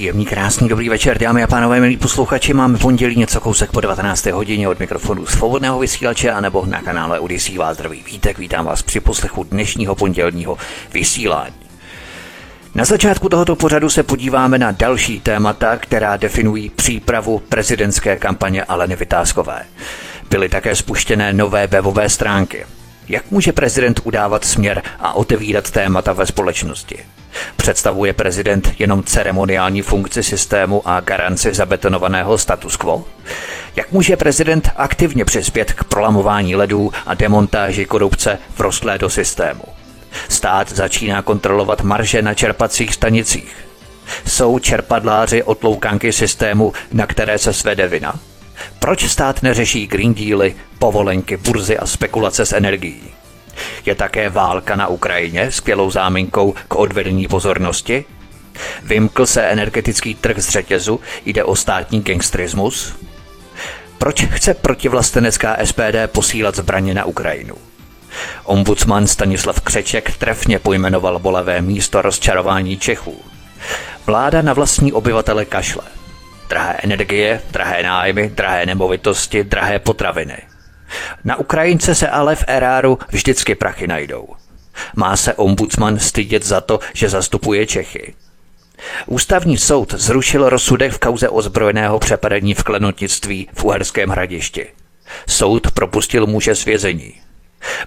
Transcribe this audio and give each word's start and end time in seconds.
Příjemný, 0.00 0.26
krásný, 0.26 0.68
dobrý 0.68 0.88
večer, 0.88 1.18
dámy 1.18 1.42
a 1.42 1.46
pánové, 1.46 1.80
milí 1.80 1.96
posluchači. 1.96 2.54
Máme 2.54 2.78
pondělí 2.78 3.16
něco 3.16 3.40
kousek 3.40 3.70
po 3.70 3.80
19. 3.80 4.26
hodině 4.26 4.68
od 4.68 4.78
mikrofonu 4.80 5.26
svobodného 5.26 5.78
vysílače 5.78 6.30
anebo 6.30 6.66
na 6.66 6.82
kanále 6.82 7.20
Odisí 7.20 7.58
vás 7.58 7.76
zdraví 7.76 8.02
vítek. 8.06 8.38
Vítám 8.38 8.64
vás 8.64 8.82
při 8.82 9.00
poslechu 9.00 9.44
dnešního 9.44 9.94
pondělního 9.94 10.58
vysílání. 10.92 11.54
Na 12.74 12.84
začátku 12.84 13.28
tohoto 13.28 13.56
pořadu 13.56 13.90
se 13.90 14.02
podíváme 14.02 14.58
na 14.58 14.70
další 14.70 15.20
témata, 15.20 15.76
která 15.76 16.16
definují 16.16 16.70
přípravu 16.70 17.38
prezidentské 17.48 18.16
kampaně 18.16 18.64
Aleny 18.64 18.96
Vytázkové. 18.96 19.64
Byly 20.30 20.48
také 20.48 20.76
spuštěné 20.76 21.32
nové 21.32 21.66
webové 21.66 22.08
stránky. 22.08 22.66
Jak 23.10 23.30
může 23.30 23.52
prezident 23.52 24.00
udávat 24.04 24.44
směr 24.44 24.82
a 25.00 25.12
otevírat 25.12 25.70
témata 25.70 26.12
ve 26.12 26.26
společnosti? 26.26 26.98
Představuje 27.56 28.12
prezident 28.12 28.72
jenom 28.78 29.02
ceremoniální 29.02 29.82
funkci 29.82 30.22
systému 30.22 30.88
a 30.88 31.00
garanci 31.00 31.54
zabetonovaného 31.54 32.38
status 32.38 32.76
quo? 32.76 33.04
Jak 33.76 33.92
může 33.92 34.16
prezident 34.16 34.70
aktivně 34.76 35.24
přispět 35.24 35.72
k 35.72 35.84
prolamování 35.84 36.56
ledů 36.56 36.92
a 37.06 37.14
demontáži 37.14 37.84
korupce 37.84 38.38
vrostlé 38.58 38.98
do 38.98 39.10
systému? 39.10 39.62
Stát 40.28 40.72
začíná 40.72 41.22
kontrolovat 41.22 41.82
marže 41.82 42.22
na 42.22 42.34
čerpacích 42.34 42.94
stanicích. 42.94 43.56
Jsou 44.26 44.58
čerpadláři 44.58 45.42
otloukanky 45.42 46.12
systému, 46.12 46.72
na 46.92 47.06
které 47.06 47.38
se 47.38 47.52
svede 47.52 47.88
vina? 47.88 48.14
Proč 48.78 49.08
stát 49.08 49.42
neřeší 49.42 49.86
Green 49.86 50.14
Dealy, 50.14 50.54
povolenky, 50.78 51.36
burzy 51.36 51.78
a 51.78 51.86
spekulace 51.86 52.46
s 52.46 52.52
energií? 52.52 53.02
Je 53.86 53.94
také 53.94 54.30
válka 54.30 54.76
na 54.76 54.86
Ukrajině 54.86 55.52
skvělou 55.52 55.90
záminkou 55.90 56.54
k 56.68 56.74
odvedení 56.74 57.28
pozornosti? 57.28 58.04
Vymkl 58.82 59.26
se 59.26 59.42
energetický 59.42 60.14
trh 60.14 60.38
z 60.38 60.48
řetězu, 60.48 61.00
jde 61.26 61.44
o 61.44 61.56
státní 61.56 62.00
gangstrismus? 62.00 62.94
Proč 63.98 64.24
chce 64.24 64.54
protivlastenecká 64.54 65.56
SPD 65.64 66.06
posílat 66.06 66.56
zbraně 66.56 66.94
na 66.94 67.04
Ukrajinu? 67.04 67.54
Ombudsman 68.44 69.06
Stanislav 69.06 69.60
Křeček 69.60 70.16
trefně 70.16 70.58
pojmenoval 70.58 71.18
bolavé 71.18 71.62
místo 71.62 72.02
rozčarování 72.02 72.78
Čechů. 72.78 73.22
Vláda 74.06 74.42
na 74.42 74.52
vlastní 74.52 74.92
obyvatele 74.92 75.44
kašle. 75.44 75.99
Drahé 76.50 76.76
energie, 76.82 77.40
drahé 77.50 77.82
nájmy, 77.82 78.30
drahé 78.34 78.66
nemovitosti, 78.66 79.44
drahé 79.44 79.78
potraviny– 79.78 80.36
na 81.24 81.36
Ukrajince 81.36 81.94
se 81.94 82.08
ale 82.08 82.36
v 82.36 82.44
eráru 82.46 82.98
vždycky 83.08 83.54
prachy 83.54 83.86
najdou. 83.86 84.28
Má 84.96 85.16
se 85.16 85.34
ombudsman 85.34 85.98
stydět 85.98 86.46
za 86.46 86.60
to, 86.60 86.80
že 86.92 87.08
zastupuje 87.08 87.66
Čechy. 87.66 88.14
Ústavní 89.06 89.58
soud 89.58 89.94
zrušil 89.94 90.48
rozsudek 90.48 90.92
v 90.92 90.98
kauze 90.98 91.28
ozbrojeného 91.28 91.98
přepadení 91.98 92.54
v 92.54 92.62
klenotnictví 92.62 93.48
v 93.54 93.64
Uherském 93.64 94.10
hradišti. 94.10 94.66
Soud 95.28 95.70
propustil 95.70 96.26
muže 96.26 96.54
z 96.54 96.64
vězení. 96.64 97.14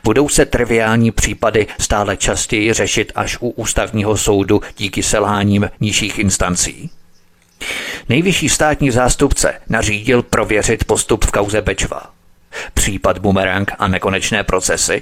Budou 0.04 0.30
se 0.30 0.46
triviální 0.46 1.12
případy 1.12 1.68
stále 1.80 2.18
častěji 2.18 2.74
řešit 2.74 3.12
až 3.16 3.38
u 3.40 3.50
ústavního 3.50 4.18
soudu 4.18 4.62
díky 4.78 5.04
selháním 5.04 5.70
nižších 5.80 6.20
instancí? 6.20 6.90
Nejvyšší 8.10 8.50
státní 8.50 8.92
zástupce 8.92 9.54
nařídil 9.70 10.24
prověřit 10.24 10.84
postup 10.84 11.26
v 11.26 11.32
kauze 11.32 11.62
Bečva 11.62 12.14
případ 12.74 13.18
bumerang 13.18 13.72
a 13.80 13.88
nekonečné 13.88 14.44
procesy, 14.44 15.02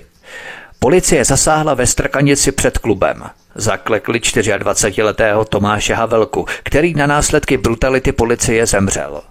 policie 0.80 1.26
zasáhla 1.26 1.74
ve 1.74 1.88
Strkanici 1.88 2.52
před 2.52 2.78
klubem. 2.78 3.24
Zaklekli 3.56 4.20
24-letého 4.20 5.46
Tomáše 5.46 5.94
Havelku, 5.94 6.46
který 6.64 6.94
na 6.94 7.08
následky 7.08 7.58
brutality 7.58 8.12
policie 8.12 8.66
zemřel. 8.66 9.22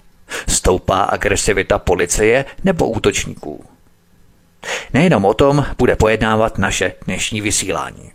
Stoupá 0.49 1.01
agresivita 1.01 1.79
policie 1.79 2.45
nebo 2.65 2.89
útočníků? 2.89 3.65
Nejenom 4.95 5.25
o 5.25 5.35
tom 5.35 5.67
bude 5.79 5.97
pojednávat 5.97 6.59
naše 6.59 6.93
dnešní 7.07 7.41
vysílání. 7.41 8.13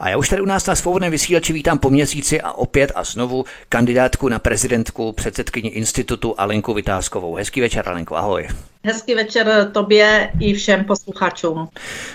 A 0.00 0.08
já 0.08 0.16
už 0.16 0.28
tady 0.28 0.42
u 0.42 0.44
nás 0.44 0.66
na 0.66 0.74
svobodném 0.74 1.10
vysílači 1.10 1.52
vítám 1.52 1.78
po 1.78 1.90
měsíci 1.90 2.40
a 2.40 2.52
opět 2.52 2.92
a 2.94 3.04
znovu 3.04 3.44
kandidátku 3.68 4.28
na 4.28 4.38
prezidentku 4.38 5.12
předsedkyni 5.12 5.68
institutu 5.68 6.34
Alenku 6.38 6.74
Vytázkovou. 6.74 7.34
Hezký 7.34 7.60
večer, 7.60 7.88
Alenko, 7.88 8.16
ahoj. 8.16 8.48
Hezký 8.84 9.14
večer 9.14 9.70
tobě 9.72 10.30
i 10.40 10.54
všem 10.54 10.84
posluchačům. 10.84 11.68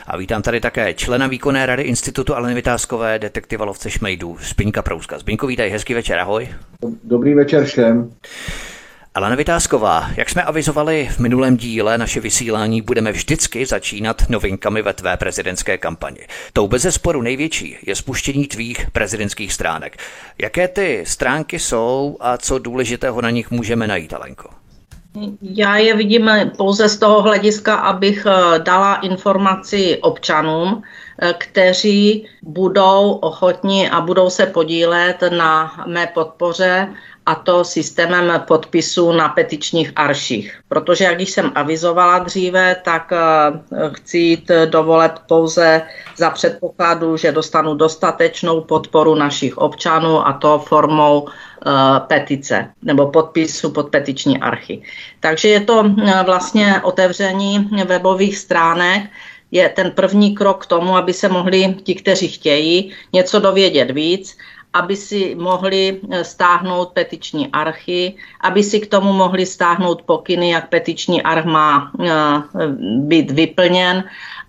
A 0.07 0.17
vítám 0.17 0.41
tady 0.41 0.61
také 0.61 0.93
člena 0.93 1.27
výkonné 1.27 1.65
rady 1.65 1.83
Institutu 1.83 2.35
Aleny 2.35 2.55
Vytázkové, 2.55 3.19
detektiva 3.19 3.65
lovce 3.65 3.89
Šmejdů, 3.89 4.37
Zbyňka 4.41 4.81
Prouska. 4.81 5.19
Zbyňko, 5.19 5.47
vítaj, 5.47 5.69
hezký 5.69 5.93
večer, 5.93 6.19
ahoj. 6.19 6.49
Dobrý 7.03 7.33
večer 7.33 7.65
všem. 7.65 8.11
Alena 9.19 9.35
Vytázková, 9.35 10.09
jak 10.17 10.29
jsme 10.29 10.43
avizovali 10.43 11.09
v 11.11 11.19
minulém 11.19 11.57
díle, 11.57 11.97
naše 11.97 12.19
vysílání 12.19 12.81
budeme 12.81 13.11
vždycky 13.11 13.65
začínat 13.65 14.29
novinkami 14.29 14.81
ve 14.81 14.93
tvé 14.93 15.17
prezidentské 15.17 15.77
kampani. 15.77 16.19
Tou 16.53 16.67
bez 16.67 16.87
sporu 16.89 17.21
největší 17.21 17.77
je 17.85 17.95
spuštění 17.95 18.47
tvých 18.47 18.91
prezidentských 18.91 19.53
stránek. 19.53 19.97
Jaké 20.41 20.67
ty 20.67 21.03
stránky 21.07 21.59
jsou 21.59 22.17
a 22.19 22.37
co 22.37 22.59
důležitého 22.59 23.21
na 23.21 23.29
nich 23.29 23.51
můžeme 23.51 23.87
najít, 23.87 24.13
Alenko? 24.13 24.49
Já 25.41 25.77
je 25.77 25.95
vidím 25.95 26.31
pouze 26.57 26.89
z 26.89 26.97
toho 26.97 27.21
hlediska, 27.21 27.75
abych 27.75 28.25
eh, 28.25 28.59
dala 28.59 28.95
informaci 28.95 29.97
občanům, 30.01 30.83
eh, 31.21 31.33
kteří 31.37 32.27
budou 32.41 33.11
ochotni 33.11 33.89
a 33.89 34.01
budou 34.01 34.29
se 34.29 34.45
podílet 34.45 35.23
na 35.37 35.83
mé 35.87 36.07
podpoře 36.07 36.93
a 37.29 37.35
to 37.35 37.63
systémem 37.63 38.41
podpisů 38.47 39.11
na 39.11 39.29
petičních 39.29 39.91
arších. 39.95 40.61
Protože, 40.67 41.03
jak 41.03 41.15
když 41.15 41.29
jsem 41.29 41.51
avizovala 41.55 42.19
dříve, 42.19 42.75
tak 42.83 43.13
eh, 43.13 43.89
chci 43.93 44.17
jít 44.17 44.51
dovolet 44.65 45.11
pouze 45.27 45.81
za 46.17 46.29
předpokladu, 46.29 47.17
že 47.17 47.31
dostanu 47.31 47.75
dostatečnou 47.75 48.61
podporu 48.61 49.15
našich 49.15 49.57
občanů 49.57 50.27
a 50.27 50.33
to 50.33 50.59
formou 50.59 51.27
eh, 51.29 51.71
petice 52.07 52.69
nebo 52.81 53.07
podpisu 53.07 53.69
pod 53.69 53.89
petiční 53.89 54.41
archy. 54.41 54.81
Takže 55.19 55.47
je 55.49 55.61
to 55.61 55.85
eh, 55.85 56.23
vlastně 56.25 56.81
otevření 56.83 57.69
webových 57.85 58.37
stránek, 58.37 59.03
je 59.51 59.69
ten 59.69 59.91
první 59.91 60.35
krok 60.35 60.63
k 60.63 60.69
tomu, 60.69 60.97
aby 60.97 61.13
se 61.13 61.29
mohli 61.29 61.75
ti, 61.83 61.95
kteří 61.95 62.27
chtějí, 62.27 62.93
něco 63.13 63.39
dovědět 63.39 63.91
víc 63.91 64.37
aby 64.73 64.95
si 64.95 65.35
mohli 65.35 65.99
eh, 65.99 66.23
stáhnout 66.23 66.89
petiční 66.93 67.47
archy, 67.47 68.15
aby 68.41 68.63
si 68.63 68.79
k 68.79 68.87
tomu 68.87 69.13
mohli 69.13 69.45
stáhnout 69.45 70.01
pokyny, 70.01 70.49
jak 70.49 70.69
petiční 70.69 71.21
arch 71.23 71.45
má 71.45 71.91
eh, 71.99 72.07
být 72.97 73.31
vyplněn. 73.31 74.03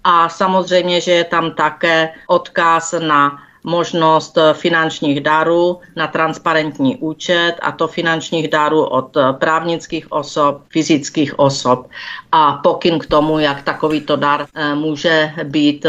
A 0.04 0.28
samozřejmě, 0.28 1.00
že 1.00 1.12
je 1.12 1.24
tam 1.24 1.52
také 1.52 2.12
odkaz 2.26 2.94
na 2.98 3.38
možnost 3.64 4.38
finančních 4.52 5.20
darů 5.20 5.80
na 5.96 6.06
transparentní 6.06 6.96
účet 6.96 7.54
a 7.60 7.72
to 7.72 7.88
finančních 7.88 8.48
darů 8.48 8.84
od 8.84 9.16
právnických 9.38 10.12
osob, 10.12 10.64
fyzických 10.72 11.38
osob 11.38 11.88
a 12.32 12.52
pokyn 12.52 12.98
k 12.98 13.06
tomu, 13.06 13.38
jak 13.38 13.62
takovýto 13.62 14.16
dar 14.16 14.46
eh, 14.54 14.74
může 14.74 15.32
být 15.44 15.86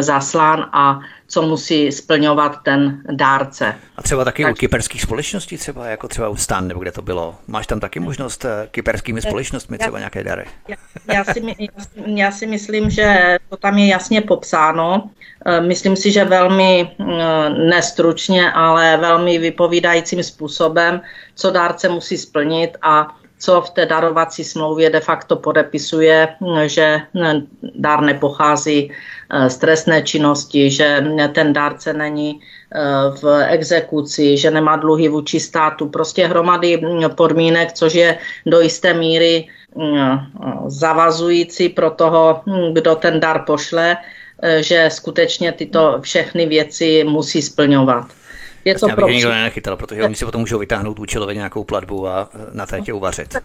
zaslán 0.00 0.66
a 0.72 1.00
co 1.34 1.42
musí 1.42 1.92
splňovat 1.92 2.62
ten 2.62 3.02
dárce. 3.12 3.74
A 3.96 4.02
třeba 4.02 4.24
taky 4.24 4.42
tak... 4.42 4.52
u 4.52 4.54
kyperských 4.54 5.02
společností, 5.02 5.56
třeba 5.56 5.86
jako 5.86 6.08
třeba 6.08 6.28
u 6.28 6.36
Stan, 6.36 6.68
nebo 6.68 6.80
kde 6.80 6.92
to 6.92 7.02
bylo. 7.02 7.34
Máš 7.46 7.66
tam 7.66 7.80
taky 7.80 8.00
možnost 8.00 8.44
eh, 8.44 8.68
kyperskými 8.70 9.22
společnostmi 9.22 9.78
třeba 9.78 9.98
nějaké 9.98 10.24
dary? 10.24 10.44
Já, 10.68 10.76
já, 11.14 11.24
si, 11.24 11.42
já 12.06 12.30
si 12.30 12.46
myslím, 12.46 12.90
že 12.90 13.36
to 13.48 13.56
tam 13.56 13.78
je 13.78 13.86
jasně 13.86 14.20
popsáno. 14.20 15.10
Eh, 15.46 15.60
myslím 15.60 15.96
si, 15.96 16.10
že 16.10 16.24
velmi 16.24 16.90
eh, 17.00 17.04
nestručně, 17.50 18.52
ale 18.52 18.96
velmi 18.96 19.38
vypovídajícím 19.38 20.22
způsobem, 20.22 21.00
co 21.34 21.50
dárce 21.50 21.88
musí 21.88 22.18
splnit 22.18 22.76
a 22.82 23.16
co 23.38 23.60
v 23.60 23.70
té 23.70 23.86
darovací 23.86 24.44
smlouvě 24.44 24.90
de 24.90 25.00
facto 25.00 25.36
podepisuje, 25.36 26.28
že 26.66 27.00
dar 27.74 28.00
nepochází 28.00 28.92
eh, 28.92 29.50
z 29.50 29.56
trestné 29.56 30.02
činnosti, 30.02 30.70
že 30.70 31.04
ten 31.32 31.52
dárce 31.52 31.92
není 31.92 32.40
eh, 32.40 32.80
v 33.20 33.44
exekuci, 33.48 34.36
že 34.36 34.50
nemá 34.50 34.76
dluhy 34.76 35.08
vůči 35.08 35.40
státu, 35.40 35.88
prostě 35.88 36.26
hromady 36.26 36.82
podmínek, 37.14 37.72
což 37.72 37.94
je 37.94 38.18
do 38.46 38.60
jisté 38.60 38.94
míry 38.94 39.48
mm, 39.74 40.18
zavazující 40.66 41.68
pro 41.68 41.90
toho, 41.90 42.42
kdo 42.72 42.94
ten 42.94 43.20
dar 43.20 43.44
pošle 43.46 43.96
že 44.60 44.90
skutečně 44.92 45.52
tyto 45.52 45.98
všechny 46.00 46.46
věci 46.46 47.04
musí 47.04 47.42
splňovat. 47.42 48.06
Je 48.64 48.74
to 48.74 48.88
pro 48.88 49.08
nikdo 49.08 49.30
nenechytal, 49.30 49.76
protože 49.76 50.04
oni 50.04 50.14
si 50.14 50.24
potom 50.24 50.40
můžou 50.40 50.58
vytáhnout 50.58 50.98
účelově 50.98 51.34
nějakou 51.34 51.64
platbu 51.64 52.08
a 52.08 52.28
na 52.52 52.66
té 52.66 52.80
tě 52.80 52.92
uvařit. 52.92 53.36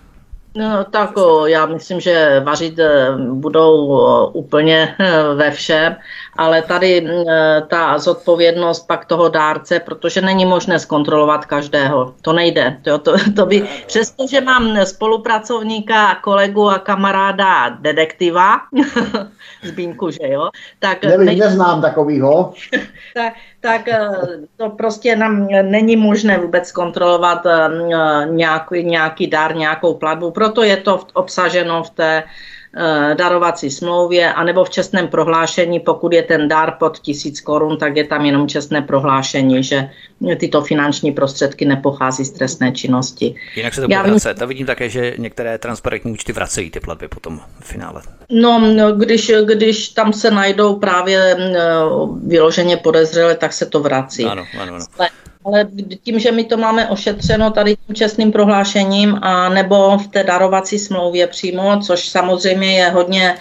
No, 0.56 0.84
tak 0.84 1.18
o, 1.18 1.46
já 1.46 1.66
myslím, 1.66 2.00
že 2.00 2.40
vařit 2.40 2.80
e, 2.80 3.12
budou 3.34 3.88
úplně 4.34 4.96
ve 5.36 5.52
všem, 5.52 5.96
ale 6.40 6.62
tady 6.62 6.98
e, 6.98 7.62
ta 7.68 8.00
zodpovědnost 8.00 8.88
pak 8.88 9.06
toho 9.06 9.30
dárce, 9.30 9.80
protože 9.80 10.22
není 10.22 10.46
možné 10.46 10.80
zkontrolovat 10.80 11.46
každého. 11.46 12.14
To 12.22 12.34
nejde. 12.34 12.78
To, 12.82 12.98
to, 12.98 13.14
to 13.36 13.46
by, 13.46 13.68
přestože 13.86 14.42
mám 14.42 14.86
spolupracovníka, 14.86 16.16
kolegu 16.16 16.70
a 16.70 16.80
kamaráda 16.80 17.70
detektiva, 17.70 18.58
Zbínku, 19.64 20.12
že 20.12 20.28
jo? 20.28 20.50
Tak 20.80 21.04
Nevím, 21.04 21.26
nej... 21.26 21.36
neznám 21.36 21.82
takovýho. 21.82 22.54
tak, 23.14 23.34
tak 23.60 23.82
to 24.58 24.70
prostě 24.70 25.16
nám 25.16 25.48
není 25.62 25.96
možné 25.96 26.38
vůbec 26.38 26.72
kontrolovat 26.72 27.44
nějaký, 28.26 28.84
nějaký 28.84 29.28
dar, 29.28 29.56
nějakou 29.56 29.94
platbu 29.94 30.32
proto 30.32 30.64
je 30.64 30.78
to 30.78 31.00
obsaženo 31.14 31.84
v 31.84 31.90
té 31.90 32.24
darovací 33.18 33.72
smlouvě, 33.72 34.34
anebo 34.34 34.64
v 34.64 34.70
čestném 34.70 35.08
prohlášení, 35.08 35.80
pokud 35.80 36.14
je 36.14 36.24
ten 36.24 36.48
dar 36.48 36.76
pod 36.80 37.00
tisíc 37.00 37.42
korun, 37.42 37.78
tak 37.78 37.98
je 37.98 38.04
tam 38.04 38.26
jenom 38.26 38.48
čestné 38.48 38.82
prohlášení, 38.82 39.64
že 39.64 39.90
tyto 40.38 40.62
finanční 40.62 41.12
prostředky 41.12 41.66
nepochází 41.66 42.26
z 42.26 42.32
trestné 42.32 42.72
činnosti. 42.72 43.36
Jinak 43.56 43.74
se 43.74 43.82
to 43.82 43.88
bude 43.88 44.04
vracet. 44.04 44.42
A 44.42 44.46
vidím 44.46 44.66
také, 44.66 44.90
že 44.90 45.14
některé 45.18 45.58
transparentní 45.58 46.12
účty 46.12 46.34
vracejí 46.34 46.70
ty 46.70 46.80
platby 46.80 47.08
potom 47.08 47.42
v 47.60 47.66
finále. 47.66 48.02
No, 48.30 48.60
no 48.60 48.92
když, 48.92 49.32
když 49.44 49.90
tam 49.90 50.14
se 50.14 50.32
najdou 50.32 50.76
právě 50.76 51.38
eh, 51.40 51.60
vyloženě 52.28 52.78
podezřelé, 52.78 53.36
tak 53.36 53.54
se 53.54 53.66
to 53.66 53.80
vrací. 53.80 54.26
Ano, 54.26 54.46
ano, 54.62 54.76
ano. 54.76 55.08
Ale 55.46 55.68
tím, 56.04 56.20
že 56.20 56.32
my 56.32 56.44
to 56.44 56.58
máme 56.58 56.90
ošetřeno 56.90 57.52
tady 57.52 57.76
tím 57.76 57.96
čestným 57.96 58.32
prohlášením 58.32 59.20
a 59.22 59.50
nebo 59.50 59.98
v 59.98 60.08
té 60.08 60.24
darovací 60.24 60.80
smlouvě 60.80 61.28
přímo, 61.28 61.80
což 61.82 62.10
samozřejmě 62.10 62.78
je 62.80 62.90
hodně 62.90 63.36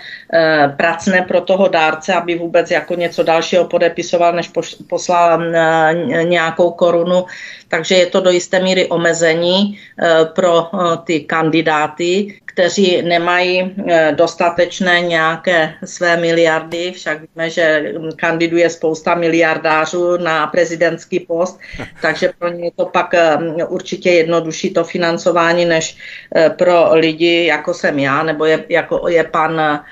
pracné 0.77 1.23
pro 1.23 1.41
toho 1.41 1.69
dárce, 1.69 2.15
aby 2.15 2.39
vůbec 2.39 2.71
jako 2.71 2.95
něco 2.95 3.23
dalšího 3.23 3.65
podepisoval, 3.65 4.33
než 4.33 4.51
poslal 4.89 5.43
e, 5.43 6.25
nějakou 6.25 6.71
korunu. 6.71 7.25
Takže 7.69 7.95
je 7.95 8.07
to 8.07 8.21
do 8.21 8.31
jisté 8.31 8.63
míry 8.63 8.87
omezení 8.87 9.79
e, 9.79 10.25
pro 10.25 10.71
ty 11.05 11.21
kandidáty, 11.21 12.41
kteří 12.59 13.03
nemají 13.03 13.75
eh, 13.87 14.13
dostatečné 14.19 15.01
nějaké 15.01 15.75
své 15.85 16.17
miliardy, 16.17 16.93
však 16.93 17.19
víme, 17.21 17.51
že 17.51 17.95
kandiduje 18.17 18.71
spousta 18.71 19.15
miliardářů 19.15 20.17
na 20.17 20.47
prezidentský 20.47 21.21
post, 21.21 21.61
takže 22.03 22.31
pro 22.39 22.49
ně 22.49 22.65
je 22.65 22.71
to 22.77 22.87
pak 22.87 23.15
eh, 23.15 23.39
určitě 23.69 24.11
jednodušší 24.11 24.75
to 24.75 24.85
financování, 24.85 25.65
než 25.65 25.97
eh, 26.35 26.51
pro 26.51 26.95
lidi, 26.99 27.47
jako 27.47 27.75
jsem 27.75 27.99
já, 27.99 28.23
nebo 28.23 28.45
je, 28.45 28.65
jako 28.69 29.09
je 29.09 29.25
pan 29.25 29.85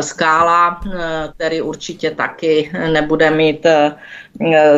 Skála, 0.00 0.80
který 1.36 1.62
určitě 1.62 2.10
taky 2.10 2.70
nebude 2.92 3.30
mít 3.30 3.66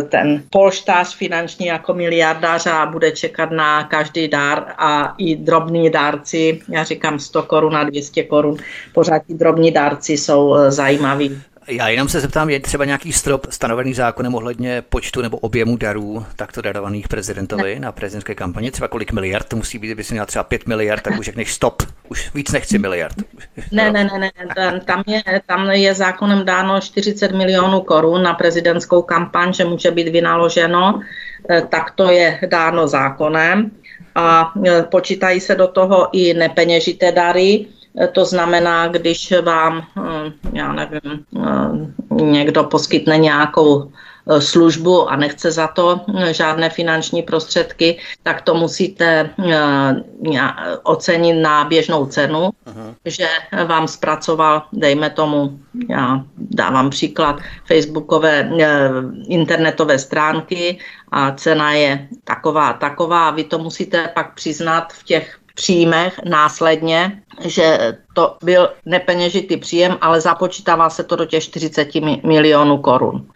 ten 0.08 0.42
polštář 0.50 1.16
finanční 1.16 1.66
jako 1.66 1.94
miliardář 1.94 2.66
a 2.66 2.86
bude 2.86 3.10
čekat 3.10 3.50
na 3.50 3.84
každý 3.84 4.28
dár 4.28 4.74
a 4.78 5.14
i 5.18 5.36
drobní 5.36 5.90
dárci, 5.90 6.60
já 6.68 6.84
říkám 6.84 7.18
100 7.18 7.42
korun 7.42 7.76
a 7.76 7.84
200 7.84 8.22
korun, 8.22 8.56
pořád 8.94 9.18
ti 9.26 9.34
drobní 9.34 9.70
dárci 9.70 10.12
jsou 10.12 10.56
zajímaví. 10.68 11.42
Já 11.68 11.88
jenom 11.88 12.08
se 12.08 12.20
zeptám, 12.20 12.50
je 12.50 12.60
třeba 12.60 12.84
nějaký 12.84 13.12
strop 13.12 13.46
stanovený 13.50 13.94
zákonem 13.94 14.34
ohledně 14.34 14.82
počtu 14.82 15.22
nebo 15.22 15.38
objemu 15.38 15.76
darů 15.76 16.26
takto 16.36 16.62
darovaných 16.62 17.08
prezidentovi 17.08 17.74
ne. 17.74 17.80
na 17.80 17.92
prezidentské 17.92 18.34
kampaně? 18.34 18.70
Třeba 18.70 18.88
kolik 18.88 19.12
miliard 19.12 19.48
to 19.48 19.56
musí 19.56 19.78
být, 19.78 19.86
kdyby 19.88 20.04
si 20.04 20.14
měl 20.14 20.26
třeba 20.26 20.44
5 20.44 20.66
miliard, 20.66 21.02
tak 21.02 21.18
už 21.18 21.26
řekneš 21.26 21.52
stop, 21.52 21.82
už 22.08 22.34
víc 22.34 22.52
nechci 22.52 22.78
miliard. 22.78 23.16
Ne, 23.72 23.92
ne, 23.92 24.04
ne, 24.04 24.30
ne, 24.56 24.80
tam 24.80 25.02
je, 25.06 25.22
tam 25.46 25.70
je 25.70 25.94
zákonem 25.94 26.44
dáno 26.44 26.80
40 26.80 27.32
milionů 27.32 27.80
korun 27.80 28.22
na 28.22 28.34
prezidentskou 28.34 29.02
kampaň, 29.02 29.52
že 29.52 29.64
může 29.64 29.90
být 29.90 30.08
vynaloženo, 30.08 31.00
eh, 31.50 31.62
tak 31.68 31.90
to 31.90 32.10
je 32.10 32.38
dáno 32.50 32.88
zákonem 32.88 33.70
a 34.14 34.52
eh, 34.66 34.82
počítají 34.82 35.40
se 35.40 35.54
do 35.54 35.66
toho 35.66 36.08
i 36.12 36.34
nepeněžité 36.34 37.12
dary, 37.12 37.66
to 38.12 38.24
znamená, 38.24 38.88
když 38.88 39.32
vám, 39.42 39.86
hm, 39.96 40.32
já 40.52 40.72
nevím, 40.72 41.24
hm, 41.34 41.94
někdo 42.10 42.64
poskytne 42.64 43.18
nějakou 43.18 43.92
eh, 44.30 44.40
službu 44.40 45.10
a 45.10 45.16
nechce 45.16 45.50
za 45.50 45.66
to 45.66 46.00
žádné 46.30 46.70
finanční 46.70 47.22
prostředky, 47.22 47.98
tak 48.22 48.42
to 48.42 48.54
musíte 48.54 49.30
ocenit 50.82 51.42
na 51.42 51.64
běžnou 51.64 52.06
cenu, 52.06 52.50
Aha. 52.66 52.94
že 53.04 53.28
vám 53.66 53.88
zpracoval, 53.88 54.62
dejme 54.72 55.10
tomu, 55.10 55.58
já 55.88 56.24
dávám 56.36 56.90
příklad, 56.90 57.40
facebookové 57.64 58.50
eh, 58.60 58.90
internetové 59.28 59.98
stránky 59.98 60.78
a 61.12 61.32
cena 61.32 61.72
je 61.72 62.08
taková, 62.24 62.72
taková. 62.72 63.30
Vy 63.30 63.44
to 63.44 63.58
musíte 63.58 64.08
pak 64.14 64.34
přiznat 64.34 64.92
v 64.92 65.04
těch 65.04 65.38
příjmech 65.56 66.20
následně, 66.24 67.22
že 67.40 67.96
to 68.14 68.36
byl 68.44 68.70
nepeněžitý 68.84 69.56
příjem, 69.56 69.98
ale 70.00 70.20
započítává 70.20 70.90
se 70.90 71.04
to 71.04 71.16
do 71.16 71.24
těch 71.24 71.42
40 71.42 71.88
milionů 72.22 72.78
korun. 72.78 73.26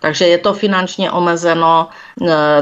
Takže 0.00 0.26
je 0.26 0.38
to 0.38 0.54
finančně 0.54 1.10
omezeno, 1.10 1.88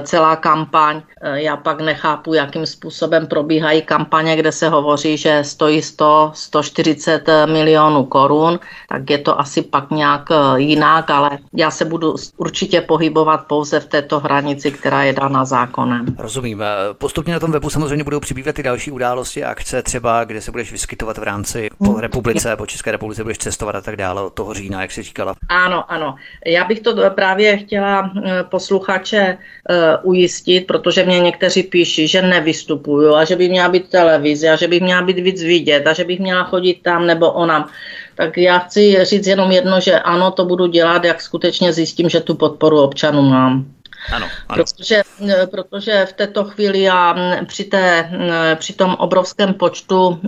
celá 0.02 0.36
kampaň. 0.36 1.02
E, 1.20 1.42
já 1.42 1.56
pak 1.56 1.80
nechápu, 1.80 2.34
jakým 2.34 2.66
způsobem 2.66 3.26
probíhají 3.26 3.82
kampaně, 3.82 4.36
kde 4.36 4.52
se 4.52 4.68
hovoří, 4.68 5.16
že 5.16 5.44
stojí 5.44 5.82
100, 5.82 6.30
140 6.34 7.28
milionů 7.46 8.04
korun, 8.04 8.58
tak 8.88 9.10
je 9.10 9.18
to 9.18 9.40
asi 9.40 9.62
pak 9.62 9.90
nějak 9.90 10.28
jinak, 10.56 11.10
ale 11.10 11.38
já 11.52 11.70
se 11.70 11.84
budu 11.84 12.14
určitě 12.36 12.80
pohybovat 12.80 13.46
pouze 13.46 13.80
v 13.80 13.86
této 13.86 14.20
hranici, 14.20 14.70
která 14.70 15.02
je 15.02 15.12
dána 15.12 15.44
zákonem. 15.44 16.06
Rozumím. 16.18 16.62
Postupně 16.92 17.32
na 17.32 17.40
tom 17.40 17.52
webu 17.52 17.70
samozřejmě 17.70 18.04
budou 18.04 18.20
přibývat 18.20 18.58
i 18.58 18.62
další 18.62 18.90
události, 18.90 19.44
akce 19.44 19.82
třeba, 19.82 20.24
kde 20.24 20.40
se 20.40 20.50
budeš 20.50 20.72
vyskytovat 20.72 21.18
v 21.18 21.22
rámci 21.22 21.70
po 21.78 21.90
mm. 21.92 21.98
republice, 21.98 22.56
po 22.56 22.66
České 22.66 22.90
republice 22.90 23.22
budeš 23.22 23.38
cestovat 23.38 23.74
a 23.74 23.80
tak 23.80 23.96
dále 23.96 24.22
od 24.22 24.34
toho 24.34 24.54
října, 24.54 24.82
jak 24.82 24.92
jsi 24.92 25.02
říkala. 25.02 25.34
Ano, 25.48 25.92
ano. 25.92 26.14
Já 26.46 26.64
bych 26.64 26.80
to 26.80 27.10
právě 27.10 27.56
chtěla 27.56 28.10
eh, 28.24 28.44
posluchače 28.44 29.38
eh, 29.70 29.96
ujistit, 30.02 30.66
protože 30.66 31.04
mě 31.04 31.20
někteří 31.20 31.62
píší, 31.62 32.08
že 32.08 32.22
nevystupuju 32.22 33.14
a 33.14 33.24
že 33.24 33.36
by 33.36 33.48
měla 33.48 33.68
být 33.68 33.88
televize 33.88 34.48
a 34.50 34.56
že 34.56 34.68
bych 34.68 34.82
měla 34.82 35.02
být 35.02 35.18
víc 35.18 35.42
vidět 35.42 35.86
a 35.86 35.92
že 35.92 36.04
bych 36.04 36.20
měla 36.20 36.44
chodit 36.44 36.82
tam 36.82 37.06
nebo 37.06 37.32
onam. 37.32 37.68
Tak 38.14 38.38
já 38.38 38.58
chci 38.58 39.04
říct 39.04 39.26
jenom 39.26 39.50
jedno, 39.50 39.80
že 39.80 40.00
ano, 40.00 40.30
to 40.30 40.44
budu 40.44 40.66
dělat, 40.66 41.04
jak 41.04 41.20
skutečně 41.20 41.72
zjistím, 41.72 42.08
že 42.08 42.20
tu 42.20 42.34
podporu 42.34 42.80
občanů 42.80 43.22
mám. 43.22 43.66
Ano, 44.12 44.28
ano. 44.48 44.64
Protože, 44.64 45.02
eh, 45.28 45.46
protože 45.46 46.06
v 46.06 46.12
této 46.12 46.44
chvíli 46.44 46.82
já 46.82 47.16
při, 47.46 47.64
té, 47.64 48.10
při 48.54 48.72
tom 48.72 48.94
obrovském 48.98 49.54
počtu 49.54 50.20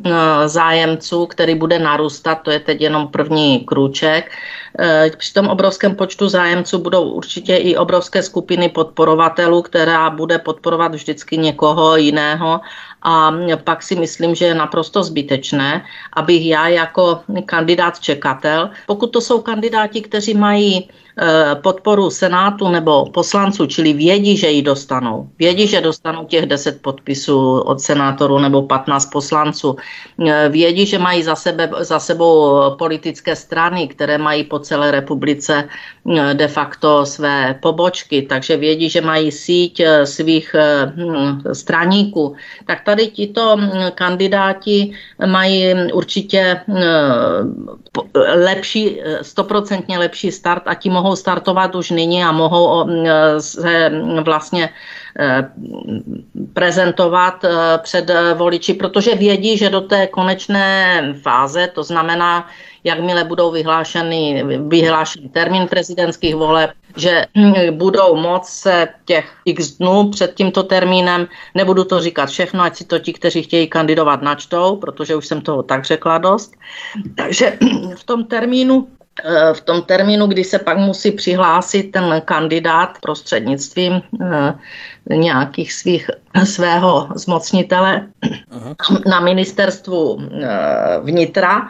zájemců, 0.46 1.26
který 1.26 1.54
bude 1.54 1.78
narůstat, 1.78 2.34
to 2.34 2.50
je 2.50 2.60
teď 2.60 2.80
jenom 2.80 3.08
první 3.08 3.60
krůček, 3.60 4.30
Eh, 4.78 5.10
při 5.16 5.32
tom 5.32 5.48
obrovském 5.48 5.96
počtu 5.96 6.28
zájemců 6.28 6.78
budou 6.78 7.10
určitě 7.10 7.56
i 7.56 7.76
obrovské 7.76 8.22
skupiny 8.22 8.68
podporovatelů, 8.68 9.62
která 9.62 10.10
bude 10.10 10.38
podporovat 10.38 10.94
vždycky 10.94 11.38
někoho 11.38 11.96
jiného 11.96 12.60
a 13.02 13.32
pak 13.64 13.82
si 13.82 13.96
myslím, 13.96 14.34
že 14.34 14.44
je 14.44 14.54
naprosto 14.54 15.02
zbytečné, 15.02 15.84
abych 16.12 16.46
já 16.46 16.68
jako 16.68 17.20
kandidát 17.44 18.00
čekatel, 18.00 18.70
pokud 18.86 19.06
to 19.06 19.20
jsou 19.20 19.40
kandidáti, 19.40 20.00
kteří 20.00 20.34
mají 20.34 20.88
eh, 20.88 21.05
podporu 21.62 22.10
Senátu 22.10 22.68
nebo 22.68 23.06
poslanců, 23.10 23.66
čili 23.66 23.92
vědí, 23.92 24.36
že 24.36 24.50
ji 24.50 24.62
dostanou. 24.62 25.28
Vědí, 25.38 25.66
že 25.66 25.80
dostanou 25.80 26.24
těch 26.24 26.46
10 26.46 26.82
podpisů 26.82 27.60
od 27.60 27.80
senátorů 27.80 28.38
nebo 28.38 28.62
15 28.62 29.06
poslanců. 29.06 29.76
Eh, 30.26 30.48
vědí, 30.48 30.86
že 30.86 30.98
mají 30.98 31.22
za, 31.22 31.36
sebe, 31.36 31.70
za 31.80 31.98
sebou 31.98 32.60
politické 32.78 33.36
strany, 33.36 33.88
které 33.88 34.18
mají 34.18 34.44
po 34.44 34.58
celé 34.58 34.90
republice 34.90 35.68
eh, 35.68 36.34
de 36.34 36.48
facto 36.48 37.06
své 37.06 37.58
pobočky, 37.62 38.22
takže 38.22 38.56
vědí, 38.56 38.90
že 38.90 39.00
mají 39.00 39.32
síť 39.32 39.82
svých 40.04 40.54
hm, 40.96 41.42
straníků. 41.52 42.34
Tak 42.66 42.84
tady 42.84 43.06
tito 43.06 43.56
hm, 43.56 43.70
kandidáti 43.94 44.92
mají 45.26 45.74
určitě 45.92 46.60
hm, 46.68 46.74
lepší, 48.44 49.00
stoprocentně 49.22 49.98
lepší 49.98 50.32
start 50.32 50.62
a 50.66 50.74
ti 50.74 50.90
mohou 50.90 51.05
startovat 51.14 51.74
už 51.74 51.90
nyní 51.90 52.24
a 52.24 52.32
mohou 52.32 52.88
se 53.38 53.90
vlastně 54.24 54.70
eh, 55.18 55.50
prezentovat 56.52 57.44
eh, 57.44 57.78
před 57.78 58.10
voliči, 58.34 58.74
protože 58.74 59.14
vědí, 59.14 59.56
že 59.56 59.70
do 59.70 59.80
té 59.80 60.06
konečné 60.06 61.02
fáze, 61.22 61.68
to 61.74 61.82
znamená 61.82 62.48
jakmile 62.86 63.24
budou 63.24 63.50
vyhlášeny, 63.50 64.44
vyhlášený 64.68 65.28
termín 65.28 65.68
prezidentských 65.68 66.34
voleb, 66.34 66.70
že 66.96 67.26
budou 67.70 68.16
moc 68.16 68.48
se 68.48 68.88
těch 69.04 69.32
x 69.44 69.70
dnů 69.70 70.10
před 70.10 70.34
tímto 70.34 70.62
termínem, 70.62 71.26
nebudu 71.54 71.84
to 71.84 72.00
říkat 72.00 72.28
všechno, 72.28 72.62
ať 72.62 72.76
si 72.76 72.84
to 72.84 72.98
ti, 72.98 73.12
kteří 73.12 73.42
chtějí 73.42 73.66
kandidovat, 73.68 74.22
načtou, 74.22 74.76
protože 74.76 75.16
už 75.16 75.26
jsem 75.26 75.40
toho 75.40 75.62
tak 75.62 75.84
řekla 75.84 76.18
dost. 76.18 76.54
Takže 77.16 77.58
v 77.96 78.04
tom 78.04 78.24
termínu 78.24 78.88
v 79.52 79.60
tom 79.60 79.82
termínu, 79.82 80.26
kdy 80.26 80.44
se 80.44 80.58
pak 80.58 80.78
musí 80.78 81.10
přihlásit 81.10 81.82
ten 81.82 82.22
kandidát 82.24 82.98
prostřednictvím 83.02 83.92
eh, 84.22 84.54
nějakých 85.10 85.72
svých, 85.72 86.10
svého 86.44 87.08
zmocnitele 87.14 88.06
na 89.06 89.20
ministerstvu 89.20 90.18
eh, 90.20 91.00
vnitra, 91.02 91.68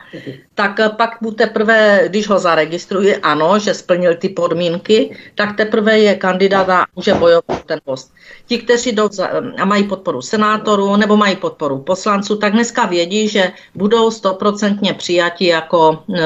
tak 0.54 0.80
pak 0.96 1.20
mu 1.20 1.30
teprve, 1.30 2.08
když 2.08 2.28
ho 2.28 2.38
zaregistruje, 2.38 3.16
ano, 3.16 3.58
že 3.58 3.74
splnil 3.74 4.14
ty 4.14 4.28
podmínky, 4.28 5.16
tak 5.34 5.56
teprve 5.56 5.98
je 5.98 6.14
kandidát 6.14 6.68
a 6.68 6.86
může 6.96 7.14
bojovat 7.14 7.64
ten 7.66 7.80
post. 7.84 8.12
Ti, 8.46 8.58
kteří 8.58 8.92
jdou 8.92 9.08
za, 9.12 9.30
a 9.58 9.64
mají 9.64 9.84
podporu 9.84 10.22
senátorů 10.22 10.96
nebo 10.96 11.16
mají 11.16 11.36
podporu 11.36 11.78
poslanců, 11.78 12.36
tak 12.36 12.52
dneska 12.52 12.86
vědí, 12.86 13.28
že 13.28 13.52
budou 13.74 14.10
stoprocentně 14.10 14.94
přijati 14.94 15.46
jako 15.46 16.02
e, 16.14 16.20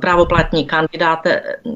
právoplatní 0.00 0.68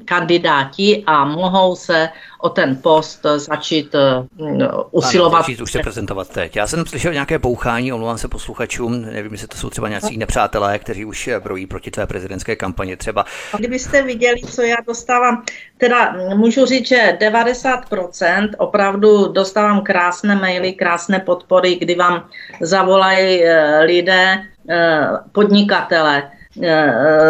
kandidáti 0.04 1.04
a 1.06 1.24
mohou 1.24 1.76
se 1.76 2.08
o 2.40 2.48
ten 2.48 2.76
post 2.76 3.26
začít 3.36 3.94
uh, 3.94 4.66
usilovat. 4.90 5.34
Ano, 5.34 5.42
začít 5.42 5.60
už 5.60 5.72
se 5.72 5.78
prezentovat 5.78 6.28
teď. 6.28 6.56
Já 6.56 6.66
jsem 6.66 6.86
slyšel 6.86 7.12
nějaké 7.12 7.38
bouchání, 7.38 7.92
omlouvám 7.92 8.18
se 8.18 8.28
posluchačům, 8.28 9.02
nevím, 9.02 9.32
jestli 9.32 9.48
to 9.48 9.56
jsou 9.56 9.70
třeba 9.70 9.88
nějací 9.88 10.18
nepřátelé, 10.18 10.78
kteří 10.78 11.04
už 11.04 11.30
brojí 11.42 11.66
proti 11.66 11.90
tvé 11.90 12.06
prezidentské 12.06 12.56
kampani 12.56 12.96
třeba. 12.96 13.24
Kdybyste 13.58 14.02
viděli, 14.02 14.40
co 14.40 14.62
já 14.62 14.76
dostávám, 14.86 15.44
teda 15.78 16.16
můžu 16.34 16.66
říct, 16.66 16.88
že 16.88 17.18
90% 17.20 18.48
opravdu 18.58 19.28
dostávám 19.32 19.80
krásné 19.80 20.36
maily, 20.36 20.72
krásné 20.72 21.18
podpory, 21.20 21.76
kdy 21.76 21.94
vám 21.94 22.28
zavolají 22.60 23.44
eh, 23.44 23.80
lidé, 23.84 24.42
eh, 24.70 25.08
podnikatele, 25.32 26.22
Eh, 26.22 26.39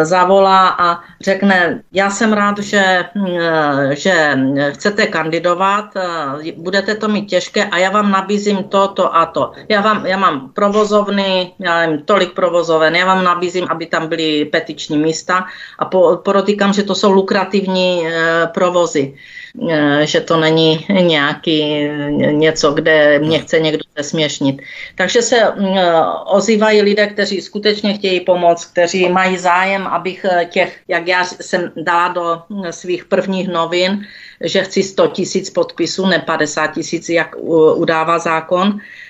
zavolá 0.02 0.68
a 0.68 0.98
řekne, 1.20 1.82
já 1.92 2.10
jsem 2.10 2.32
rád, 2.32 2.58
že, 2.58 3.04
eh, 3.40 3.96
že 3.96 4.38
chcete 4.70 5.06
kandidovat, 5.06 5.96
eh, 5.96 6.52
budete 6.56 6.94
to 6.94 7.08
mít 7.08 7.26
těžké 7.26 7.64
a 7.64 7.78
já 7.78 7.90
vám 7.90 8.10
nabízím 8.10 8.64
to, 8.64 8.88
to 8.88 9.16
a 9.16 9.26
to. 9.26 9.52
Já, 9.68 9.80
vám, 9.80 10.06
já 10.06 10.16
mám 10.16 10.52
provozovny, 10.52 11.52
já 11.58 11.86
mám 11.86 11.98
tolik 11.98 12.32
provozoven, 12.32 12.96
já 12.96 13.06
vám 13.06 13.24
nabízím, 13.24 13.66
aby 13.70 13.86
tam 13.86 14.08
byly 14.08 14.44
petiční 14.44 14.98
místa 14.98 15.44
a 15.78 15.84
po, 15.84 16.20
porotýkám, 16.24 16.72
že 16.72 16.82
to 16.82 16.94
jsou 16.94 17.12
lukrativní 17.12 18.06
provozy. 18.54 19.14
Eh, 19.70 20.06
že 20.06 20.20
to 20.20 20.36
není 20.36 20.86
nějaký 21.00 21.88
něco, 22.30 22.72
kde 22.72 23.18
mě 23.18 23.38
chce 23.38 23.60
někdo 23.60 23.82
zesměšnit. 23.96 24.62
Takže 24.94 25.22
se 25.22 25.52
mm, 25.56 25.78
ozývají 26.26 26.82
lidé, 26.82 27.06
kteří 27.06 27.40
skutečně 27.40 27.94
chtějí 27.94 28.20
pomoct, 28.20 28.64
kteří 28.64 29.08
mají 29.08 29.38
zájem, 29.38 29.86
abych 29.86 30.26
eh, 30.30 30.44
těch, 30.44 30.80
jak 30.88 31.06
já 31.06 31.24
jsem 31.24 31.72
dala 31.76 32.08
do 32.08 32.42
mm, 32.48 32.72
svých 32.72 33.04
prvních 33.04 33.48
novin, 33.48 34.06
že 34.44 34.62
chci 34.62 34.82
100 34.82 35.06
tisíc 35.06 35.50
podpisů, 35.50 36.06
ne 36.06 36.18
50 36.18 36.66
tisíc, 36.66 37.08
jak 37.08 37.36
udává 37.74 38.18
zákon, 38.18 38.80
Eh, 38.80 39.09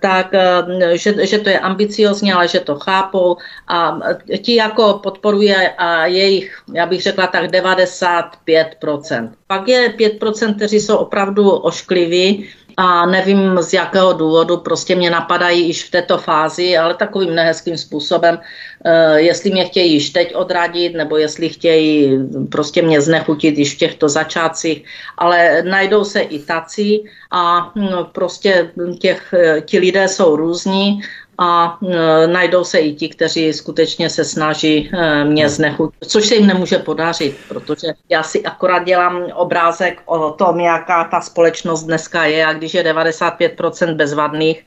tak 0.00 0.34
eh, 0.34 0.98
že, 0.98 1.26
že 1.26 1.38
to 1.38 1.48
je 1.48 1.58
ambiciozní, 1.58 2.32
ale 2.32 2.48
že 2.48 2.60
to 2.60 2.76
chápou 2.76 3.36
a 3.68 3.98
ti 4.42 4.54
jako 4.54 5.00
podporuje 5.02 5.72
a 5.78 6.06
jejich, 6.06 6.62
já 6.74 6.86
bych 6.86 7.02
řekla 7.02 7.26
tak 7.26 7.50
95%. 7.50 9.30
Pak 9.46 9.68
je 9.68 9.88
5%, 9.88 10.54
kteří 10.56 10.80
jsou 10.80 10.96
opravdu 10.96 11.50
oškliví, 11.50 12.48
a 12.80 13.06
nevím 13.06 13.58
z 13.62 13.72
jakého 13.72 14.12
důvodu, 14.12 14.56
prostě 14.56 14.94
mě 14.94 15.10
napadají 15.10 15.66
již 15.66 15.84
v 15.84 15.90
této 15.90 16.18
fázi, 16.18 16.78
ale 16.78 16.94
takovým 16.94 17.34
nehezkým 17.34 17.78
způsobem, 17.78 18.38
eh, 18.84 19.20
jestli 19.20 19.50
mě 19.50 19.64
chtějí 19.64 19.92
již 19.92 20.10
teď 20.10 20.34
odradit, 20.34 20.94
nebo 20.94 21.16
jestli 21.16 21.48
chtějí 21.48 22.18
prostě 22.50 22.82
mě 22.82 23.00
znechutit 23.00 23.58
již 23.58 23.74
v 23.74 23.78
těchto 23.78 24.08
začátcích, 24.08 24.84
ale 25.18 25.62
najdou 25.62 26.04
se 26.04 26.20
i 26.20 26.38
tací 26.38 27.04
a 27.30 27.72
hm, 27.74 27.88
prostě 28.12 28.70
těch, 28.98 29.34
eh, 29.34 29.60
ti 29.60 29.78
lidé 29.78 30.08
jsou 30.08 30.36
různí 30.36 31.02
a 31.38 31.78
e, 31.82 32.26
najdou 32.26 32.64
se 32.64 32.78
i 32.78 32.94
ti, 32.94 33.08
kteří 33.08 33.52
skutečně 33.52 34.10
se 34.10 34.24
snaží 34.24 34.90
e, 34.92 35.24
mě 35.24 35.48
znechutit, 35.48 36.06
což 36.06 36.26
se 36.26 36.34
jim 36.34 36.46
nemůže 36.46 36.78
podařit, 36.78 37.36
protože 37.48 37.86
já 38.08 38.22
si 38.22 38.42
akorát 38.42 38.84
dělám 38.84 39.22
obrázek 39.34 40.02
o 40.04 40.30
tom, 40.30 40.60
jaká 40.60 41.04
ta 41.04 41.20
společnost 41.20 41.82
dneska 41.84 42.24
je 42.24 42.46
a 42.46 42.52
když 42.52 42.74
je 42.74 42.82
95% 42.82 43.94
bezvadných, 43.94 44.64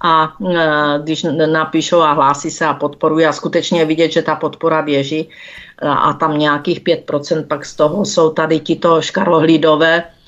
a 0.00 0.32
e, 0.50 0.98
když 1.02 1.26
napíšou 1.46 2.00
a 2.00 2.12
hlásí 2.12 2.50
se 2.50 2.66
a 2.66 2.74
podporují 2.74 3.26
a 3.26 3.32
skutečně 3.32 3.84
vidět, 3.84 4.12
že 4.12 4.22
ta 4.22 4.36
podpora 4.36 4.82
běží 4.82 5.28
a 5.82 6.12
tam 6.12 6.38
nějakých 6.38 6.80
5% 6.80 7.46
pak 7.46 7.66
z 7.66 7.76
toho 7.76 8.04
jsou 8.04 8.30
tady 8.30 8.60
tito 8.60 9.02
škarlohlídové, 9.02 10.04
Eh, 10.04 10.21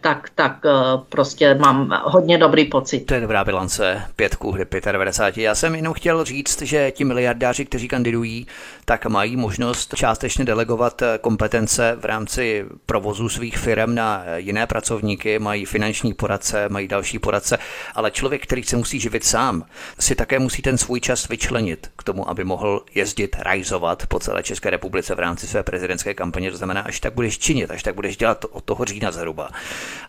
tak, 0.00 0.30
tak 0.34 0.56
eh, 0.66 0.70
prostě 1.08 1.54
mám 1.54 2.00
hodně 2.04 2.38
dobrý 2.38 2.64
pocit. 2.64 3.00
To 3.00 3.14
je 3.14 3.20
dobrá 3.20 3.44
bilance, 3.44 4.02
pětku 4.16 4.52
hry 4.52 4.66
95. 4.92 5.42
Já 5.42 5.54
jsem 5.54 5.74
jenom 5.74 5.94
chtěl 5.94 6.24
říct, 6.24 6.62
že 6.62 6.90
ti 6.90 7.04
miliardáři, 7.04 7.64
kteří 7.64 7.88
kandidují, 7.88 8.46
tak 8.88 9.06
mají 9.06 9.36
možnost 9.36 9.94
částečně 9.94 10.44
delegovat 10.44 11.02
eh, 11.02 11.18
kompetence 11.20 11.96
v 12.00 12.04
rámci 12.04 12.64
provozu 12.86 13.28
svých 13.28 13.58
firm 13.58 13.94
na 13.94 14.24
jiné 14.36 14.66
pracovníky, 14.66 15.38
mají 15.38 15.64
finanční 15.64 16.14
poradce, 16.14 16.68
mají 16.68 16.88
další 16.88 17.18
poradce, 17.18 17.58
ale 17.94 18.10
člověk, 18.10 18.42
který 18.42 18.62
se 18.62 18.76
musí 18.76 19.00
živit 19.00 19.24
sám, 19.24 19.64
si 19.98 20.14
také 20.14 20.38
musí 20.38 20.62
ten 20.62 20.78
svůj 20.78 21.00
čas 21.00 21.28
vyčlenit 21.28 21.90
k 21.98 22.02
tomu, 22.02 22.30
aby 22.30 22.44
mohl 22.44 22.84
jezdit, 22.94 23.36
rajzovat 23.38 24.06
po 24.06 24.18
celé 24.18 24.42
České 24.42 24.70
republice 24.70 25.14
v 25.14 25.18
rámci 25.18 25.46
své 25.46 25.62
prezidentské 25.62 26.14
kampaně. 26.14 26.50
To 26.50 26.56
znamená, 26.56 26.80
až 26.80 27.00
tak 27.00 27.14
budeš 27.14 27.38
činit, 27.38 27.70
až 27.70 27.82
tak 27.82 27.94
budeš 27.94 28.16
dělat 28.16 28.44
od 28.50 28.64
toho 28.64 28.84
října 28.84 29.12
zhruba 29.12 29.50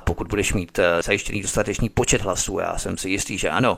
pokud 0.08 0.28
budeš 0.28 0.54
mít 0.54 0.80
eh, 0.80 1.02
zajištěný 1.02 1.42
dostatečný 1.42 1.90
počet 1.90 2.22
hlasů, 2.22 2.60
já 2.60 2.78
jsem 2.78 2.98
si 2.98 3.10
jistý, 3.10 3.38
že 3.38 3.50
ano, 3.50 3.78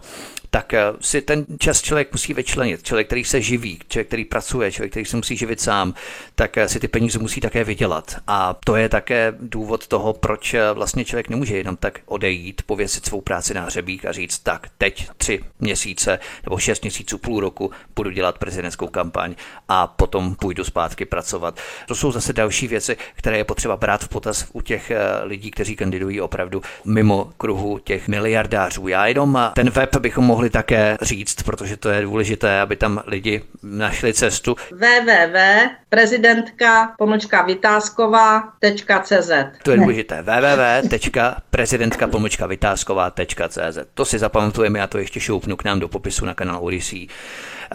tak 0.50 0.74
eh, 0.74 0.84
si 1.02 1.22
ten 1.22 1.46
čas 1.60 1.82
člověk 1.82 2.12
musí 2.12 2.34
vyčlenit. 2.34 2.84
Člověk, 2.84 3.08
který 3.08 3.24
se 3.24 3.42
živí, 3.42 3.80
člověk, 3.88 4.08
který 4.08 4.26
pracuje, 4.26 4.72
člověk, 4.72 4.89
který 4.90 5.06
se 5.06 5.18
musí 5.18 5.38
živit 5.38 5.62
sám, 5.62 5.94
tak 6.36 6.58
eh, 6.58 6.68
si 6.70 6.80
ty 6.80 6.88
peníze 6.88 7.20
musí 7.20 7.42
také 7.42 7.64
vydělat. 7.64 8.16
A 8.28 8.56
to 8.66 8.76
je 8.76 8.90
také 8.90 9.34
důvod 9.40 9.88
toho, 9.88 10.14
proč 10.14 10.56
vlastně 10.74 11.06
člověk 11.06 11.30
nemůže 11.30 11.58
jenom 11.58 11.78
tak 11.78 12.00
odejít, 12.06 12.62
pověsit 12.66 13.06
svou 13.06 13.22
práci 13.22 13.54
na 13.54 13.62
hřebík 13.62 14.06
a 14.06 14.12
říct, 14.12 14.40
tak 14.40 14.68
teď 14.78 15.10
tři 15.18 15.40
měsíce 15.60 16.20
nebo 16.44 16.58
šest 16.58 16.82
měsíců, 16.82 17.18
půl 17.18 17.40
roku 17.40 17.72
budu 17.96 18.10
dělat 18.10 18.38
prezidentskou 18.38 18.88
kampaň 18.88 19.36
a 19.68 19.88
potom 19.88 20.36
půjdu 20.36 20.64
zpátky 20.64 21.06
pracovat. 21.06 21.60
To 21.88 21.96
jsou 21.96 22.12
zase 22.12 22.34
další 22.34 22.68
věci, 22.68 22.98
které 23.16 23.38
je 23.38 23.44
potřeba 23.44 23.78
brát 23.78 24.04
v 24.04 24.08
potaz 24.08 24.46
u 24.54 24.62
těch 24.62 24.92
lidí, 25.24 25.52
kteří 25.52 25.76
kandidují 25.76 26.22
opravdu 26.22 26.62
mimo 26.86 27.32
kruhu 27.38 27.80
těch 27.80 28.08
miliardářů. 28.08 28.88
Já 28.88 29.08
jenom 29.08 29.52
ten 29.56 29.70
web 29.70 29.96
bychom 29.98 30.26
mohli 30.26 30.50
také 30.50 30.98
říct, 31.02 31.44
protože 31.44 31.78
to 31.78 31.90
je 31.90 32.02
důležité, 32.02 32.62
aby 32.62 32.76
tam 32.76 33.02
lidi 33.08 33.42
našli 33.64 34.14
cestu. 34.14 34.56
www.prezidentka 34.80 36.94
pomlčka 36.98 37.42
vytázková.cz 37.42 39.32
To 39.64 39.72
je 39.72 39.78
důležité. 39.78 40.22
www.prezidentka 40.22 42.08
pomlčka 42.08 42.46
vytázková.cz 42.48 43.78
To 43.94 44.06
si 44.06 44.20
zapamatujeme, 44.20 44.80
já 44.80 44.88
to 44.88 44.98
ještě 44.98 45.20
šoupnu 45.20 45.56
k 45.56 45.64
nám 45.64 45.80
do 45.80 45.88
popisu 45.88 46.26
na 46.26 46.34
kanál 46.34 46.66
Odyssey 46.66 47.08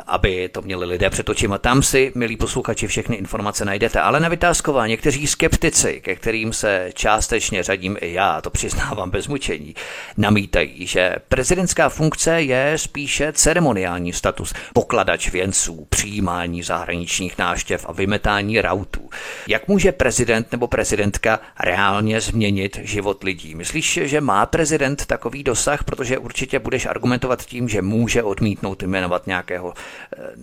aby 0.07 0.49
to 0.49 0.63
měli 0.63 0.87
lidé 0.87 1.11
před 1.11 1.29
očima. 1.29 1.59
Tam 1.59 1.83
si, 1.83 2.13
milí 2.15 2.37
posluchači, 2.37 2.87
všechny 2.87 3.17
informace 3.17 3.65
najdete. 3.65 4.01
Ale 4.01 4.21
na 4.21 4.29
vytázková 4.29 4.87
někteří 4.87 5.27
skeptici, 5.27 6.01
ke 6.01 6.17
kterým 6.17 6.53
se 6.53 6.91
částečně 6.95 7.63
řadím 7.63 7.97
i 8.01 8.13
já, 8.13 8.41
to 8.41 8.51
přiznávám 8.51 9.11
bez 9.11 9.29
mučení, 9.29 9.75
namítají, 10.17 10.87
že 10.87 11.17
prezidentská 11.29 11.89
funkce 11.89 12.43
je 12.43 12.73
spíše 12.77 13.33
ceremoniální 13.33 14.13
status, 14.13 14.53
pokladač 14.73 15.31
věnců, 15.31 15.87
přijímání 15.91 16.63
zahraničních 16.63 17.39
náštěv 17.39 17.87
a 17.89 17.93
vymetání 17.93 18.61
rautů. 18.61 19.11
Jak 19.49 19.69
může 19.69 19.93
prezident 19.93 20.53
nebo 20.53 20.67
prezidentka 20.67 21.41
reálně 21.61 22.21
změnit 22.21 22.81
život 22.83 23.25
lidí? 23.25 23.55
Myslíš, 23.55 24.01
že 24.03 24.21
má 24.21 24.47
prezident 24.47 25.07
takový 25.07 25.43
dosah, 25.43 25.85
protože 25.85 26.19
určitě 26.19 26.59
budeš 26.59 26.87
argumentovat 26.87 27.45
tím, 27.45 27.69
že 27.69 27.83
může 27.83 28.23
odmítnout 28.23 28.83
jmenovat 28.83 29.27
nějakého 29.27 29.75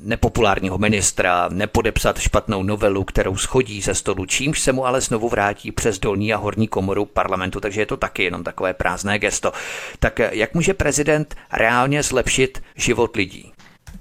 nepopulárního 0.03 0.77
ministra, 0.77 1.49
nepodepsat 1.51 2.19
špatnou 2.19 2.63
novelu, 2.63 3.03
kterou 3.03 3.37
schodí 3.37 3.81
ze 3.81 3.95
stolu, 3.95 4.25
čímž 4.25 4.59
se 4.59 4.71
mu 4.71 4.85
ale 4.85 5.01
znovu 5.01 5.29
vrátí 5.29 5.71
přes 5.71 5.99
dolní 5.99 6.33
a 6.33 6.37
horní 6.37 6.67
komoru 6.67 7.05
parlamentu, 7.05 7.59
takže 7.59 7.81
je 7.81 7.85
to 7.85 7.97
taky 7.97 8.23
jenom 8.23 8.43
takové 8.43 8.73
prázdné 8.73 9.19
gesto. 9.19 9.51
Tak 9.99 10.19
jak 10.31 10.53
může 10.53 10.73
prezident 10.73 11.35
reálně 11.53 12.03
zlepšit 12.03 12.61
život 12.75 13.15
lidí? 13.15 13.51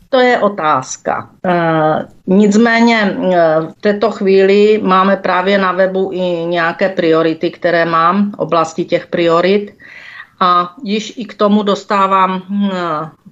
To 0.09 0.21
je 0.21 0.39
otázka. 0.39 1.31
E, 1.45 1.53
nicméně 2.27 3.17
v 3.79 3.81
této 3.81 4.11
chvíli 4.11 4.81
máme 4.83 5.17
právě 5.17 5.59
na 5.59 5.73
webu 5.73 6.11
i 6.13 6.21
nějaké 6.47 6.89
priority, 6.89 7.51
které 7.51 7.85
mám, 7.85 8.33
oblasti 8.37 8.85
těch 8.85 9.07
priorit. 9.07 9.75
A 10.41 10.75
již 10.85 11.13
i 11.17 11.25
k 11.25 11.35
tomu 11.35 11.63
dostávám 11.63 12.43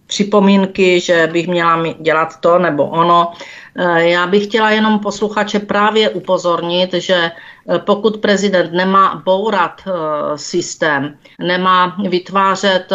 připomínky, 0.07 1.00
že 1.00 1.29
bych 1.33 1.49
měla 1.49 1.83
dělat 2.00 2.41
to 2.41 2.59
nebo 2.59 2.87
ono. 2.87 3.33
Eh, 3.77 4.09
já 4.09 4.27
bych 4.27 4.45
chtěla 4.45 4.71
jenom 4.71 4.99
posluchače 4.99 5.59
právě 5.59 6.09
upozornit, 6.09 6.95
že 6.95 7.15
eh, 7.15 7.79
pokud 7.79 8.17
prezident 8.17 8.73
nemá 8.73 9.23
bourat 9.25 9.81
eh, 9.87 9.93
systém, 10.39 11.17
nemá 11.41 11.97
vytvářet 12.09 12.93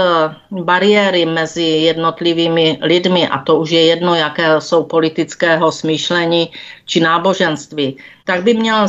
bariéry 0.52 1.26
mezi 1.26 1.64
jednotlivými 1.64 2.80
lidmi, 2.82 3.28
a 3.28 3.38
to 3.38 3.56
už 3.56 3.70
je 3.72 3.86
jedno, 3.86 4.16
jaké 4.16 4.62
jsou 4.62 4.84
politického 4.84 5.72
smýšlení 5.72 6.52
či 6.86 7.00
náboženství, 7.00 7.98
tak 8.26 8.44
by 8.44 8.54
měl 8.54 8.88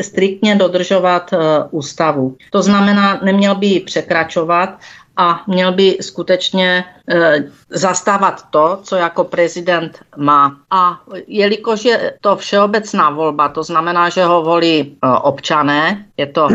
striktně 0.00 0.54
dodržovat 0.54 1.30
ústavu. 1.70 2.36
To 2.50 2.62
znamená, 2.62 3.20
neměl 3.24 3.54
by 3.54 3.66
ji 3.66 3.80
překračovat 3.80 4.78
a 5.16 5.42
měl 5.46 5.72
by 5.72 5.98
skutečně 6.00 6.84
e, 7.10 7.44
zastávat 7.70 8.50
to, 8.50 8.78
co 8.82 8.96
jako 8.96 9.24
prezident 9.24 9.98
má. 10.16 10.56
A 10.70 11.00
jelikož 11.26 11.84
je 11.84 12.14
to 12.20 12.36
všeobecná 12.36 13.10
volba, 13.10 13.48
to 13.48 13.62
znamená, 13.62 14.08
že 14.08 14.24
ho 14.24 14.42
volí 14.42 14.78
e, 14.80 15.08
občané, 15.22 16.06
je 16.16 16.26
to, 16.26 16.48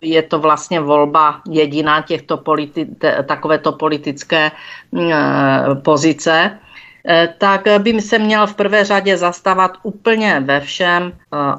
je 0.00 0.22
to 0.22 0.38
vlastně 0.38 0.80
volba 0.80 1.40
jediná 1.50 2.02
těchto 2.02 2.36
politi- 2.36 2.94
te, 2.98 3.22
takovéto 3.22 3.72
politické 3.72 4.50
e, 4.50 4.52
pozice, 5.74 6.58
tak 7.38 7.62
by 7.78 8.00
se 8.00 8.18
měl 8.18 8.46
v 8.46 8.54
prvé 8.54 8.84
řadě 8.84 9.16
zastavat 9.16 9.72
úplně 9.82 10.40
ve 10.40 10.60
všem 10.60 11.12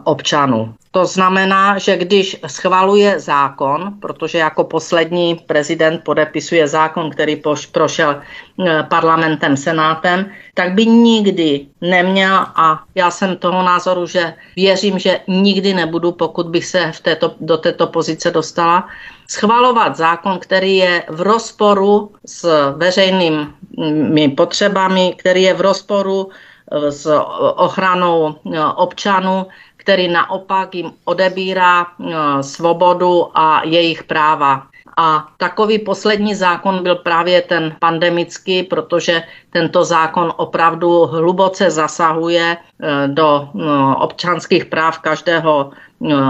občanů. 0.03 0.73
To 0.93 1.05
znamená, 1.05 1.77
že 1.81 1.97
když 1.97 2.37
schvaluje 2.45 3.19
zákon, 3.19 3.97
protože 3.99 4.37
jako 4.37 4.63
poslední 4.63 5.35
prezident 5.35 6.05
podepisuje 6.05 6.67
zákon, 6.67 7.09
který 7.09 7.35
poš, 7.35 7.65
prošel 7.65 8.21
eh, 8.21 8.83
parlamentem, 8.83 9.57
senátem, 9.57 10.29
tak 10.53 10.77
by 10.77 10.85
nikdy 10.85 11.65
neměl, 11.81 12.45
a 12.55 12.83
já 12.95 13.11
jsem 13.11 13.37
toho 13.37 13.63
názoru, 13.63 14.05
že 14.05 14.33
věřím, 14.55 14.99
že 14.99 15.19
nikdy 15.27 15.73
nebudu, 15.73 16.11
pokud 16.11 16.47
bych 16.53 16.65
se 16.65 16.91
v 16.91 16.99
této, 17.01 17.35
do 17.41 17.57
této 17.57 17.87
pozice 17.87 18.31
dostala, 18.31 18.85
schvalovat 19.27 19.97
zákon, 19.97 20.39
který 20.39 20.77
je 20.77 21.03
v 21.09 21.21
rozporu 21.21 22.11
s 22.25 22.45
veřejnými 22.77 24.29
potřebami, 24.37 25.15
který 25.17 25.43
je 25.43 25.53
v 25.53 25.61
rozporu 25.61 26.29
eh, 26.29 26.91
s 26.91 27.09
ochranou 27.57 28.35
eh, 28.45 28.61
občanů, 28.61 29.49
který 29.83 30.07
naopak 30.07 30.75
jim 30.75 30.91
odebírá 31.05 31.87
eh, 31.87 32.43
svobodu 32.43 33.37
a 33.37 33.61
jejich 33.63 34.03
práva. 34.03 34.67
A 34.97 35.27
takový 35.37 35.79
poslední 35.79 36.35
zákon 36.35 36.83
byl 36.83 36.95
právě 36.95 37.41
ten 37.41 37.75
pandemický, 37.79 38.63
protože 38.63 39.23
tento 39.49 39.85
zákon 39.85 40.33
opravdu 40.37 41.05
hluboce 41.05 41.71
zasahuje 41.71 42.57
eh, 42.57 43.07
do 43.07 43.49
eh, 43.49 43.61
občanských 43.95 44.65
práv 44.65 44.99
každého 44.99 45.71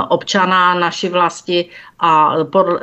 občana 0.09 0.73
naší 0.73 1.09
vlasti 1.09 1.69
a 1.99 2.35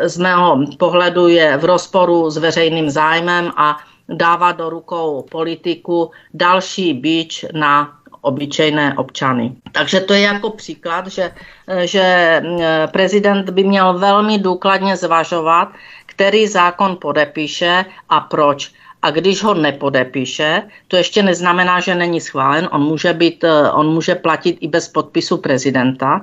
z 0.03 0.19
mého 0.19 0.59
pohledu 0.79 1.29
je 1.29 1.57
v 1.57 1.65
rozporu 1.65 2.31
s 2.31 2.37
veřejným 2.37 2.91
zájmem 2.91 3.51
a 3.57 3.79
dává 4.09 4.53
do 4.53 4.71
rukou 4.71 5.23
politiku 5.31 6.11
další 6.35 6.95
bič 6.95 7.45
na 7.55 8.00
obyčejné 8.21 8.95
občany. 8.97 9.53
Takže 9.73 10.01
to 10.01 10.15
je 10.15 10.21
jako 10.21 10.51
příklad, 10.51 11.07
že, 11.07 11.33
že 11.85 12.03
eh, 12.03 12.89
prezident 12.93 13.51
by 13.51 13.65
měl 13.65 13.99
velmi 13.99 14.39
důkladně 14.39 14.97
zvažovat, 14.97 15.69
který 16.07 16.47
zákon 16.47 16.97
podepíše 17.01 17.85
a 18.09 18.21
proč. 18.21 18.73
A 19.03 19.11
když 19.11 19.43
ho 19.43 19.55
nepodepíše, 19.55 20.63
to 20.89 20.97
ještě 20.97 21.23
neznamená, 21.23 21.81
že 21.81 21.95
není 21.95 22.21
schválen, 22.21 22.69
on 22.73 22.83
může, 22.83 23.13
být, 23.13 23.45
eh, 23.45 23.71
on 23.71 23.89
může 23.89 24.15
platit 24.15 24.59
i 24.61 24.69
bez 24.69 24.89
podpisu 24.89 25.37
prezidenta, 25.37 26.21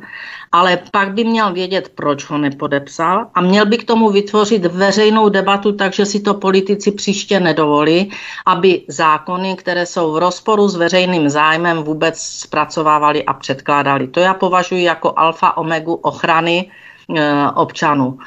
ale 0.51 0.79
pak 0.91 1.13
by 1.13 1.23
měl 1.23 1.53
vědět, 1.53 1.91
proč 1.95 2.25
ho 2.29 2.37
nepodepsal 2.37 3.27
a 3.33 3.41
měl 3.41 3.65
by 3.65 3.77
k 3.77 3.83
tomu 3.83 4.09
vytvořit 4.09 4.65
veřejnou 4.65 5.29
debatu, 5.29 5.71
takže 5.71 6.05
si 6.05 6.19
to 6.19 6.33
politici 6.33 6.91
příště 6.91 7.39
nedovolí, 7.39 8.11
aby 8.45 8.81
zákony, 8.87 9.55
které 9.55 9.85
jsou 9.85 10.13
v 10.13 10.17
rozporu 10.17 10.67
s 10.67 10.75
veřejným 10.75 11.29
zájmem, 11.29 11.83
vůbec 11.83 12.19
zpracovávali 12.19 13.25
a 13.25 13.33
předkládali. 13.33 14.07
To 14.07 14.19
já 14.19 14.33
považuji 14.33 14.83
jako 14.83 15.13
alfa 15.15 15.57
omegu 15.57 15.93
ochrany 15.93 16.71
e, 17.17 17.51
občanů. 17.55 18.17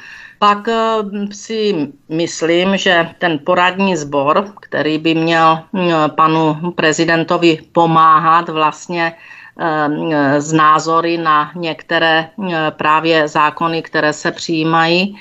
Pak 0.40 0.68
eh, 0.68 1.04
si 1.36 1.92
myslím, 2.08 2.76
že 2.76 3.08
ten 3.18 3.38
poradní 3.44 3.96
sbor, 3.96 4.56
který 4.60 4.98
by 4.98 5.14
měl 5.14 5.60
eh, 5.60 6.08
panu 6.08 6.72
prezidentovi 6.72 7.58
pomáhat 7.72 8.48
vlastně 8.48 9.12
eh, 9.12 10.40
z 10.40 10.52
názory 10.52 11.18
na 11.18 11.52
některé 11.54 12.30
právě 12.70 13.28
zákony, 13.28 13.82
které 13.82 14.12
se 14.12 14.32
přijímají, 14.32 15.16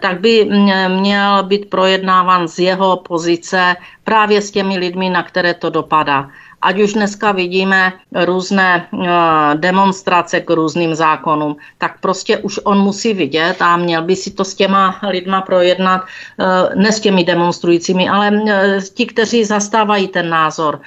tak 0.00 0.20
by 0.20 0.46
měl 0.88 1.42
být 1.42 1.70
projednáván 1.70 2.48
z 2.48 2.58
jeho 2.58 2.96
pozice 2.96 3.76
právě 4.04 4.42
s 4.42 4.50
těmi 4.50 4.78
lidmi, 4.78 5.10
na 5.10 5.22
které 5.22 5.54
to 5.54 5.70
dopadá 5.70 6.30
ať 6.62 6.80
už 6.80 6.92
dneska 6.92 7.32
vidíme 7.32 7.92
různé 8.14 8.86
eh, 8.86 9.08
demonstrace 9.54 10.40
k 10.40 10.50
různým 10.50 10.94
zákonům, 10.94 11.56
tak 11.78 12.00
prostě 12.00 12.38
už 12.38 12.60
on 12.64 12.78
musí 12.78 13.14
vidět 13.14 13.56
a 13.60 13.76
měl 13.76 14.02
by 14.02 14.16
si 14.16 14.30
to 14.30 14.44
s 14.44 14.54
těma 14.54 15.00
lidma 15.10 15.40
projednat, 15.40 16.02
eh, 16.40 16.44
ne 16.74 16.92
s 16.92 17.00
těmi 17.00 17.24
demonstrujícími, 17.24 18.08
ale 18.08 18.30
eh, 18.30 18.78
ti, 18.94 19.06
kteří 19.06 19.44
zastávají 19.44 20.08
ten 20.08 20.30
názor, 20.30 20.80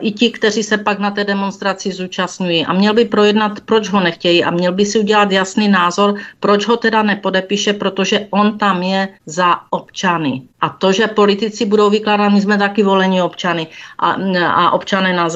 i 0.00 0.12
ti, 0.12 0.30
kteří 0.30 0.62
se 0.62 0.78
pak 0.78 0.98
na 0.98 1.10
té 1.10 1.24
demonstraci 1.24 1.92
zúčastňují. 1.92 2.66
A 2.66 2.72
měl 2.72 2.94
by 2.94 3.04
projednat, 3.04 3.60
proč 3.64 3.88
ho 3.88 4.00
nechtějí 4.00 4.44
a 4.44 4.50
měl 4.50 4.72
by 4.72 4.86
si 4.86 4.98
udělat 4.98 5.32
jasný 5.32 5.68
názor, 5.68 6.14
proč 6.40 6.66
ho 6.66 6.76
teda 6.76 7.02
nepodepíše, 7.02 7.72
protože 7.72 8.26
on 8.30 8.58
tam 8.58 8.82
je 8.82 9.08
za 9.26 9.56
občany. 9.70 10.42
A 10.60 10.68
to, 10.68 10.92
že 10.92 11.06
politici 11.06 11.64
budou 11.66 11.90
vykládat, 11.90 12.28
my 12.28 12.40
jsme 12.40 12.58
taky 12.58 12.82
volení 12.82 13.22
občany 13.22 13.66
a, 13.98 14.16
a 14.48 14.70
občané 14.70 15.13
nás. 15.16 15.34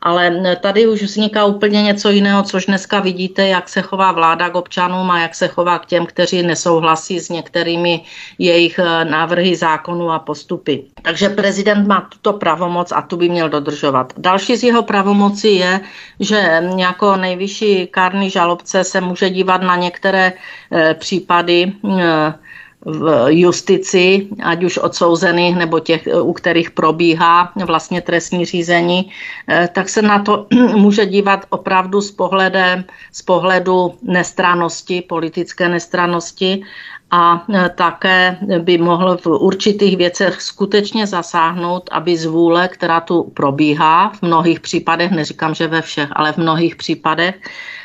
Ale 0.00 0.56
tady 0.60 0.86
už 0.86 1.02
vzniká 1.02 1.44
úplně 1.44 1.82
něco 1.82 2.10
jiného, 2.10 2.42
což 2.42 2.66
dneska 2.66 3.00
vidíte, 3.00 3.48
jak 3.48 3.68
se 3.68 3.82
chová 3.82 4.12
vláda 4.12 4.50
k 4.50 4.54
občanům 4.54 5.10
a 5.10 5.20
jak 5.20 5.34
se 5.34 5.48
chová 5.48 5.78
k 5.78 5.86
těm, 5.86 6.06
kteří 6.06 6.42
nesouhlasí 6.42 7.20
s 7.20 7.28
některými 7.28 8.00
jejich 8.38 8.78
eh, 8.78 9.04
návrhy 9.04 9.56
zákonů 9.56 10.10
a 10.10 10.18
postupy. 10.18 10.84
Takže 11.02 11.28
prezident 11.28 11.86
má 11.86 12.00
tuto 12.00 12.32
pravomoc 12.32 12.92
a 12.92 13.02
tu 13.02 13.16
by 13.16 13.28
měl 13.28 13.48
dodržovat. 13.48 14.12
Další 14.16 14.56
z 14.56 14.62
jeho 14.62 14.82
pravomoci 14.82 15.48
je, 15.48 15.80
že 16.20 16.62
jako 16.76 17.16
nejvyšší 17.16 17.86
kárný 17.86 18.30
žalobce 18.30 18.84
se 18.84 19.00
může 19.00 19.30
dívat 19.30 19.62
na 19.62 19.76
některé 19.76 20.32
e, 20.72 20.94
případy 20.94 21.72
e, 22.00 22.34
v 22.84 23.26
justici, 23.28 24.28
ať 24.42 24.64
už 24.64 24.78
odsouzených 24.78 25.56
nebo 25.56 25.80
těch, 25.80 26.08
u 26.22 26.32
kterých 26.32 26.70
probíhá 26.70 27.52
vlastně 27.66 28.00
trestní 28.00 28.44
řízení, 28.44 29.10
eh, 29.48 29.68
tak 29.72 29.88
se 29.88 30.02
na 30.02 30.22
to 30.22 30.46
může 30.76 31.06
dívat 31.06 31.46
opravdu 31.50 32.00
z, 32.00 32.10
pohledem, 32.10 32.84
z 33.12 33.22
pohledu 33.22 33.94
nestranosti, 34.02 35.02
politické 35.02 35.68
nestranosti 35.68 36.62
a 37.10 37.44
eh, 37.54 37.70
také 37.74 38.36
by 38.58 38.78
mohl 38.78 39.16
v 39.16 39.26
určitých 39.26 39.96
věcech 39.96 40.42
skutečně 40.42 41.06
zasáhnout, 41.06 41.88
aby 41.92 42.16
zvůle, 42.16 42.68
která 42.68 43.00
tu 43.00 43.22
probíhá, 43.22 44.12
v 44.12 44.22
mnohých 44.22 44.60
případech, 44.60 45.10
neříkám, 45.10 45.54
že 45.54 45.68
ve 45.68 45.82
všech, 45.82 46.08
ale 46.12 46.32
v 46.32 46.38
mnohých 46.38 46.76
případech, 46.76 47.34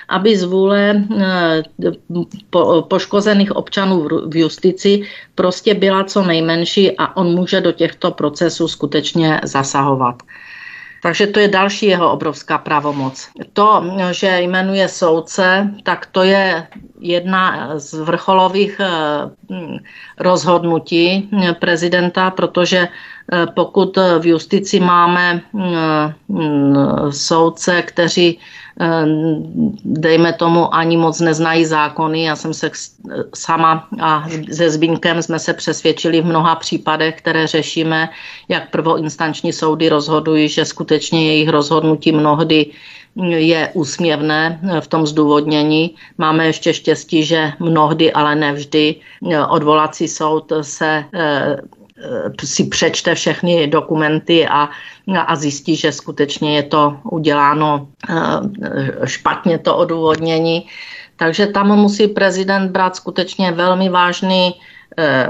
aby 0.10 0.38
z 0.38 0.44
vůle 0.44 1.04
eh, 1.18 1.64
poškozených 2.82 3.56
občanů 3.56 4.08
v 4.28 4.36
justici 4.36 5.02
prostě 5.36 5.74
byla 5.74 6.04
co 6.04 6.24
nejmenší 6.24 6.98
a 6.98 7.18
on 7.18 7.28
může 7.28 7.62
do 7.62 7.72
těchto 7.72 8.12
procesů 8.12 8.68
skutečně 8.68 9.42
zasahovat. 9.44 10.24
Takže 11.02 11.28
to 11.28 11.40
je 11.40 11.48
další 11.48 11.86
jeho 11.86 12.12
obrovská 12.12 12.58
pravomoc. 12.58 13.30
To, 13.54 13.84
že 14.12 14.42
jmenuje 14.42 14.88
soudce, 14.88 15.70
tak 15.84 16.06
to 16.06 16.24
je 16.24 16.68
jedna 17.00 17.72
z 17.80 17.94
vrcholových 17.94 18.80
eh, 18.80 18.90
rozhodnutí 20.20 21.30
prezidenta, 21.60 22.32
protože 22.32 22.88
eh, 22.88 23.46
pokud 23.56 23.98
v 24.20 24.26
justici 24.26 24.80
máme 24.80 25.42
soudce, 27.10 27.82
kteří 27.82 28.40
dejme 29.84 30.34
tomu, 30.34 30.76
ani 30.76 30.98
moc 30.98 31.20
neznají 31.20 31.66
zákony. 31.66 32.24
Já 32.24 32.36
jsem 32.36 32.54
se 32.54 32.72
sama 33.36 33.88
a 34.02 34.26
se 34.52 34.70
Zbínkem 34.70 35.22
jsme 35.22 35.40
se 35.40 35.54
přesvědčili 35.54 36.22
v 36.22 36.26
mnoha 36.26 36.56
případech, 36.56 37.16
které 37.18 37.48
řešíme, 37.48 38.10
jak 38.50 38.72
prvoinstanční 38.72 39.54
soudy 39.54 39.90
rozhodují, 39.90 40.50
že 40.50 40.66
skutečně 40.66 41.28
jejich 41.28 41.50
rozhodnutí 41.50 42.12
mnohdy 42.12 42.66
je 43.26 43.70
úsměvné 43.74 44.60
v 44.80 44.88
tom 44.88 45.08
zdůvodnění. 45.08 45.96
Máme 46.18 46.46
ještě 46.46 46.74
štěstí, 46.74 47.24
že 47.24 47.52
mnohdy, 47.60 48.14
ale 48.14 48.36
nevždy 48.36 48.96
odvolací 49.50 50.08
soud 50.08 50.52
se 50.62 51.04
si 52.44 52.64
přečte 52.64 53.16
všechny 53.16 53.68
dokumenty 53.68 54.48
a, 54.48 54.70
a 55.18 55.36
zjistí, 55.36 55.76
že 55.76 55.92
skutečně 55.92 56.56
je 56.56 56.64
to 56.64 56.98
uděláno 57.04 57.88
špatně 59.06 59.58
to 59.58 59.78
odůvodnění. 59.78 60.68
Takže 61.16 61.48
tam 61.48 61.68
musí 61.68 62.08
prezident 62.08 62.72
brát 62.72 62.96
skutečně 62.96 63.52
velmi 63.52 63.90
vážný 63.90 64.56
Eh, 64.98 65.30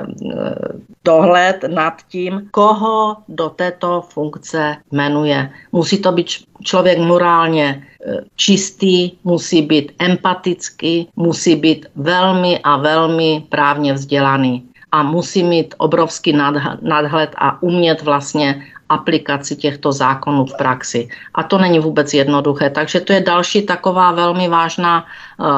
dohled 1.05 1.63
nad 1.67 1.93
tím, 2.07 2.47
koho 2.51 3.17
do 3.27 3.49
této 3.49 4.01
funkce 4.01 4.75
jmenuje. 4.91 5.49
Musí 5.71 6.01
to 6.01 6.11
být 6.11 6.27
člověk 6.63 6.99
morálně 6.99 7.83
eh, 7.83 8.17
čistý, 8.35 9.11
musí 9.23 9.61
být 9.61 9.91
empatický, 9.99 11.09
musí 11.15 11.55
být 11.55 11.85
velmi 11.95 12.59
a 12.63 12.77
velmi 12.77 13.43
právně 13.49 13.93
vzdělaný 13.93 14.65
a 14.91 15.03
musí 15.03 15.43
mít 15.43 15.75
obrovský 15.77 16.33
nadhled 16.81 17.29
a 17.37 17.61
umět 17.61 18.01
vlastně 18.01 18.65
aplikaci 18.89 19.55
těchto 19.55 19.91
zákonů 19.91 20.45
v 20.45 20.57
praxi. 20.57 21.09
A 21.33 21.43
to 21.43 21.57
není 21.57 21.79
vůbec 21.79 22.13
jednoduché. 22.13 22.69
Takže 22.69 22.99
to 22.99 23.13
je 23.13 23.21
další 23.21 23.61
taková 23.61 24.11
velmi 24.11 24.47
vážná 24.47 25.05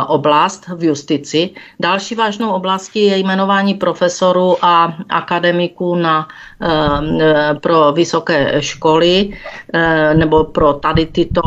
oblast 0.08 0.67
v 0.76 0.84
justici. 0.84 1.50
Další 1.80 2.15
vážnou 2.15 2.52
oblastí 2.52 3.06
je 3.06 3.17
jmenování 3.17 3.74
profesorů 3.74 4.58
a 4.62 4.94
akademiků 5.10 5.96
na, 5.96 6.28
eh, 6.62 7.54
pro 7.62 7.91
vysoké 7.91 8.62
školy 8.62 9.34
eh, 9.74 10.13
nebo 10.13 10.44
pro 10.44 10.74
tady 10.74 11.06
tyto, 11.06 11.41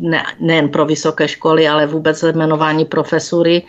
ne, 0.00 0.22
nejen 0.40 0.68
pro 0.68 0.86
vysoké 0.86 1.28
školy, 1.28 1.68
ale 1.68 1.86
vůbec 1.86 2.22
jmenování 2.22 2.84
profesury, 2.84 3.62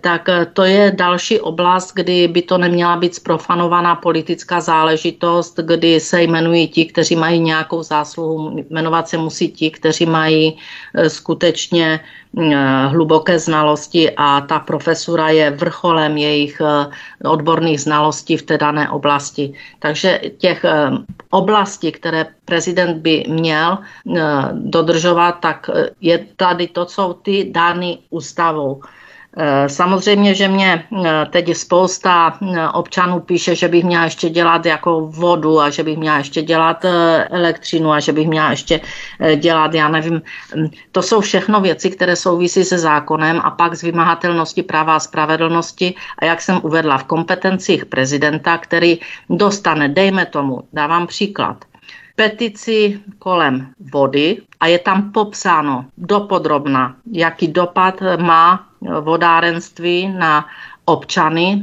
tak 0.00 0.28
to 0.52 0.62
je 0.62 0.92
další 0.96 1.40
oblast, 1.40 1.92
kdy 1.94 2.28
by 2.28 2.42
to 2.42 2.58
neměla 2.58 2.96
být 2.96 3.14
sprofanovaná 3.14 3.94
politická 3.94 4.60
záležitost, 4.60 5.58
kdy 5.62 6.00
se 6.00 6.22
jmenují 6.22 6.68
ti, 6.68 6.84
kteří 6.84 7.16
mají 7.16 7.40
nějakou 7.40 7.82
zásluhu, 7.82 8.64
jmenovat 8.70 9.08
se 9.08 9.16
musí 9.18 9.48
ti, 9.48 9.70
kteří 9.70 10.06
mají 10.06 10.56
e, 10.94 11.10
skutečně 11.10 11.86
e, 11.94 12.00
hluboké 12.88 13.38
znalosti 13.38 14.10
a 14.16 14.40
ta 14.40 14.58
profesura 14.58 15.28
je 15.28 15.50
vrcholem 15.50 16.16
jejich 16.16 16.60
e, 16.60 16.86
odborných 17.28 17.80
znalostí 17.80 18.36
v 18.36 18.42
té 18.42 18.58
dané 18.58 18.90
oblasti. 18.90 19.52
Takže 19.78 20.20
těch 20.38 20.64
oblastí, 21.30 21.92
které 21.92 22.26
prezident 22.44 22.98
by 22.98 23.24
měl 23.28 23.78
dodržovat, 24.52 25.32
tak 25.32 25.70
je 26.00 26.26
tady 26.36 26.66
to, 26.66 26.84
co 26.84 27.14
ty 27.22 27.50
dány 27.50 27.98
ústavou. 28.10 28.80
Eh, 29.40 29.68
samozřejmě, 29.68 30.34
že 30.34 30.48
mě 30.48 30.84
eh, 31.04 31.26
teď 31.30 31.56
spousta 31.56 32.38
eh, 32.42 32.68
občanů 32.68 33.20
píše, 33.20 33.54
že 33.54 33.68
bych 33.68 33.84
měla 33.84 34.04
ještě 34.04 34.30
dělat 34.30 34.66
jako 34.66 35.00
vodu 35.00 35.60
a 35.60 35.70
že 35.70 35.82
bych 35.82 35.98
měla 35.98 36.18
ještě 36.18 36.42
dělat 36.42 36.84
elektřinu 37.30 37.92
a 37.92 38.00
že 38.00 38.12
bych 38.12 38.28
měla 38.28 38.50
ještě 38.50 38.80
dělat, 39.36 39.74
já 39.74 39.88
nevím, 39.88 40.22
hm, 40.56 40.68
to 40.92 41.02
jsou 41.02 41.20
všechno 41.20 41.60
věci, 41.60 41.90
které 41.90 42.16
souvisí 42.16 42.64
se 42.64 42.78
zákonem 42.78 43.40
a 43.44 43.50
pak 43.50 43.74
z 43.74 43.82
vymahatelnosti 43.82 44.62
práva 44.62 44.96
a 44.96 45.00
spravedlnosti. 45.00 45.94
A 46.18 46.24
jak 46.24 46.42
jsem 46.42 46.60
uvedla 46.62 46.98
v 46.98 47.04
kompetencích 47.04 47.86
prezidenta, 47.86 48.58
který 48.58 48.98
dostane, 49.30 49.88
dejme 49.88 50.26
tomu, 50.26 50.62
dávám 50.72 51.06
příklad, 51.06 51.64
petici 52.16 53.00
kolem 53.18 53.70
vody 53.92 54.42
a 54.60 54.66
je 54.66 54.78
tam 54.78 55.12
popsáno 55.12 55.84
dopodrobna, 55.98 56.96
jaký 57.12 57.48
dopad 57.48 58.02
má 58.18 58.67
vodárenství 59.00 60.08
na 60.08 60.46
občany 60.88 61.62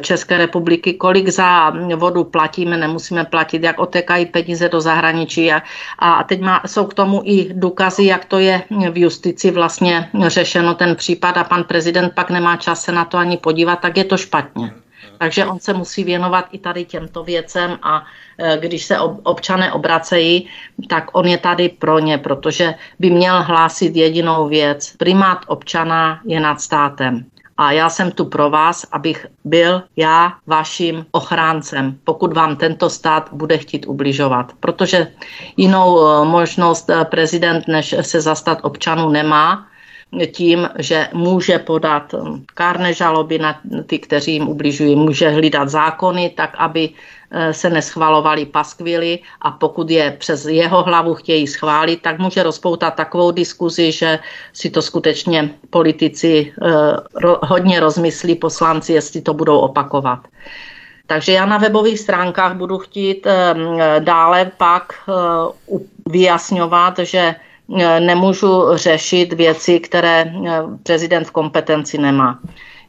České 0.00 0.38
republiky, 0.38 0.94
kolik 0.94 1.28
za 1.28 1.70
vodu 1.96 2.24
platíme, 2.24 2.76
nemusíme 2.76 3.24
platit, 3.24 3.62
jak 3.62 3.78
otekají 3.78 4.26
peníze 4.26 4.68
do 4.68 4.80
zahraničí. 4.80 5.52
A, 5.52 5.62
a 5.98 6.22
teď 6.22 6.40
má, 6.40 6.62
jsou 6.66 6.86
k 6.86 6.94
tomu 6.94 7.22
i 7.24 7.48
důkazy, 7.52 8.04
jak 8.04 8.24
to 8.24 8.38
je 8.38 8.62
v 8.90 8.98
justici 8.98 9.50
vlastně 9.50 10.10
řešeno 10.26 10.74
ten 10.74 10.96
případ 10.96 11.36
a 11.36 11.44
pan 11.44 11.64
prezident 11.64 12.14
pak 12.14 12.30
nemá 12.30 12.56
čas 12.56 12.82
se 12.82 12.92
na 12.92 13.04
to 13.04 13.18
ani 13.18 13.36
podívat, 13.36 13.76
tak 13.76 13.96
je 13.96 14.04
to 14.04 14.16
špatně. 14.16 14.72
Takže 15.20 15.46
on 15.46 15.60
se 15.60 15.72
musí 15.72 16.04
věnovat 16.04 16.48
i 16.52 16.58
tady 16.58 16.84
těmto 16.84 17.24
věcem 17.24 17.78
a 17.82 18.04
e, 18.38 18.58
když 18.58 18.84
se 18.84 18.98
občané 19.22 19.72
obracejí, 19.72 20.48
tak 20.88 21.12
on 21.12 21.26
je 21.26 21.38
tady 21.38 21.68
pro 21.68 21.98
ně, 21.98 22.18
protože 22.18 22.74
by 22.98 23.10
měl 23.10 23.42
hlásit 23.42 23.96
jedinou 23.96 24.48
věc. 24.48 24.96
Primát 24.96 25.38
občana 25.46 26.20
je 26.24 26.40
nad 26.40 26.60
státem. 26.60 27.24
A 27.56 27.72
já 27.72 27.90
jsem 27.90 28.10
tu 28.10 28.24
pro 28.24 28.50
vás, 28.50 28.86
abych 28.92 29.26
byl 29.44 29.82
já 29.96 30.32
vaším 30.46 31.06
ochráncem, 31.12 31.98
pokud 32.04 32.32
vám 32.32 32.56
tento 32.56 32.90
stát 32.90 33.28
bude 33.32 33.58
chtít 33.58 33.86
ubližovat. 33.86 34.52
Protože 34.60 35.06
jinou 35.56 36.00
e, 36.00 36.24
možnost 36.24 36.90
e, 36.90 37.04
prezident, 37.04 37.68
než 37.68 37.94
se 38.00 38.20
zastat 38.20 38.58
občanů, 38.62 39.08
nemá 39.08 39.69
tím, 40.32 40.68
že 40.78 41.08
může 41.12 41.58
podat 41.58 42.14
um, 42.14 42.44
kárné 42.54 42.94
žaloby 42.94 43.38
na 43.38 43.60
ty, 43.86 43.98
kteří 43.98 44.32
jim 44.32 44.48
ubližují, 44.48 44.96
může 44.96 45.30
hlídat 45.30 45.68
zákony 45.68 46.32
tak, 46.36 46.54
aby 46.58 46.88
eh, 47.30 47.54
se 47.54 47.70
neschvalovaly 47.70 48.46
paskvily 48.46 49.18
a 49.40 49.50
pokud 49.50 49.90
je 49.90 50.16
přes 50.18 50.44
jeho 50.44 50.82
hlavu 50.82 51.14
chtějí 51.14 51.46
schválit, 51.46 52.02
tak 52.02 52.18
může 52.18 52.42
rozpoutat 52.42 52.94
takovou 52.94 53.30
diskuzi, 53.30 53.92
že 53.92 54.18
si 54.52 54.70
to 54.70 54.82
skutečně 54.82 55.50
politici 55.70 56.52
eh, 56.62 56.68
hodně 57.42 57.80
rozmyslí 57.80 58.34
poslanci, 58.34 58.92
jestli 58.92 59.22
to 59.22 59.34
budou 59.34 59.58
opakovat. 59.58 60.26
Takže 61.06 61.32
já 61.32 61.46
na 61.46 61.58
webových 61.58 61.98
stránkách 61.98 62.56
budu 62.56 62.78
chtít 62.78 63.26
eh, 63.26 63.54
dále 63.98 64.50
pak 64.56 64.92
vyjasňovat, 66.06 66.98
že 66.98 67.34
nemůžu 68.00 68.64
řešit 68.74 69.32
věci, 69.32 69.80
které 69.80 70.20
e, 70.20 70.32
prezident 70.82 71.24
v 71.24 71.30
kompetenci 71.30 71.98
nemá. 71.98 72.38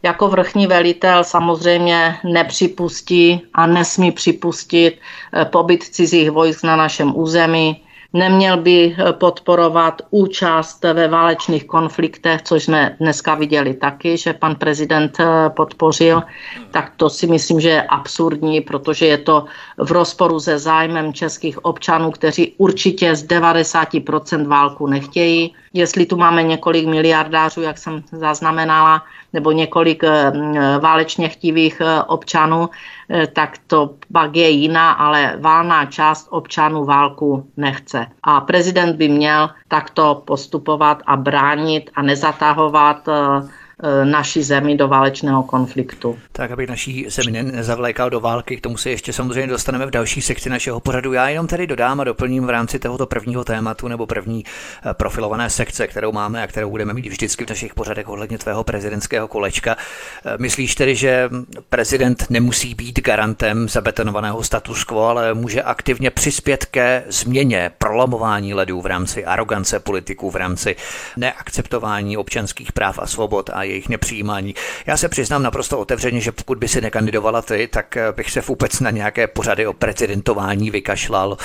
Jako 0.04 0.28
vrchní 0.28 0.68
velitel 0.68 1.24
samozřejmě 1.24 2.16
nepřipustí 2.24 3.42
a 3.54 3.68
nesmí 3.68 4.12
připustit 4.12 5.00
e, 5.34 5.46
pobyt 5.46 5.84
cizích 5.84 6.32
vojsk 6.32 6.64
na 6.64 6.76
našem 6.76 7.18
území, 7.18 7.84
Neměl 8.14 8.58
by 8.58 8.96
eh, 8.98 9.14
podporovat 9.14 10.02
účast 10.10 10.84
ve 10.84 11.08
válečných 11.08 11.66
konfliktech, 11.66 12.42
což 12.42 12.64
jsme 12.64 12.96
dneska 13.00 13.36
viděli 13.36 13.74
taky, 13.74 14.18
že 14.18 14.34
pan 14.34 14.56
prezident 14.56 15.20
eh, 15.20 15.50
podpořil. 15.50 16.24
Tak 16.72 16.94
to 16.98 17.10
si 17.10 17.28
myslím, 17.28 17.60
že 17.60 17.70
je 17.70 17.82
absurdní, 17.82 18.62
protože 18.62 19.06
je 19.06 19.18
to 19.18 19.46
v 19.78 19.92
rozporu 19.92 20.40
se 20.40 20.60
zájmem 20.60 21.14
českých 21.14 21.66
občanů, 21.66 22.12
kteří 22.12 22.54
určitě 22.58 23.16
z 23.16 23.28
90% 23.28 24.48
válku 24.48 24.88
nechtějí. 24.88 25.54
Jestli 25.74 26.06
tu 26.06 26.18
máme 26.18 26.44
několik 26.44 26.88
miliardářů, 26.88 27.62
jak 27.62 27.78
jsem 27.78 28.04
zaznamenala, 28.12 29.04
nebo 29.34 29.52
několik 29.52 30.04
eh, 30.04 30.32
válečně 30.80 31.30
chtivých 31.30 31.82
občanů, 32.08 32.70
Eh, 33.14 33.28
tak 33.28 33.58
to 33.68 33.96
pak 34.14 34.36
je 34.36 34.50
jiná, 34.50 34.92
ale 34.92 35.36
válná 35.40 35.86
část 35.86 36.28
občanů 36.30 36.86
válku 36.86 37.52
nechce. 37.58 38.08
A 38.24 38.42
prezident 38.42 38.96
by 38.96 39.10
měl 39.10 39.50
takto 39.68 40.24
postupovat 40.26 41.02
a 41.06 41.18
bránit 41.18 41.92
a 41.96 42.02
nezatahovat 42.02 43.08
eh, 43.08 43.12
Eh, 43.12 43.61
naší 44.04 44.44
zemi 44.44 44.76
do 44.78 44.88
válečného 44.88 45.44
konfliktu. 45.44 46.20
Tak, 46.32 46.52
aby 46.52 46.68
naší 46.68 47.06
zemi 47.10 47.44
nezavlékal 47.44 48.10
do 48.10 48.20
války, 48.20 48.58
k 48.58 48.62
tomu 48.62 48.78
se 48.78 48.90
ještě 48.90 49.14
samozřejmě 49.14 49.48
dostaneme 49.48 49.86
v 49.86 49.92
další 49.92 50.22
sekci 50.22 50.50
našeho 50.50 50.80
pořadu. 50.80 51.14
Já 51.14 51.30
jenom 51.30 51.48
tady 51.48 51.68
dodám 51.68 52.00
a 52.00 52.04
doplním 52.04 52.46
v 52.46 52.50
rámci 52.50 52.80
tohoto 52.80 53.06
prvního 53.06 53.44
tématu 53.44 53.88
nebo 53.88 54.06
první 54.06 54.46
eh, 54.46 54.94
profilované 54.94 55.50
sekce, 55.50 55.88
kterou 55.88 56.12
máme 56.12 56.44
a 56.44 56.48
kterou 56.48 56.70
budeme 56.70 56.94
mít 56.94 57.08
vždycky 57.08 57.46
v 57.46 57.50
našich 57.50 57.74
pořadech 57.74 58.10
ohledně 58.10 58.38
tvého 58.38 58.64
prezidentského 58.64 59.28
kolečka. 59.28 59.78
Eh, 60.26 60.38
myslíš 60.38 60.76
tedy, 60.76 60.96
že 60.96 61.30
prezident 61.70 62.26
nemusí 62.30 62.76
být 62.76 63.00
garantem 63.00 63.70
zabetonovaného 63.70 64.44
status 64.44 64.84
quo, 64.84 65.04
ale 65.04 65.34
může 65.34 65.64
aktivně 65.64 66.12
přispět 66.12 66.66
ke 66.66 67.04
změně, 67.08 67.72
prolamování 67.78 68.54
ledů 68.54 68.82
v 68.82 68.86
rámci 68.86 69.26
arogance 69.26 69.80
politiků, 69.80 70.32
v 70.32 70.36
rámci 70.36 70.76
neakceptování 71.18 72.18
občanských 72.18 72.72
práv 72.72 73.00
a 73.00 73.08
svobod 73.08 73.50
a 73.54 73.64
jejich 73.72 73.90
nepřijímání. 73.90 74.56
Já 74.86 74.98
se 74.98 75.10
přiznám 75.10 75.44
naprosto 75.44 75.80
otevřeně, 75.80 76.22
že 76.22 76.32
pokud 76.32 76.58
by 76.58 76.68
si 76.68 76.82
nekandidovala 76.82 77.42
ty, 77.42 77.68
tak 77.68 77.98
eh, 77.98 78.12
bych 78.12 78.32
se 78.32 78.42
vůbec 78.42 78.80
na 78.80 78.92
nějaké 78.92 79.28
pořady 79.28 79.68
o 79.68 79.74
prezidentování 79.74 80.72
vykašlal, 80.72 81.38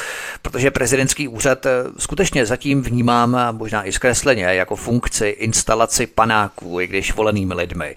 protože 0.42 0.70
prezidentský 0.70 1.28
úřad 1.28 1.66
skutečně 1.98 2.46
zatím 2.46 2.82
vnímám, 2.82 3.38
možná 3.50 3.86
i 3.86 3.92
zkresleně, 3.92 4.44
jako 4.44 4.76
funkci 4.76 5.26
instalaci 5.26 6.06
panáků, 6.06 6.80
i 6.80 6.86
když 6.86 7.14
volenými 7.14 7.54
lidmi, 7.54 7.96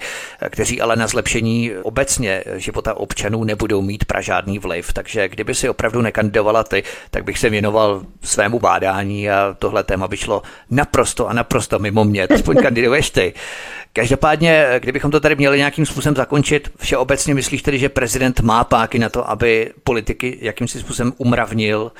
kteří 0.49 0.81
ale 0.81 0.95
na 0.95 1.07
zlepšení 1.07 1.71
obecně 1.83 2.43
života 2.55 2.93
občanů 2.93 3.43
nebudou 3.43 3.81
mít 3.81 4.05
pra 4.05 4.21
žádný 4.21 4.59
vliv. 4.59 4.93
Takže 4.93 5.29
kdyby 5.29 5.55
si 5.55 5.69
opravdu 5.69 6.01
nekandidovala 6.01 6.63
ty, 6.63 6.83
tak 7.11 7.23
bych 7.23 7.39
se 7.39 7.49
věnoval 7.49 8.01
svému 8.23 8.59
bádání 8.59 9.29
a 9.29 9.55
tohle 9.59 9.83
téma 9.83 10.07
by 10.07 10.17
šlo 10.17 10.41
naprosto 10.69 11.27
a 11.27 11.33
naprosto 11.33 11.79
mimo 11.79 12.05
mě. 12.05 12.27
Aspoň 12.27 12.55
kandiduješ 12.57 13.09
ty. 13.09 13.33
Každopádně, 13.93 14.18
kdybychom 14.79 15.11
to 15.11 15.19
tady 15.19 15.35
měli 15.35 15.57
nějakým 15.57 15.85
způsobem 15.85 16.15
zakončit, 16.15 16.71
všeobecně 16.77 17.33
myslíš 17.33 17.61
tedy, 17.61 17.79
že 17.79 17.89
prezident 17.89 18.39
má 18.39 18.63
páky 18.63 18.99
na 18.99 19.09
to, 19.09 19.29
aby 19.29 19.73
politiky 19.83 20.37
jakýmsi 20.41 20.79
způsobem 20.79 21.13
umravnil 21.17 21.91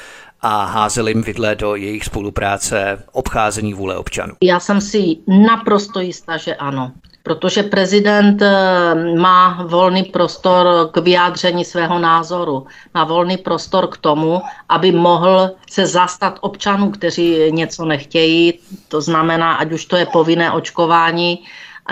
a 0.42 0.66
házel 0.66 1.08
jim 1.08 1.22
vidle 1.22 1.56
do 1.56 1.76
jejich 1.76 2.06
spolupráce, 2.06 3.04
obcházení 3.12 3.74
vůle 3.74 3.98
občanů? 3.98 4.34
Já 4.44 4.60
jsem 4.60 4.82
si 4.82 5.18
naprosto 5.28 6.00
jistá, 6.00 6.38
že 6.38 6.56
ano. 6.56 6.92
Protože 7.24 7.64
prezident 7.64 8.42
eh, 8.42 9.16
má 9.18 9.64
volný 9.68 10.04
prostor 10.04 10.90
k 10.92 10.98
vyjádření 10.98 11.66
svého 11.66 12.00
názoru, 12.00 12.66
má 12.94 13.04
volný 13.04 13.38
prostor 13.38 13.88
k 13.88 13.98
tomu, 13.98 14.42
aby 14.70 14.92
mohl 14.92 15.52
se 15.70 15.86
zastat 15.86 16.38
občanů, 16.42 16.92
kteří 16.92 17.52
něco 17.52 17.86
nechtějí, 17.86 18.54
to 18.88 19.02
znamená, 19.02 19.54
ať 19.54 19.72
už 19.72 19.86
to 19.86 19.96
je 19.96 20.06
povinné 20.06 20.52
očkování, 20.52 21.40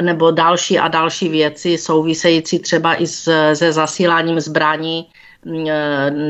nebo 0.01 0.31
další 0.31 0.79
a 0.79 0.87
další 0.87 1.29
věci 1.29 1.77
související 1.77 2.59
třeba 2.59 3.01
i 3.01 3.07
se 3.07 3.71
zasíláním 3.71 4.39
zbraní 4.39 5.07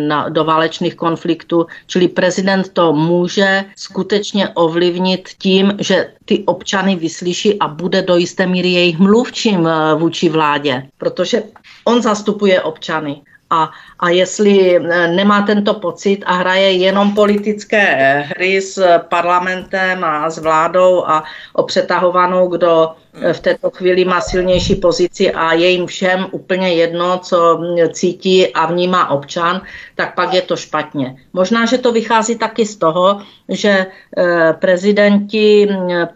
na, 0.07 0.29
do 0.29 0.43
válečných 0.43 0.95
konfliktů. 0.95 1.65
Čili 1.87 2.07
prezident 2.07 2.69
to 2.69 2.93
může 2.93 3.65
skutečně 3.75 4.49
ovlivnit 4.49 5.29
tím, 5.37 5.73
že 5.79 6.09
ty 6.25 6.43
občany 6.45 6.95
vyslyší 6.95 7.59
a 7.59 7.67
bude 7.67 8.01
do 8.01 8.15
jisté 8.15 8.45
míry 8.45 8.69
jejich 8.69 8.99
mluvčím 8.99 9.67
eh, 9.67 9.95
vůči 9.95 10.29
vládě, 10.29 10.83
protože 10.97 11.43
on 11.85 12.01
zastupuje 12.01 12.61
občany. 12.61 13.21
A, 13.49 13.71
a 13.99 14.09
jestli 14.09 14.75
eh, 14.75 15.07
nemá 15.07 15.41
tento 15.41 15.73
pocit 15.73 16.23
a 16.25 16.33
hraje 16.33 16.71
jenom 16.71 17.15
politické 17.15 17.85
hry 18.27 18.61
s 18.61 18.99
parlamentem 19.09 20.03
a 20.03 20.29
s 20.29 20.37
vládou 20.37 21.03
a 21.07 21.23
o 21.53 21.63
přetahovanou, 21.63 22.47
kdo 22.47 22.91
v 23.33 23.39
této 23.39 23.69
chvíli 23.69 24.05
má 24.05 24.21
silnější 24.21 24.75
pozici 24.75 25.31
a 25.31 25.53
je 25.53 25.69
jim 25.69 25.85
všem 25.85 26.27
úplně 26.31 26.73
jedno, 26.73 27.19
co 27.19 27.61
cítí 27.91 28.47
a 28.47 28.65
vnímá 28.65 29.09
občan, 29.09 29.61
tak 29.95 30.15
pak 30.15 30.33
je 30.33 30.41
to 30.41 30.55
špatně. 30.55 31.17
Možná, 31.33 31.65
že 31.65 31.77
to 31.77 31.91
vychází 31.91 32.37
taky 32.37 32.65
z 32.65 32.75
toho, 32.75 33.21
že 33.49 33.85
eh, 34.17 34.53
prezidenti 34.53 35.67
eh, 35.69 36.07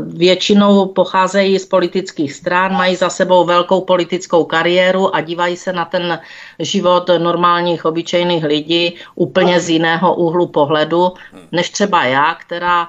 většinou 0.00 0.86
pocházejí 0.86 1.58
z 1.58 1.66
politických 1.66 2.32
stran, 2.32 2.72
mají 2.72 2.96
za 2.96 3.10
sebou 3.10 3.44
velkou 3.44 3.80
politickou 3.80 4.44
kariéru 4.44 5.14
a 5.14 5.20
dívají 5.20 5.56
se 5.56 5.72
na 5.72 5.84
ten 5.84 6.20
život 6.58 7.10
normálních, 7.18 7.84
obyčejných 7.84 8.44
lidí 8.44 8.94
úplně 9.14 9.60
z 9.60 9.68
jiného 9.68 10.14
úhlu 10.14 10.46
pohledu, 10.46 11.12
než 11.52 11.70
třeba 11.70 12.04
já, 12.04 12.34
která 12.34 12.88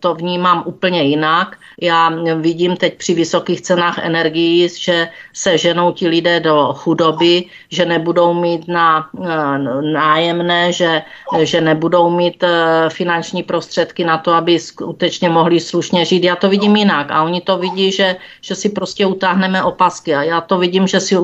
to 0.00 0.14
vnímám 0.14 0.62
úplně 0.66 1.02
jinak. 1.02 1.56
Já 1.80 2.12
vidím 2.40 2.76
teď 2.76 2.98
při 2.98 3.14
vysokých 3.14 3.60
cenách 3.60 3.98
energií, 3.98 4.68
že 4.68 5.08
se 5.32 5.58
ženou 5.58 5.92
ti 5.92 6.08
lidé 6.08 6.40
do 6.40 6.72
chudoby, 6.76 7.44
že 7.70 7.84
nebudou 7.84 8.34
mít 8.34 8.68
na 8.68 9.10
eh, 9.24 9.58
nájemné, 9.92 10.72
že, 10.72 11.02
že 11.42 11.60
nebudou 11.60 12.10
mít 12.10 12.42
eh, 12.42 12.88
finanční 12.88 13.42
prostředky 13.42 14.04
na 14.04 14.18
to, 14.18 14.32
aby 14.32 14.58
skutečně 14.58 15.28
mohli 15.28 15.60
slušně 15.60 16.04
žít. 16.04 16.24
Já 16.24 16.36
to 16.36 16.48
vidím 16.48 16.76
jinak 16.76 17.10
a 17.10 17.22
oni 17.22 17.40
to 17.40 17.58
vidí, 17.58 17.92
že, 17.92 18.16
že 18.40 18.54
si 18.54 18.68
prostě 18.68 19.06
utáhneme 19.06 19.62
opasky 19.62 20.14
a 20.14 20.22
já 20.22 20.40
to 20.40 20.58
vidím, 20.58 20.86
že 20.86 21.00
si 21.00 21.16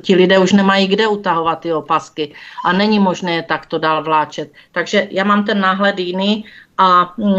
ti 0.00 0.14
lidé 0.14 0.38
už 0.38 0.52
nemají 0.52 0.86
kde 0.86 1.06
utahovat 1.06 1.60
ty 1.60 1.72
opasky 1.72 2.32
a 2.64 2.72
není 2.72 2.98
možné 2.98 3.34
je 3.34 3.42
takto 3.42 3.78
dál 3.78 4.02
vláčet. 4.02 4.52
Takže 4.72 5.08
já 5.10 5.24
mám 5.24 5.44
ten 5.44 5.60
náhled 5.60 5.98
jiný 5.98 6.44
a 6.78 7.14
e, 7.18 7.32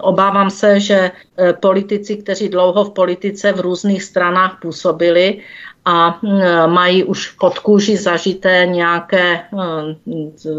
obávám 0.00 0.50
se, 0.50 0.80
že 0.80 1.10
e, 1.38 1.52
politici, 1.52 2.16
kteří 2.16 2.48
dlouho 2.48 2.84
v 2.84 2.90
politice 2.90 3.52
v 3.52 3.60
různých 3.60 4.02
stranách 4.02 4.58
působili 4.62 5.38
a 5.84 6.20
e, 6.24 6.66
mají 6.66 7.04
už 7.04 7.30
pod 7.30 7.58
kůži 7.58 7.96
zažité 7.96 8.66
nějaké 8.66 9.40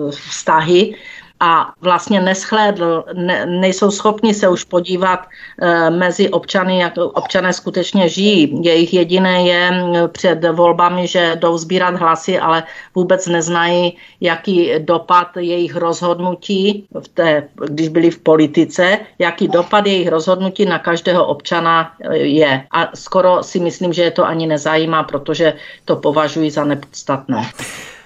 vztahy, 0.09 0.95
a 1.39 1.73
vlastně 1.81 2.21
neschlédl, 2.21 3.03
ne, 3.13 3.45
nejsou 3.45 3.91
schopni 3.91 4.33
se 4.33 4.47
už 4.47 4.63
podívat 4.63 5.19
e, 5.61 5.89
mezi 5.89 6.29
občany, 6.29 6.79
jak 6.79 6.93
občané 6.97 7.53
skutečně 7.53 8.09
žijí. 8.09 8.59
Jejich 8.63 8.93
jediné 8.93 9.47
je 9.47 9.71
před 10.07 10.45
volbami, 10.51 11.07
že 11.07 11.35
jdou 11.39 11.57
sbírat 11.57 11.95
hlasy, 11.95 12.39
ale 12.39 12.63
vůbec 12.95 13.27
neznají, 13.27 13.97
jaký 14.21 14.71
dopad 14.79 15.37
jejich 15.37 15.75
rozhodnutí, 15.75 16.87
v 16.99 17.07
té, 17.07 17.47
když 17.65 17.87
byli 17.87 18.11
v 18.11 18.19
politice, 18.19 18.99
jaký 19.19 19.47
dopad 19.47 19.87
jejich 19.87 20.07
rozhodnutí 20.07 20.65
na 20.65 20.79
každého 20.79 21.25
občana 21.25 21.91
eh, 22.01 22.17
je. 22.17 22.67
A 22.71 22.89
skoro 22.95 23.43
si 23.43 23.59
myslím, 23.59 23.93
že 23.93 24.03
je 24.03 24.11
to 24.11 24.25
ani 24.25 24.47
nezajímá, 24.47 25.03
protože 25.03 25.53
to 25.85 25.95
považují 25.95 26.51
za 26.51 26.63
nepodstatné. 26.63 27.51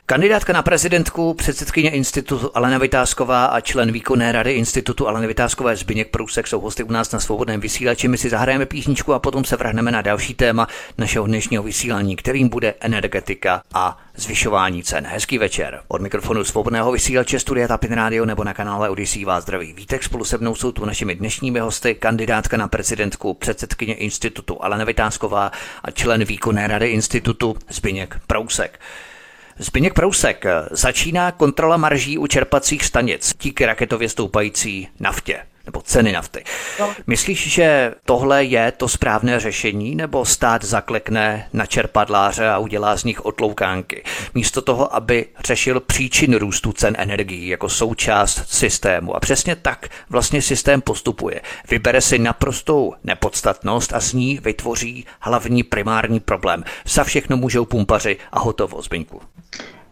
Kandidátka 0.05 0.53
na 0.53 0.61
prezidentku, 0.61 1.33
předsedkyně 1.33 1.89
institutu 1.89 2.51
Alena 2.53 2.77
Vytázková 2.77 3.45
a 3.45 3.59
člen 3.59 3.91
výkonné 3.91 4.31
rady 4.31 4.51
institutu 4.51 5.07
Alena 5.07 5.27
Vytázkové 5.27 5.75
Zbyněk 5.75 6.09
Prousek 6.09 6.47
jsou 6.47 6.59
hosty 6.59 6.83
u 6.83 6.91
nás 6.91 7.11
na 7.11 7.19
svobodném 7.19 7.59
vysílači. 7.59 8.07
My 8.07 8.17
si 8.17 8.29
zahrajeme 8.29 8.65
písničku 8.65 9.13
a 9.13 9.19
potom 9.19 9.45
se 9.45 9.55
vrhneme 9.55 9.91
na 9.91 10.01
další 10.01 10.33
téma 10.33 10.67
našeho 10.97 11.27
dnešního 11.27 11.63
vysílání, 11.63 12.15
kterým 12.15 12.49
bude 12.49 12.73
energetika 12.79 13.61
a 13.73 13.97
zvyšování 14.15 14.83
cen. 14.83 15.07
Hezký 15.07 15.37
večer. 15.37 15.81
Od 15.87 16.01
mikrofonu 16.01 16.43
svobodného 16.43 16.91
vysílače 16.91 17.39
Studia 17.39 17.67
Tapin 17.67 17.93
Radio 17.93 18.25
nebo 18.25 18.43
na 18.43 18.53
kanále 18.53 18.89
Odisí 18.89 19.25
vás 19.25 19.43
zdraví. 19.43 19.73
Vítek 19.73 20.03
spolu 20.03 20.25
se 20.25 20.37
mnou 20.37 20.55
jsou 20.55 20.71
tu 20.71 20.85
našimi 20.85 21.15
dnešními 21.15 21.59
hosty, 21.59 21.95
kandidátka 21.95 22.57
na 22.57 22.67
prezidentku, 22.67 23.33
předsedkyně 23.33 23.93
institutu 23.93 24.63
Alena 24.63 24.85
Vytázková 24.85 25.51
a 25.83 25.91
člen 25.91 26.25
výkonné 26.25 26.67
rady 26.67 26.87
institutu 26.87 27.55
Zbyněk 27.69 28.19
Prousek. 28.27 28.79
Zbyněk 29.57 29.93
Prousek, 29.93 30.45
začíná 30.71 31.31
kontrola 31.31 31.77
marží 31.77 32.17
u 32.17 32.27
čerpacích 32.27 32.85
stanic 32.85 33.33
díky 33.41 33.65
raketově 33.65 34.09
stoupající 34.09 34.87
naftě 34.99 35.39
nebo 35.65 35.81
ceny 35.81 36.11
nafty. 36.11 36.43
No. 36.79 36.93
Myslíš, 37.07 37.53
že 37.53 37.93
tohle 38.05 38.43
je 38.43 38.71
to 38.71 38.87
správné 38.87 39.39
řešení, 39.39 39.95
nebo 39.95 40.25
stát 40.25 40.63
zaklekne 40.63 41.47
na 41.53 41.65
čerpadláře 41.65 42.49
a 42.49 42.57
udělá 42.57 42.97
z 42.97 43.03
nich 43.03 43.25
otloukánky, 43.25 44.03
místo 44.33 44.61
toho, 44.61 44.95
aby 44.95 45.25
řešil 45.45 45.79
příčiny 45.79 46.37
růstu 46.37 46.71
cen 46.73 46.95
energií 46.97 47.47
jako 47.47 47.69
součást 47.69 48.53
systému. 48.53 49.15
A 49.15 49.19
přesně 49.19 49.55
tak 49.55 49.89
vlastně 50.09 50.41
systém 50.41 50.81
postupuje. 50.81 51.41
Vybere 51.69 52.01
si 52.01 52.19
naprostou 52.19 52.93
nepodstatnost 53.03 53.93
a 53.93 53.99
z 53.99 54.13
ní 54.13 54.39
vytvoří 54.43 55.05
hlavní 55.19 55.63
primární 55.63 56.19
problém. 56.19 56.63
Za 56.85 57.03
všechno 57.03 57.37
můžou 57.37 57.65
pumpaři 57.65 58.17
a 58.31 58.39
hotovo, 58.39 58.81
Zbyňku. 58.81 59.21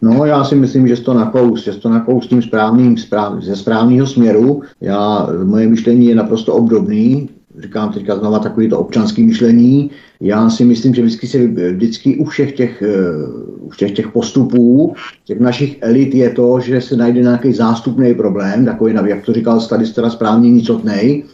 No, 0.02 0.24
já 0.24 0.44
si 0.44 0.54
myslím, 0.54 0.88
že 0.88 0.96
to 0.96 1.14
nakous, 1.14 1.64
že 1.64 1.72
to 1.72 1.88
nakous 1.88 2.26
tím 2.26 2.42
správným, 2.42 2.96
správ, 2.96 3.42
ze 3.42 3.56
správného 3.56 4.06
směru. 4.06 4.62
Já, 4.80 5.28
moje 5.44 5.68
myšlení 5.68 6.06
je 6.06 6.14
naprosto 6.14 6.54
obdobný, 6.54 7.28
říkám 7.58 7.92
teďka 7.92 8.16
znova 8.16 8.38
takový 8.38 8.68
to 8.68 8.78
občanský 8.78 9.22
myšlení. 9.22 9.90
Já 10.20 10.50
si 10.50 10.64
myslím, 10.64 10.94
že 10.94 11.02
vždycky, 11.02 11.26
se, 11.26 11.46
vždycky 11.46 12.16
u 12.16 12.24
všech 12.24 12.52
těch, 12.52 12.82
uh, 12.82 13.66
u 13.66 13.68
všech 13.68 13.92
těch 13.92 14.08
postupů, 14.08 14.94
těch 15.24 15.40
našich 15.40 15.78
elit 15.80 16.14
je 16.14 16.30
to, 16.30 16.60
že 16.60 16.80
se 16.80 16.96
najde 16.96 17.20
nějaký 17.20 17.52
zástupný 17.52 18.14
problém, 18.14 18.64
takový, 18.64 18.94
jak 19.06 19.24
to 19.24 19.32
říkal 19.32 19.60
tady 19.60 19.86
správně 19.86 20.50
nicotnej, 20.50 21.24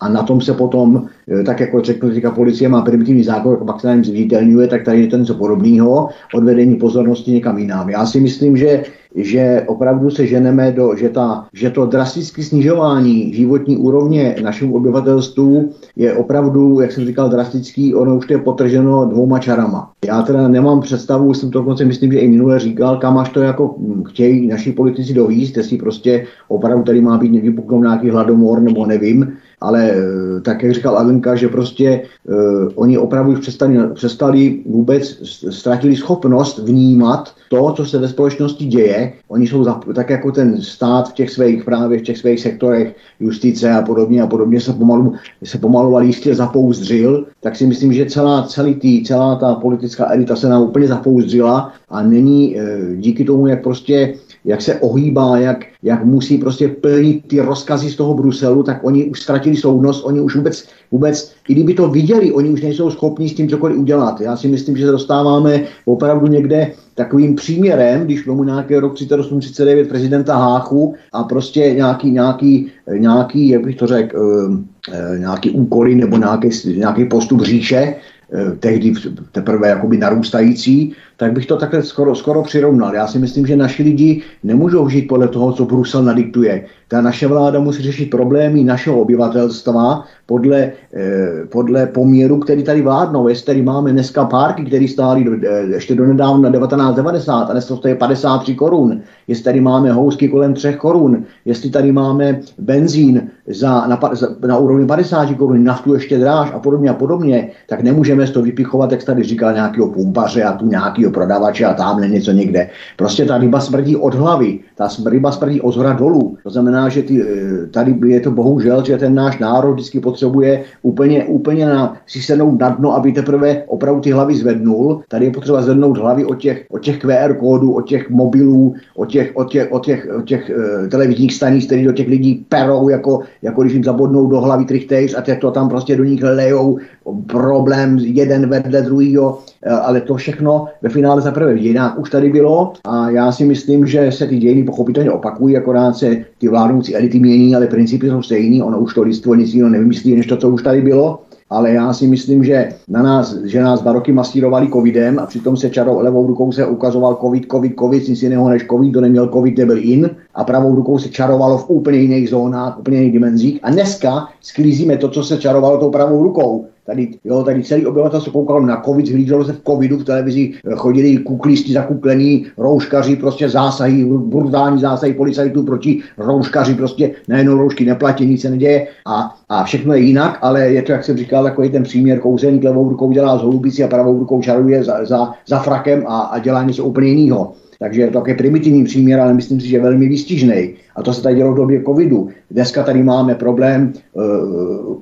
a 0.00 0.08
na 0.08 0.22
tom 0.22 0.40
se 0.40 0.52
potom, 0.52 1.06
eh, 1.40 1.42
tak 1.42 1.60
jako 1.60 1.80
řekl, 1.80 2.14
říká 2.14 2.30
policie 2.30 2.68
má 2.68 2.82
primitivní 2.82 3.24
zákon, 3.24 3.52
jako 3.52 3.64
pak 3.64 3.80
se 3.80 3.86
nám 3.86 4.04
zviditelňuje, 4.04 4.68
tak 4.68 4.84
tady 4.84 5.00
je 5.00 5.06
to 5.06 5.16
něco 5.16 5.34
podobného, 5.34 6.08
odvedení 6.34 6.76
pozornosti 6.76 7.32
někam 7.32 7.58
jinam. 7.58 7.88
Já 7.88 8.06
si 8.06 8.20
myslím, 8.20 8.56
že 8.56 8.84
že 9.16 9.64
opravdu 9.66 10.10
se 10.10 10.26
ženeme 10.26 10.72
do, 10.72 10.96
že, 10.96 11.08
ta, 11.08 11.46
že 11.52 11.70
to 11.70 11.86
drastické 11.86 12.42
snižování 12.42 13.34
životní 13.34 13.76
úrovně 13.76 14.36
našemu 14.42 14.74
obyvatelstvu 14.74 15.70
je 15.96 16.14
opravdu, 16.14 16.80
jak 16.80 16.92
jsem 16.92 17.06
říkal, 17.06 17.28
drastický, 17.28 17.94
ono 17.94 18.16
už 18.16 18.30
je 18.30 18.38
potrženo 18.38 19.04
dvouma 19.04 19.38
čarama. 19.38 19.92
Já 20.06 20.22
teda 20.22 20.48
nemám 20.48 20.80
představu, 20.80 21.34
jsem 21.34 21.50
to 21.50 21.58
dokonce 21.58 21.84
myslím, 21.84 22.12
že 22.12 22.18
i 22.18 22.28
minule 22.28 22.58
říkal, 22.58 22.96
kam 22.96 23.18
až 23.18 23.28
to 23.28 23.40
jako 23.40 23.74
chtějí 24.08 24.46
naši 24.46 24.72
politici 24.72 25.14
dovíst, 25.14 25.56
jestli 25.56 25.76
prostě 25.76 26.26
opravdu 26.48 26.84
tady 26.84 27.00
má 27.00 27.18
být 27.18 27.42
vypuknout 27.42 27.82
nějaký 27.82 28.10
hladomor 28.10 28.60
nebo 28.60 28.86
nevím, 28.86 29.32
ale 29.60 29.94
tak 30.42 30.62
jak 30.62 30.74
říkal 30.74 30.98
Alenka, 30.98 31.34
že 31.34 31.48
prostě 31.48 32.02
uh, 32.28 32.68
oni 32.74 32.98
opravdu 32.98 33.32
už 33.32 33.38
přestali, 33.38 33.78
přestali 33.94 34.60
vůbec, 34.66 35.02
ztratili 35.50 35.96
schopnost 35.96 36.58
vnímat 36.58 37.34
to, 37.48 37.72
co 37.72 37.84
se 37.84 37.98
ve 37.98 38.08
společnosti 38.08 38.64
děje. 38.64 39.12
Oni 39.28 39.46
jsou 39.46 39.64
za, 39.64 39.80
tak 39.94 40.10
jako 40.10 40.32
ten 40.32 40.62
stát 40.62 41.08
v 41.08 41.12
těch 41.12 41.30
svých 41.30 41.64
právě 41.64 41.98
v 41.98 42.02
těch 42.02 42.18
svých 42.18 42.40
sektorech 42.40 42.96
justice 43.20 43.72
a 43.72 43.82
podobně 43.82 44.22
a 44.22 44.26
podobně 44.26 44.60
se 44.60 44.72
pomalu, 44.72 45.14
se 45.44 45.58
pomalu 45.58 46.00
jistě 46.00 46.34
zapouzdřil, 46.34 47.26
tak 47.40 47.56
si 47.56 47.66
myslím, 47.66 47.92
že 47.92 48.06
celá, 48.06 48.42
celý 48.42 48.74
tý, 48.74 49.04
celá 49.04 49.36
ta 49.36 49.54
politická 49.54 50.12
elita 50.12 50.36
se 50.36 50.48
nám 50.48 50.62
úplně 50.62 50.88
zapouzdřila 50.88 51.72
a 51.88 52.02
není 52.02 52.58
e, 52.58 52.78
díky 52.96 53.24
tomu, 53.24 53.46
jak 53.46 53.62
prostě 53.62 54.14
jak 54.46 54.62
se 54.62 54.74
ohýbá, 54.74 55.38
jak, 55.38 55.64
jak 55.82 56.04
musí 56.04 56.38
prostě 56.38 56.68
plnit 56.68 57.26
ty 57.26 57.40
rozkazy 57.40 57.90
z 57.90 57.96
toho 57.96 58.14
Bruselu, 58.14 58.62
tak 58.62 58.80
oni 58.82 59.04
už 59.04 59.20
ztratili 59.20 59.56
soudnost, 59.56 60.02
oni 60.04 60.20
už 60.20 60.36
vůbec, 60.36 60.68
vůbec, 60.90 61.32
i 61.48 61.54
kdyby 61.54 61.74
to 61.74 61.88
viděli, 61.88 62.32
oni 62.32 62.50
už 62.50 62.62
nejsou 62.62 62.90
schopni 62.90 63.28
s 63.28 63.34
tím 63.34 63.48
cokoliv 63.48 63.78
udělat. 63.78 64.20
Já 64.20 64.36
si 64.36 64.48
myslím, 64.48 64.76
že 64.76 64.86
se 64.86 64.92
dostáváme 64.92 65.62
opravdu 65.84 66.26
někde 66.26 66.72
takovým 66.94 67.34
příměrem, 67.34 68.04
když 68.04 68.26
mu 68.26 68.44
nějaký 68.44 68.74
rok 68.76 68.94
38-39 68.94 69.88
prezidenta 69.88 70.36
Háchu 70.36 70.94
a 71.12 71.24
prostě 71.24 71.60
nějaký, 71.60 72.10
nějaký, 72.10 72.70
nějaký 72.98 73.48
jak 73.48 73.64
bych 73.64 73.76
to 73.76 73.86
řekl, 73.86 74.16
eh, 74.16 74.94
eh, 74.94 75.18
nějaký 75.18 75.50
úkoly 75.50 75.94
nebo 75.94 76.16
nějaký, 76.16 76.48
nějaký 76.76 77.04
postup 77.04 77.40
říše, 77.40 77.94
eh, 78.32 78.50
tehdy 78.60 78.92
teprve 79.32 79.68
jakoby 79.68 79.96
narůstající, 79.96 80.94
tak 81.16 81.32
bych 81.32 81.46
to 81.46 81.56
takhle 81.56 81.82
skoro, 81.82 82.14
skoro 82.14 82.42
přirovnal. 82.42 82.94
Já 82.94 83.06
si 83.06 83.18
myslím, 83.18 83.46
že 83.46 83.56
naši 83.56 83.82
lidi 83.82 84.22
nemůžou 84.44 84.88
žít 84.88 85.02
podle 85.02 85.28
toho, 85.28 85.52
co 85.52 85.64
Brusel 85.64 86.02
nadiktuje. 86.02 86.64
Ta 86.88 87.00
naše 87.00 87.26
vláda 87.26 87.60
musí 87.60 87.82
řešit 87.82 88.10
problémy 88.10 88.64
našeho 88.64 89.00
obyvatelstva 89.00 90.04
podle, 90.26 90.72
eh, 90.94 91.46
podle 91.48 91.86
poměru, 91.86 92.38
který 92.38 92.62
tady 92.62 92.82
vládnou. 92.82 93.28
Jestli 93.28 93.46
tady 93.46 93.62
máme 93.62 93.92
dneska 93.92 94.24
párky, 94.24 94.64
které 94.64 94.88
stály 94.88 95.24
eh, 95.42 95.74
ještě 95.74 95.94
do 95.94 96.06
nedávna 96.06 96.50
1990 96.50 97.50
a 97.50 97.52
dnes 97.52 97.66
to 97.66 97.76
stojí 97.76 97.94
53 97.94 98.54
korun. 98.54 99.00
Jestli 99.28 99.44
tady 99.44 99.60
máme 99.60 99.92
housky 99.92 100.28
kolem 100.28 100.54
3 100.54 100.74
korun, 100.74 101.24
jestli 101.44 101.70
tady 101.70 101.92
máme 101.92 102.40
benzín 102.58 103.30
za, 103.46 103.86
na, 103.86 104.00
za, 104.12 104.26
na 104.46 104.58
úrovni 104.58 104.86
50 104.86 105.34
korun, 105.34 105.64
naftu 105.64 105.94
ještě 105.94 106.18
dráž 106.18 106.52
a 106.54 106.58
podobně 106.58 106.90
a 106.90 106.94
podobně, 106.94 107.50
tak 107.68 107.82
nemůžeme 107.82 108.26
z 108.26 108.30
toho 108.30 108.44
vypichovat, 108.44 108.92
jak 108.92 109.04
tady 109.04 109.22
říkal 109.22 109.52
nějakého 109.52 109.88
pumpaře 109.88 110.42
a 110.42 110.52
tu 110.52 110.66
nějaký 110.66 111.05
nějakého 111.06 111.12
prodavače 111.12 111.64
a 111.64 111.74
tamhle 111.74 112.08
něco 112.08 112.32
někde. 112.32 112.68
Prostě 112.96 113.24
ta 113.24 113.38
ryba 113.38 113.60
smrdí 113.60 113.96
od 113.96 114.14
hlavy, 114.14 114.60
ta 114.76 114.88
ryba 115.06 115.32
smrdí 115.32 115.60
od 115.60 115.72
zhora 115.72 115.92
dolů. 115.92 116.36
To 116.42 116.50
znamená, 116.50 116.88
že 116.88 117.02
ty, 117.02 117.22
eh, 117.22 117.66
tady 117.70 117.94
je 118.06 118.20
to 118.20 118.30
bohužel, 118.30 118.84
že 118.84 118.98
ten 118.98 119.14
náš 119.14 119.38
národ 119.38 119.74
vždycky 119.74 120.00
potřebuje 120.00 120.64
úplně, 120.82 121.24
úplně 121.24 121.66
na, 121.66 121.96
si 122.06 122.20
sednout 122.22 122.60
na 122.60 122.68
dno, 122.68 122.94
aby 122.94 123.12
teprve 123.12 123.64
opravdu 123.66 124.00
ty 124.00 124.10
hlavy 124.10 124.34
zvednul. 124.34 125.02
Tady 125.08 125.24
je 125.24 125.32
potřeba 125.32 125.62
zvednout 125.62 125.98
hlavy 125.98 126.24
od 126.24 126.38
těch, 126.38 126.66
od 126.70 126.80
těch 126.82 126.98
QR 126.98 127.34
kódů, 127.38 127.72
od 127.72 127.84
těch 127.88 128.10
mobilů, 128.10 128.74
od 128.96 129.08
těch, 129.08 129.32
od 129.34 129.50
těch, 129.50 129.72
od 129.72 129.84
těch, 129.84 130.00
od 130.18 130.24
těch 130.24 130.50
uh, 130.50 130.88
televizních 130.88 131.34
stanic, 131.34 131.66
které 131.66 131.84
do 131.84 131.92
těch 131.92 132.08
lidí 132.08 132.46
perou, 132.48 132.88
jako, 132.88 133.22
jako 133.42 133.62
když 133.62 133.74
jim 133.74 133.84
zabodnou 133.84 134.26
do 134.26 134.40
hlavy 134.40 134.64
trichtejř 134.64 135.14
a 135.18 135.22
to 135.40 135.50
tam 135.50 135.68
prostě 135.68 135.96
do 135.96 136.04
nich 136.04 136.22
lejou 136.22 136.78
problém 137.26 137.98
jeden 137.98 138.48
vedle 138.48 138.82
druhého, 138.82 139.38
eh, 139.62 139.70
ale 139.70 140.00
to 140.00 140.14
všechno 140.14 140.66
ve 140.82 140.88
finále 140.96 141.20
za 141.20 141.30
prvé 141.30 141.54
v 141.54 141.58
dějinách 141.58 141.98
už 141.98 142.10
tady 142.10 142.32
bylo 142.32 142.72
a 142.84 143.10
já 143.10 143.32
si 143.32 143.44
myslím, 143.44 143.86
že 143.86 144.12
se 144.12 144.26
ty 144.26 144.38
dějiny 144.38 144.64
pochopitelně 144.64 145.10
opakují, 145.10 145.56
akorát 145.56 145.96
se 145.96 146.16
ty 146.38 146.48
vládnoucí 146.48 146.96
elity 146.96 147.20
mění, 147.20 147.54
ale 147.54 147.66
principy 147.66 148.08
jsou 148.08 148.22
stejný, 148.22 148.62
ono 148.62 148.80
už 148.80 148.94
to 148.94 149.02
lidstvo 149.02 149.34
nic 149.34 149.54
jiného 149.54 149.70
nevymyslí, 149.70 150.16
než 150.16 150.26
to, 150.26 150.36
co 150.36 150.50
už 150.50 150.62
tady 150.62 150.80
bylo. 150.80 151.18
Ale 151.50 151.70
já 151.70 151.92
si 151.92 152.06
myslím, 152.06 152.44
že 152.44 152.68
na 152.88 153.02
nás, 153.02 153.36
že 153.44 153.62
nás 153.62 153.82
dva 153.82 153.92
roky 153.92 154.12
masírovali 154.12 154.68
covidem 154.68 155.18
a 155.18 155.26
přitom 155.26 155.56
se 155.56 155.70
čarou 155.70 156.00
levou 156.00 156.26
rukou 156.26 156.52
se 156.52 156.66
ukazoval 156.66 157.14
covid, 157.20 157.46
covid, 157.50 157.72
covid, 157.78 158.08
nic 158.08 158.22
jiného 158.22 158.48
než 158.48 158.66
covid, 158.70 158.90
kdo 158.90 159.00
neměl 159.00 159.28
covid, 159.28 159.58
nebyl 159.58 159.78
in. 159.78 160.10
A 160.34 160.44
pravou 160.44 160.74
rukou 160.74 160.98
se 160.98 161.08
čarovalo 161.08 161.58
v 161.58 161.70
úplně 161.70 161.98
jiných 161.98 162.28
zónách, 162.28 162.78
úplně 162.78 162.98
jiných 162.98 163.12
dimenzích. 163.12 163.60
A 163.62 163.70
dneska 163.70 164.28
sklízíme 164.42 164.96
to, 164.96 165.08
co 165.08 165.22
se 165.22 165.36
čarovalo 165.36 165.78
tou 165.78 165.90
pravou 165.90 166.22
rukou. 166.22 166.66
Tady, 166.86 167.08
jo, 167.24 167.42
tady 167.42 167.62
celý 167.62 167.86
obyvatelstvo 167.86 168.32
koukalo 168.32 168.66
na 168.66 168.82
covid, 168.84 169.06
zhlíželo 169.06 169.44
se 169.44 169.52
v 169.52 169.60
covidu 169.66 169.96
v 169.98 170.04
televizi, 170.04 170.52
chodili 170.76 171.16
kuklisti 171.16 171.72
zakuklení, 171.72 172.46
rouškaři, 172.58 173.16
prostě 173.16 173.48
zásahy, 173.48 174.04
brutální 174.04 174.80
zásahy 174.80 175.14
policajtů 175.14 175.62
proti 175.62 176.00
rouškaři, 176.18 176.74
prostě 176.74 177.10
najednou 177.28 177.58
roušky 177.58 177.84
neplatí, 177.84 178.26
nic 178.26 178.42
se 178.42 178.50
neděje 178.50 178.86
a, 179.06 179.34
a 179.48 179.64
všechno 179.64 179.94
je 179.94 180.00
jinak, 180.00 180.38
ale 180.42 180.60
je 180.68 180.82
to, 180.82 180.92
jak 180.92 181.04
jsem 181.04 181.16
říkal, 181.16 181.44
takový 181.44 181.70
ten 181.70 181.82
příměr, 181.82 182.20
kouzelník 182.20 182.64
levou 182.64 182.88
rukou 182.88 183.12
dělá 183.12 183.38
z 183.38 183.42
holubici 183.42 183.84
a 183.84 183.88
pravou 183.88 184.18
rukou 184.18 184.40
čaruje 184.40 184.84
za, 184.84 185.04
za, 185.04 185.32
za 185.46 185.58
frakem 185.58 186.04
a, 186.06 186.20
a 186.20 186.38
dělá 186.38 186.62
něco 186.62 186.84
úplně 186.84 187.08
jiného. 187.08 187.52
Takže 187.78 188.00
je 188.00 188.06
to 188.06 188.18
také 188.18 188.34
primitivní 188.34 188.84
příměr, 188.84 189.20
ale 189.20 189.34
myslím 189.34 189.60
si, 189.60 189.68
že 189.68 189.80
velmi 189.80 190.08
výstižný. 190.08 190.74
A 190.96 191.02
to 191.02 191.12
se 191.12 191.22
tady 191.22 191.34
dělo 191.34 191.52
v 191.52 191.56
době 191.56 191.82
covidu. 191.82 192.28
Dneska 192.50 192.82
tady 192.82 193.02
máme 193.02 193.34
problém 193.34 193.92
uh, 194.12 194.22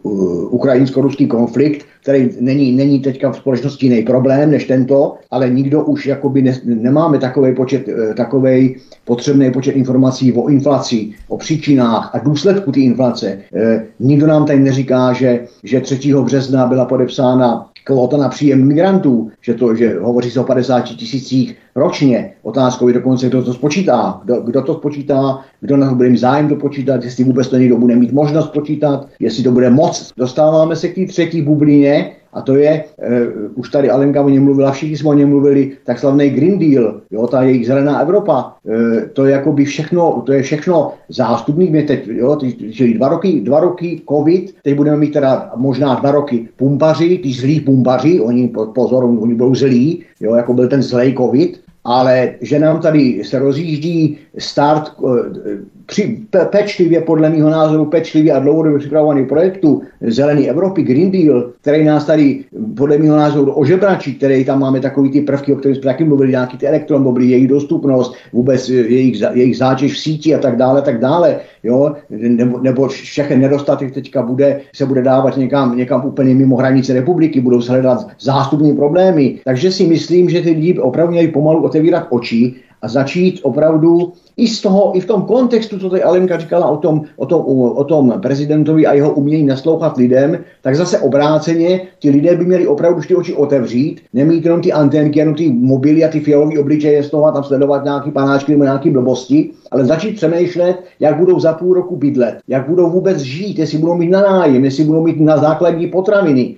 uh, 0.03 0.55
ukrajinsko-ruský 0.55 1.27
konflikt, 1.27 1.87
který 2.03 2.31
není, 2.41 2.73
není 2.73 3.01
teďka 3.01 3.33
v 3.33 3.37
společnosti 3.37 3.87
jiný 3.87 4.03
problém 4.03 4.51
než 4.51 4.65
tento, 4.65 5.15
ale 5.31 5.51
nikdo 5.51 5.85
už 5.85 6.07
jakoby 6.07 6.43
ne, 6.43 6.61
nemáme 6.65 7.19
takový 7.19 7.55
počet, 7.55 7.89
uh, 7.89 8.15
takový 8.15 8.77
potřebný 9.05 9.51
počet 9.51 9.73
informací 9.73 10.33
o 10.33 10.49
inflaci, 10.49 11.11
o 11.29 11.37
příčinách 11.37 12.11
a 12.15 12.19
důsledku 12.19 12.73
té 12.73 12.81
inflace. 12.81 13.39
Uh, 13.53 13.83
nikdo 14.01 14.27
nám 14.27 14.47
tady 14.47 14.59
neříká, 14.59 15.13
že, 15.13 15.41
že 15.63 15.81
3. 15.81 16.15
března 16.15 16.67
byla 16.67 16.85
podepsána 16.85 17.71
kvota 17.85 18.17
na 18.17 18.29
příjem 18.29 18.69
migrantů, 18.69 19.31
že 19.41 19.55
to, 19.55 19.75
že 19.75 19.99
hovoří 19.99 20.31
se 20.31 20.41
o 20.41 20.45
50 20.45 20.81
tisících 20.81 21.57
ročně. 21.75 22.33
Otázkou 22.43 22.89
je 22.89 22.95
dokonce, 22.95 23.27
kdo 23.27 23.43
to 23.43 23.55
spočítá. 23.55 24.21
Kdo, 24.25 24.41
kdo 24.41 24.63
to 24.63 24.75
spočítá, 24.75 25.39
kdo 25.61 25.77
na 25.77 25.89
to 25.89 25.95
bude 25.95 26.09
mít 26.09 26.19
zájem 26.19 26.49
to 26.49 26.57
počítat, 26.57 27.05
jestli 27.05 27.25
vůbec 27.25 27.49
to 27.49 27.57
někdo 27.57 27.77
bude 27.77 27.97
mít 27.97 28.13
možnost 28.13 28.49
počítat, 28.49 29.09
jestli 29.21 29.43
to 29.43 29.53
bude 29.53 29.71
moc. 29.71 30.13
Dostáváme 30.17 30.77
se 30.77 30.89
k 30.89 30.95
té 30.95 31.07
třetí 31.07 31.43
bublině, 31.43 32.13
a 32.35 32.43
to 32.43 32.57
je, 32.57 32.85
uh, 32.99 33.53
už 33.55 33.71
tady 33.71 33.91
Alenka 33.91 34.23
o 34.23 34.29
něm 34.29 34.45
mluvila, 34.45 34.73
všichni 34.73 34.97
jsme 34.97 35.09
o 35.09 35.15
něm 35.15 35.29
mluvili, 35.29 35.73
tak 35.87 35.99
slavný 35.99 36.31
Green 36.31 36.59
Deal, 36.59 37.01
jo, 37.11 37.27
ta 37.27 37.43
jejich 37.43 37.67
zelená 37.67 38.01
Evropa, 38.01 38.53
uh, 38.63 38.75
to 39.13 39.25
je 39.25 39.33
jako 39.33 39.53
by 39.53 39.65
všechno, 39.65 40.23
to 40.27 40.33
je 40.33 40.43
všechno 40.43 40.93
zástupných, 41.09 41.71
mě 41.71 41.83
teď, 41.83 42.07
jo, 42.09 42.39
čili 42.73 42.95
dva 42.95 43.09
roky, 43.09 43.41
dva 43.41 43.61
roky 43.61 44.03
covid, 44.09 44.55
teď 44.63 44.77
budeme 44.77 44.97
mít 44.97 45.13
teda 45.13 45.51
možná 45.57 45.95
dva 45.95 46.11
roky 46.11 46.49
pumpaři, 46.57 47.19
ty 47.19 47.33
zlí 47.33 47.61
pumpaři, 47.61 48.21
oni, 48.21 48.53
pozor, 48.75 49.05
oni 49.05 49.35
budou 49.35 49.55
zlí, 49.55 50.03
jo, 50.21 50.35
jako 50.35 50.55
byl 50.55 50.69
ten 50.69 50.83
zlej 50.83 51.15
covid, 51.15 51.65
ale 51.85 52.35
že 52.41 52.59
nám 52.59 52.81
tady 52.81 53.25
se 53.25 53.39
rozjíždí 53.39 54.19
start 54.39 54.93
eh, 54.99 55.59
při, 55.87 56.19
pe, 56.31 56.39
pečlivě, 56.39 57.01
podle 57.01 57.31
mého 57.31 57.51
názoru, 57.51 57.85
pečlivě 57.85 58.33
a 58.33 58.39
dlouhodobě 58.39 58.79
připravovaný 58.79 59.27
projektu 59.27 59.83
Zelený 60.01 60.51
Evropy, 60.51 60.83
Green 60.83 61.11
Deal, 61.11 61.51
který 61.61 61.85
nás 61.85 62.05
tady, 62.05 62.45
podle 62.77 62.99
mého 62.99 63.17
názoru, 63.17 63.53
ožebračí, 63.53 64.15
který 64.15 64.45
tam 64.45 64.61
máme 64.61 64.81
takový 64.81 65.11
ty 65.11 65.21
prvky, 65.21 65.53
o 65.53 65.57
kterých 65.57 65.77
jsme 65.77 65.85
taky 65.85 66.05
mluvili, 66.05 66.31
nějaký 66.31 66.59
ty 66.59 66.67
elektromobily, 66.67 67.27
jejich 67.27 67.49
dostupnost, 67.49 68.15
vůbec 68.33 68.69
jejich, 68.69 69.23
jejich 69.33 69.57
zátěž 69.57 69.93
v 69.93 69.99
síti 69.99 70.35
a 70.35 70.39
tak 70.39 70.57
dále, 70.57 70.83
tak 70.83 71.01
dále, 71.01 71.41
jo, 71.63 71.93
nebo, 72.11 72.61
nebo 72.61 72.89
všechny 72.89 73.37
nedostatek 73.37 73.95
teďka 73.95 74.23
bude, 74.23 74.61
se 74.75 74.87
bude 74.87 75.03
dávat 75.03 75.37
někam, 75.37 75.77
někam 75.77 76.07
úplně 76.07 76.35
mimo 76.35 76.57
hranice 76.57 76.95
republiky, 76.95 77.41
budou 77.41 77.61
se 77.61 77.73
hledat 77.73 78.07
zástupní 78.21 78.77
problémy. 78.77 79.39
Takže 79.45 79.73
si 79.73 79.87
myslím, 79.87 80.31
že 80.31 80.43
ty 80.43 80.51
lidi 80.51 80.79
opravdu 80.79 81.13
měli 81.13 81.29
pomalu 81.29 81.65
otevírat 81.65 82.07
oči 82.11 82.55
a 82.85 82.89
začít 82.89 83.41
opravdu 83.43 84.13
i 84.37 84.49
z 84.49 84.61
toho, 84.61 84.97
i 84.97 85.01
v 85.01 85.07
tom 85.07 85.23
kontextu, 85.23 85.79
co 85.79 85.91
tady 85.91 86.03
Alenka 86.03 86.39
říkala 86.39 86.69
o 86.69 86.77
tom, 86.77 87.03
o 87.17 87.27
tom, 87.27 87.43
o 87.77 87.85
tom 87.85 88.15
prezidentovi 88.23 88.87
a 88.87 88.93
jeho 88.93 89.13
umění 89.13 89.47
naslouchat 89.47 89.97
lidem, 89.97 90.39
tak 90.63 90.77
zase 90.77 90.99
obráceně 90.99 91.81
ti 91.99 92.11
lidé 92.11 92.37
by 92.37 92.45
měli 92.45 92.67
opravdu 92.67 93.01
ty 93.09 93.15
oči 93.15 93.35
otevřít, 93.35 94.01
nemít 94.13 94.45
jenom 94.45 94.61
ty 94.61 94.73
anténky, 94.73 95.19
jenom 95.19 95.35
ty 95.35 95.51
mobily 95.51 96.05
a 96.05 96.09
ty 96.09 96.21
fialové 96.21 96.61
obličeje 96.61 97.03
z 97.03 97.11
toho 97.11 97.27
a 97.27 97.33
tam 97.33 97.45
sledovat 97.45 97.85
nějaký 97.85 98.11
panáčky 98.11 98.53
nebo 98.53 98.65
nějaké 98.65 98.91
blbosti, 98.91 99.51
ale 99.75 99.85
začít 99.85 100.17
přemýšlet, 100.17 100.77
jak 101.01 101.19
budou 101.19 101.41
za 101.41 101.53
půl 101.53 101.75
roku 101.75 101.97
bydlet, 101.97 102.39
jak 102.49 102.69
budou 102.69 102.91
vůbec 102.91 103.19
žít, 103.19 103.59
jestli 103.59 103.79
budou 103.79 103.95
mít 103.95 104.11
na 104.11 104.23
nájem, 104.23 104.65
jestli 104.65 104.85
budou 104.85 105.05
mít 105.05 105.21
na 105.21 105.37
základní 105.37 105.87
potraviny, 105.87 106.55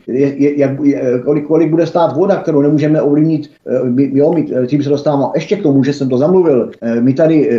jak, 0.57 0.71
kolik, 1.25 1.47
kolik 1.47 1.71
bude 1.71 1.87
stát 1.87 2.17
voda, 2.17 2.37
kterou 2.37 2.63
nemůžeme 2.63 3.03
ovlivnit. 3.03 3.51
Eh, 3.67 3.81
jo, 3.97 4.33
my, 4.33 4.47
tím 4.67 4.83
se 4.83 4.89
dostávám 4.89 5.31
ještě 5.35 5.57
k 5.57 5.63
tomu, 5.63 5.85
že 5.85 5.93
jsem 5.93 6.09
to 6.09 6.19
zamluvil. 6.19 6.71
Eh, 6.83 7.01
my 7.01 7.13
tady 7.15 7.51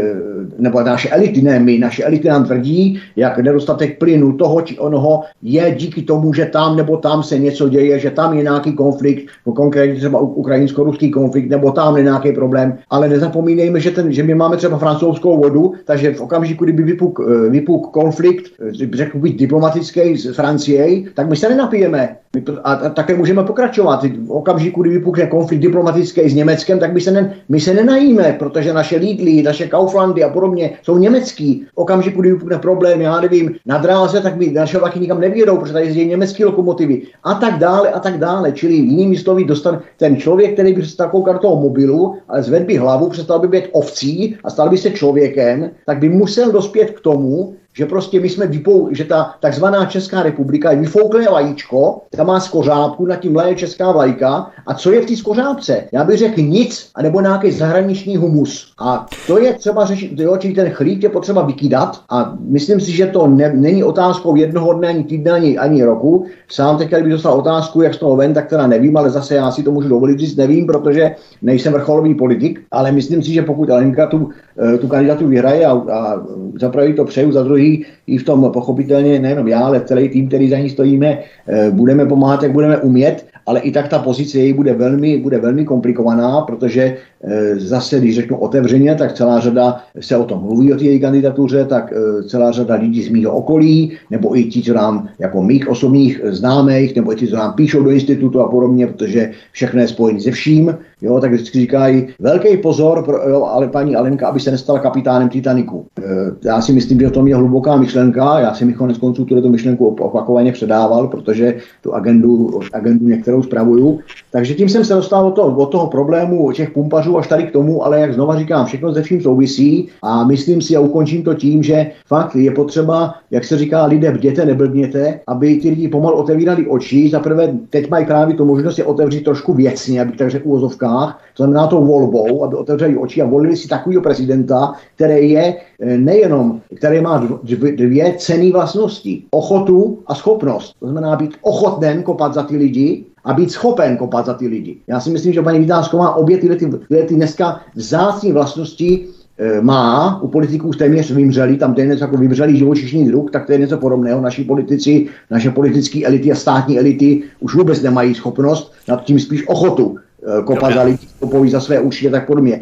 nebo 0.59 0.81
naše 0.81 1.09
elity, 1.09 1.41
ne 1.41 1.60
my, 1.60 1.79
naše 1.79 2.03
elity 2.03 2.27
nám 2.27 2.45
tvrdí, 2.45 2.99
jak 3.15 3.37
nedostatek 3.37 3.99
plynu 3.99 4.33
toho 4.33 4.62
či 4.62 4.79
onoho 4.79 5.23
je 5.41 5.75
díky 5.77 6.01
tomu, 6.01 6.33
že 6.33 6.45
tam 6.45 6.75
nebo 6.75 6.97
tam 6.97 7.23
se 7.23 7.39
něco 7.39 7.69
děje, 7.69 7.99
že 7.99 8.12
tam 8.12 8.37
je 8.37 8.43
nějaký 8.43 8.73
konflikt, 8.73 9.29
konkrétně 9.55 9.95
třeba 9.95 10.19
ukrajinsko-ruský 10.19 11.12
konflikt, 11.12 11.49
nebo 11.49 11.71
tam 11.71 11.97
je 11.97 12.03
nějaký 12.03 12.31
problém, 12.31 12.77
ale 12.89 13.10
nezapomínejme, 13.10 13.79
že, 13.79 13.91
ten, 13.91 14.12
že 14.12 14.23
my 14.23 14.35
máme 14.35 14.58
třeba 14.58 14.77
francouzskou 14.77 15.37
vodu, 15.48 15.73
takže 15.85 16.13
v 16.13 16.21
okamžiku, 16.21 16.63
kdyby 16.63 16.83
vypuk, 16.83 17.19
vypuk 17.50 17.91
konflikt, 17.91 18.52
řekl 18.93 19.19
být 19.19 19.39
diplomatický 19.39 20.17
s 20.17 20.35
Francií, 20.35 21.08
tak 21.13 21.29
my 21.29 21.35
se 21.35 21.50
nenapijeme. 21.50 22.15
A, 22.63 22.73
a 22.73 22.89
také 22.89 23.15
můžeme 23.15 23.43
pokračovat. 23.43 24.04
V 24.04 24.31
okamžiku, 24.31 24.81
kdy 24.81 24.89
vypukne 24.89 25.27
konflikt 25.27 25.62
diplomatický 25.62 26.29
s 26.29 26.35
Německem, 26.35 26.79
tak 26.79 26.93
my 26.93 27.02
se, 27.02 27.12
ne, 27.12 27.33
my 27.50 27.60
se 27.60 27.73
nenajíme, 27.73 28.35
protože 28.39 28.73
naše 28.73 28.98
Lidly, 28.98 29.43
naše 29.43 29.67
Kauflandy 29.67 30.23
a 30.23 30.29
podobně 30.29 30.77
jsou 30.83 30.98
německý. 30.98 31.65
V 31.73 31.77
okamžiku, 31.77 32.21
kdy 32.21 32.31
vypukne 32.31 32.60
problém, 32.60 33.02
já 33.02 33.21
nevím, 33.21 33.56
na 33.65 33.77
dráze, 33.77 34.21
tak 34.21 34.35
my 34.35 34.52
naše 34.52 34.77
vlaky 34.77 35.00
nikam 35.00 35.19
nevědou, 35.19 35.58
protože 35.58 35.73
tady 35.73 35.85
jezdí 35.85 36.06
německé 36.06 36.45
lokomotivy 36.45 37.02
a 37.23 37.33
tak 37.33 37.58
dále 37.58 37.89
a 37.89 38.00
tak 38.00 38.17
dále. 38.17 38.52
Čili 38.52 38.73
jinými 38.73 39.17
slovy, 39.17 39.43
dostane 39.43 39.79
ten 39.98 40.17
člověk, 40.17 40.54
který 40.54 40.73
by 40.73 40.85
se 40.85 40.98
takovou 40.98 41.23
kartou 41.23 41.60
mobilu, 41.62 42.15
ale 42.29 42.43
zvedl 42.43 42.65
by 42.65 42.77
hlavu, 42.77 43.10
přestal 43.10 43.39
by 43.39 43.48
být 43.48 43.69
ovcí 43.71 44.35
a 44.43 44.50
stal 44.50 44.69
by 44.69 44.77
se 44.77 44.91
člověkem, 45.38 45.71
tak 45.85 45.98
by 45.98 46.10
musel 46.10 46.52
dospět 46.52 46.92
k 46.92 47.00
tomu, 47.00 47.56
že 47.78 47.86
prostě 47.86 48.19
my 48.19 48.30
jsme 48.30 48.48
vypou, 48.48 48.90
že 48.92 49.04
ta 49.04 49.36
takzvaná 49.40 49.86
Česká 49.86 50.23
republika 50.23 50.71
je 50.71 50.78
vyfouklé 50.78 51.25
vajíčko, 51.32 52.02
tam 52.15 52.28
má 52.28 52.40
skořápku, 52.40 53.06
nad 53.06 53.15
tím 53.15 53.36
leje 53.36 53.56
česká 53.56 53.92
vlajka 53.92 54.50
a 54.67 54.73
co 54.73 54.92
je 54.92 55.02
v 55.02 55.06
té 55.06 55.15
skořápce? 55.15 55.84
Já 55.92 56.04
bych 56.04 56.17
řekl 56.17 56.42
nic, 56.42 56.90
anebo 56.96 57.21
nějaký 57.21 57.52
zahraniční 57.52 58.17
humus. 58.17 58.73
A 58.80 59.06
to 59.28 59.40
je 59.40 59.54
třeba 59.54 59.86
řešit, 59.86 60.19
jo, 60.19 60.38
čili 60.38 60.54
ten 60.54 60.69
chlíp 60.69 61.04
je 61.04 61.10
potřeba 61.10 61.42
vykydat 61.42 62.02
a 62.10 62.34
myslím 62.40 62.80
si, 62.80 62.92
že 62.92 63.06
to 63.06 63.28
ne, 63.28 63.54
není 63.54 63.84
otázkou 63.84 64.36
jednoho 64.36 64.73
dne, 64.73 64.88
ani 64.88 65.04
týdne, 65.04 65.32
ani, 65.32 65.58
ani 65.58 65.84
roku. 65.84 66.25
Sám 66.50 66.78
teď, 66.78 66.90
kdybych 66.90 67.12
dostal 67.12 67.34
otázku, 67.34 67.82
jak 67.82 67.94
z 67.94 67.98
toho 67.98 68.15
ven, 68.15 68.34
tak 68.34 68.50
teda 68.50 68.67
nevím, 68.67 68.98
ale 68.98 69.10
zase 69.10 69.36
já 69.36 69.52
si 69.52 69.63
to 69.63 69.71
můžu 69.71 69.90
dovolit 69.90 70.19
říct, 70.19 70.36
nevím, 70.36 70.67
protože 70.67 71.15
nejsem 71.42 71.73
vrcholový 71.73 72.15
politik, 72.15 72.62
ale 72.71 72.92
myslím 72.92 73.23
si, 73.23 73.34
že 73.34 73.42
pokud 73.42 73.69
Alenka 73.69 74.08
tu, 74.08 74.30
eh, 74.73 74.78
tu 74.78 74.88
kandidatu 74.88 75.28
vyhraje 75.28 75.65
a, 75.65 75.71
a 75.71 76.25
za 76.60 76.71
to 76.96 77.06
přeju, 77.06 77.32
za 77.32 77.44
druhý 77.44 77.66
druhý 77.67 77.85
i 78.07 78.17
v 78.17 78.23
tom 78.23 78.51
pochopitelně 78.53 79.19
nejenom 79.19 79.47
já, 79.47 79.59
ale 79.59 79.83
celý 79.85 80.09
tým, 80.09 80.27
který 80.27 80.49
za 80.49 80.57
ní 80.57 80.69
stojíme, 80.69 81.19
eh, 81.47 81.71
budeme 81.71 82.05
pomáhat, 82.05 82.43
jak 82.43 82.51
budeme 82.51 82.77
umět, 82.77 83.25
ale 83.45 83.59
i 83.59 83.71
tak 83.71 83.87
ta 83.87 83.99
pozice 83.99 84.39
její 84.39 84.53
bude 84.53 84.73
velmi, 84.73 85.17
bude 85.17 85.37
velmi 85.39 85.65
komplikovaná, 85.65 86.41
protože 86.41 86.97
Eh, 87.23 87.59
zase, 87.59 87.99
když 87.99 88.15
řeknu 88.15 88.37
otevřeně, 88.37 88.95
tak 88.95 89.13
celá 89.13 89.39
řada 89.39 89.81
se 89.99 90.17
o 90.17 90.23
tom 90.23 90.41
mluví 90.41 90.73
o 90.73 90.77
té 90.77 90.83
její 90.83 90.99
kandidatuře, 90.99 91.65
tak 91.65 91.93
eh, 91.93 92.23
celá 92.23 92.51
řada 92.51 92.75
lidí 92.75 93.03
z 93.03 93.09
mého 93.09 93.33
okolí, 93.33 93.97
nebo 94.11 94.37
i 94.37 94.43
ti, 94.43 94.61
co 94.61 94.73
nám 94.73 95.09
jako 95.19 95.43
mých 95.43 95.67
osobních 95.67 96.21
známých, 96.23 96.95
nebo 96.95 97.13
i 97.13 97.15
ti, 97.15 97.27
co 97.27 97.35
nám 97.35 97.53
píšou 97.53 97.83
do 97.83 97.89
institutu 97.89 98.41
a 98.41 98.49
podobně, 98.49 98.87
protože 98.87 99.31
všechno 99.51 99.81
je 99.81 99.87
spojené 99.87 100.19
se 100.21 100.31
vším, 100.31 100.77
jo, 101.02 101.19
tak 101.21 101.31
vždycky 101.31 101.60
říkají, 101.60 102.08
velký 102.19 102.58
pozor, 102.58 103.04
pro, 103.04 103.29
jo, 103.29 103.43
ale 103.43 103.67
paní 103.67 103.95
Alenka, 103.95 104.27
aby 104.27 104.39
se 104.39 104.52
nestala 104.52 104.79
kapitánem 104.79 105.29
Titaniku. 105.29 105.85
E, 106.00 106.04
já 106.48 106.62
si 106.62 106.73
myslím, 106.73 107.00
že 107.00 107.10
to 107.10 107.27
je 107.27 107.35
hluboká 107.35 107.75
myšlenka, 107.75 108.39
já 108.39 108.54
jsem 108.54 108.67
mi 108.67 108.73
konec 108.73 108.98
konců 108.98 109.25
tuto 109.25 109.50
myšlenku 109.50 109.87
opakovaně 109.87 110.52
předával, 110.52 111.08
protože 111.08 111.56
tu 111.83 111.93
agendu, 111.93 112.60
agendu 112.73 113.08
některou 113.08 113.43
spravuju. 113.43 114.00
Takže 114.31 114.54
tím 114.54 114.69
jsem 114.69 114.85
se 114.85 114.93
dostal 114.93 115.27
od 115.27 115.31
toho, 115.31 115.58
od 115.58 115.71
toho 115.71 115.87
problému 115.87 116.52
těch 116.52 116.71
pumpařů 116.71 117.17
až 117.17 117.27
tady 117.27 117.43
k 117.43 117.52
tomu, 117.52 117.85
ale 117.85 118.00
jak 118.00 118.13
znova 118.13 118.39
říkám, 118.39 118.65
všechno 118.65 118.93
ze 118.93 119.02
vším 119.02 119.21
souvisí 119.21 119.89
a 120.02 120.23
myslím 120.23 120.62
si 120.62 120.75
a 120.75 120.79
ukončím 120.79 121.23
to 121.23 121.33
tím, 121.33 121.63
že 121.63 121.91
fakt 122.08 122.35
je 122.35 122.52
potřeba, 122.52 123.13
jak 123.31 123.43
se 123.43 123.58
říká, 123.58 123.85
lidé 123.85 124.12
bděte, 124.12 124.45
neblbněte, 124.45 125.19
aby 125.27 125.56
ty 125.56 125.69
lidi 125.69 125.87
pomalu 125.87 126.17
otevírali 126.17 126.67
oči. 126.67 127.10
Za 127.10 127.19
prvé, 127.19 127.54
teď 127.69 127.89
mají 127.89 128.06
právě 128.06 128.35
tu 128.35 128.45
možnost 128.45 128.77
je 128.77 128.85
otevřít 128.85 129.23
trošku 129.23 129.54
věcně, 129.54 130.02
abych 130.02 130.17
tak 130.17 130.29
řekl 130.29 130.50
v 130.88 130.98
úvozovkách, 130.98 131.19
to 131.33 131.44
znamená 131.44 131.67
tou 131.67 131.85
volbou, 131.85 132.44
aby 132.44 132.56
otevřeli 132.56 132.98
oči 132.98 133.21
a 133.21 133.25
volili 133.25 133.58
si 133.58 133.67
takového 133.67 134.02
prezidenta, 134.02 134.73
který 134.96 135.31
je 135.31 135.56
eh, 135.79 135.98
nejenom, 135.98 136.62
který 136.75 137.02
má 137.02 137.27
dvě 137.75 138.13
cené 138.17 138.52
vlastnosti. 138.52 139.23
Ochotu 139.31 140.00
a 140.08 140.15
schopnost. 140.15 140.75
To 140.79 140.85
znamená 140.85 141.15
být 141.15 141.38
ochoten 141.42 142.04
kopat 142.04 142.33
za 142.33 142.44
ty 142.44 142.58
lidi 142.58 143.06
a 143.23 143.33
být 143.33 143.52
schopen 143.52 143.98
kopat 143.98 144.25
za 144.25 144.33
ty 144.33 144.48
lidi. 144.48 144.77
Já 144.88 145.00
si 145.00 145.10
myslím, 145.10 145.33
že 145.33 145.42
paní 145.42 145.60
Vytázková 145.60 146.15
obě 146.15 146.38
tyhle, 146.38 146.56
ty, 146.56 146.65
tyhle 146.88 147.04
ty 147.06 147.15
dneska 147.15 147.60
vzácné 147.75 148.33
vlastnosti 148.33 149.06
e, 149.38 149.62
má, 149.62 150.19
u 150.21 150.27
politiků 150.27 150.71
téměř 150.71 151.12
vymřeli, 151.12 151.58
tam 151.58 151.73
to 151.73 151.81
je 151.81 151.88
něco 151.88 152.04
jako 152.04 152.17
vymřelý 152.17 152.58
živočišný 152.58 153.06
druh, 153.06 153.31
tak 153.31 153.46
to 153.46 153.52
je 153.52 153.58
něco 153.58 153.77
podobného. 153.77 154.21
Naši 154.21 154.44
politici, 154.44 155.08
naše 155.31 155.52
politické 155.52 156.06
elity 156.06 156.31
a 156.31 156.35
státní 156.35 156.79
elity 156.79 157.23
už 157.40 157.56
vůbec 157.56 157.81
nemají 157.81 158.15
schopnost, 158.15 158.73
nad 158.88 159.04
tím 159.04 159.19
spíš 159.19 159.48
ochotu 159.48 159.98
Eh, 159.98 160.06
kopat 160.46 160.73
za 160.73 160.84
lidi, 160.84 161.08
za 161.52 161.60
své 161.60 161.80
a 162.08 162.12
tak 162.12 162.28
podobně. 162.28 162.62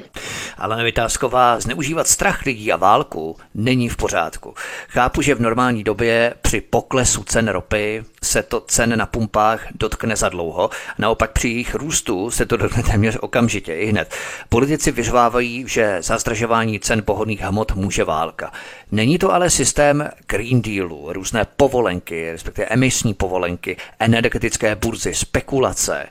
Ale 0.58 0.84
Vytázková, 0.84 1.60
zneužívat 1.60 2.08
strach 2.08 2.42
lidí 2.46 2.72
a 2.72 2.76
válku 2.78 3.38
není 3.54 3.90
v 3.90 3.98
pořádku. 3.98 4.54
Chápu, 4.88 5.22
že 5.22 5.36
v 5.36 5.42
normální 5.42 5.84
době 5.84 6.34
při 6.42 6.62
poklesu 6.62 7.24
cen 7.24 7.48
ropy 7.48 8.04
se 8.24 8.44
to 8.44 8.62
cen 8.62 8.98
na 8.98 9.06
pumpách 9.06 9.68
dotkne 9.76 10.16
za 10.16 10.30
dlouho, 10.30 10.70
naopak 10.98 11.32
při 11.32 11.48
jejich 11.48 11.76
růstu 11.76 12.32
se 12.32 12.46
to 12.46 12.58
dotkne 12.58 12.84
téměř 12.84 13.18
okamžitě 13.22 13.76
i 13.76 13.86
hned. 13.86 14.16
Politici 14.50 14.92
vyřvávají, 14.92 15.66
že 15.68 15.98
zastražování 16.02 16.80
cen 16.80 17.04
pohodných 17.06 17.42
hmot 17.42 17.76
může 17.76 18.04
válka. 18.04 18.52
Není 18.92 19.18
to 19.18 19.34
ale 19.34 19.50
systém 19.50 20.10
Green 20.28 20.62
Dealu, 20.62 21.14
různé 21.14 21.48
povolenky, 21.58 22.32
respektive 22.32 22.68
emisní 22.68 23.14
povolenky, 23.14 23.78
energetické 24.00 24.76
burzy, 24.76 25.14
spekulace, 25.14 26.06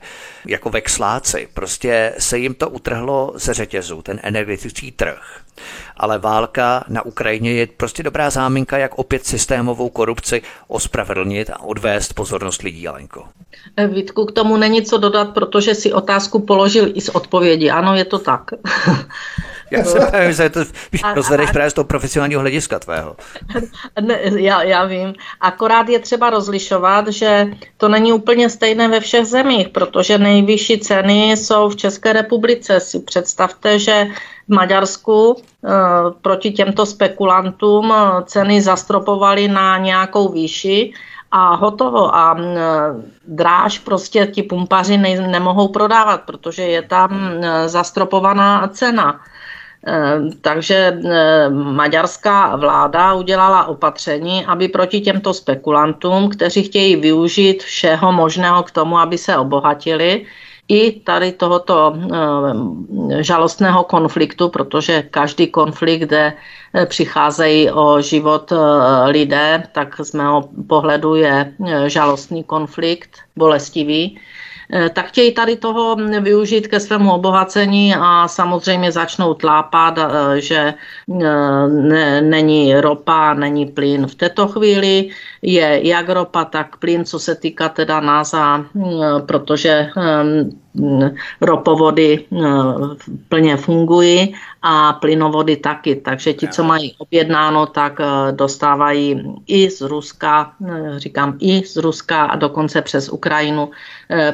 jako 0.46 0.70
vexláci. 0.70 1.48
Prostě 1.54 2.14
se 2.18 2.38
jim 2.38 2.54
to 2.54 2.70
utrhlo 2.70 3.32
ze 3.34 3.54
řetězu, 3.54 4.02
ten 4.02 4.20
energetický 4.34 4.92
trh. 4.92 5.40
Ale 5.96 6.18
válka 6.18 6.84
na 6.88 7.02
Ukrajině 7.02 7.52
je 7.52 7.66
prostě 7.66 8.02
dobrá 8.02 8.30
záminka, 8.30 8.78
jak 8.78 8.98
opět 8.98 9.26
systémovou 9.26 9.88
korupci 9.88 10.42
ospravedlnit 10.68 11.50
a 11.50 11.60
odvést 11.60 12.12
pozornost 12.12 12.62
lidí, 12.62 12.88
Alenko. 12.88 13.28
Vítku, 13.88 14.24
k 14.24 14.32
tomu 14.32 14.56
není 14.56 14.82
co 14.82 14.98
dodat, 14.98 15.34
protože 15.34 15.74
si 15.74 15.92
otázku 15.92 16.38
položil 16.38 16.90
i 16.94 17.00
z 17.00 17.08
odpovědi. 17.08 17.70
Ano, 17.70 17.94
je 17.94 18.04
to 18.04 18.18
tak. 18.18 18.50
Já 19.70 19.84
se 19.84 19.98
nevím, 20.12 20.32
že 20.32 20.50
to 20.50 20.60
rozvedeš 21.14 21.50
právě 21.50 21.70
z 21.70 21.74
toho 21.74 21.84
profesionálního 21.84 22.40
hlediska 22.40 22.78
tvého. 22.78 23.16
Ne, 24.00 24.20
já, 24.36 24.62
já 24.62 24.84
vím. 24.84 25.14
Akorát 25.40 25.88
je 25.88 25.98
třeba 25.98 26.30
rozlišovat, 26.30 27.08
že 27.08 27.46
to 27.76 27.88
není 27.88 28.12
úplně 28.12 28.50
stejné 28.50 28.88
ve 28.88 29.00
všech 29.00 29.26
zemích, 29.26 29.68
protože 29.68 30.18
nejvyšší 30.18 30.78
ceny 30.78 31.30
jsou 31.30 31.68
v 31.68 31.76
České 31.76 32.12
republice. 32.12 32.80
Si 32.80 33.00
představte, 33.00 33.78
že 33.78 34.06
v 34.48 34.54
Maďarsku 34.54 35.36
e, 35.36 35.68
proti 36.22 36.50
těmto 36.50 36.86
spekulantům 36.86 37.92
eh, 37.92 38.22
ceny 38.24 38.62
zastropovaly 38.62 39.48
na 39.48 39.78
nějakou 39.78 40.32
výši 40.32 40.92
a 41.34 41.54
hotovo. 41.54 42.14
A 42.14 42.38
e, 42.38 42.54
dráž 43.26 43.78
prostě 43.78 44.26
ti 44.26 44.42
pumpaři 44.42 44.96
ne, 44.96 45.28
nemohou 45.28 45.68
prodávat, 45.68 46.22
protože 46.22 46.62
je 46.62 46.82
tam 46.82 47.10
e, 47.12 47.68
zastropovaná 47.68 48.68
cena. 48.68 49.20
Eh, 49.86 50.16
takže 50.40 50.96
maďarská 51.50 52.56
vláda 52.56 53.14
udělala 53.14 53.64
opatření, 53.64 54.46
aby 54.46 54.68
proti 54.68 55.00
těmto 55.00 55.34
spekulantům, 55.34 56.28
kteří 56.28 56.62
chtějí 56.62 56.96
využít 56.96 57.62
všeho 57.62 58.12
možného 58.12 58.62
k 58.62 58.70
tomu, 58.70 58.98
aby 58.98 59.18
se 59.18 59.36
obohatili, 59.36 60.24
i 60.68 61.00
tady 61.00 61.32
tohoto 61.32 61.96
eh, 61.96 63.22
žalostného 63.22 63.84
konfliktu, 63.84 64.48
protože 64.48 65.02
každý 65.02 65.46
konflikt, 65.46 66.00
kde 66.00 66.32
přicházejí 66.86 67.70
o 67.70 68.00
život 68.00 68.52
lidé, 69.06 69.62
tak 69.72 70.00
z 70.00 70.12
mého 70.12 70.48
pohledu 70.68 71.14
je 71.14 71.54
žalostný 71.86 72.44
konflikt, 72.44 73.10
bolestivý. 73.36 74.18
Eh, 74.74 74.90
tak 74.90 75.06
chtějí 75.06 75.32
tady 75.34 75.56
toho 75.56 75.96
využít 76.20 76.66
ke 76.66 76.80
svému 76.80 77.12
obohacení 77.12 77.94
a 77.94 78.28
samozřejmě 78.28 78.92
začnou 78.92 79.34
tlápat, 79.34 79.98
eh, 79.98 80.40
že 80.40 80.74
eh, 81.22 81.68
ne, 81.68 82.20
není 82.20 82.74
ropa, 82.74 83.34
není 83.34 83.66
plyn. 83.66 84.06
V 84.06 84.14
této 84.14 84.48
chvíli 84.48 85.08
je 85.42 85.80
jak 85.82 86.08
ropa, 86.08 86.44
tak 86.44 86.76
plyn, 86.76 87.04
co 87.04 87.18
se 87.18 87.34
týká 87.34 87.68
teda 87.68 88.00
nás, 88.00 88.34
a, 88.34 88.64
protože 89.26 89.90
ropovody 91.40 92.24
plně 93.28 93.56
fungují 93.56 94.34
a 94.66 94.92
plynovody 94.92 95.56
taky. 95.56 95.96
Takže 95.96 96.32
ti, 96.32 96.48
co 96.48 96.64
mají 96.64 96.94
objednáno, 96.98 97.66
tak 97.66 98.00
dostávají 98.30 99.34
i 99.46 99.70
z 99.70 99.80
Ruska, 99.80 100.52
říkám 100.96 101.36
i 101.40 101.66
z 101.66 101.76
Ruska 101.76 102.24
a 102.24 102.36
dokonce 102.36 102.82
přes 102.82 103.08
Ukrajinu 103.08 103.70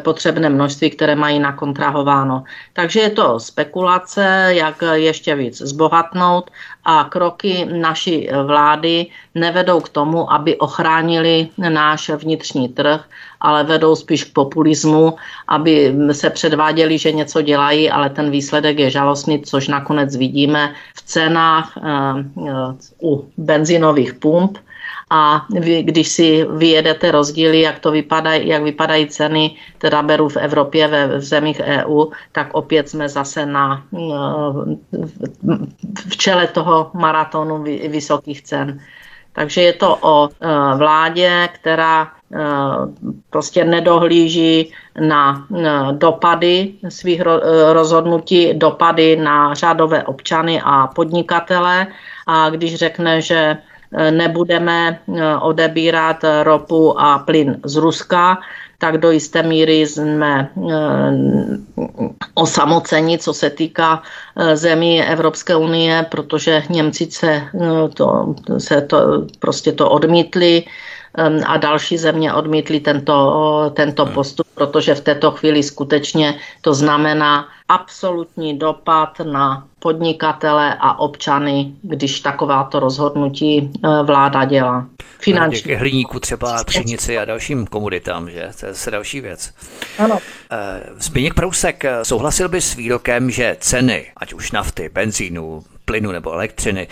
potřebné 0.02 0.48
množství, 0.48 0.90
které 0.90 1.14
mají 1.14 1.38
nakontrahováno. 1.38 2.44
Takže 2.72 3.00
je 3.00 3.10
to 3.10 3.40
spekulace, 3.40 4.46
jak 4.48 4.82
ještě 4.92 5.34
víc 5.34 5.58
zbohatnout 5.58 6.50
a 6.84 7.04
kroky 7.04 7.68
naší 7.72 8.28
vlády 8.46 9.06
nevedou 9.34 9.80
k 9.80 9.88
tomu, 9.88 10.32
aby 10.32 10.56
ochránili 10.56 11.48
náš 11.58 12.08
vnitřní 12.08 12.68
trh, 12.68 13.04
ale 13.40 13.64
vedou 13.64 13.96
spíš 13.96 14.24
k 14.24 14.32
populismu, 14.32 15.16
aby 15.48 15.94
se 16.12 16.30
předváděli, 16.30 16.98
že 16.98 17.12
něco 17.12 17.42
dělají, 17.42 17.90
ale 17.90 18.10
ten 18.10 18.30
výsledek 18.30 18.78
je 18.78 18.90
žalostný, 18.90 19.42
což 19.42 19.68
nakonec 19.68 20.16
vidíme 20.16 20.74
v 20.96 21.02
cenách 21.02 21.72
eh, 21.76 21.82
eh, 22.48 22.52
u 23.02 23.28
benzinových 23.36 24.14
pump, 24.14 24.58
a 25.10 25.46
vy, 25.50 25.82
když 25.82 26.08
si 26.08 26.46
vyjedete 26.50 27.10
rozdíly, 27.10 27.60
jak 27.60 27.78
to 27.78 27.90
vypadá, 27.90 28.34
jak 28.34 28.62
vypadají 28.62 29.06
ceny, 29.06 29.56
teda 29.78 30.02
beru 30.02 30.28
v 30.28 30.36
Evropě, 30.36 30.88
ve 30.88 31.18
v 31.18 31.22
zemích 31.22 31.60
EU, 31.64 32.06
tak 32.32 32.48
opět 32.52 32.88
jsme 32.88 33.08
zase 33.08 33.46
na, 33.46 33.82
v 36.08 36.16
čele 36.16 36.46
toho 36.46 36.90
maratonu 36.94 37.64
vysokých 37.88 38.42
cen. 38.42 38.80
Takže 39.32 39.62
je 39.62 39.72
to 39.72 39.98
o 40.00 40.28
e, 40.28 40.30
vládě, 40.76 41.48
která 41.52 42.02
e, 42.02 42.08
prostě 43.30 43.64
nedohlíží 43.64 44.72
na 45.00 45.46
dopady 45.92 46.72
svých 46.88 47.22
rozhodnutí, 47.72 48.54
dopady 48.54 49.16
na 49.16 49.54
řádové 49.54 50.02
občany 50.04 50.62
a 50.64 50.86
podnikatele. 50.86 51.86
A 52.26 52.50
když 52.50 52.74
řekne, 52.74 53.22
že 53.22 53.56
nebudeme 54.10 55.00
eh, 55.00 55.36
odebírat 55.36 56.24
ropu 56.42 57.00
a 57.00 57.18
plyn 57.18 57.60
z 57.64 57.76
Ruska, 57.76 58.38
tak 58.78 58.98
do 58.98 59.10
jisté 59.10 59.42
míry 59.42 59.80
jsme 59.80 60.50
eh, 60.56 61.12
osamoceni, 62.34 63.18
co 63.18 63.34
se 63.34 63.50
týká 63.50 64.02
eh, 64.36 64.56
zemí 64.56 65.02
Evropské 65.02 65.56
unie, 65.56 66.06
protože 66.10 66.62
Němci 66.70 67.10
se 67.10 67.42
to, 67.94 68.34
se 68.58 68.80
to 68.80 69.26
prostě 69.38 69.72
to 69.72 69.90
odmítli 69.90 70.64
a 71.46 71.56
další 71.56 71.98
země 71.98 72.32
odmítly 72.32 72.80
tento, 72.80 73.72
tento 73.74 74.06
postup, 74.06 74.46
protože 74.54 74.94
v 74.94 75.00
této 75.00 75.30
chvíli 75.30 75.62
skutečně 75.62 76.38
to 76.60 76.74
znamená 76.74 77.48
absolutní 77.68 78.58
dopad 78.58 79.18
na 79.24 79.66
podnikatele 79.80 80.76
a 80.80 80.98
občany, 80.98 81.72
když 81.82 82.20
takováto 82.20 82.80
rozhodnutí 82.80 83.70
eh, 83.84 83.88
vláda 84.02 84.44
dělá. 84.44 84.86
Finanční. 85.18 85.74
hliníku 85.74 86.20
třeba 86.20 86.64
pšenici 86.64 87.18
a 87.18 87.24
dalším 87.24 87.66
komoditám, 87.66 88.30
že? 88.30 88.50
To 88.60 88.66
je 88.66 88.74
se 88.74 88.90
další 88.90 89.20
věc. 89.20 89.54
Ano. 89.98 90.18
Eh, 90.50 90.82
Zbigněk 90.98 91.34
Prousek, 91.34 91.84
eh, 91.84 92.04
souhlasil 92.04 92.48
by 92.48 92.60
s 92.60 92.74
výrokem, 92.74 93.30
že 93.30 93.56
ceny, 93.60 94.06
ať 94.16 94.32
už 94.32 94.52
nafty, 94.52 94.88
benzínu, 94.88 95.64
plynu 95.84 96.12
nebo 96.12 96.32
elektřiny, 96.32 96.88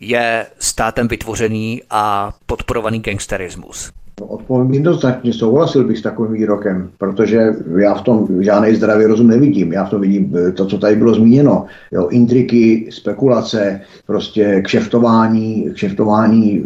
je 0.00 0.46
státem 0.58 1.08
vytvořený 1.08 1.82
a 1.90 2.32
podporovaný 2.46 3.00
gangsterismus? 3.00 3.92
No, 4.20 4.26
odpovím 4.26 4.74
jednoznačně, 4.74 5.32
souhlasil 5.32 5.84
bych 5.84 5.98
s 5.98 6.02
takovým 6.02 6.32
výrokem, 6.32 6.90
protože 6.98 7.40
já 7.76 7.94
v 7.94 8.02
tom 8.02 8.28
žádný 8.40 8.74
zdravý 8.74 9.04
rozum 9.04 9.28
nevidím. 9.28 9.72
Já 9.72 9.84
v 9.84 9.90
tom 9.90 10.00
vidím 10.00 10.36
eh, 10.36 10.52
to, 10.52 10.66
co 10.66 10.78
tady 10.78 10.96
bylo 10.96 11.14
zmíněno. 11.14 11.66
Jo, 11.92 12.08
intriky, 12.08 12.88
spekulace, 12.90 13.80
prostě 14.06 14.62
kšeftování, 14.64 15.70
kšeftování 15.74 16.64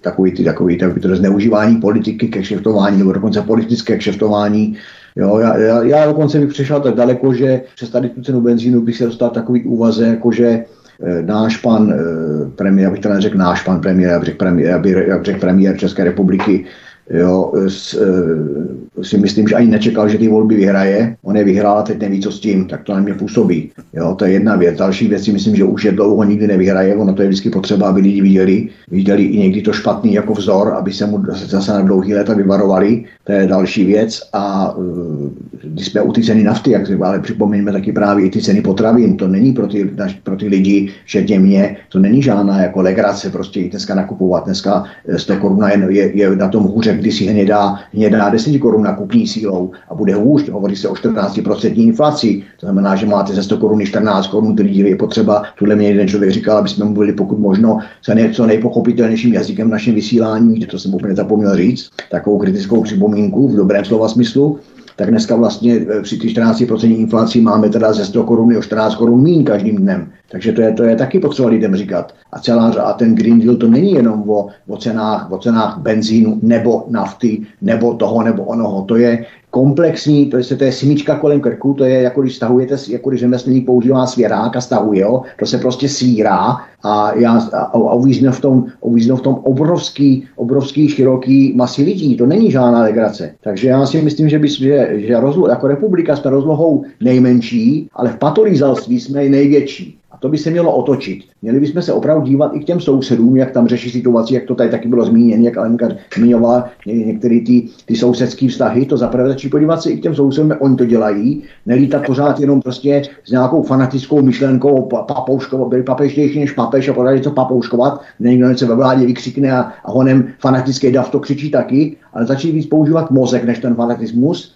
takový 0.00 0.32
ty, 0.32 0.44
takový, 0.44 0.78
takový 0.78 1.00
to 1.00 1.16
zneužívání 1.16 1.76
politiky 1.76 2.28
ke 2.28 2.40
kšeftování, 2.40 2.98
nebo 2.98 3.12
dokonce 3.12 3.42
politické 3.42 3.98
kšeftování. 3.98 4.76
Jo, 5.16 5.38
já, 5.38 5.58
já, 5.58 5.82
já 5.82 6.06
dokonce 6.06 6.40
bych 6.40 6.48
přešel 6.48 6.80
tak 6.80 6.94
daleko, 6.94 7.34
že 7.34 7.60
přes 7.74 7.90
tady 7.90 8.08
tu 8.08 8.22
cenu 8.22 8.40
benzínu 8.40 8.80
bych 8.80 8.96
se 8.96 9.04
dostal 9.04 9.30
takový 9.30 9.64
úvaze, 9.64 10.06
jako 10.06 10.32
že 10.32 10.64
Eh, 10.79 10.79
náš 11.22 11.56
pan 11.56 11.92
eh, 11.92 12.50
premiér, 12.56 12.88
abych 12.88 13.00
to 13.00 13.08
neřekl 13.08 13.38
náš 13.38 13.62
pan 13.62 13.80
premiér, 13.80 14.10
jak 14.10 14.24
řekl 14.24 14.38
premiér, 14.38 14.80
jak 15.08 15.24
řekl 15.24 15.40
premiér 15.40 15.76
České 15.76 16.04
republiky, 16.04 16.64
Jo, 17.10 17.52
s, 17.68 17.94
e, 17.94 19.04
si 19.04 19.18
myslím, 19.18 19.48
že 19.48 19.54
ani 19.54 19.66
nečekal, 19.66 20.08
že 20.08 20.18
ty 20.18 20.28
volby 20.28 20.56
vyhraje. 20.56 21.16
On 21.22 21.36
je 21.36 21.44
vyhrál 21.44 21.78
a 21.78 21.82
teď 21.82 22.00
neví, 22.00 22.20
co 22.20 22.32
s 22.32 22.40
tím, 22.40 22.64
tak 22.64 22.82
to 22.82 22.94
na 22.94 23.00
mě 23.00 23.14
působí. 23.14 23.70
Jo, 23.92 24.14
to 24.14 24.24
je 24.24 24.32
jedna 24.32 24.56
věc. 24.56 24.78
Další 24.78 25.08
věc 25.08 25.24
si 25.24 25.32
myslím, 25.32 25.56
že 25.56 25.64
už 25.64 25.84
je 25.84 25.92
dlouho 25.92 26.24
nikdy 26.24 26.46
nevyhraje. 26.46 26.96
Ono 26.96 27.14
to 27.14 27.22
je 27.22 27.28
vždycky 27.28 27.50
potřeba, 27.50 27.88
aby 27.88 28.00
lidi 28.00 28.22
viděli. 28.22 28.68
Viděli 28.90 29.22
i 29.22 29.38
někdy 29.38 29.62
to 29.62 29.72
špatný 29.72 30.14
jako 30.14 30.32
vzor, 30.32 30.74
aby 30.78 30.92
se 30.92 31.06
mu 31.06 31.22
zase 31.32 31.72
na 31.72 31.80
dlouhý 31.80 32.14
léta 32.14 32.34
vyvarovali. 32.34 33.04
To 33.24 33.32
je 33.32 33.46
další 33.46 33.84
věc. 33.84 34.20
A 34.32 34.74
e, 34.78 35.68
když 35.68 35.86
jsme 35.86 36.02
u 36.02 36.12
ty 36.12 36.22
ceny 36.22 36.44
nafty, 36.44 36.70
jak 36.70 36.90
ale 37.00 37.20
připomeňme 37.20 37.72
taky 37.72 37.92
právě 37.92 38.26
i 38.26 38.30
ty 38.30 38.42
ceny 38.42 38.60
potravin. 38.62 39.16
To 39.16 39.28
není 39.28 39.52
pro 39.52 39.66
ty, 39.66 39.90
pro 40.22 40.36
ty 40.36 40.48
lidi, 40.48 40.88
včetně 41.04 41.40
mě, 41.40 41.76
to 41.88 41.98
není 41.98 42.22
žádná 42.22 42.62
jako 42.62 42.82
legrace 42.82 43.30
prostě 43.30 43.68
dneska 43.68 43.94
nakupovat. 43.94 44.44
Dneska 44.44 44.84
100 45.16 45.36
korun 45.36 45.64
je, 45.64 45.88
je, 45.88 46.16
je 46.16 46.36
na 46.36 46.48
tom 46.48 46.64
hůře 46.64 46.99
když 47.00 47.16
si 47.16 47.24
hnědá, 47.24 47.78
hnědá 47.94 48.28
10 48.28 48.58
korun 48.58 48.82
na 48.82 48.96
kupní 48.96 49.26
sílou 49.26 49.70
a 49.88 49.94
bude 49.94 50.14
hůř, 50.14 50.48
hovoří 50.48 50.76
se 50.76 50.88
o 50.88 50.94
14% 50.94 51.72
inflaci, 51.76 52.42
to 52.60 52.66
znamená, 52.66 52.96
že 52.96 53.06
máte 53.06 53.34
ze 53.34 53.42
100 53.42 53.56
korun 53.56 53.86
14 53.86 54.26
korun, 54.26 54.54
který 54.54 54.78
je 54.78 54.96
potřeba, 54.96 55.42
tuhle 55.58 55.76
mě 55.76 55.88
jeden 55.88 56.08
člověk 56.08 56.32
říkal, 56.32 56.58
aby 56.58 56.68
jsme 56.68 56.84
mluvili 56.84 57.12
pokud 57.12 57.38
možno 57.38 57.78
se 58.02 58.14
něco 58.14 58.46
nejpochopitelnějším 58.46 59.34
jazykem 59.34 59.68
v 59.68 59.70
našem 59.70 59.94
vysílání, 59.94 60.60
to 60.60 60.78
jsem 60.78 60.94
úplně 60.94 61.14
zapomněl 61.14 61.56
říct, 61.56 61.90
takovou 62.10 62.38
kritickou 62.38 62.82
připomínku 62.82 63.48
v 63.48 63.56
dobrém 63.56 63.84
slova 63.84 64.08
smyslu, 64.08 64.58
tak 64.96 65.10
dneska 65.10 65.36
vlastně 65.36 65.86
eh, 65.90 66.02
při 66.02 66.16
té 66.16 66.26
14% 66.26 66.98
inflaci 66.98 67.40
máme 67.40 67.68
teda 67.68 67.92
ze 67.92 68.04
100 68.04 68.24
korun 68.24 68.56
o 68.56 68.62
14 68.62 68.94
korun 68.94 69.22
mín 69.22 69.44
každým 69.44 69.76
dnem. 69.76 70.12
Takže 70.30 70.52
to 70.52 70.62
je, 70.62 70.72
to 70.72 70.82
je 70.82 70.96
taky 70.96 71.20
potřeba 71.20 71.48
lidem 71.48 71.76
říkat. 71.76 72.14
A 72.32 72.38
celá 72.38 72.68
a 72.68 72.92
ten 72.92 73.14
Green 73.14 73.40
Deal 73.40 73.56
to 73.56 73.68
není 73.68 73.92
jenom 73.92 74.30
o, 74.30 74.48
o, 74.68 74.76
cenách, 74.76 75.32
o 75.32 75.38
cenách 75.38 75.78
benzínu 75.78 76.38
nebo 76.42 76.84
nafty 76.88 77.42
nebo 77.62 77.94
toho 77.94 78.22
nebo 78.22 78.44
onoho. 78.44 78.82
To 78.82 78.96
je 78.96 79.26
komplexní, 79.50 80.26
to 80.26 80.36
je, 80.36 80.44
to 80.44 80.64
je 80.64 80.72
simička 80.72 81.18
kolem 81.18 81.40
krku, 81.40 81.74
to 81.74 81.84
je 81.84 82.02
jako 82.02 82.22
když 82.22 82.36
stahujete, 82.36 82.76
jako 82.88 83.10
když 83.10 83.20
řemeslník 83.20 83.66
používá 83.66 84.06
svěrák 84.06 84.56
a 84.56 84.60
stahuje 84.60 85.04
ho, 85.04 85.22
to 85.38 85.46
se 85.46 85.58
prostě 85.58 85.88
svírá 85.88 86.56
a, 86.82 87.14
já, 87.14 87.38
a, 87.52 87.58
a 87.62 87.94
uvízne, 87.94 88.30
v 88.30 88.40
tom, 88.40 88.64
uvízne 88.80 89.14
v 89.14 89.20
tom 89.20 89.34
obrovský, 89.34 90.28
obrovský, 90.36 90.88
široký 90.88 91.52
masy 91.56 91.82
lidí. 91.82 92.16
To 92.16 92.26
není 92.26 92.50
žádná 92.50 92.82
legrace. 92.82 93.34
Takže 93.42 93.68
já 93.68 93.86
si 93.86 94.02
myslím, 94.02 94.28
že, 94.28 94.38
by, 94.38 94.48
že, 94.48 94.88
že 94.94 95.20
rozlo, 95.20 95.48
jako 95.48 95.66
republika 95.66 96.16
jsme 96.16 96.30
rozlohou 96.30 96.84
nejmenší, 97.00 97.88
ale 97.92 98.10
v 98.10 98.16
patolízalství 98.16 99.00
jsme 99.00 99.28
největší 99.28 99.99
to 100.20 100.28
by 100.28 100.38
se 100.38 100.50
mělo 100.50 100.76
otočit. 100.76 101.24
Měli 101.42 101.60
bychom 101.60 101.82
se 101.82 101.92
opravdu 101.92 102.26
dívat 102.26 102.52
i 102.54 102.60
k 102.60 102.64
těm 102.64 102.80
sousedům, 102.80 103.36
jak 103.36 103.50
tam 103.50 103.68
řeší 103.68 103.90
situaci, 103.90 104.34
jak 104.34 104.44
to 104.44 104.54
tady 104.54 104.70
taky 104.70 104.88
bylo 104.88 105.04
zmíněno, 105.04 105.44
jak 105.44 105.58
Alenka 105.58 105.88
zmiňovala 106.16 106.68
některé 106.86 107.40
ty, 107.46 107.68
ty 107.86 107.96
sousedské 107.96 108.48
vztahy. 108.48 108.86
To 108.86 108.96
zaprvé 108.96 109.28
začí 109.28 109.48
podívat 109.48 109.82
se 109.82 109.90
i 109.90 109.96
k 109.96 110.02
těm 110.02 110.14
sousedům, 110.14 110.52
oni 110.60 110.76
to 110.76 110.84
dělají. 110.84 111.42
Nelítat 111.66 112.06
pořád 112.06 112.40
jenom 112.40 112.62
prostě 112.62 113.02
s 113.24 113.30
nějakou 113.30 113.62
fanatickou 113.62 114.22
myšlenkou 114.22 114.82
papouškovat, 114.82 115.68
byli 115.68 115.82
papeštější 115.82 116.40
než 116.40 116.52
papež 116.52 116.88
a 116.88 116.92
pořád 116.92 117.14
něco 117.14 117.30
papouškovat. 117.30 118.00
Někdo 118.20 118.48
něco 118.48 118.66
ve 118.66 118.74
vládě 118.74 119.06
vykřikne 119.06 119.52
a, 119.52 119.72
a 119.84 119.90
honem 119.90 120.28
fanatický 120.38 120.92
dav 120.92 121.10
to 121.10 121.20
křičí 121.20 121.50
taky, 121.50 121.96
ale 122.12 122.26
začít 122.26 122.52
víc 122.52 122.66
používat 122.66 123.10
mozek 123.10 123.44
než 123.44 123.58
ten 123.58 123.74
fanatismus. 123.74 124.54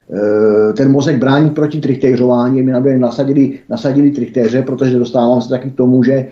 E, 0.71 0.73
ten 0.73 0.91
mozek 0.91 1.19
brání 1.19 1.51
proti 1.51 1.81
trichtéřování. 1.81 2.63
My 2.63 2.73
nám 2.73 3.01
nasadili, 3.01 3.59
nasadili 3.71 4.11
trichtéře, 4.11 4.63
protože 4.63 4.99
dostávám 4.99 5.43
se 5.43 5.49
taky 5.49 5.71
k 5.71 5.75
tomu, 5.75 6.03
že 6.03 6.13
e, 6.13 6.29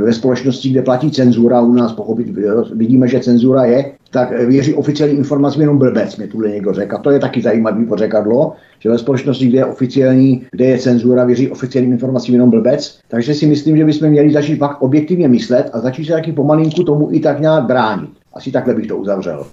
ve 0.00 0.12
společnosti, 0.12 0.70
kde 0.70 0.82
platí 0.82 1.10
cenzura, 1.10 1.60
u 1.60 1.72
nás 1.72 1.92
pochopit, 1.92 2.26
vidíme, 2.74 3.08
že 3.08 3.20
cenzura 3.20 3.64
je, 3.64 3.92
tak 4.10 4.46
věří 4.46 4.74
oficiální 4.74 5.14
informacím 5.14 5.60
jenom 5.60 5.78
blbec, 5.78 6.16
mi 6.16 6.26
tuhle 6.26 6.48
někdo 6.48 6.72
řekl. 6.72 6.96
A 6.96 6.98
to 6.98 7.10
je 7.10 7.18
taky 7.18 7.42
zajímavý 7.42 7.84
pořekadlo, 7.84 8.52
že 8.78 8.90
ve 8.90 8.98
společnosti, 8.98 9.48
kde 9.48 9.58
je 9.58 9.64
oficiální, 9.64 10.46
kde 10.50 10.64
je 10.64 10.78
cenzura, 10.78 11.24
věří 11.24 11.50
oficiálním 11.50 11.92
informacím 11.92 12.34
jenom 12.34 12.50
blbec. 12.50 12.98
Takže 13.08 13.34
si 13.34 13.46
myslím, 13.46 13.76
že 13.76 13.84
bychom 13.84 14.08
měli 14.08 14.32
začít 14.32 14.56
pak 14.56 14.82
objektivně 14.82 15.28
myslet 15.28 15.70
a 15.72 15.80
začít 15.80 16.04
se 16.04 16.12
taky 16.12 16.32
pomalinku 16.32 16.82
tomu 16.82 17.08
i 17.12 17.20
tak 17.20 17.40
nějak 17.40 17.64
bránit. 17.64 18.10
Asi 18.34 18.52
takhle 18.52 18.74
bych 18.74 18.86
to 18.86 18.96
uzavřel. 18.96 19.46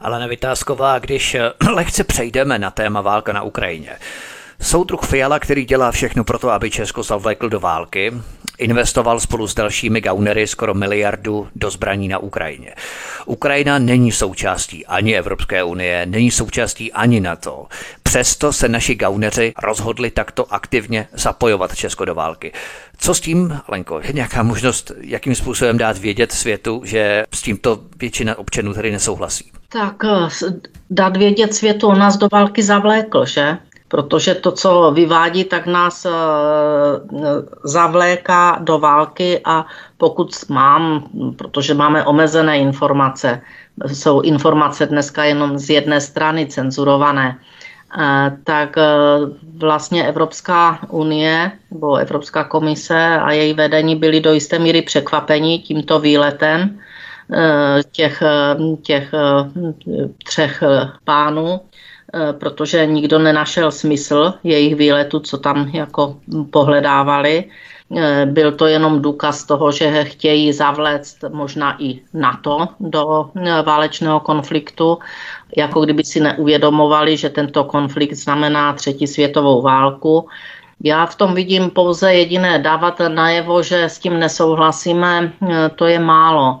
Ale 0.00 0.18
nevytázková, 0.18 0.98
když 0.98 1.36
lehce 1.74 2.04
přejdeme 2.04 2.58
na 2.58 2.70
téma 2.70 3.00
válka 3.00 3.32
na 3.32 3.42
Ukrajině. 3.42 3.90
Soudruh 4.62 5.06
Fiala, 5.06 5.38
který 5.38 5.64
dělá 5.64 5.92
všechno 5.92 6.24
pro 6.24 6.38
to, 6.38 6.50
aby 6.50 6.70
Česko 6.70 7.02
zavlekl 7.02 7.48
do 7.48 7.60
války, 7.60 8.12
investoval 8.58 9.20
spolu 9.20 9.48
s 9.48 9.54
dalšími 9.54 10.00
gaunery 10.00 10.46
skoro 10.46 10.74
miliardu 10.74 11.48
do 11.54 11.70
zbraní 11.70 12.08
na 12.08 12.18
Ukrajině. 12.18 12.74
Ukrajina 13.26 13.78
není 13.78 14.12
součástí 14.12 14.86
ani 14.86 15.16
Evropské 15.16 15.62
unie, 15.62 16.06
není 16.06 16.30
součástí 16.30 16.92
ani 16.92 17.20
NATO. 17.20 17.66
Přesto 18.02 18.52
se 18.52 18.68
naši 18.68 18.94
gauneři 18.94 19.52
rozhodli 19.62 20.10
takto 20.10 20.54
aktivně 20.54 21.08
zapojovat 21.12 21.76
Česko 21.76 22.04
do 22.04 22.14
války. 22.14 22.52
Co 22.98 23.14
s 23.14 23.20
tím, 23.20 23.60
Lenko? 23.68 24.00
Je 24.04 24.12
nějaká 24.12 24.42
možnost, 24.42 24.92
jakým 25.00 25.34
způsobem 25.34 25.78
dát 25.78 25.98
vědět 25.98 26.32
světu, 26.32 26.82
že 26.84 27.24
s 27.34 27.42
tímto 27.42 27.80
většina 27.96 28.38
občanů 28.38 28.74
tady 28.74 28.90
nesouhlasí? 28.90 29.52
Tak 29.72 30.04
eh, 30.04 30.28
dát 30.90 31.16
vědět 31.16 31.54
světu, 31.54 31.86
on 31.88 31.98
nás 31.98 32.16
do 32.16 32.28
války 32.32 32.62
zavlékl, 32.62 33.24
že? 33.24 33.58
Protože 33.88 34.34
to, 34.34 34.52
co 34.52 34.90
vyvádí, 34.94 35.44
tak 35.44 35.66
nás 35.66 36.06
eh, 36.06 36.10
zavléká 37.64 38.58
do 38.60 38.78
války 38.78 39.40
a 39.44 39.66
pokud 39.96 40.30
mám, 40.48 41.08
protože 41.36 41.74
máme 41.74 42.04
omezené 42.04 42.58
informace, 42.58 43.40
jsou 43.86 44.20
informace 44.20 44.86
dneska 44.86 45.24
jenom 45.24 45.58
z 45.58 45.70
jedné 45.70 46.00
strany 46.00 46.46
cenzurované, 46.46 47.38
eh, 48.00 48.36
tak 48.44 48.76
vlastně 49.58 50.08
Evropská 50.08 50.78
unie 50.90 51.52
nebo 51.70 51.96
Evropská 51.96 52.44
komise 52.44 53.18
a 53.18 53.32
její 53.32 53.52
vedení 53.54 53.96
byly 53.96 54.20
do 54.20 54.32
jisté 54.32 54.58
míry 54.58 54.82
překvapení 54.82 55.58
tímto 55.58 56.00
výletem 56.00 56.78
Eh, 56.80 56.87
těch, 57.92 58.22
eh, 58.22 58.76
těch 58.82 59.14
eh, 59.14 60.08
třech 60.24 60.62
pánů, 61.04 61.60
protože 62.38 62.86
nikdo 62.86 63.18
nenašel 63.18 63.70
smysl 63.70 64.34
jejich 64.44 64.76
výletu, 64.76 65.20
co 65.20 65.38
tam 65.38 65.68
jako 65.68 66.16
pohledávali. 66.50 67.44
Byl 68.24 68.52
to 68.52 68.66
jenom 68.66 69.02
důkaz 69.02 69.44
toho, 69.44 69.72
že 69.72 70.04
chtějí 70.04 70.52
zavléct 70.52 71.16
možná 71.28 71.76
i 71.82 72.00
NATO 72.14 72.68
do 72.80 73.30
válečného 73.64 74.20
konfliktu, 74.20 74.98
jako 75.56 75.80
kdyby 75.80 76.04
si 76.04 76.20
neuvědomovali, 76.20 77.16
že 77.16 77.28
tento 77.28 77.64
konflikt 77.64 78.14
znamená 78.14 78.72
třetí 78.72 79.06
světovou 79.06 79.62
válku. 79.62 80.28
Já 80.84 81.06
v 81.06 81.14
tom 81.14 81.34
vidím 81.34 81.70
pouze 81.70 82.14
jediné 82.14 82.58
dávat 82.58 83.00
najevo, 83.08 83.62
že 83.62 83.84
s 83.84 83.98
tím 83.98 84.18
nesouhlasíme, 84.18 85.32
to 85.76 85.86
je 85.86 85.98
málo. 85.98 86.60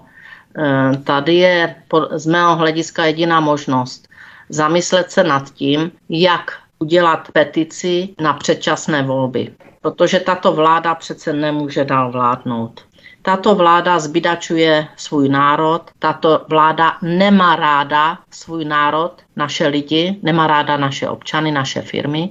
Eh, 0.56 0.96
tady 1.04 1.34
je 1.34 1.74
z 2.10 2.26
mého 2.26 2.56
hlediska 2.56 3.04
jediná 3.04 3.40
možnost 3.40 4.08
zamyslet 4.48 5.10
se 5.10 5.24
nad 5.24 5.50
tím, 5.50 5.92
jak 6.08 6.52
udělat 6.78 7.28
petici 7.32 8.08
na 8.20 8.32
předčasné 8.32 9.02
volby. 9.02 9.52
Protože 9.80 10.20
tato 10.20 10.52
vláda 10.52 10.94
přece 10.94 11.32
nemůže 11.32 11.84
dál 11.84 12.12
vládnout. 12.12 12.84
Tato 13.22 13.54
vláda 13.54 13.98
zbydačuje 13.98 14.88
svůj 14.96 15.28
národ, 15.28 15.82
tato 15.98 16.44
vláda 16.48 16.96
nemá 17.02 17.56
ráda 17.56 18.18
svůj 18.30 18.64
národ, 18.64 19.12
naše 19.36 19.66
lidi, 19.66 20.18
nemá 20.22 20.46
ráda 20.46 20.76
naše 20.76 21.08
občany, 21.08 21.52
naše 21.52 21.82
firmy 21.82 22.30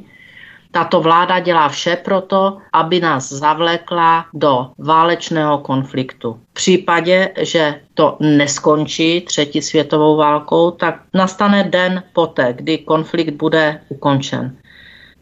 tato 0.72 1.02
vláda 1.02 1.40
dělá 1.40 1.70
vše 1.70 1.96
proto, 1.96 2.58
aby 2.74 3.00
nás 3.00 3.30
zavlekla 3.30 4.26
do 4.34 4.72
válečného 4.78 5.58
konfliktu. 5.58 6.40
V 6.52 6.54
případě, 6.54 7.32
že 7.42 7.82
to 7.94 8.18
neskončí 8.20 9.22
třetí 9.22 9.62
světovou 9.62 10.18
válkou, 10.18 10.72
tak 10.72 11.02
nastane 11.14 11.64
den 11.64 12.04
poté, 12.14 12.54
kdy 12.54 12.78
konflikt 12.78 13.32
bude 13.32 13.82
ukončen. 13.90 14.58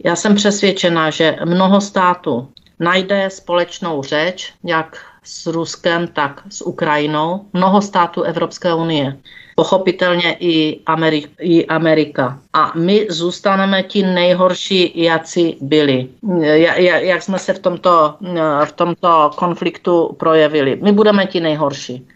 Já 0.03 0.15
jsem 0.15 0.35
přesvědčena, 0.35 1.09
že 1.09 1.35
mnoho 1.45 1.81
států 1.81 2.47
najde 2.79 3.29
společnou 3.29 4.03
řeč, 4.03 4.53
jak 4.63 4.97
s 5.23 5.47
Ruskem, 5.47 6.07
tak 6.07 6.43
s 6.49 6.61
Ukrajinou, 6.61 7.45
mnoho 7.53 7.81
států 7.81 8.21
Evropské 8.21 8.73
unie 8.73 9.17
pochopitelně 9.55 10.37
i, 10.39 10.79
Amerik, 10.85 11.31
i 11.39 11.65
Amerika. 11.65 12.39
A 12.53 12.71
my 12.75 13.07
zůstaneme 13.09 13.83
ti 13.83 14.03
nejhorší, 14.03 14.91
jaci 15.03 15.55
byli. 15.61 16.07
Jak 16.99 17.21
jsme 17.21 17.39
se 17.39 17.53
v 17.53 17.59
tomto, 17.59 18.13
v 18.65 18.71
tomto 18.71 19.31
konfliktu 19.35 20.15
projevili. 20.19 20.79
My 20.81 20.91
budeme 20.91 21.25
ti 21.25 21.39
nejhorší. 21.39 22.07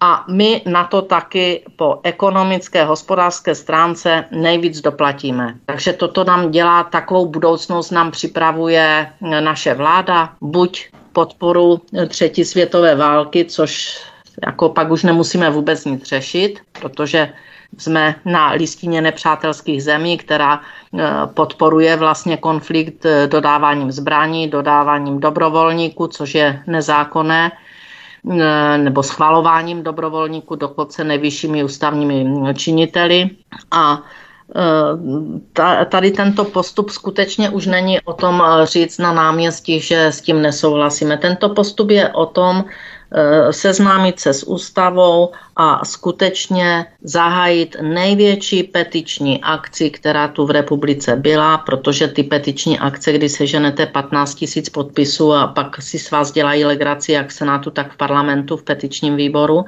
A 0.00 0.24
my 0.30 0.62
na 0.66 0.84
to 0.84 1.02
taky 1.02 1.64
po 1.76 2.00
ekonomické, 2.02 2.84
hospodářské 2.84 3.54
stránce 3.54 4.24
nejvíc 4.30 4.80
doplatíme. 4.80 5.54
Takže 5.66 5.92
toto 5.92 6.24
nám 6.24 6.50
dělá, 6.50 6.84
takovou 6.84 7.26
budoucnost 7.26 7.90
nám 7.90 8.10
připravuje 8.10 9.12
naše 9.20 9.74
vláda, 9.74 10.32
buď 10.40 10.88
podporu 11.12 11.80
třetí 12.08 12.44
světové 12.44 12.94
války, 12.94 13.44
což 13.44 14.00
jako 14.46 14.68
pak 14.68 14.90
už 14.90 15.02
nemusíme 15.02 15.50
vůbec 15.50 15.84
nic 15.84 16.04
řešit, 16.04 16.60
protože 16.80 17.32
jsme 17.78 18.14
na 18.24 18.50
listině 18.50 19.00
nepřátelských 19.00 19.82
zemí, 19.82 20.18
která 20.18 20.60
e, 20.60 20.60
podporuje 21.26 21.96
vlastně 21.96 22.36
konflikt 22.36 23.06
e, 23.06 23.26
dodáváním 23.26 23.92
zbraní, 23.92 24.48
dodáváním 24.48 25.20
dobrovolníků, 25.20 26.06
což 26.06 26.34
je 26.34 26.62
nezákonné, 26.66 27.52
e, 28.30 28.78
nebo 28.78 29.02
schvalováním 29.02 29.82
dobrovolníků 29.82 30.56
dokonce 30.56 31.04
nejvyššími 31.04 31.64
ústavními 31.64 32.26
činiteli. 32.54 33.30
A 33.70 34.02
tady 35.88 36.10
tento 36.10 36.44
postup 36.44 36.90
skutečně 36.90 37.50
už 37.50 37.66
není 37.66 38.00
o 38.00 38.12
tom 38.12 38.42
říct 38.64 38.98
na 38.98 39.12
náměstí, 39.12 39.80
že 39.80 40.06
s 40.06 40.20
tím 40.20 40.42
nesouhlasíme. 40.42 41.16
Tento 41.16 41.48
postup 41.48 41.90
je 41.90 42.08
o 42.08 42.26
tom 42.26 42.64
Eh, 42.64 42.97
seznámit 43.50 44.20
se 44.20 44.32
s 44.32 44.42
ústavou 44.42 45.32
a 45.56 45.84
skutečně 45.84 46.86
zahájit 47.02 47.76
největší 47.82 48.62
petiční 48.62 49.42
akci, 49.42 49.90
která 49.90 50.28
tu 50.28 50.46
v 50.46 50.50
republice 50.50 51.16
byla, 51.16 51.58
protože 51.58 52.08
ty 52.08 52.22
petiční 52.22 52.78
akce, 52.78 53.12
kdy 53.12 53.28
seženete 53.28 53.86
15 53.86 54.34
tisíc 54.34 54.68
podpisů 54.68 55.32
a 55.32 55.46
pak 55.46 55.82
si 55.82 55.98
s 55.98 56.10
vás 56.10 56.32
dělají 56.32 56.64
legraci 56.64 57.12
jak 57.12 57.28
v 57.28 57.32
Senátu, 57.32 57.70
tak 57.70 57.92
v 57.92 57.96
parlamentu, 57.96 58.56
v 58.56 58.62
petičním 58.62 59.16
výboru, 59.16 59.64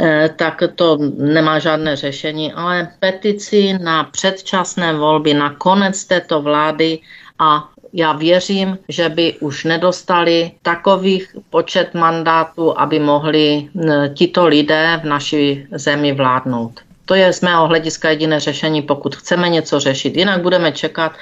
eh, 0.00 0.30
tak 0.36 0.62
to 0.74 0.98
nemá 1.16 1.58
žádné 1.58 1.96
řešení, 1.96 2.52
ale 2.52 2.88
petici 3.00 3.78
na 3.78 4.04
předčasné 4.04 4.94
volby, 4.94 5.34
na 5.34 5.54
konec 5.54 6.04
této 6.04 6.42
vlády 6.42 6.98
a 7.38 7.68
já 7.92 8.12
věřím, 8.12 8.78
že 8.88 9.08
by 9.08 9.34
už 9.40 9.64
nedostali 9.64 10.52
takových 10.62 11.36
počet 11.50 11.94
mandátů, 11.94 12.80
aby 12.80 12.98
mohli 12.98 13.68
tito 14.14 14.46
lidé 14.46 15.00
v 15.02 15.06
naší 15.06 15.66
zemi 15.72 16.12
vládnout. 16.12 16.80
To 17.04 17.14
je 17.14 17.32
z 17.32 17.40
mého 17.40 17.66
hlediska 17.66 18.10
jediné 18.10 18.40
řešení, 18.40 18.82
pokud 18.82 19.16
chceme 19.16 19.48
něco 19.48 19.80
řešit. 19.80 20.16
Jinak 20.16 20.42
budeme 20.42 20.72
čekat, 20.72 21.12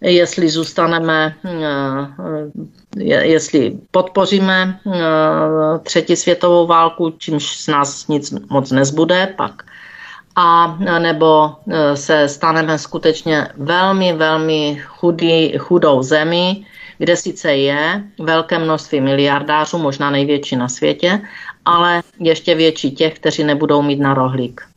jestli 0.00 0.48
zůstaneme, 0.48 1.34
jestli 2.98 3.72
podpoříme 3.90 4.80
třetí 5.82 6.16
světovou 6.16 6.66
válku, 6.66 7.14
čímž 7.18 7.56
z 7.56 7.68
nás 7.68 8.08
nic 8.08 8.34
moc 8.50 8.70
nezbude, 8.70 9.34
pak 9.36 9.62
a 10.36 10.76
nebo 10.98 11.50
e, 11.68 11.96
se 11.96 12.28
staneme 12.28 12.78
skutečně 12.78 13.48
velmi, 13.56 14.12
velmi 14.12 14.82
chudý, 14.86 15.58
chudou 15.58 16.02
zemí, 16.02 16.66
kde 16.98 17.16
sice 17.16 17.54
je 17.54 18.02
velké 18.18 18.58
množství 18.58 19.00
miliardářů, 19.00 19.78
možná 19.78 20.10
největší 20.10 20.56
na 20.56 20.68
světě, 20.68 21.20
ale 21.64 22.02
ještě 22.18 22.54
větší 22.54 22.90
těch, 22.90 23.14
kteří 23.14 23.44
nebudou 23.44 23.82
mít 23.82 24.00
na 24.00 24.14
rohlík. 24.14 24.71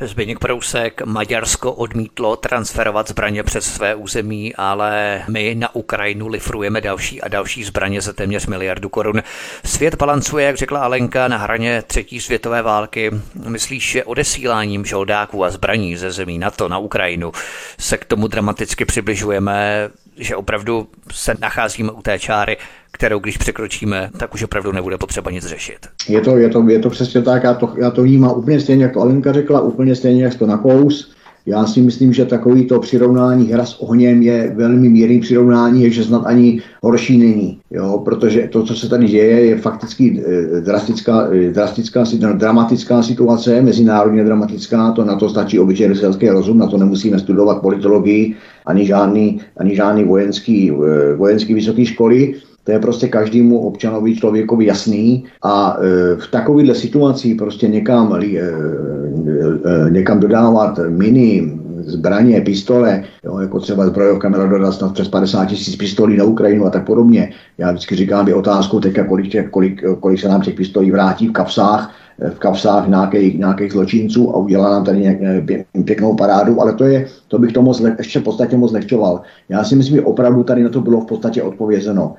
Zbigněk 0.00 0.38
Prousek, 0.38 1.02
Maďarsko 1.04 1.72
odmítlo 1.72 2.36
transferovat 2.36 3.08
zbraně 3.08 3.42
přes 3.42 3.74
své 3.74 3.94
území, 3.94 4.54
ale 4.54 5.22
my 5.28 5.54
na 5.54 5.74
Ukrajinu 5.74 6.28
lifrujeme 6.28 6.80
další 6.80 7.22
a 7.22 7.28
další 7.28 7.64
zbraně 7.64 8.00
za 8.00 8.12
téměř 8.12 8.46
miliardu 8.46 8.88
korun. 8.88 9.22
Svět 9.64 9.94
balancuje, 9.94 10.46
jak 10.46 10.56
řekla 10.56 10.80
Alenka, 10.80 11.28
na 11.28 11.36
hraně 11.36 11.82
třetí 11.86 12.20
světové 12.20 12.62
války. 12.62 13.10
Myslíš, 13.48 13.90
že 13.90 14.04
odesíláním 14.04 14.84
žoldáků 14.84 15.44
a 15.44 15.50
zbraní 15.50 15.96
ze 15.96 16.10
zemí 16.10 16.38
NATO 16.38 16.68
na 16.68 16.78
Ukrajinu 16.78 17.32
se 17.78 17.96
k 17.96 18.04
tomu 18.04 18.28
dramaticky 18.28 18.84
přibližujeme, 18.84 19.90
že 20.16 20.36
opravdu 20.36 20.86
se 21.12 21.34
nacházíme 21.40 21.92
u 21.92 22.02
té 22.02 22.18
čáry, 22.18 22.56
kterou 22.92 23.18
když 23.18 23.36
překročíme, 23.36 24.10
tak 24.18 24.34
už 24.34 24.42
opravdu 24.42 24.72
nebude 24.72 24.98
potřeba 24.98 25.30
nic 25.30 25.46
řešit. 25.46 25.78
Je 26.08 26.20
to, 26.20 26.36
je 26.36 26.48
to, 26.48 26.68
je 26.68 26.78
to 26.78 26.90
přesně 26.90 27.22
tak, 27.22 27.44
já 27.44 27.54
to, 27.54 27.74
já 27.78 27.90
to 27.90 28.02
vnímám 28.02 28.30
úplně 28.30 28.60
stejně, 28.60 28.84
jak 28.84 28.92
to 28.92 29.00
Alenka 29.00 29.32
řekla, 29.32 29.60
úplně 29.60 29.94
stejně, 29.94 30.24
jak 30.24 30.34
to 30.34 30.46
nakous. 30.46 31.14
Já 31.46 31.66
si 31.66 31.80
myslím, 31.80 32.12
že 32.12 32.24
takový 32.24 32.64
to 32.66 32.80
přirovnání 32.80 33.46
hra 33.46 33.64
s 33.64 33.80
ohněm 33.80 34.22
je 34.22 34.52
velmi 34.56 34.88
mírný 34.88 35.20
přirovnání, 35.20 35.90
že 35.90 36.04
snad 36.04 36.22
ani 36.26 36.62
horší 36.82 37.18
není. 37.18 37.60
Jo? 37.70 38.02
Protože 38.04 38.48
to, 38.52 38.62
co 38.62 38.74
se 38.74 38.88
tady 38.88 39.06
děje, 39.06 39.40
je 39.46 39.58
fakticky 39.58 40.22
eh, 40.26 40.60
drastická, 40.60 41.28
eh, 41.32 41.50
drastická, 41.50 42.04
dramatická 42.32 43.02
situace, 43.02 43.62
mezinárodně 43.62 44.24
dramatická, 44.24 44.92
to 44.92 45.04
na 45.04 45.16
to 45.16 45.28
stačí 45.28 45.58
obyčejný 45.58 45.96
selský 45.96 46.28
rozum, 46.28 46.58
na 46.58 46.66
to 46.66 46.78
nemusíme 46.78 47.18
studovat 47.18 47.60
politologii 47.60 48.34
ani 48.66 48.86
žádný, 48.86 49.40
ani 49.56 49.76
žádný 49.76 50.04
vojenský, 50.04 50.70
eh, 50.70 51.14
vojenský 51.14 51.54
vysoké 51.54 51.86
školy. 51.86 52.34
To 52.64 52.72
je 52.72 52.78
prostě 52.78 53.08
každému 53.08 53.58
občanovi 53.58 54.16
člověkovi 54.16 54.66
jasný 54.66 55.24
a 55.42 55.76
e, 55.80 56.16
v 56.16 56.30
takovéhle 56.30 56.74
situaci 56.74 57.34
prostě 57.34 57.68
někam, 57.68 58.14
e, 58.14 58.38
e, 58.38 59.90
někam 59.90 60.20
dodávat 60.20 60.80
miny, 60.88 61.52
zbraně, 61.86 62.40
pistole, 62.40 63.04
jo, 63.24 63.38
jako 63.38 63.60
třeba 63.60 63.86
zbrojovka 63.86 64.28
měla 64.28 64.46
dodat 64.46 64.72
snad 64.72 64.92
přes 64.92 65.08
50 65.08 65.44
tisíc 65.44 65.76
pistolí 65.76 66.16
na 66.16 66.24
Ukrajinu 66.24 66.66
a 66.66 66.70
tak 66.70 66.86
podobně. 66.86 67.32
Já 67.58 67.70
vždycky 67.70 67.96
říkám, 67.96 68.28
je 68.28 68.34
otázkou 68.34 68.80
teďka, 68.80 69.04
kolik, 69.04 69.50
kolik, 69.50 69.84
kolik 70.00 70.20
se 70.20 70.28
nám 70.28 70.40
těch 70.40 70.54
pistolí 70.54 70.90
vrátí 70.90 71.28
v 71.28 71.32
kapsách, 71.32 71.94
v 72.34 72.38
kapsách 72.38 72.88
nějakých, 72.88 73.38
nějakých 73.38 73.72
zločinců 73.72 74.30
a 74.30 74.38
udělá 74.38 74.70
nám 74.70 74.84
tady 74.84 74.98
nějak, 74.98 75.18
pěknou 75.84 76.14
parádu, 76.14 76.60
ale 76.60 76.72
to 76.72 76.84
je, 76.84 77.06
to 77.28 77.38
bych 77.38 77.52
to 77.52 77.62
moc, 77.62 77.82
ještě 77.98 78.20
v 78.20 78.22
podstatě 78.22 78.56
moc 78.56 78.72
nechťoval. 78.72 79.20
Já 79.48 79.64
si 79.64 79.76
myslím, 79.76 79.96
že 79.96 80.02
opravdu 80.02 80.42
tady 80.42 80.62
na 80.62 80.68
to 80.68 80.80
bylo 80.80 81.00
v 81.00 81.06
podstatě 81.06 81.42
odpovězeno. 81.42 82.14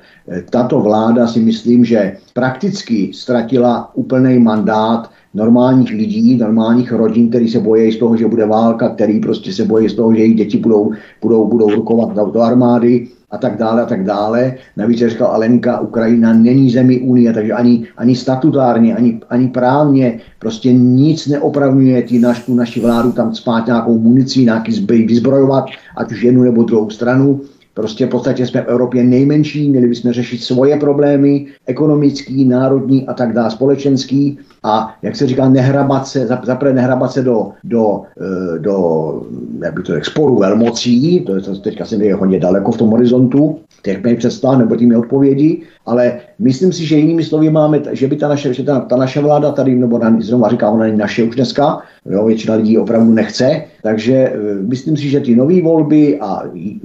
Tato 0.50 0.80
vláda 0.80 1.26
si 1.26 1.40
myslím, 1.40 1.84
že 1.84 2.16
prakticky 2.34 3.10
ztratila 3.14 3.90
úplný 3.94 4.38
mandát 4.38 5.10
normálních 5.34 5.90
lidí, 5.90 6.36
normálních 6.36 6.92
rodin, 6.92 7.28
který 7.28 7.48
se 7.48 7.60
bojí 7.60 7.92
z 7.92 7.98
toho, 7.98 8.16
že 8.16 8.28
bude 8.28 8.46
válka, 8.46 8.88
který 8.88 9.20
prostě 9.20 9.52
se 9.52 9.64
bojí 9.64 9.88
z 9.88 9.94
toho, 9.94 10.14
že 10.14 10.20
jejich 10.20 10.36
děti 10.36 10.58
budou, 10.58 10.92
budou, 11.22 11.46
budou 11.46 11.70
rukovat 11.70 12.32
do 12.32 12.40
armády 12.40 13.08
a 13.34 13.38
tak 13.38 13.58
dále 13.58 13.82
a 13.82 13.86
tak 13.86 14.04
dále. 14.04 14.54
Navíc, 14.76 15.00
jak 15.00 15.10
říkal 15.10 15.26
Alenka, 15.26 15.80
Ukrajina 15.80 16.32
není 16.32 16.70
zemi 16.70 17.00
Unie, 17.00 17.32
takže 17.32 17.52
ani, 17.52 17.86
ani 17.96 18.16
statutárně, 18.16 18.96
ani, 18.96 19.20
ani 19.30 19.48
právně 19.48 20.20
prostě 20.38 20.72
nic 20.72 21.26
neopravňuje 21.26 22.02
ty 22.02 22.18
naš, 22.18 22.42
tu 22.46 22.54
naši 22.54 22.80
vládu 22.80 23.12
tam 23.12 23.34
spát 23.34 23.66
nějakou 23.66 23.98
munici, 23.98 24.44
nějaký 24.44 24.72
zbroj, 24.72 25.02
vyzbrojovat, 25.02 25.64
ať 25.96 26.12
už 26.12 26.22
jednu 26.22 26.42
nebo 26.42 26.62
druhou 26.62 26.90
stranu. 26.90 27.40
Prostě 27.74 28.06
v 28.06 28.08
podstatě 28.08 28.46
jsme 28.46 28.62
v 28.62 28.68
Evropě 28.68 29.04
nejmenší, 29.04 29.70
měli 29.70 29.88
bychom 29.88 30.12
řešit 30.12 30.38
svoje 30.38 30.76
problémy, 30.76 31.46
ekonomický, 31.66 32.44
národní 32.44 33.06
a 33.06 33.14
tak 33.14 33.32
dále, 33.32 33.50
společenský. 33.50 34.38
A 34.62 34.96
jak 35.02 35.16
se 35.16 35.26
říká, 35.26 35.48
nehrabat 35.48 36.06
se, 36.06 36.26
zaprvé 36.26 36.72
nehrabat 36.72 37.12
se 37.12 37.22
do, 37.22 37.52
do, 37.64 38.02
eh, 38.20 38.58
do 38.58 39.22
jak 39.62 39.74
by 39.74 39.82
to 39.82 39.92
řekl, 39.92 40.10
sporu 40.10 40.38
velmocí, 40.38 41.20
to 41.20 41.34
je 41.34 41.40
to 41.40 41.56
teďka 41.56 41.84
se 41.84 41.96
je 41.96 42.14
hodně 42.14 42.40
daleko 42.40 42.72
v 42.72 42.78
tom 42.78 42.90
horizontu, 42.90 43.58
těch 43.84 44.04
mých 44.04 44.18
představ 44.18 44.58
nebo 44.58 44.76
tím 44.76 44.96
odpovědi, 44.96 45.62
ale 45.86 46.20
myslím 46.38 46.72
si, 46.72 46.86
že 46.86 46.96
jinými 46.96 47.24
slovy 47.24 47.50
máme, 47.50 47.82
že 47.92 48.08
by 48.08 48.16
ta 48.16 48.28
naše, 48.28 48.54
že 48.54 48.64
ta, 48.64 48.80
ta 48.80 48.96
naše 48.96 49.20
vláda 49.20 49.52
tady, 49.52 49.74
nebo 49.74 49.98
na, 49.98 50.16
znovu 50.20 50.48
říká, 50.48 50.70
ona 50.70 50.84
není 50.84 50.98
naše 50.98 51.24
už 51.24 51.36
dneska, 51.36 51.78
jo, 52.10 52.26
většina 52.26 52.54
lidí 52.54 52.78
opravdu 52.78 53.12
nechce, 53.12 53.64
takže 53.82 54.14
eh, 54.14 54.32
myslím 54.68 54.96
si, 54.96 55.08
že 55.08 55.20
ty 55.20 55.36
nové 55.36 55.62
volby 55.62 56.18
a 56.20 56.42
eh, 56.48 56.80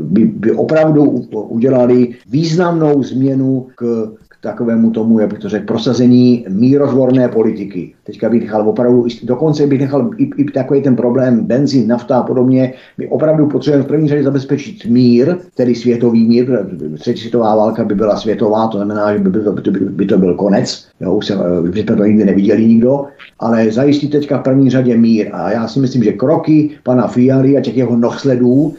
by, 0.00 0.24
by 0.24 0.52
opravdu 0.52 1.02
udělali 1.32 2.08
významnou 2.30 3.02
změnu 3.02 3.66
k, 3.74 4.12
takovému 4.44 4.90
tomu, 4.90 5.18
jak 5.18 5.30
bych 5.30 5.38
to 5.38 5.48
řekl, 5.48 5.66
prosazení 5.66 6.46
mírozvorné 6.48 7.28
politiky. 7.28 7.94
Teďka 8.04 8.28
bych 8.28 8.40
nechal 8.40 8.68
opravdu, 8.68 9.06
dokonce 9.22 9.66
bych 9.66 9.80
nechal 9.80 10.10
i, 10.16 10.30
i 10.36 10.44
takový 10.44 10.82
ten 10.82 10.96
problém 10.96 11.44
benzín, 11.44 11.88
nafta 11.88 12.18
a 12.18 12.22
podobně. 12.22 12.72
My 12.98 13.08
opravdu 13.08 13.46
potřebujeme 13.46 13.84
v 13.84 13.86
první 13.88 14.08
řadě 14.08 14.22
zabezpečit 14.22 14.86
mír, 14.86 15.36
tedy 15.54 15.74
světový 15.74 16.28
mír. 16.28 16.58
Třetí 16.98 17.20
světová 17.20 17.56
válka 17.56 17.84
by 17.84 17.94
byla 17.94 18.16
světová, 18.16 18.68
to 18.68 18.78
znamená, 18.78 19.12
že 19.12 19.18
by, 19.18 19.30
by, 19.30 19.40
to, 19.40 19.70
by, 19.70 19.80
by 19.80 20.06
to 20.06 20.18
byl 20.18 20.34
konec. 20.34 20.86
Jo, 21.00 21.14
už, 21.14 21.26
jsem, 21.26 21.38
už 21.62 21.80
jsme 21.80 21.96
to 21.96 22.04
nikdy 22.04 22.24
neviděli 22.24 22.66
nikdo. 22.66 23.04
Ale 23.40 23.72
zajistit 23.72 24.08
teďka 24.08 24.38
v 24.38 24.42
první 24.42 24.70
řadě 24.70 24.96
mír. 24.96 25.28
A 25.32 25.50
já 25.50 25.68
si 25.68 25.80
myslím, 25.80 26.02
že 26.02 26.12
kroky 26.12 26.70
pana 26.82 27.06
Fialy 27.06 27.56
a 27.56 27.60
těch 27.60 27.76
jeho 27.76 27.96
nohsledů 27.96 28.74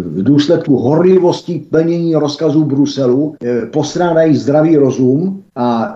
v 0.00 0.22
důsledku 0.22 0.76
horlivosti 0.76 1.66
plnění 1.70 2.14
rozkazů 2.14 2.64
Bruselu 2.64 3.36
eh, 3.44 3.66
postrádají 3.66 4.36
zdravý 4.36 4.76
rozum 4.76 5.42
a 5.56 5.94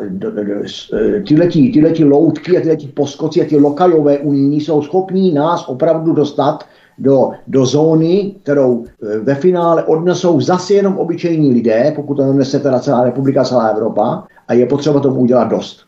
tyhleti, 1.29 1.71
tyhleti 1.73 2.05
loutky 2.05 2.59
a 2.59 2.61
tyhleti 2.61 2.87
poskoci 2.87 3.43
a 3.43 3.49
ty 3.49 3.57
lokajové 3.57 4.19
unijní 4.19 4.61
jsou 4.61 4.83
schopní 4.83 5.33
nás 5.33 5.69
opravdu 5.69 6.13
dostat 6.13 6.65
do, 6.99 7.31
do 7.47 7.67
zóny, 7.67 8.35
kterou 8.43 8.85
eh, 8.85 9.19
ve 9.19 9.35
finále 9.35 9.85
odnesou 9.85 10.41
zase 10.41 10.75
jenom 10.75 10.99
obyčejní 10.99 11.53
lidé, 11.53 11.93
pokud 11.97 12.15
to 12.15 12.33
nese 12.33 12.59
teda 12.59 12.81
celá 12.81 13.05
republika, 13.05 13.45
celá 13.45 13.69
Evropa 13.69 14.25
a 14.49 14.55
je 14.55 14.67
potřeba 14.67 15.01
tomu 15.01 15.21
udělat 15.21 15.45
dost. 15.45 15.81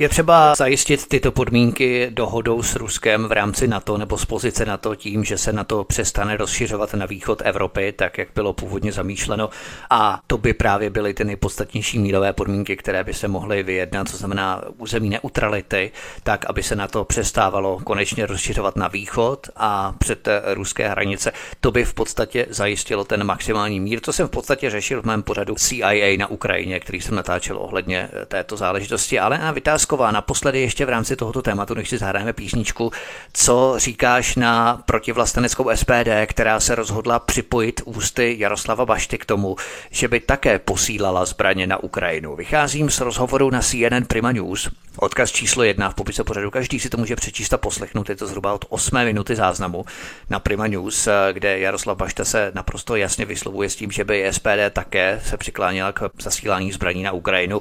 Je 0.00 0.08
třeba 0.08 0.54
zajistit 0.54 1.06
tyto 1.08 1.32
podmínky 1.32 2.08
dohodou 2.10 2.62
s 2.62 2.76
Ruskem 2.76 3.24
v 3.24 3.32
rámci 3.32 3.68
NATO 3.68 3.98
nebo 3.98 4.18
z 4.18 4.24
pozice 4.24 4.66
NATO 4.66 4.94
tím, 4.94 5.24
že 5.24 5.38
se 5.38 5.52
NATO 5.52 5.84
přestane 5.84 6.36
rozšiřovat 6.36 6.94
na 6.94 7.06
východ 7.06 7.42
Evropy, 7.44 7.92
tak 7.92 8.18
jak 8.18 8.28
bylo 8.34 8.52
původně 8.52 8.92
zamýšleno. 8.92 9.50
A 9.90 10.20
to 10.26 10.38
by 10.38 10.54
právě 10.54 10.90
byly 10.90 11.14
ty 11.14 11.24
nejpodstatnější 11.24 11.98
mírové 11.98 12.32
podmínky, 12.32 12.76
které 12.76 13.04
by 13.04 13.14
se 13.14 13.28
mohly 13.28 13.62
vyjednat, 13.62 14.08
co 14.08 14.16
znamená 14.16 14.62
území 14.78 15.10
neutrality, 15.10 15.90
tak 16.22 16.44
aby 16.48 16.62
se 16.62 16.76
na 16.76 16.88
to 16.88 17.04
přestávalo 17.04 17.80
konečně 17.84 18.26
rozšiřovat 18.26 18.76
na 18.76 18.88
východ 18.88 19.48
a 19.56 19.94
před 19.98 20.28
ruské 20.54 20.88
hranice. 20.88 21.32
To 21.60 21.70
by 21.70 21.84
v 21.84 21.94
podstatě 21.94 22.46
zajistilo 22.50 23.04
ten 23.04 23.24
maximální 23.24 23.80
mír, 23.80 24.00
co 24.02 24.12
jsem 24.12 24.28
v 24.28 24.30
podstatě 24.30 24.70
řešil 24.70 25.02
v 25.02 25.06
mém 25.06 25.22
pořadu 25.22 25.54
CIA 25.54 26.16
na 26.18 26.26
Ukrajině, 26.26 26.80
který 26.80 27.00
jsem 27.00 27.14
natáčel 27.14 27.58
ohledně 27.58 28.08
této 28.28 28.56
záležitosti. 28.56 29.18
Ale 29.18 29.38
na 29.38 29.52
Mocková, 29.90 30.10
naposledy 30.10 30.60
ještě 30.60 30.86
v 30.86 30.88
rámci 30.88 31.16
tohoto 31.16 31.42
tématu, 31.42 31.74
než 31.74 31.88
si 31.88 31.98
zahrajeme 31.98 32.32
písničku, 32.32 32.92
co 33.32 33.74
říkáš 33.76 34.36
na 34.36 34.82
protivlasteneckou 34.86 35.70
SPD, 35.74 36.08
která 36.26 36.60
se 36.60 36.74
rozhodla 36.74 37.18
připojit 37.18 37.80
ústy 37.84 38.36
Jaroslava 38.38 38.86
Bašty 38.86 39.18
k 39.18 39.24
tomu, 39.24 39.56
že 39.90 40.08
by 40.08 40.20
také 40.20 40.58
posílala 40.58 41.24
zbraně 41.24 41.66
na 41.66 41.76
Ukrajinu. 41.76 42.36
Vycházím 42.36 42.90
z 42.90 43.00
rozhovoru 43.00 43.50
na 43.50 43.60
CNN 43.60 44.04
Prima 44.06 44.32
News, 44.32 44.68
Odkaz 44.96 45.30
číslo 45.30 45.62
jedna 45.62 45.90
v 45.90 45.94
popise 45.94 46.24
pořadu. 46.24 46.50
Každý 46.50 46.80
si 46.80 46.88
to 46.88 46.96
může 46.96 47.16
přečíst 47.16 47.52
a 47.52 47.58
poslechnout. 47.58 48.08
Je 48.08 48.16
to 48.16 48.26
zhruba 48.26 48.54
od 48.54 48.64
8 48.68 49.04
minuty 49.04 49.36
záznamu 49.36 49.84
na 50.30 50.40
Prima 50.40 50.66
News, 50.66 51.08
kde 51.32 51.58
Jaroslav 51.58 51.96
Bašta 51.96 52.24
se 52.24 52.52
naprosto 52.54 52.96
jasně 52.96 53.24
vyslovuje 53.24 53.70
s 53.70 53.76
tím, 53.76 53.90
že 53.90 54.04
by 54.04 54.28
SPD 54.30 54.70
také 54.72 55.20
se 55.24 55.36
přikláněla 55.36 55.92
k 55.92 56.10
zasílání 56.22 56.72
zbraní 56.72 57.02
na 57.02 57.12
Ukrajinu. 57.12 57.60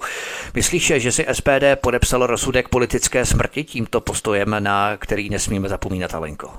Myslíš, 0.54 0.94
že 0.96 1.12
si 1.12 1.26
SPD 1.34 1.76
podepsalo 2.20 2.28
rozsudek 2.28 2.70
politické 2.70 3.26
smrti 3.26 3.64
tímto 3.64 4.02
postojem, 4.02 4.56
na 4.60 4.98
který 4.98 5.30
nesmíme 5.30 5.70
zapomínat, 5.70 6.14
Alenko? 6.14 6.52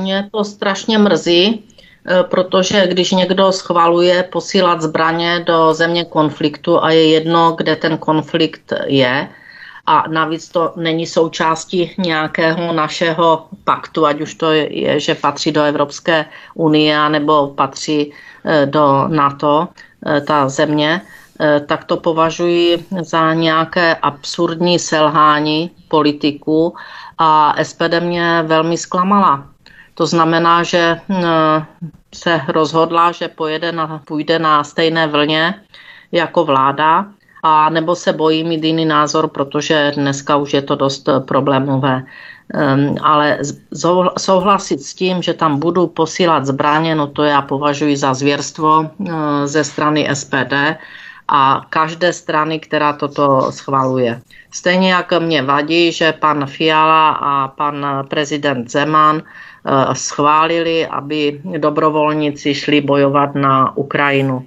Mě 0.00 0.28
to 0.32 0.44
strašně 0.44 0.98
mrzí, 0.98 1.60
eh, 1.60 2.22
protože 2.24 2.86
když 2.86 3.10
někdo 3.12 3.52
schvaluje 3.52 4.22
posílat 4.32 4.80
zbraně 4.80 5.44
do 5.44 5.74
země 5.74 6.04
konfliktu 6.04 6.80
a 6.80 6.90
je 6.90 7.20
jedno, 7.20 7.52
kde 7.52 7.76
ten 7.76 7.98
konflikt 7.98 8.72
je, 8.86 9.28
a 9.86 10.04
navíc 10.08 10.48
to 10.48 10.72
není 10.76 11.06
součástí 11.06 11.92
nějakého 11.98 12.72
našeho 12.72 13.52
paktu, 13.64 14.06
ať 14.06 14.20
už 14.20 14.34
to 14.34 14.52
je, 14.52 15.00
že 15.00 15.14
patří 15.14 15.52
do 15.52 15.62
Evropské 15.62 16.24
unie 16.54 16.96
nebo 17.08 17.52
patří 17.52 18.12
eh, 18.44 18.66
do 18.66 19.04
NATO, 19.08 19.68
eh, 20.06 20.20
ta 20.20 20.48
země, 20.48 21.02
tak 21.66 21.84
to 21.84 21.96
považuji 21.96 22.86
za 23.00 23.34
nějaké 23.34 23.94
absurdní 23.94 24.78
selhání 24.78 25.70
politiků 25.88 26.74
a 27.18 27.54
SPD 27.62 28.00
mě 28.00 28.42
velmi 28.46 28.76
zklamala. 28.76 29.46
To 29.94 30.06
znamená, 30.06 30.62
že 30.62 31.00
se 32.14 32.40
rozhodla, 32.48 33.12
že 33.12 33.28
pojede 33.28 33.72
na, 33.72 34.00
půjde 34.04 34.38
na 34.38 34.64
stejné 34.64 35.06
vlně 35.06 35.54
jako 36.12 36.44
vláda 36.44 37.06
a 37.42 37.70
nebo 37.70 37.96
se 37.96 38.12
bojí 38.12 38.44
mít 38.44 38.64
jiný 38.64 38.84
názor, 38.84 39.28
protože 39.28 39.92
dneska 39.94 40.36
už 40.36 40.54
je 40.54 40.62
to 40.62 40.76
dost 40.76 41.08
eh, 41.08 41.20
problémové. 41.20 42.02
Um, 42.54 42.96
ale 43.02 43.38
souhlasit 44.18 44.82
s 44.82 44.94
tím, 44.94 45.22
že 45.22 45.34
tam 45.34 45.58
budu 45.58 45.86
posílat 45.86 46.46
zbraně, 46.46 46.94
no 46.94 47.06
to 47.06 47.22
já 47.22 47.42
považuji 47.42 47.96
za 47.96 48.14
zvěrstvo 48.14 48.90
ze 49.44 49.64
strany 49.64 50.08
SPD 50.12 50.52
a 51.34 51.64
každé 51.70 52.12
strany, 52.12 52.58
která 52.60 52.92
toto 52.92 53.52
schvaluje. 53.52 54.20
Stejně 54.50 54.92
jak 54.92 55.12
mě 55.18 55.42
vadí, 55.42 55.92
že 55.92 56.12
pan 56.12 56.46
Fiala 56.46 57.10
a 57.10 57.48
pan 57.48 57.86
prezident 58.08 58.70
Zeman 58.70 59.16
uh, 59.16 59.94
schválili, 59.94 60.86
aby 60.86 61.40
dobrovolníci 61.44 62.54
šli 62.54 62.80
bojovat 62.80 63.34
na 63.34 63.76
Ukrajinu. 63.76 64.46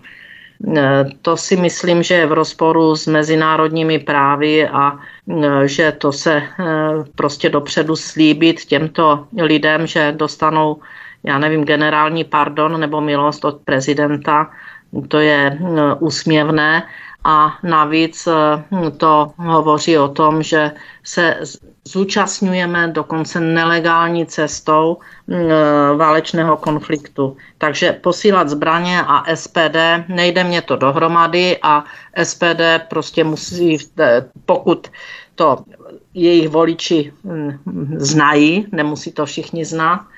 E, 0.77 1.05
to 1.21 1.37
si 1.37 1.55
myslím, 1.57 2.03
že 2.03 2.13
je 2.13 2.25
v 2.27 2.31
rozporu 2.33 2.95
s 2.95 3.07
mezinárodními 3.07 3.99
právy 3.99 4.67
a 4.67 4.97
e, 4.97 5.67
že 5.67 5.91
to 5.91 6.11
se 6.11 6.43
prostě 7.15 7.49
dopředu 7.49 7.95
slíbit 7.95 8.65
těmto 8.65 9.27
lidem, 9.41 9.87
že 9.87 10.11
dostanou, 10.11 10.79
já 11.23 11.37
nevím, 11.39 11.65
generální 11.65 12.23
pardon 12.23 12.79
nebo 12.79 13.01
milost 13.01 13.45
od 13.45 13.61
prezidenta, 13.65 14.51
to 15.01 15.19
je 15.19 15.59
úsměvné 15.99 16.83
a 17.25 17.57
navíc 17.63 18.27
hm, 18.71 18.91
to 18.97 19.31
hovoří 19.37 19.97
o 19.97 20.07
tom, 20.07 20.43
že 20.43 20.71
se 21.03 21.39
zúčastňujeme 21.87 22.87
dokonce 22.87 23.39
nelegální 23.39 24.25
cestou 24.25 24.97
hm, 25.27 25.33
válečného 25.97 26.57
konfliktu. 26.57 27.37
Takže 27.57 27.93
posílat 27.93 28.49
zbraně 28.49 29.01
a 29.07 29.35
SPD, 29.35 30.05
nejde 30.07 30.43
mě 30.43 30.61
to 30.61 30.75
dohromady 30.75 31.57
a 31.61 31.83
SPD 32.23 32.61
prostě 32.89 33.23
musí, 33.23 33.77
pokud 34.45 34.87
to 35.35 35.57
jejich 36.13 36.49
voliči 36.49 37.13
hm, 37.25 37.57
znají, 37.97 38.67
nemusí 38.71 39.11
to 39.11 39.25
všichni 39.25 39.65
znát, 39.65 40.01
eh, 40.01 40.14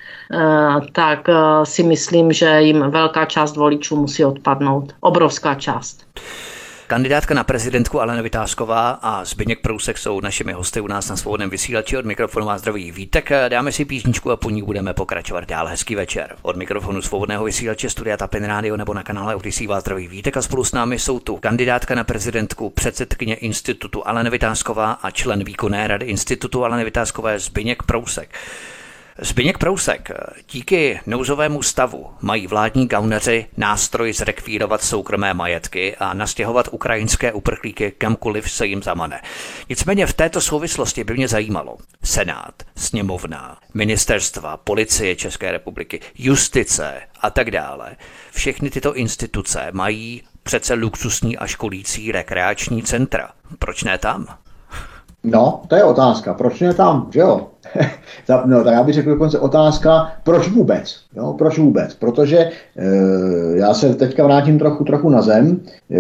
tak 0.92 1.30
eh, 1.30 1.36
si 1.64 1.84
myslím, 1.84 2.34
že 2.34 2.62
jim 2.62 2.92
velká 2.92 3.26
část 3.26 3.58
voličů 3.58 3.96
musí 3.96 4.26
odpadnout. 4.26 4.94
Obrovská 5.00 5.56
část. 5.56 6.08
Kandidátka 6.88 7.34
na 7.34 7.44
prezidentku 7.44 8.02
Alena 8.02 8.22
Vytázková 8.22 8.90
a 8.90 9.26
Zbyněk 9.26 9.62
Prousek 9.62 9.98
jsou 9.98 10.22
našimi 10.22 10.54
hosty 10.54 10.82
u 10.82 10.88
nás 10.88 11.10
na 11.10 11.18
svobodném 11.18 11.50
vysílači. 11.50 11.98
Od 11.98 12.06
mikrofonu 12.06 12.46
má 12.46 12.58
zdraví 12.58 12.92
Vítek. 12.92 13.30
Dáme 13.50 13.72
si 13.72 13.86
písničku 13.86 14.32
a 14.32 14.36
po 14.36 14.50
ní 14.50 14.64
budeme 14.64 14.94
pokračovat 14.94 15.46
dál. 15.46 15.68
Hezký 15.68 15.96
večer. 15.96 16.36
Od 16.42 16.56
mikrofonu 16.56 17.02
svobodného 17.02 17.44
vysílače 17.44 17.90
Studia 17.90 18.18
Tapin 18.18 18.44
Radio 18.44 18.78
nebo 18.78 18.94
na 18.94 19.04
kanále 19.04 19.36
Odisí 19.36 19.68
vás 19.68 19.84
zdraví 19.84 20.08
Vítek 20.08 20.38
a 20.38 20.42
spolu 20.42 20.64
s 20.64 20.72
námi 20.72 21.00
jsou 21.00 21.20
tu 21.20 21.36
kandidátka 21.36 21.96
na 21.96 22.04
prezidentku, 22.04 22.70
předsedkyně 22.70 23.36
institutu 23.36 24.08
Alena 24.08 24.30
Vytázková 24.30 24.92
a 24.92 25.12
člen 25.12 25.44
výkonné 25.44 25.88
rady 25.88 26.06
institutu 26.06 26.66
Alena 26.66 26.84
Vytázkové 26.84 27.40
Zbyněk 27.40 27.84
Prousek. 27.84 28.30
Zbyněk 29.20 29.58
Prousek, 29.58 30.12
díky 30.52 31.00
nouzovému 31.06 31.62
stavu 31.62 32.10
mají 32.22 32.48
vládní 32.48 32.88
gauneři 32.88 33.46
nástroj 33.58 34.14
zrekvírovat 34.14 34.84
soukromé 34.84 35.34
majetky 35.34 35.96
a 35.96 36.14
nastěhovat 36.14 36.68
ukrajinské 36.72 37.34
uprchlíky 37.34 37.92
kamkoliv 37.98 38.52
se 38.52 38.68
jim 38.68 38.84
zamane. 38.84 39.22
Nicméně 39.70 40.06
v 40.06 40.14
této 40.14 40.42
souvislosti 40.42 41.04
by 41.04 41.14
mě 41.14 41.28
zajímalo 41.28 41.78
Senát, 42.04 42.54
sněmovna, 42.76 43.58
ministerstva, 43.74 44.58
policie 44.58 45.16
České 45.16 45.52
republiky, 45.52 46.00
justice 46.16 47.02
a 47.22 47.30
tak 47.30 47.52
dále. 47.52 47.96
Všechny 48.32 48.70
tyto 48.70 48.96
instituce 48.96 49.68
mají 49.72 50.24
přece 50.44 50.74
luxusní 50.74 51.38
a 51.38 51.48
školící 51.48 52.12
rekreační 52.12 52.84
centra. 52.84 53.30
Proč 53.60 53.84
ne 53.84 53.98
tam? 53.98 54.38
No, 55.30 55.62
to 55.68 55.76
je 55.76 55.84
otázka. 55.84 56.34
Proč 56.34 56.62
ne 56.62 56.74
tam, 56.74 57.08
že 57.12 57.20
jo? 57.20 57.48
no, 58.46 58.64
tak 58.64 58.74
já 58.74 58.84
bych 58.84 58.96
řekl 58.96 59.10
dokonce 59.10 59.40
otázka, 59.40 60.12
proč 60.24 60.50
vůbec? 60.50 60.96
Jo, 61.16 61.36
proč 61.38 61.60
vůbec? 61.60 61.94
Protože 61.94 62.38
e, 62.38 62.50
já 63.56 63.74
se 63.74 63.96
teďka 63.96 64.24
vrátím 64.24 64.60
trochu, 64.60 64.84
trochu 64.84 65.10
na 65.10 65.22
zem. 65.22 65.60
E, 65.92 66.00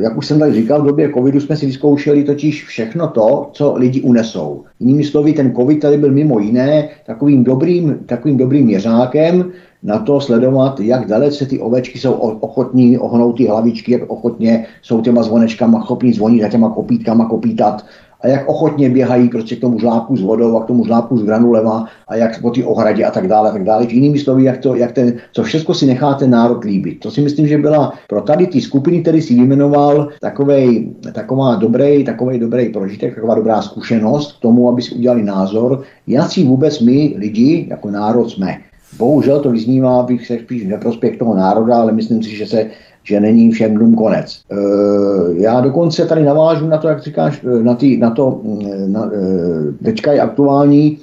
jak 0.00 0.16
už 0.16 0.26
jsem 0.26 0.38
tady 0.38 0.54
říkal, 0.54 0.82
v 0.82 0.86
době 0.86 1.12
covidu 1.14 1.40
jsme 1.40 1.56
si 1.56 1.66
vyzkoušeli 1.66 2.24
totiž 2.24 2.64
všechno 2.64 3.08
to, 3.08 3.50
co 3.52 3.74
lidi 3.76 4.00
unesou. 4.00 4.64
Jinými 4.80 5.04
slovy, 5.04 5.32
ten 5.32 5.54
covid 5.54 5.80
tady 5.80 5.98
byl 5.98 6.12
mimo 6.12 6.38
jiné 6.38 6.88
takovým 7.06 7.44
dobrým, 7.44 7.98
takovým 8.06 8.36
dobrým 8.36 8.66
měřákem, 8.66 9.52
na 9.82 9.98
to 9.98 10.20
sledovat, 10.20 10.80
jak 10.80 11.06
dalece 11.06 11.46
ty 11.46 11.58
ovečky 11.58 11.98
jsou 11.98 12.12
ochotní 12.12 12.98
ohnout 12.98 13.36
ty 13.36 13.46
hlavičky, 13.46 13.92
jak 13.92 14.10
ochotně 14.10 14.66
jsou 14.82 15.00
těma 15.00 15.22
zvonečkama 15.22 15.82
schopní 15.82 16.12
zvonit 16.12 16.44
a 16.44 16.48
těma 16.48 16.70
kopítkama 16.70 17.28
kopítat 17.28 17.84
a 18.20 18.28
jak 18.28 18.48
ochotně 18.48 18.90
běhají 18.90 19.28
prostě 19.28 19.56
k 19.56 19.60
tomu 19.60 19.78
žláku 19.78 20.16
s 20.16 20.22
vodou 20.22 20.56
a 20.56 20.64
k 20.64 20.66
tomu 20.66 20.84
žláku 20.84 21.18
s 21.18 21.24
granulema 21.24 21.88
a 22.08 22.16
jak 22.16 22.40
po 22.40 22.50
té 22.50 22.64
ohradě 22.64 23.04
a 23.04 23.10
tak 23.10 23.28
dále, 23.28 23.50
a 23.50 23.52
tak 23.52 23.64
dále. 23.64 23.86
V 23.86 23.92
jinými 23.92 24.18
slovy, 24.18 24.44
jak, 24.44 24.58
to, 24.58 24.74
jak 24.74 24.92
ten, 24.92 25.12
co 25.32 25.42
všechno 25.42 25.74
si 25.74 25.86
nechá 25.86 26.14
ten 26.14 26.30
národ 26.30 26.64
líbit. 26.64 27.00
To 27.00 27.10
si 27.10 27.20
myslím, 27.20 27.46
že 27.46 27.58
byla 27.58 27.92
pro 28.08 28.20
tady 28.20 28.46
ty 28.46 28.60
skupiny, 28.60 29.02
který 29.02 29.22
si 29.22 29.34
vyjmenoval, 29.34 30.08
takovej, 30.20 30.88
taková 31.12 31.56
dobrý, 31.56 32.04
takový 32.04 32.38
dobrý 32.38 32.68
prožitek, 32.68 33.14
taková 33.14 33.34
dobrá 33.34 33.62
zkušenost 33.62 34.32
k 34.32 34.42
tomu, 34.42 34.68
aby 34.68 34.82
si 34.82 34.94
udělali 34.94 35.22
názor, 35.22 35.82
jaký 36.06 36.44
vůbec 36.44 36.80
my 36.80 37.14
lidi 37.18 37.66
jako 37.70 37.90
národ 37.90 38.30
jsme. 38.30 38.58
Bohužel 38.98 39.40
to 39.40 39.50
vyznívá, 39.50 40.02
bych 40.02 40.26
se 40.26 40.38
spíš 40.38 40.66
neprospěch 40.66 41.16
toho 41.16 41.34
národa, 41.34 41.76
ale 41.76 41.92
myslím 41.92 42.22
si, 42.22 42.36
že 42.36 42.46
se 42.46 42.66
že 43.08 43.20
není 43.20 43.50
všem 43.50 43.74
dnům 43.74 43.94
konec. 43.94 44.40
E, 44.50 44.56
já 45.32 45.60
dokonce 45.60 46.06
tady 46.06 46.24
navážu 46.24 46.68
na 46.68 46.78
to, 46.78 46.88
jak 46.88 47.02
říkáš, 47.02 47.44
e, 47.44 47.62
na, 47.62 47.74
tý, 47.74 47.96
na 47.96 48.10
to, 48.10 48.40
mm, 48.44 48.92
na, 48.92 49.10
e, 49.14 49.84
teďka 49.84 50.12
je 50.12 50.20
aktuální, 50.20 50.98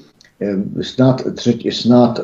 snad, 0.81 1.21
třetí, 1.33 1.71
snad 1.71 2.19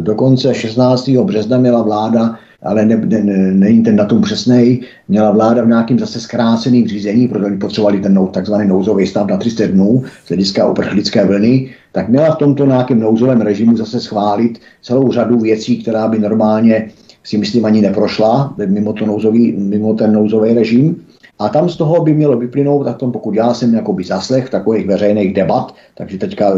dokonce 0.00 0.54
16. 0.54 1.24
března 1.24 1.58
měla 1.58 1.82
vláda, 1.82 2.36
ale 2.62 2.84
ne, 2.84 2.96
ne, 2.96 3.24
ne, 3.24 3.52
není 3.52 3.82
ten 3.82 3.96
datum 3.96 4.22
přesný, 4.22 4.80
měla 5.08 5.30
vláda 5.30 5.62
v 5.62 5.68
nějakým 5.68 5.98
zase 5.98 6.20
zkráceným 6.20 6.88
řízení, 6.88 7.28
protože 7.28 7.56
potřebovali 7.56 8.00
ten 8.00 8.26
takzvaný 8.26 8.68
nouzový 8.68 9.06
stav 9.06 9.26
na 9.26 9.36
300 9.36 9.66
dnů 9.66 10.02
z 10.24 10.28
hlediska 10.28 10.68
uprchlické 10.68 11.24
vlny, 11.24 11.70
tak 11.92 12.08
měla 12.08 12.34
v 12.34 12.38
tomto 12.38 12.66
nějakém 12.66 13.00
nouzovém 13.00 13.40
režimu 13.40 13.76
zase 13.76 14.00
schválit 14.00 14.58
celou 14.82 15.12
řadu 15.12 15.38
věcí, 15.38 15.82
která 15.82 16.08
by 16.08 16.18
normálně 16.18 16.90
si 17.28 17.38
myslím 17.38 17.64
ani 17.64 17.80
neprošla 17.80 18.54
mimo, 18.66 18.92
to 18.92 19.06
nouzový, 19.06 19.52
mimo 19.52 19.94
ten 19.94 20.12
nouzový 20.12 20.54
režim. 20.54 20.96
A 21.38 21.48
tam 21.48 21.68
z 21.68 21.76
toho 21.76 22.02
by 22.02 22.14
mělo 22.14 22.36
vyplynout, 22.36 22.86
a 22.86 22.92
tom 22.92 23.12
pokud 23.12 23.34
já 23.34 23.54
jsem 23.54 23.74
jakoby 23.74 24.04
zaslech 24.04 24.50
takových 24.50 24.86
veřejných 24.86 25.34
debat, 25.34 25.74
takže 25.94 26.18
teďka 26.18 26.48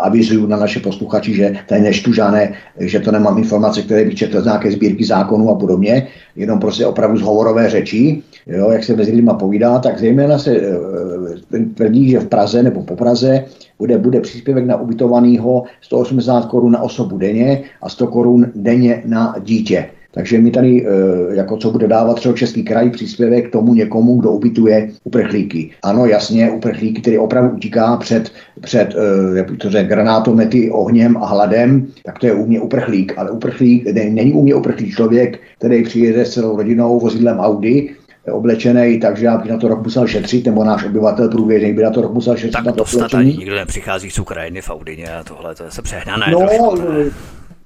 avizuju 0.00 0.46
na 0.46 0.56
naše 0.56 0.80
posluchači, 0.80 1.34
že 1.34 1.56
tady 1.68 1.80
neštu 1.80 2.12
žádné, 2.12 2.52
že 2.78 3.00
to 3.00 3.12
nemám 3.12 3.38
informace, 3.38 3.82
které 3.82 4.04
bych 4.04 4.14
četl 4.14 4.40
z 4.40 4.44
nějaké 4.44 4.70
sbírky 4.70 5.04
zákonů 5.04 5.50
a 5.50 5.54
podobně, 5.54 6.06
jenom 6.36 6.58
prostě 6.58 6.86
opravdu 6.86 7.18
zhovorové 7.18 7.70
řeči, 7.70 8.22
jo, 8.46 8.70
jak 8.70 8.84
se 8.84 8.96
mezi 8.96 9.12
lidmi 9.12 9.30
povídá, 9.38 9.78
tak 9.78 9.98
zejména 9.98 10.38
se 10.38 10.56
e, 10.56 11.64
tvrdí, 11.74 12.10
že 12.10 12.20
v 12.20 12.28
Praze 12.28 12.62
nebo 12.62 12.82
po 12.82 12.96
Praze 12.96 13.44
bude, 13.78 13.98
bude 13.98 14.20
příspěvek 14.20 14.66
na 14.66 14.76
ubytovaného 14.76 15.64
180 15.80 16.44
korun 16.44 16.72
na 16.72 16.82
osobu 16.82 17.18
denně 17.18 17.62
a 17.82 17.88
100 17.88 18.06
korun 18.06 18.46
denně 18.54 19.02
na 19.06 19.34
dítě. 19.42 19.90
Takže 20.12 20.38
mi 20.38 20.50
tady, 20.50 20.86
eh, 20.86 21.34
jako 21.34 21.56
co 21.56 21.70
bude 21.70 21.88
dávat 21.88 22.14
třeba 22.14 22.34
Český 22.34 22.62
kraj 22.62 22.90
příspěvek 22.90 23.50
tomu 23.50 23.74
někomu, 23.74 24.20
kdo 24.20 24.30
ubytuje 24.30 24.90
uprchlíky. 25.04 25.70
Ano, 25.82 26.06
jasně, 26.06 26.50
uprchlíky, 26.50 27.00
který 27.00 27.18
opravdu 27.18 27.56
utíká 27.56 27.96
před, 27.96 28.32
před 28.60 28.94
eh, 28.94 29.38
jak 29.38 29.46
to 29.58 29.70
řek, 29.70 29.86
granátomety, 29.86 30.70
ohněm 30.70 31.16
a 31.16 31.26
hladem, 31.26 31.86
tak 32.04 32.18
to 32.18 32.26
je 32.26 32.32
u 32.32 32.46
mě 32.46 32.60
uprchlík. 32.60 33.18
Ale 33.18 33.30
uprchlík, 33.30 33.84
ne, 33.92 34.10
není 34.10 34.32
u 34.32 34.42
mě 34.42 34.54
uprchlík 34.54 34.94
člověk, 34.94 35.40
který 35.58 35.82
přijede 35.82 36.24
s 36.24 36.34
celou 36.34 36.56
rodinou 36.56 37.00
vozidlem 37.00 37.38
Audi, 37.38 37.90
oblečený, 38.32 39.00
takže 39.00 39.24
já 39.24 39.38
bych 39.38 39.50
na 39.50 39.56
to 39.56 39.68
rok 39.68 39.82
musel 39.82 40.06
šetřit, 40.06 40.46
nebo 40.46 40.64
náš 40.64 40.84
obyvatel 40.84 41.28
průběžný 41.28 41.72
by 41.72 41.82
na 41.82 41.90
to 41.90 42.02
rok 42.02 42.12
musel 42.12 42.36
šetřit. 42.36 42.52
Tak 42.52 42.64
na 42.64 42.72
to 42.72 42.84
snad 42.84 43.14
ani 43.14 43.36
nikdo 43.36 43.54
nepřichází 43.54 44.10
z 44.10 44.18
Ukrajiny 44.18 44.62
v 44.62 44.70
Audině 44.70 45.06
a 45.14 45.24
tohle, 45.24 45.54
to 45.54 45.64
je 45.64 45.70
se 45.70 45.82
přehnané. 45.82 46.26
No, 46.30 46.74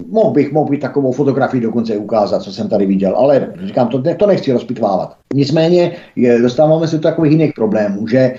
Mohl 0.09 0.30
bych, 0.30 0.53
mohl 0.53 0.70
bych 0.70 0.80
takovou 0.80 1.12
fotografii 1.12 1.61
dokonce 1.61 1.97
ukázat, 1.97 2.42
co 2.42 2.53
jsem 2.53 2.68
tady 2.68 2.86
viděl, 2.86 3.16
ale 3.16 3.53
říkám, 3.64 3.88
to, 3.88 4.03
to 4.16 4.26
nechci 4.26 4.53
rozpitvávat. 4.53 5.16
Nicméně 5.34 5.92
je, 6.16 6.42
dostáváme 6.42 6.88
se 6.88 6.97
do 6.97 7.03
takových 7.03 7.32
jiných 7.32 7.53
problémů, 7.55 8.09
že 8.09 8.18
e, 8.18 8.34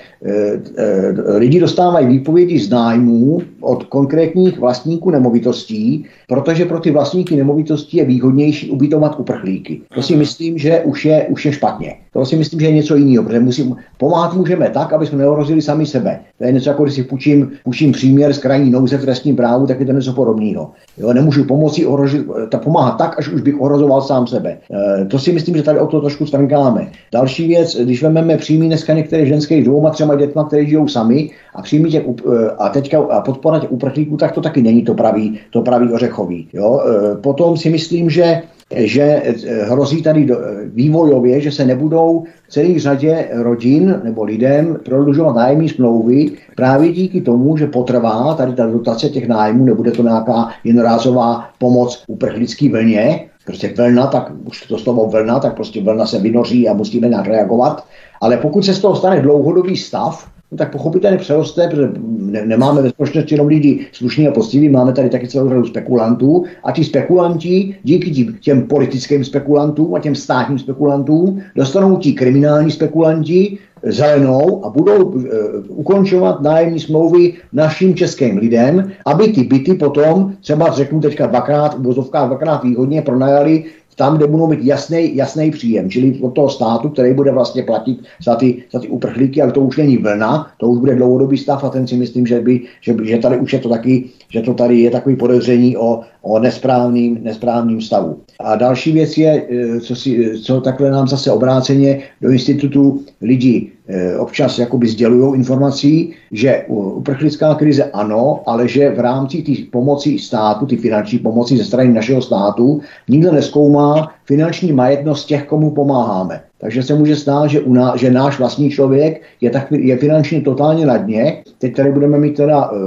e, 0.78 1.38
lidi 1.38 1.60
dostávají 1.60 2.08
výpovědi 2.08 2.60
z 2.60 2.70
nájmů 2.70 3.42
od 3.62 3.84
konkrétních 3.84 4.60
vlastníků 4.60 5.12
nemovitostí, 5.12 6.06
protože 6.28 6.66
pro 6.66 6.80
ty 6.80 6.92
vlastníky 6.92 7.36
nemovitostí 7.36 7.98
je 7.98 8.06
výhodnější 8.06 8.72
ubytovat 8.72 9.20
uprchlíky. 9.20 9.82
To 9.96 10.02
si 10.02 10.16
myslím, 10.16 10.58
že 10.58 10.82
už 10.82 11.06
je, 11.06 11.26
už 11.30 11.46
je 11.46 11.54
špatně. 11.54 11.96
To 12.16 12.26
si 12.26 12.36
myslím, 12.36 12.60
že 12.60 12.66
je 12.66 12.72
něco 12.72 12.96
jiného, 12.96 13.24
protože 13.24 13.40
musím, 13.40 13.76
pomáhat 13.98 14.34
můžeme 14.34 14.70
tak, 14.70 14.94
aby 14.94 15.06
jsme 15.06 15.18
neohrozili 15.18 15.62
sami 15.62 15.86
sebe. 15.86 16.20
To 16.38 16.44
je 16.44 16.52
něco 16.52 16.70
jako, 16.70 16.84
když 16.84 16.96
si 16.96 17.04
půjčím, 17.04 17.52
půjčím 17.64 17.92
příměr 17.92 18.34
z 18.34 18.40
krajní 18.40 18.72
nouze 18.72 18.98
v 18.98 19.02
trestním 19.02 19.36
právu, 19.36 19.68
tak 19.68 19.80
je 19.80 19.86
to 19.86 19.92
něco 19.92 20.14
podobného. 20.14 20.72
Jo, 20.98 21.14
nemůžu 21.14 21.44
pomoci 21.44 21.86
ohrožit, 21.86 22.28
ta 22.50 22.58
pomáhat 22.58 22.98
tak, 22.98 23.20
až 23.20 23.28
už 23.28 23.42
bych 23.42 23.62
ohrozoval 23.62 24.02
sám 24.02 24.28
sebe. 24.28 24.58
E, 25.02 25.06
to 25.06 25.20
si 25.20 25.32
myslím, 25.32 25.56
že 25.58 25.64
tady 25.64 25.80
o 25.80 25.88
to 25.88 26.02
trošku 26.02 26.26
strnkáme. 26.26 26.88
Další 27.12 27.48
věc, 27.48 27.78
když 27.84 28.04
vezmeme 28.04 28.38
příjmy 28.38 28.68
dneska 28.68 28.94
některých 28.94 29.28
ženských 29.28 29.64
dvouma, 29.64 29.90
třema 29.90 30.16
dětma, 30.16 30.44
které 30.44 30.66
žijou 30.66 30.88
sami 30.88 31.30
a 31.56 31.62
příjmy 31.62 31.90
těch, 31.90 32.04
e, 32.04 32.50
a 32.60 32.70
teďka 32.70 33.00
a 33.00 33.22
podpora 33.22 33.60
těch 33.60 33.72
uprchlíků, 33.72 34.18
tak 34.18 34.32
to 34.32 34.42
taky 34.42 34.62
není 34.62 34.84
to 34.84 34.94
pravý, 34.94 35.40
to 35.50 35.62
pravý 35.62 35.94
ořechový. 35.94 36.48
Jo? 36.54 36.82
E, 36.82 37.16
potom 37.16 37.58
si 37.58 37.70
myslím, 37.70 38.10
že 38.10 38.42
že 38.74 39.02
eh, 39.02 39.64
hrozí 39.64 40.02
tady 40.02 40.28
eh, 40.32 40.36
vývojově, 40.66 41.42
že 41.42 41.52
se 41.52 41.66
nebudou 41.66 42.24
v 42.48 42.52
celé 42.52 42.80
řadě 42.80 43.30
rodin 43.32 44.02
nebo 44.04 44.24
lidem 44.24 44.78
prodlužovat 44.86 45.36
nájemní 45.36 45.70
smlouvy 45.70 46.32
právě 46.56 46.92
díky 46.92 47.22
tomu, 47.22 47.58
že 47.58 47.68
potrvá 47.68 48.34
tady 48.34 48.54
ta 48.54 48.66
dotace 48.66 49.10
těch 49.10 49.28
nájmů, 49.28 49.66
nebude 49.66 49.92
to 49.92 50.04
nějaká 50.04 50.50
jednorázová 50.64 51.50
pomoc 51.60 52.04
uprchlické 52.08 52.70
vlně, 52.70 53.30
prostě 53.46 53.74
vlna, 53.78 54.08
tak 54.08 54.32
už 54.46 54.62
to 54.68 54.78
slovo 54.78 55.08
vlna, 55.08 55.40
tak 55.40 55.56
prostě 55.56 55.82
vlna 55.82 56.06
se 56.06 56.20
vynoří 56.20 56.70
a 56.70 56.74
musíme 56.74 57.10
nějak 57.10 57.28
reagovat. 57.28 57.86
Ale 58.22 58.38
pokud 58.38 58.66
se 58.66 58.74
z 58.74 58.80
toho 58.80 58.96
stane 58.96 59.22
dlouhodobý 59.22 59.78
stav, 59.78 60.35
no 60.52 60.58
tak 60.58 60.72
pochopitelně 60.72 61.18
přeroste, 61.18 61.68
protože 61.68 61.90
ne, 62.18 62.46
nemáme 62.46 62.82
ve 62.82 62.90
společnosti 62.90 63.34
jenom 63.34 63.48
lidi 63.48 63.88
slušní 63.92 64.28
a 64.28 64.32
poctiví, 64.32 64.70
máme 64.70 64.94
tady 64.94 65.10
taky 65.10 65.28
celou 65.28 65.50
řadu 65.50 65.66
spekulantů 65.66 66.44
a 66.64 66.72
ti 66.72 66.84
spekulanti 66.84 67.76
díky 67.84 68.12
tím, 68.12 68.38
těm 68.42 68.62
politickým 68.62 69.24
spekulantům 69.24 69.96
a 69.96 70.00
těm 70.00 70.16
státním 70.16 70.60
spekulantům 70.60 71.42
dostanou 71.56 71.98
ti 71.98 72.14
kriminální 72.14 72.72
spekulanti 72.72 73.58
zelenou 73.84 74.66
a 74.66 74.70
budou 74.70 75.04
uh, 75.06 75.24
ukončovat 75.68 76.42
nájemní 76.42 76.80
smlouvy 76.80 77.34
našim 77.54 77.96
českým 77.96 78.38
lidem, 78.38 78.92
aby 79.06 79.28
ty 79.28 79.44
byty 79.44 79.74
potom, 79.74 80.34
třeba 80.42 80.72
řeknu 80.72 81.02
teďka 81.02 81.26
dvakrát, 81.28 81.80
v 81.80 82.10
dvakrát 82.12 82.64
výhodně 82.64 83.02
pronajali 83.02 83.64
tam, 83.96 84.18
kde 84.18 84.28
budou 84.28 84.48
mít 84.48 84.64
jasný, 84.64 85.16
jasný 85.16 85.52
příjem, 85.52 85.90
čili 85.90 86.20
od 86.22 86.32
toho 86.32 86.50
státu, 86.50 86.90
který 86.90 87.14
bude 87.14 87.32
vlastně 87.32 87.64
platit 87.64 88.00
za 88.24 88.36
ty, 88.36 88.64
za 88.74 88.80
ty 88.80 88.88
uprchlíky, 88.88 89.42
ale 89.42 89.52
to 89.52 89.62
už 89.62 89.78
není 89.78 89.98
vlna, 89.98 90.52
to 90.58 90.68
už 90.68 90.80
bude 90.80 90.96
dlouhodobý 90.96 91.38
stav 91.38 91.64
a 91.64 91.70
ten 91.70 91.88
si 91.88 91.96
myslím, 91.96 92.28
že, 92.28 92.42
by, 92.42 92.62
že, 92.82 92.96
že 93.04 93.18
tady 93.18 93.38
už 93.38 93.54
je 93.54 93.60
to 93.60 93.70
taky, 93.70 94.10
že 94.30 94.42
to 94.42 94.54
tady 94.54 94.80
je 94.80 94.92
takový 94.92 95.16
podezření 95.16 95.78
o, 95.78 96.02
o 96.22 96.40
nesprávným, 96.40 97.20
nesprávným 97.22 97.82
stavu. 97.82 98.20
A 98.40 98.56
další 98.56 98.92
věc 98.92 99.18
je, 99.18 99.46
eh, 99.50 99.80
co, 99.80 99.96
si, 99.96 100.40
co 100.42 100.62
takhle 100.62 100.92
nám 100.92 101.08
zase 101.08 101.32
obráceně 101.32 102.02
do 102.22 102.30
institutu 102.30 103.02
lidi 103.22 103.72
eh, 103.72 103.75
občas 104.18 104.60
jakoby 104.60 104.88
sdělují 104.88 105.36
informací, 105.36 106.14
že 106.32 106.66
uprchlická 106.68 107.56
krize 107.56 107.84
ano, 107.84 108.42
ale 108.46 108.68
že 108.68 108.90
v 108.90 109.00
rámci 109.00 109.42
té 109.42 109.52
pomoci 109.72 110.20
státu, 110.20 110.66
ty 110.66 110.78
finanční 110.78 111.20
pomoci 111.20 111.58
ze 111.58 111.64
strany 111.64 111.94
našeho 111.94 112.22
státu, 112.22 112.82
nikdo 113.10 113.32
neskoumá 113.32 114.12
finanční 114.26 114.72
majetnost 114.74 115.28
těch, 115.28 115.46
komu 115.46 115.72
pomáháme. 115.72 116.42
Takže 116.58 116.84
se 116.84 116.96
může 116.96 117.16
stát, 117.16 117.48
že, 117.48 117.62
u 117.62 117.74
ná, 117.74 117.96
že 117.98 118.12
náš 118.12 118.40
vlastní 118.40 118.70
člověk 118.70 119.22
je, 119.42 119.50
tak, 119.50 119.72
je 119.72 119.98
finančně 119.98 120.42
totálně 120.42 120.86
na 120.86 120.98
dně. 120.98 121.44
Teď 121.58 121.76
tady 121.76 121.92
budeme 121.92 122.18
mít 122.18 122.36
teda 122.36 122.72
uh, 122.72 122.78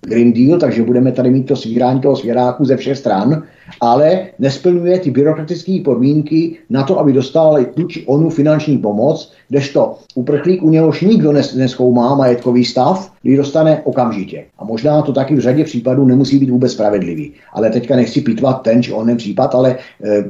Green 0.00 0.32
Deal, 0.32 0.58
takže 0.58 0.82
budeme 0.82 1.12
tady 1.12 1.30
mít 1.30 1.46
to 1.46 1.56
svírání 1.56 2.00
toho 2.00 2.16
svěráku 2.16 2.64
ze 2.64 2.76
všech 2.76 2.98
stran, 2.98 3.42
ale 3.80 4.26
nesplňuje 4.38 4.98
ty 4.98 5.10
byrokratické 5.10 5.78
podmínky 5.84 6.56
na 6.70 6.82
to, 6.82 6.98
aby 6.98 7.12
dostal 7.12 7.64
tu 7.64 7.86
či 7.86 8.06
onu 8.06 8.30
finanční 8.30 8.78
pomoc, 8.78 9.32
kdežto 9.48 9.98
uprchlík, 10.14 10.62
u 10.62 10.70
něhož 10.70 11.00
nikdo 11.00 11.32
neskoumá 11.32 12.14
majetkový 12.14 12.64
stav, 12.64 13.12
kdy 13.22 13.36
dostane 13.36 13.80
okamžitě. 13.84 14.44
A 14.58 14.64
možná 14.64 15.02
to 15.02 15.12
taky 15.12 15.34
v 15.34 15.40
řadě 15.40 15.64
případů 15.64 16.06
nemusí 16.06 16.38
být 16.38 16.50
vůbec 16.50 16.72
spravedlivý. 16.72 17.32
Ale 17.52 17.70
teďka 17.70 17.96
nechci 17.96 18.20
pitvat 18.20 18.62
ten 18.62 18.82
či 18.82 18.92
onen 18.92 19.16
případ, 19.16 19.54
ale 19.54 19.76
e, 20.04 20.24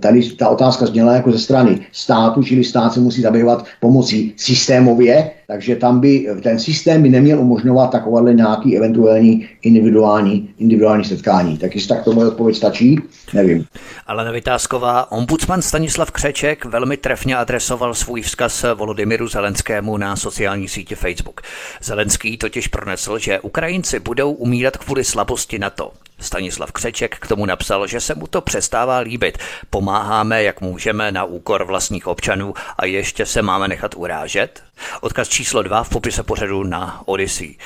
tady 0.00 0.22
ta 0.22 0.48
otázka 0.48 0.86
zněla 0.86 1.14
jako 1.14 1.32
ze 1.32 1.38
strany 1.38 1.78
státu, 1.92 2.42
čili 2.42 2.64
stát 2.64 2.92
se 2.92 3.00
musí 3.00 3.22
zabývat 3.22 3.64
pomocí 3.80 4.32
systémově, 4.36 5.30
takže 5.46 5.76
tam 5.76 6.00
by 6.00 6.28
ten 6.42 6.58
systém 6.58 7.02
by 7.02 7.08
neměl 7.08 7.40
umožňovat 7.40 7.90
takovéhle 7.90 8.34
nějaký 8.34 8.76
eventuální 8.76 9.46
individuální, 9.62 10.48
individuální 10.58 11.04
setkání. 11.04 11.58
Tak 11.58 11.74
jestli 11.74 11.88
tak 11.88 12.04
to 12.04 12.12
moje 12.12 12.28
odpověď 12.28 12.56
stačí, 12.70 12.98
nevím. 13.32 13.66
Ale 14.06 14.24
Nevytázková, 14.24 15.12
ombudsman 15.12 15.62
Stanislav 15.62 16.10
Křeček 16.10 16.64
velmi 16.64 16.96
trefně 16.96 17.36
adresoval 17.36 17.94
svůj 17.94 18.22
vzkaz 18.22 18.64
Volodymyru 18.74 19.28
Zelenskému 19.28 19.96
na 19.96 20.16
sociální 20.16 20.68
sítě 20.68 20.96
Facebook. 20.96 21.40
Zelenský 21.82 22.36
totiž 22.36 22.68
pronesl, 22.68 23.18
že 23.18 23.40
Ukrajinci 23.40 24.00
budou 24.00 24.32
umírat 24.32 24.76
kvůli 24.76 25.04
slabosti 25.04 25.58
NATO. 25.58 25.92
Stanislav 26.20 26.72
Křeček 26.72 27.18
k 27.18 27.26
tomu 27.26 27.46
napsal, 27.46 27.86
že 27.86 28.00
se 28.00 28.14
mu 28.14 28.26
to 28.26 28.40
přestává 28.40 28.98
líbit. 28.98 29.38
Pomáháme, 29.70 30.42
jak 30.42 30.60
můžeme, 30.60 31.12
na 31.12 31.24
úkor 31.24 31.64
vlastních 31.64 32.06
občanů 32.06 32.54
a 32.78 32.86
ještě 32.86 33.26
se 33.26 33.42
máme 33.42 33.68
nechat 33.68 33.94
urážet? 33.96 34.62
Odkaz 35.00 35.28
číslo 35.28 35.62
dva 35.62 35.84
v 35.84 35.88
popise 35.88 36.22
pořadu 36.22 36.64
na 36.64 37.02
Odyssey. 37.06 37.56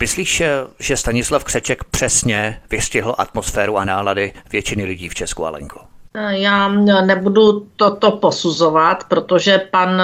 Myslíš, 0.00 0.42
že 0.78 0.96
Stanislav 0.96 1.44
Křeček 1.44 1.84
přesně 1.84 2.62
vystihl 2.70 3.14
atmosféru 3.18 3.78
a 3.78 3.84
nálady 3.84 4.32
většiny 4.52 4.84
lidí 4.84 5.08
v 5.08 5.14
Česku, 5.14 5.46
Alenko? 5.46 5.80
Já 6.28 6.68
nebudu 7.06 7.66
toto 7.76 8.10
posuzovat, 8.10 9.04
protože 9.04 9.58
pan 9.58 10.02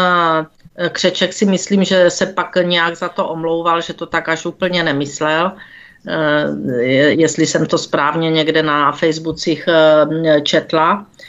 Křeček 0.88 1.32
si 1.32 1.46
myslím, 1.46 1.84
že 1.84 2.10
se 2.10 2.26
pak 2.26 2.56
nějak 2.62 2.96
za 2.96 3.08
to 3.08 3.28
omlouval, 3.28 3.80
že 3.80 3.94
to 3.94 4.06
tak 4.06 4.28
až 4.28 4.46
úplně 4.46 4.82
nemyslel. 4.82 5.52
Eh, 6.08 6.84
jestli 6.94 7.46
jsem 7.46 7.66
to 7.66 7.78
správně 7.78 8.30
někde 8.30 8.62
na 8.62 8.92
Facebookích 8.92 9.68
eh, 9.68 10.40
četla, 10.40 11.06
eh, 11.06 11.22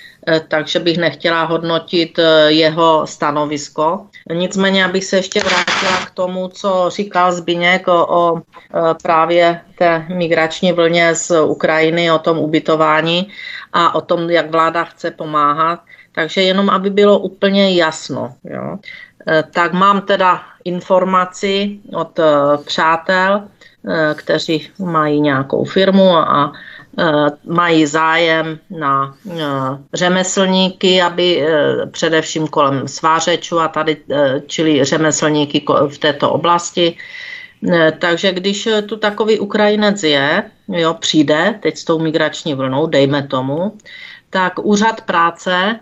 takže 0.47 0.79
bych 0.79 0.97
nechtěla 0.97 1.43
hodnotit 1.43 2.19
jeho 2.47 3.07
stanovisko. 3.07 4.07
Nicméně, 4.33 4.85
abych 4.85 5.05
se 5.05 5.15
ještě 5.15 5.39
vrátila 5.39 6.05
k 6.05 6.11
tomu, 6.11 6.47
co 6.47 6.89
říkal 6.89 7.33
Zbiněk 7.33 7.87
o, 7.87 8.05
o 8.07 8.41
právě 9.03 9.61
té 9.77 10.05
migrační 10.09 10.71
vlně 10.71 11.15
z 11.15 11.41
Ukrajiny, 11.41 12.11
o 12.11 12.19
tom 12.19 12.37
ubytování 12.37 13.27
a 13.73 13.95
o 13.95 14.01
tom, 14.01 14.29
jak 14.29 14.51
vláda 14.51 14.83
chce 14.83 15.11
pomáhat. 15.11 15.79
Takže 16.11 16.41
jenom, 16.41 16.69
aby 16.69 16.89
bylo 16.89 17.19
úplně 17.19 17.75
jasno. 17.75 18.33
Jo. 18.43 18.77
Tak 19.51 19.73
mám 19.73 20.01
teda 20.01 20.43
informaci 20.63 21.79
od 21.93 22.19
přátel, 22.65 23.43
Eh, 23.87 24.13
kteří 24.17 24.69
mají 24.79 25.21
nějakou 25.21 25.63
firmu 25.63 26.15
a 26.17 26.51
eh, 26.53 26.57
mají 27.45 27.85
zájem 27.85 28.59
na 28.69 29.15
eh, 29.31 29.41
řemeslníky, 29.93 31.01
aby 31.01 31.45
především 31.91 32.47
kolem 32.47 32.87
svářečů 32.87 33.59
a 33.59 33.67
tady, 33.67 33.97
čili 34.47 34.83
řemeslníky 34.83 35.65
v 35.87 35.97
této 35.97 36.31
oblasti. 36.31 36.97
Takže 37.99 38.31
když 38.31 38.69
tu 38.85 38.97
takový 38.97 39.39
Ukrajinec 39.39 40.03
je, 40.03 40.43
jo, 40.67 40.93
přijde 40.93 41.59
teď 41.61 41.77
s 41.77 41.83
tou 41.83 41.99
migrační 41.99 42.53
vlnou, 42.53 42.87
dejme 42.87 43.27
tomu, 43.27 43.77
tak 44.29 44.59
úřad 44.59 45.01
práce, 45.01 45.79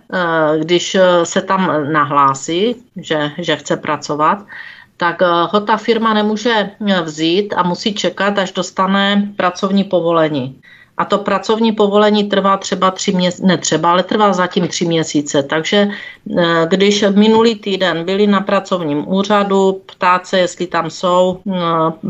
když 0.59 0.97
se 1.23 1.41
tam 1.41 1.91
nahlásí, 1.93 2.75
že, 2.95 3.31
že 3.37 3.55
chce 3.55 3.77
pracovat, 3.77 4.45
tak 5.01 5.21
eh, 5.21 5.25
ho 5.25 5.59
ta 5.61 5.77
firma 5.77 6.13
nemůže 6.13 6.53
eh, 6.53 7.01
vzít 7.01 7.53
a 7.57 7.63
musí 7.63 7.93
čekat, 7.93 8.37
až 8.37 8.51
dostane 8.51 9.33
pracovní 9.35 9.83
povolení. 9.83 10.61
A 11.01 11.05
to 11.05 11.17
pracovní 11.17 11.71
povolení 11.71 12.23
trvá 12.23 12.57
třeba 12.57 12.91
tři 12.91 13.11
měsíce, 13.11 13.45
ne 13.45 13.57
třeba, 13.57 13.91
ale 13.91 14.03
trvá 14.03 14.33
zatím 14.33 14.67
tři 14.67 14.85
měsíce. 14.85 15.43
Takže 15.43 15.87
eh, 15.89 16.65
když 16.69 17.05
minulý 17.15 17.55
týden 17.55 18.05
byli 18.05 18.27
na 18.27 18.41
pracovním 18.41 19.09
úřadu 19.09 19.81
ptát 19.85 20.27
se, 20.27 20.39
jestli 20.39 20.67
tam 20.67 20.89
jsou 20.89 21.41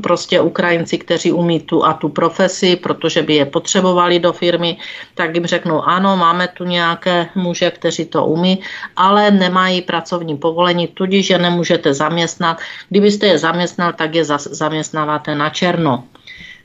prostě 0.04 0.42
Ukrajinci, 0.42 0.98
kteří 0.98 1.32
umí 1.32 1.60
tu 1.60 1.86
a 1.86 1.94
tu 1.94 2.10
profesi, 2.10 2.76
protože 2.76 3.24
by 3.24 3.36
je 3.36 3.46
potřebovali 3.46 4.20
do 4.20 4.34
firmy, 4.34 4.78
tak 5.16 5.36
jim 5.36 5.46
řeknou, 5.46 5.82
ano, 5.82 6.18
máme 6.18 6.48
tu 6.48 6.64
nějaké 6.64 7.32
muže, 7.36 7.72
kteří 7.72 8.06
to 8.06 8.26
umí, 8.26 8.60
ale 8.96 9.32
nemají 9.32 9.82
pracovní 9.82 10.38
povolení, 10.38 10.88
tudíž 10.88 11.30
je 11.30 11.40
nemůžete 11.40 11.94
zaměstnat. 11.94 12.60
Kdybyste 12.90 13.28
je 13.28 13.38
zaměstnal, 13.38 13.94
tak 13.96 14.16
je 14.16 14.26
zaměstnáváte 14.52 15.36
na 15.36 15.50
černo. 15.50 16.11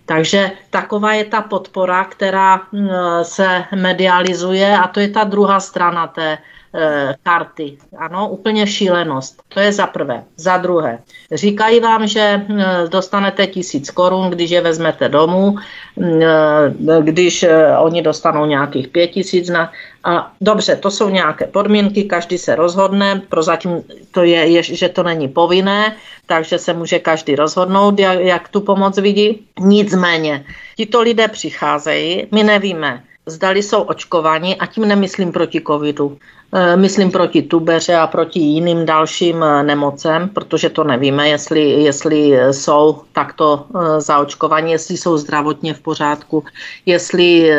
Takže 0.07 0.51
taková 0.71 1.13
je 1.13 1.25
ta 1.25 1.43
podpora, 1.43 2.05
která 2.05 2.63
mm, 2.73 2.89
se 3.23 3.65
medializuje 3.75 4.79
a 4.79 4.89
to 4.89 5.01
je 5.01 5.09
ta 5.09 5.25
druhá 5.25 5.61
strana 5.61 6.07
té 6.07 6.39
e, 6.75 7.15
karty. 7.23 7.79
Ano, 7.99 8.29
úplně 8.29 8.67
šílenost. 8.67 9.43
To 9.49 9.61
je 9.61 9.73
za 9.73 9.87
prvé. 9.87 10.23
Za 10.37 10.57
druhé, 10.57 10.99
říkají 11.33 11.81
vám, 11.81 12.07
že 12.07 12.45
mm, 12.49 12.63
dostanete 12.89 13.47
tisíc 13.47 13.91
korun, 13.91 14.31
když 14.31 14.51
je 14.51 14.61
vezmete 14.61 15.09
domů, 15.09 15.57
mm, 15.97 16.23
e, 16.23 17.03
když 17.03 17.43
e, 17.43 17.77
oni 17.79 18.03
dostanou 18.03 18.47
nějakých 18.47 18.89
pět 18.89 19.07
tisíc 19.07 19.49
na, 19.49 19.73
a 20.07 20.33
dobře, 20.41 20.77
to 20.77 20.91
jsou 20.91 21.09
nějaké 21.09 21.47
podmínky, 21.47 22.05
každý 22.05 22.39
se 22.39 22.55
rozhodne, 22.55 23.23
prozatím 23.29 23.83
to 24.11 24.23
je, 24.23 24.47
je, 24.47 24.63
že 24.63 24.89
to 24.89 25.03
není 25.03 25.29
povinné, 25.29 25.97
takže 26.27 26.59
se 26.59 26.73
může 26.73 26.99
každý 26.99 27.37
rozhodnout, 27.37 27.99
jak, 27.99 28.21
jak 28.21 28.49
tu 28.49 28.61
pomoc 28.61 28.99
vidí. 28.99 29.43
Nicméně, 29.61 30.45
tito 30.77 31.01
lidé 31.01 31.29
přicházejí, 31.29 32.27
my 32.33 32.43
nevíme, 32.43 33.03
zdali 33.27 33.63
jsou 33.63 33.83
očkovaní 33.83 34.57
a 34.57 34.67
tím 34.67 34.89
nemyslím 34.89 35.33
proti 35.33 35.63
covidu. 35.67 36.19
E, 36.53 36.77
myslím 36.77 37.11
proti 37.11 37.43
tubeře 37.43 37.95
a 37.95 38.07
proti 38.07 38.41
jiným 38.41 38.87
dalším 38.87 39.43
e, 39.43 39.63
nemocem, 39.63 40.29
protože 40.29 40.71
to 40.71 40.85
nevíme, 40.85 41.29
jestli, 41.29 41.61
jestli 41.63 42.39
jsou 42.51 43.03
takto 43.13 43.67
e, 43.67 44.01
zaočkovaní, 44.01 44.73
jestli 44.73 44.97
jsou 44.97 45.17
zdravotně 45.17 45.75
v 45.75 45.81
pořádku, 45.81 46.45
jestli 46.87 47.51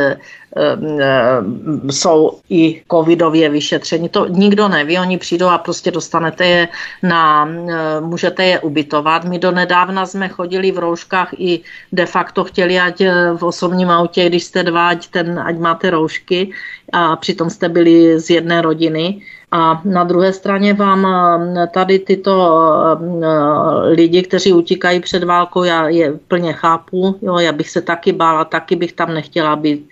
jsou 1.90 2.40
i 2.50 2.82
covidově 2.92 3.50
vyšetření. 3.50 4.10
To 4.10 4.28
nikdo 4.28 4.68
neví, 4.68 5.00
oni 5.00 5.18
přijdou 5.18 5.48
a 5.48 5.58
prostě 5.58 5.92
dostanete 5.92 6.46
je 6.46 6.68
na, 7.04 7.48
ehm, 7.48 8.04
můžete 8.04 8.46
je 8.46 8.60
ubytovat. 8.60 9.24
My 9.24 9.40
do 9.40 9.52
nedávna 9.52 10.06
jsme 10.06 10.30
chodili 10.30 10.72
v 10.72 10.80
rouškách 10.80 11.30
i 11.38 11.60
de 11.92 12.06
facto 12.06 12.44
chtěli, 12.44 12.80
ať 12.80 13.02
eh, 13.02 13.34
v 13.38 13.44
osobním 13.44 13.90
autě, 13.90 14.30
když 14.30 14.44
jste 14.44 14.64
dva, 14.64 14.88
ať, 14.88 15.08
ten, 15.08 15.40
ať 15.40 15.58
máte 15.58 15.90
roušky 15.90 16.52
a 16.94 17.16
přitom 17.16 17.50
jste 17.50 17.70
byli 17.70 18.20
z 18.20 18.30
jedné 18.30 18.62
rodiny 18.62 19.22
A 19.52 19.82
na 19.86 20.04
druhé 20.04 20.34
straně 20.34 20.74
vám 20.74 21.08
tady 21.72 22.00
tyto 22.00 22.52
lidi, 23.84 24.24
kteří 24.24 24.54
utíkají 24.54 25.00
před 25.00 25.24
válkou, 25.24 25.64
já 25.64 25.90
je 25.90 26.14
plně 26.28 26.54
chápu, 26.54 27.20
jo, 27.22 27.38
já 27.40 27.52
bych 27.52 27.70
se 27.70 27.82
taky 27.82 28.12
bála, 28.12 28.46
taky 28.46 28.76
bych 28.76 28.94
tam 28.94 29.14
nechtěla 29.14 29.56
být. 29.56 29.90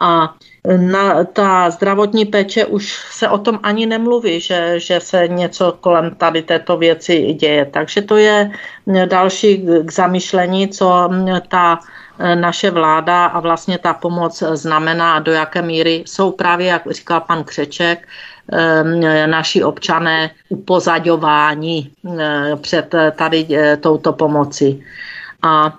A 0.00 0.34
na 0.76 1.24
ta 1.24 1.70
zdravotní 1.70 2.24
péče 2.24 2.66
už 2.66 2.98
se 3.10 3.28
o 3.28 3.38
tom 3.38 3.60
ani 3.62 3.86
nemluví, 3.86 4.40
že, 4.40 4.80
že 4.80 5.00
se 5.00 5.28
něco 5.28 5.72
kolem 5.80 6.14
tady 6.14 6.42
této 6.42 6.76
věci 6.76 7.32
děje. 7.32 7.64
Takže 7.64 8.02
to 8.02 8.16
je 8.16 8.50
další 9.06 9.66
k 9.84 9.92
zamyšlení, 9.92 10.68
co 10.68 11.10
ta 11.48 11.80
naše 12.34 12.70
vláda 12.70 13.26
a 13.26 13.40
vlastně 13.40 13.78
ta 13.78 13.94
pomoc 13.94 14.42
znamená 14.52 15.14
a 15.14 15.18
do 15.18 15.32
jaké 15.32 15.62
míry 15.62 16.04
jsou 16.06 16.30
právě, 16.30 16.66
jak 16.66 16.82
říkal 16.90 17.20
pan 17.20 17.44
Křeček, 17.44 18.08
naši 19.26 19.64
občané 19.64 20.30
upozaďováni 20.48 21.90
před 22.60 22.94
tady 23.16 23.46
e, 23.50 23.76
touto 23.76 24.12
pomoci. 24.12 24.80
A 25.42 25.74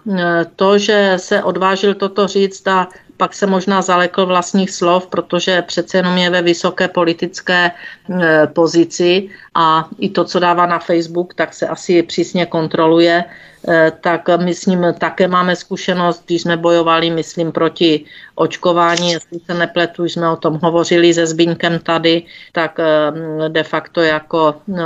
to, 0.55 0.77
že 0.77 1.13
se 1.17 1.43
odvážil 1.43 1.93
toto 1.93 2.27
říct 2.27 2.67
a 2.67 2.87
pak 3.17 3.33
se 3.33 3.47
možná 3.47 3.81
zalekl 3.81 4.25
vlastních 4.25 4.71
slov, 4.71 5.07
protože 5.07 5.61
přece 5.61 5.97
jenom 5.97 6.17
je 6.17 6.29
ve 6.29 6.41
vysoké 6.41 6.87
politické 6.87 7.71
e, 7.71 8.47
pozici 8.47 9.29
a 9.55 9.89
i 9.99 10.09
to, 10.09 10.23
co 10.23 10.39
dává 10.39 10.65
na 10.65 10.79
Facebook, 10.79 11.33
tak 11.33 11.53
se 11.53 11.67
asi 11.67 12.03
přísně 12.03 12.45
kontroluje. 12.45 13.23
Eh, 13.69 13.91
tak 14.01 14.29
my 14.37 14.53
s 14.53 14.65
ním 14.65 14.85
také 14.97 15.27
máme 15.27 15.55
zkušenost, 15.55 16.23
když 16.25 16.41
jsme 16.41 16.57
bojovali, 16.57 17.09
myslím, 17.09 17.51
proti 17.51 18.05
očkování, 18.35 19.11
jestli 19.11 19.39
se 19.39 19.53
nepletu, 19.53 20.05
jsme 20.05 20.29
o 20.29 20.35
tom 20.35 20.59
hovořili 20.63 21.13
se 21.13 21.27
Zbínkem 21.27 21.79
tady, 21.79 22.23
tak 22.51 22.79
eh, 22.79 23.49
de 23.49 23.63
facto 23.63 24.01
jako 24.01 24.55
eh, 24.69 24.81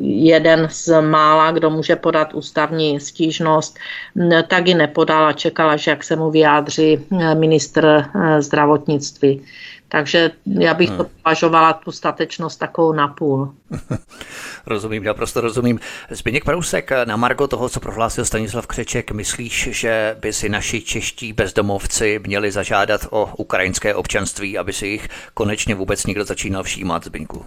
jeden 0.00 0.68
z 0.70 1.00
mála, 1.00 1.52
kdo 1.52 1.70
může 1.70 1.96
podat 1.96 2.34
ústavní 2.34 3.00
stížnost, 3.00 3.78
tak 4.48 4.66
ji 4.66 4.74
nepodal 4.74 5.26
a 5.26 5.32
čekala, 5.32 5.76
že 5.76 5.90
jak 5.90 6.04
se 6.04 6.16
mu 6.16 6.30
vyjádří 6.30 6.98
ministr 7.34 8.04
zdravotnictví. 8.38 9.42
Takže 9.88 10.30
já 10.46 10.74
bych 10.74 10.88
hmm. 10.88 10.98
to 10.98 11.06
považovala 11.22 11.72
tu 11.72 11.92
statečnost 11.92 12.58
takovou 12.58 12.92
napůl. 12.92 13.54
rozumím, 14.66 15.04
já 15.04 15.14
prostě 15.14 15.40
rozumím. 15.40 15.80
Zbigněk 16.10 16.44
Prousek, 16.44 16.90
na 17.04 17.16
Margo 17.16 17.46
toho, 17.46 17.68
co 17.68 17.80
prohlásil 17.80 18.24
Stanislav 18.24 18.66
Křeček, 18.66 19.12
myslíš, 19.12 19.68
že 19.72 20.16
by 20.20 20.32
si 20.32 20.48
naši 20.48 20.80
čeští 20.80 21.32
bezdomovci 21.32 22.20
měli 22.26 22.50
zažádat 22.50 23.00
o 23.10 23.30
ukrajinské 23.36 23.94
občanství, 23.94 24.58
aby 24.58 24.72
si 24.72 24.86
jich 24.86 25.08
konečně 25.34 25.74
vůbec 25.74 26.06
někdo 26.06 26.24
začínal 26.24 26.62
všímat, 26.62 27.04
Zbigňku? 27.04 27.42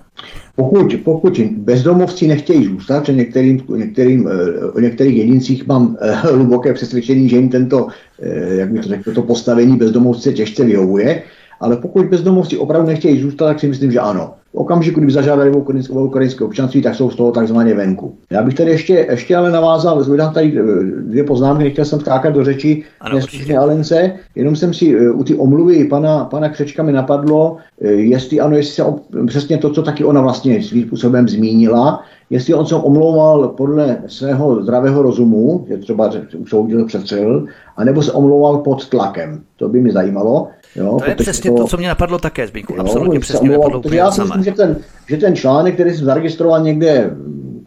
Pokud, 0.55 0.95
pokud 1.03 1.39
bezdomovci 1.39 2.27
nechtějí 2.27 2.65
zůstat, 2.65 3.05
že 3.05 3.13
některým, 3.13 3.63
některým, 3.75 4.25
o 4.73 4.77
eh, 4.77 4.81
některých 4.81 5.17
jedincích 5.17 5.67
mám 5.67 5.97
eh, 6.01 6.11
hluboké 6.11 6.73
přesvědčení, 6.73 7.29
že 7.29 7.35
jim 7.35 7.49
tento, 7.49 7.87
eh, 8.21 8.55
jak 8.55 8.71
by 8.71 8.79
to 8.79 8.87
řekl, 8.87 9.13
to 9.13 9.21
postavení 9.21 9.77
bezdomovce 9.77 10.33
těžce 10.33 10.65
vyhovuje, 10.65 11.23
ale 11.59 11.77
pokud 11.77 12.05
bezdomovci 12.05 12.57
opravdu 12.57 12.87
nechtějí 12.87 13.21
zůstat, 13.21 13.45
tak 13.45 13.59
si 13.59 13.67
myslím, 13.67 13.91
že 13.91 13.99
ano. 13.99 14.33
V 14.53 14.55
okamžiku, 14.55 14.99
kdyby 14.99 15.11
zažádali 15.11 15.51
o 15.51 15.57
ukrajinské, 15.57 15.93
ukrajinské 15.93 16.43
občanství, 16.43 16.81
tak 16.81 16.95
jsou 16.95 17.11
z 17.11 17.15
toho 17.15 17.31
takzvaně 17.31 17.73
venku. 17.73 18.15
Já 18.31 18.43
bych 18.43 18.53
tady 18.53 18.71
ještě, 18.71 19.07
ještě 19.09 19.35
ale 19.35 19.51
navázal, 19.51 20.03
vydám 20.03 20.33
tady 20.33 20.59
eh, 20.59 20.63
dvě 21.01 21.23
poznámky, 21.23 21.63
nechtěl 21.63 21.85
jsem 21.85 21.99
skákat 21.99 22.33
do 22.33 22.43
řeči 22.43 22.83
nesmírně 23.13 23.57
Alence, 23.57 24.11
jenom 24.35 24.55
jsem 24.55 24.73
si 24.73 24.95
eh, 24.95 25.11
u 25.11 25.23
ty 25.23 25.35
omluvy 25.35 25.85
pana, 25.85 26.25
pana 26.25 26.49
Křečka 26.49 26.83
mi 26.83 26.91
napadlo, 26.91 27.57
eh, 27.81 27.91
jestli 27.91 28.39
ano, 28.39 28.57
jestli 28.57 28.73
se 28.73 28.83
přesně 29.27 29.57
to, 29.57 29.69
co 29.69 29.83
taky 29.83 30.03
ona 30.03 30.21
vlastně 30.21 30.63
svým 30.63 30.87
způsobem 30.87 31.27
zmínila, 31.27 32.03
jestli 32.29 32.53
on 32.53 32.65
se 32.65 32.75
omlouval 32.75 33.47
podle 33.47 33.97
svého 34.07 34.63
zdravého 34.63 35.01
rozumu, 35.01 35.65
že 35.67 35.77
třeba 35.77 36.11
usoudil, 36.37 36.85
přestřelil, 36.85 37.45
anebo 37.77 38.01
se 38.01 38.11
omlouval 38.11 38.57
pod 38.57 38.89
tlakem. 38.89 39.41
To 39.57 39.69
by 39.69 39.81
mi 39.81 39.91
zajímalo. 39.91 40.47
Jo, 40.75 40.97
to 41.03 41.09
je 41.09 41.15
přesně 41.15 41.51
to, 41.51 41.57
to, 41.57 41.67
co 41.67 41.77
mě 41.77 41.87
napadlo 41.87 42.19
také, 42.19 42.47
Zbínku. 42.47 42.79
Absolutně 42.79 43.19
přesně 43.19 43.49
omlouval, 43.49 43.69
napadlo 43.69 43.97
Já 43.97 44.11
si 44.11 44.21
myslím, 44.21 44.43
že 44.43 44.51
ten, 44.51 44.77
že 45.09 45.17
ten 45.17 45.35
článek, 45.35 45.73
který 45.73 45.93
jsem 45.93 46.05
zaregistroval 46.05 46.63
někde 46.63 47.11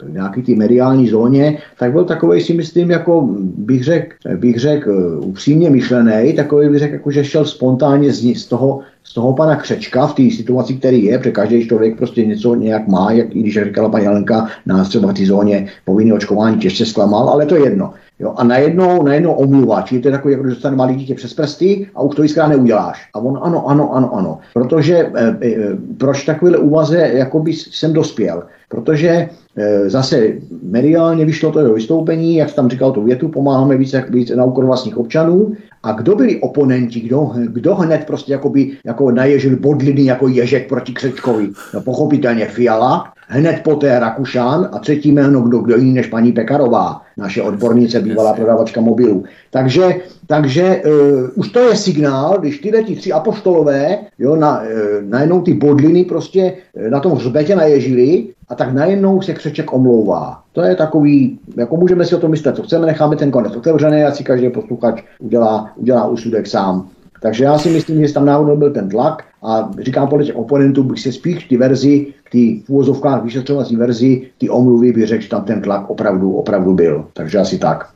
v 0.03 0.13
nějaký 0.13 0.41
té 0.41 0.55
mediální 0.55 1.09
zóně, 1.09 1.57
tak 1.79 1.91
byl 1.91 2.05
takový 2.05 2.41
si 2.41 2.53
myslím, 2.53 2.91
jako 2.91 3.29
bych 3.57 3.83
řekl, 3.83 4.15
bych 4.35 4.59
řek, 4.59 4.87
uh, 4.87 5.27
upřímně 5.27 5.69
myšlený, 5.69 6.33
takový 6.33 6.69
bych 6.69 6.79
řekl, 6.79 6.93
jako, 6.93 7.11
že 7.11 7.25
šel 7.25 7.45
spontánně 7.45 8.13
z, 8.13 8.35
z 8.35 8.45
toho, 8.45 8.79
z 9.03 9.13
toho 9.13 9.33
pana 9.33 9.55
Křečka 9.55 10.07
v 10.07 10.15
té 10.15 10.29
situaci, 10.31 10.73
který 10.73 11.03
je, 11.03 11.17
protože 11.17 11.31
každý 11.31 11.67
člověk 11.67 11.97
prostě 11.97 12.25
něco 12.25 12.55
nějak 12.55 12.87
má, 12.87 13.11
jak 13.11 13.35
i 13.35 13.39
když 13.39 13.63
říkala 13.63 13.89
paní 13.89 14.07
Alenka, 14.07 14.47
nás 14.65 14.89
třeba 14.89 15.11
v 15.11 15.13
té 15.13 15.25
zóně 15.25 15.67
povinné 15.85 16.13
očkování 16.13 16.57
těžce 16.57 16.85
zklamal, 16.85 17.29
ale 17.29 17.45
to 17.45 17.55
je 17.55 17.63
jedno. 17.63 17.93
Jo, 18.23 18.33
a 18.37 18.43
najednou, 18.43 19.03
najednou 19.03 19.31
omluva, 19.31 19.81
čili 19.81 20.01
to 20.01 20.07
je 20.07 20.11
takový, 20.11 20.31
jako 20.31 20.43
dostane 20.43 20.75
malý 20.75 20.95
dítě 20.95 21.15
přes 21.15 21.33
prsty 21.33 21.87
a 21.95 22.01
už 22.01 22.15
to 22.15 22.23
jiskra 22.23 22.47
neuděláš. 22.47 23.09
A 23.13 23.19
on 23.19 23.39
ano, 23.43 23.67
ano, 23.67 23.95
ano, 23.95 24.15
ano. 24.15 24.39
Protože 24.53 24.97
e, 24.97 25.37
e, 25.41 25.55
proč 25.97 26.25
takovéhle 26.25 26.57
úvaze 26.57 26.97
jakoby 26.97 27.53
jsem 27.53 27.93
dospěl? 27.93 28.43
Protože 28.69 29.29
e, 29.57 29.89
zase 29.89 30.27
mediálně 30.63 31.25
vyšlo 31.25 31.51
to 31.51 31.59
jeho 31.59 31.73
vystoupení, 31.73 32.35
jak 32.35 32.53
tam 32.53 32.69
říkal 32.69 32.91
tu 32.91 33.03
větu, 33.03 33.27
pomáháme 33.27 33.77
více, 33.77 34.05
více 34.09 34.35
na 34.35 34.43
úkor 34.45 34.65
vlastních 34.65 34.97
občanů. 34.97 35.53
A 35.83 35.91
kdo 35.91 36.15
byli 36.15 36.41
oponenti, 36.41 36.99
kdo, 36.99 37.31
kdo 37.35 37.75
hned 37.75 38.03
prostě 38.07 38.31
jakoby, 38.31 38.71
jako 38.85 39.11
naježil 39.11 39.59
bodliny 39.59 40.05
jako 40.05 40.27
ježek 40.27 40.69
proti 40.69 40.93
Křečkovi? 40.93 41.49
No 41.73 41.81
pochopitelně 41.81 42.45
Fiala, 42.45 43.12
hned 43.27 43.61
poté 43.63 43.99
Rakušan 43.99 44.69
a 44.71 44.79
třetí 44.79 45.11
jméno 45.11 45.41
kdo, 45.41 45.57
kdo 45.57 45.75
jiný 45.75 45.93
než 45.93 46.07
paní 46.07 46.31
Pekarová, 46.31 47.01
naše 47.17 47.41
odbornice, 47.41 47.99
bývalá 47.99 48.33
prodavačka 48.33 48.81
mobilů. 48.81 49.23
Takže, 49.51 49.95
takže 50.27 50.81
uh, 50.85 51.29
už 51.35 51.49
to 51.49 51.59
je 51.59 51.75
signál, 51.75 52.37
když 52.39 52.59
tyhle 52.59 52.83
ti 52.83 52.95
tři 52.95 53.11
apoštolové 53.11 53.97
jo, 54.19 54.35
na, 54.35 54.61
uh, 54.61 54.67
najednou 55.09 55.41
ty 55.41 55.53
bodliny 55.53 56.03
prostě 56.05 56.53
uh, 56.73 56.89
na 56.89 56.99
tom 56.99 57.11
hřbetě 57.11 57.55
naježili 57.55 58.27
a 58.49 58.55
tak 58.55 58.73
najednou 58.73 59.21
se 59.21 59.33
Křeček 59.33 59.73
omlouvá. 59.73 60.41
To 60.53 60.61
je 60.61 60.75
takový, 60.75 61.39
jako 61.57 61.77
můžeme 61.77 62.05
si 62.05 62.15
o 62.15 62.19
tom 62.19 62.31
myslet, 62.31 62.55
co 62.55 62.63
chceme, 62.63 62.85
necháme 62.85 63.15
ten 63.15 63.31
konec 63.31 63.55
otevřený 63.55 64.03
a 64.03 64.11
si 64.11 64.23
každý 64.23 64.49
posluchač 64.49 65.03
udělá, 65.19 65.71
udělá 65.75 66.07
úsudek 66.07 66.47
sám. 66.47 66.87
Takže 67.21 67.43
já 67.43 67.57
si 67.57 67.69
myslím, 67.69 68.07
že 68.07 68.13
tam 68.13 68.25
náhodou 68.25 68.55
byl 68.55 68.73
ten 68.73 68.89
tlak 68.89 69.23
a 69.43 69.71
říkám 69.79 70.07
podle 70.07 70.25
těch 70.25 70.35
oponentů, 70.35 70.83
bych 70.83 70.99
se 70.99 71.11
spíš 71.11 71.43
ty 71.43 71.57
verzi, 71.57 72.13
ty 72.31 72.63
v 72.65 72.69
úvozovkách 72.69 73.23
vyšetřovací 73.23 73.75
verzi, 73.75 74.27
ty 74.37 74.49
omluvy 74.49 74.91
bych 74.91 75.07
řekl, 75.07 75.23
že 75.23 75.29
tam 75.29 75.43
ten 75.43 75.61
tlak 75.61 75.89
opravdu, 75.89 76.33
opravdu 76.33 76.73
byl. 76.73 77.05
Takže 77.13 77.37
asi 77.37 77.57
tak. 77.57 77.89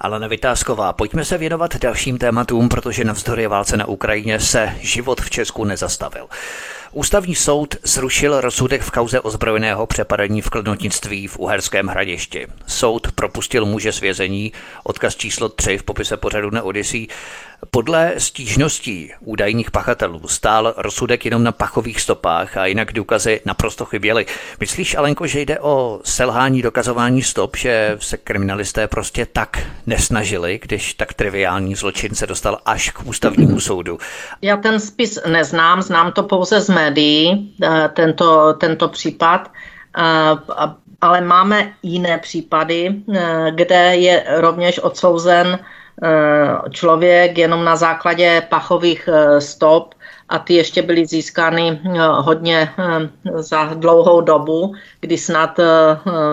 Ale 0.00 0.28
Vytázková, 0.28 0.92
pojďme 0.92 1.24
se 1.24 1.38
věnovat 1.38 1.76
dalším 1.76 2.18
tématům, 2.18 2.68
protože 2.68 3.04
navzdory 3.04 3.46
válce 3.46 3.76
na 3.76 3.88
Ukrajině 3.88 4.40
se 4.40 4.70
život 4.80 5.20
v 5.20 5.30
Česku 5.30 5.64
nezastavil. 5.64 6.26
Ústavní 6.92 7.34
soud 7.34 7.76
zrušil 7.84 8.40
rozsudek 8.40 8.82
v 8.82 8.90
kauze 8.90 9.20
ozbrojeného 9.20 9.86
přepadení 9.86 10.40
v 10.40 10.50
kladnotnictví 10.50 11.26
v 11.26 11.38
Uherském 11.38 11.86
hradišti. 11.86 12.46
Soud 12.66 13.12
propustil 13.12 13.66
muže 13.66 13.92
z 13.92 14.00
vězení, 14.00 14.52
odkaz 14.84 15.16
číslo 15.16 15.48
3 15.48 15.78
v 15.78 15.82
popise 15.82 16.16
pořadu 16.16 16.50
na 16.50 16.62
Odyssey. 16.62 17.06
Podle 17.70 18.14
stížností 18.18 19.12
údajných 19.20 19.70
pachatelů 19.70 20.28
stál 20.28 20.74
rozsudek 20.76 21.24
jenom 21.24 21.44
na 21.44 21.52
pachových 21.52 22.00
stopách 22.00 22.56
a 22.56 22.66
jinak 22.66 22.92
důkazy 22.92 23.40
naprosto 23.44 23.84
chyběly. 23.84 24.26
Myslíš, 24.60 24.94
Alenko, 24.94 25.26
že 25.26 25.40
jde 25.40 25.60
o 25.60 26.00
selhání 26.04 26.62
dokazování 26.62 27.22
stop, 27.22 27.56
že 27.56 27.96
se 28.00 28.16
kriminalisté 28.16 28.88
prostě 28.88 29.26
tak 29.26 29.58
nesnažili, 29.86 30.60
když 30.62 30.94
tak 30.94 31.14
triviální 31.14 31.74
zločin 31.74 32.14
se 32.14 32.26
dostal 32.26 32.58
až 32.64 32.90
k 32.90 33.06
ústavnímu 33.06 33.60
soudu? 33.60 33.98
Já 34.42 34.56
ten 34.56 34.80
spis 34.80 35.18
neznám, 35.26 35.82
znám 35.82 36.12
to 36.12 36.22
pouze 36.22 36.60
z 36.60 36.68
médií, 36.68 37.54
eh, 37.62 37.90
tento, 37.94 38.54
tento 38.54 38.88
případ 38.88 39.50
eh, 39.98 40.02
ale 41.00 41.20
máme 41.20 41.72
jiné 41.82 42.18
případy, 42.18 42.94
eh, 43.14 43.52
kde 43.54 43.96
je 43.96 44.24
rovněž 44.28 44.78
odsouzen 44.78 45.58
člověk 46.70 47.38
jenom 47.38 47.64
na 47.64 47.76
základě 47.76 48.42
pachových 48.48 49.08
eh, 49.12 49.40
stop 49.40 49.94
a 50.28 50.38
ty 50.38 50.54
ještě 50.54 50.82
byly 50.82 51.06
získány 51.06 51.80
eh, 51.84 51.98
hodně 51.98 52.68
za 53.34 53.64
dlouhou 53.64 54.20
dobu, 54.20 54.74
kdy 55.00 55.18
snad 55.18 55.60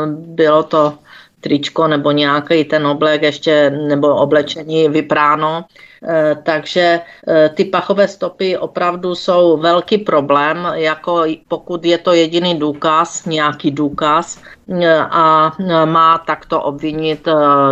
bylo 0.07 0.63
to 0.63 0.93
tričko 1.41 1.87
nebo 1.87 2.11
nějaký 2.11 2.63
ten 2.63 2.87
oblek 2.87 3.21
ještě 3.21 3.69
nebo 3.69 4.15
oblečení 4.15 4.89
vypráno. 4.89 5.65
Eh, 6.07 6.35
takže 6.43 6.99
eh, 7.27 7.49
ty 7.49 7.65
pachové 7.65 8.07
stopy 8.07 8.57
opravdu 8.57 9.15
jsou 9.15 9.57
velký 9.57 9.97
problém, 9.97 10.67
jako 10.73 11.23
pokud 11.47 11.85
je 11.85 11.97
to 11.97 12.11
jediný 12.13 12.59
důkaz, 12.59 13.25
nějaký 13.25 13.71
důkaz 13.71 14.41
eh, 14.81 14.97
a 14.99 15.51
má 15.85 16.17
takto 16.17 16.61
obvinit 16.61 17.27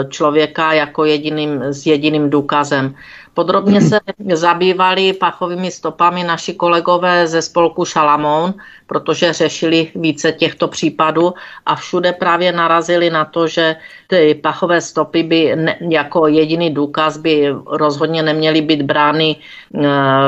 člověka 0.09 0.73
jako 0.73 1.05
jediným, 1.05 1.63
s 1.63 1.86
jediným 1.86 2.29
důkazem. 2.29 2.95
Podrobně 3.34 3.82
se 3.82 3.99
zabývali 4.34 5.13
pachovými 5.13 5.71
stopami 5.71 6.23
naši 6.23 6.53
kolegové 6.53 7.27
ze 7.27 7.41
spolku 7.41 7.86
Šalamoun, 7.86 8.53
protože 8.88 9.34
řešili 9.34 9.91
více 9.95 10.32
těchto 10.32 10.67
případů 10.67 11.34
a 11.65 11.75
všude 11.75 12.13
právě 12.13 12.51
narazili 12.51 13.09
na 13.09 13.25
to, 13.25 13.47
že 13.47 13.75
ty 14.07 14.36
pachové 14.36 14.82
stopy 14.82 15.23
by 15.23 15.55
ne, 15.55 15.77
jako 15.89 16.27
jediný 16.27 16.69
důkaz 16.73 17.17
by 17.17 17.55
rozhodně 17.65 18.23
neměly 18.23 18.61
být 18.61 18.82
brány 18.82 19.36
eh, 19.36 19.79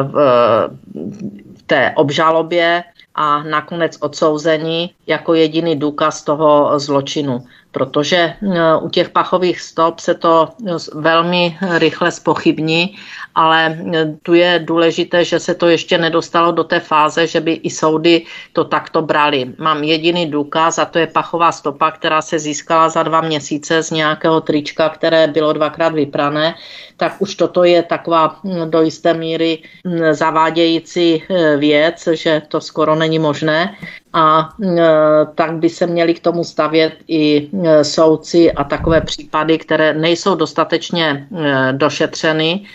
v, 0.04 0.16
v 1.58 1.62
té 1.66 1.94
obžalobě 1.96 2.84
a 3.16 3.44
nakonec 3.44 3.98
odsouzení 4.00 4.92
jako 5.08 5.34
jediný 5.34 5.76
důkaz 5.76 6.24
toho 6.24 6.80
zločinu. 6.80 7.46
Protože 7.72 8.18
eh, 8.18 8.78
u 8.82 8.90
těch 8.90 9.10
pachových 9.10 9.62
stop 9.62 10.00
se 10.00 10.14
to 10.14 10.50
velmi 10.94 11.58
rychle 11.78 12.12
spochybní, 12.12 12.96
ale 13.36 13.78
eh, 13.94 14.06
tu 14.24 14.34
je 14.34 14.60
důležité, 14.66 15.26
že 15.26 15.40
se 15.40 15.56
to 15.56 15.68
ještě 15.68 15.98
nedostalo 15.98 16.52
do 16.52 16.64
té 16.64 16.80
fáze, 16.80 17.28
že 17.28 17.42
by 17.42 17.54
i 17.54 17.70
soudy 17.70 18.26
to 18.54 18.64
takto 18.64 19.02
brali. 19.02 19.54
Mám 19.58 19.84
jediný 19.84 20.26
důkaz 20.26 20.80
a 20.80 20.86
to 20.86 21.00
je 21.00 21.08
pachová 21.08 21.52
stopa, 21.52 21.92
která 21.92 22.22
se 22.22 22.40
získala 22.40 22.90
za 22.90 23.04
dva 23.04 23.22
měsíce 23.22 23.84
z 23.84 23.92
nějakého 23.92 24.42
trička, 24.42 24.90
které 24.90 25.28
bylo 25.28 25.54
dvakrát 25.54 25.94
vyprané, 25.94 26.56
tak 26.98 27.16
už 27.20 27.36
toto 27.36 27.64
je 27.64 27.84
taková 27.84 28.40
do 28.66 28.82
jisté 28.82 29.14
míry 29.14 29.60
zavádějící 30.12 31.24
eh, 31.24 31.58
věc, 31.58 32.08
že 32.14 32.42
to 32.48 32.62
skoro 32.62 32.96
není 32.96 33.20
možné. 33.20 33.76
A 34.14 34.50
e, 34.64 34.80
tak 35.36 35.54
by 35.54 35.70
se 35.70 35.88
měli 35.88 36.14
k 36.14 36.20
tomu 36.20 36.44
stavět 36.44 36.94
i 37.08 37.50
e, 37.64 37.84
soudci 37.84 38.52
a 38.52 38.64
takové 38.64 39.02
případy, 39.02 39.58
které 39.58 39.94
nejsou 39.94 40.36
dostatečně 40.36 41.28
e, 41.38 41.74
došetřeny, 41.74 42.66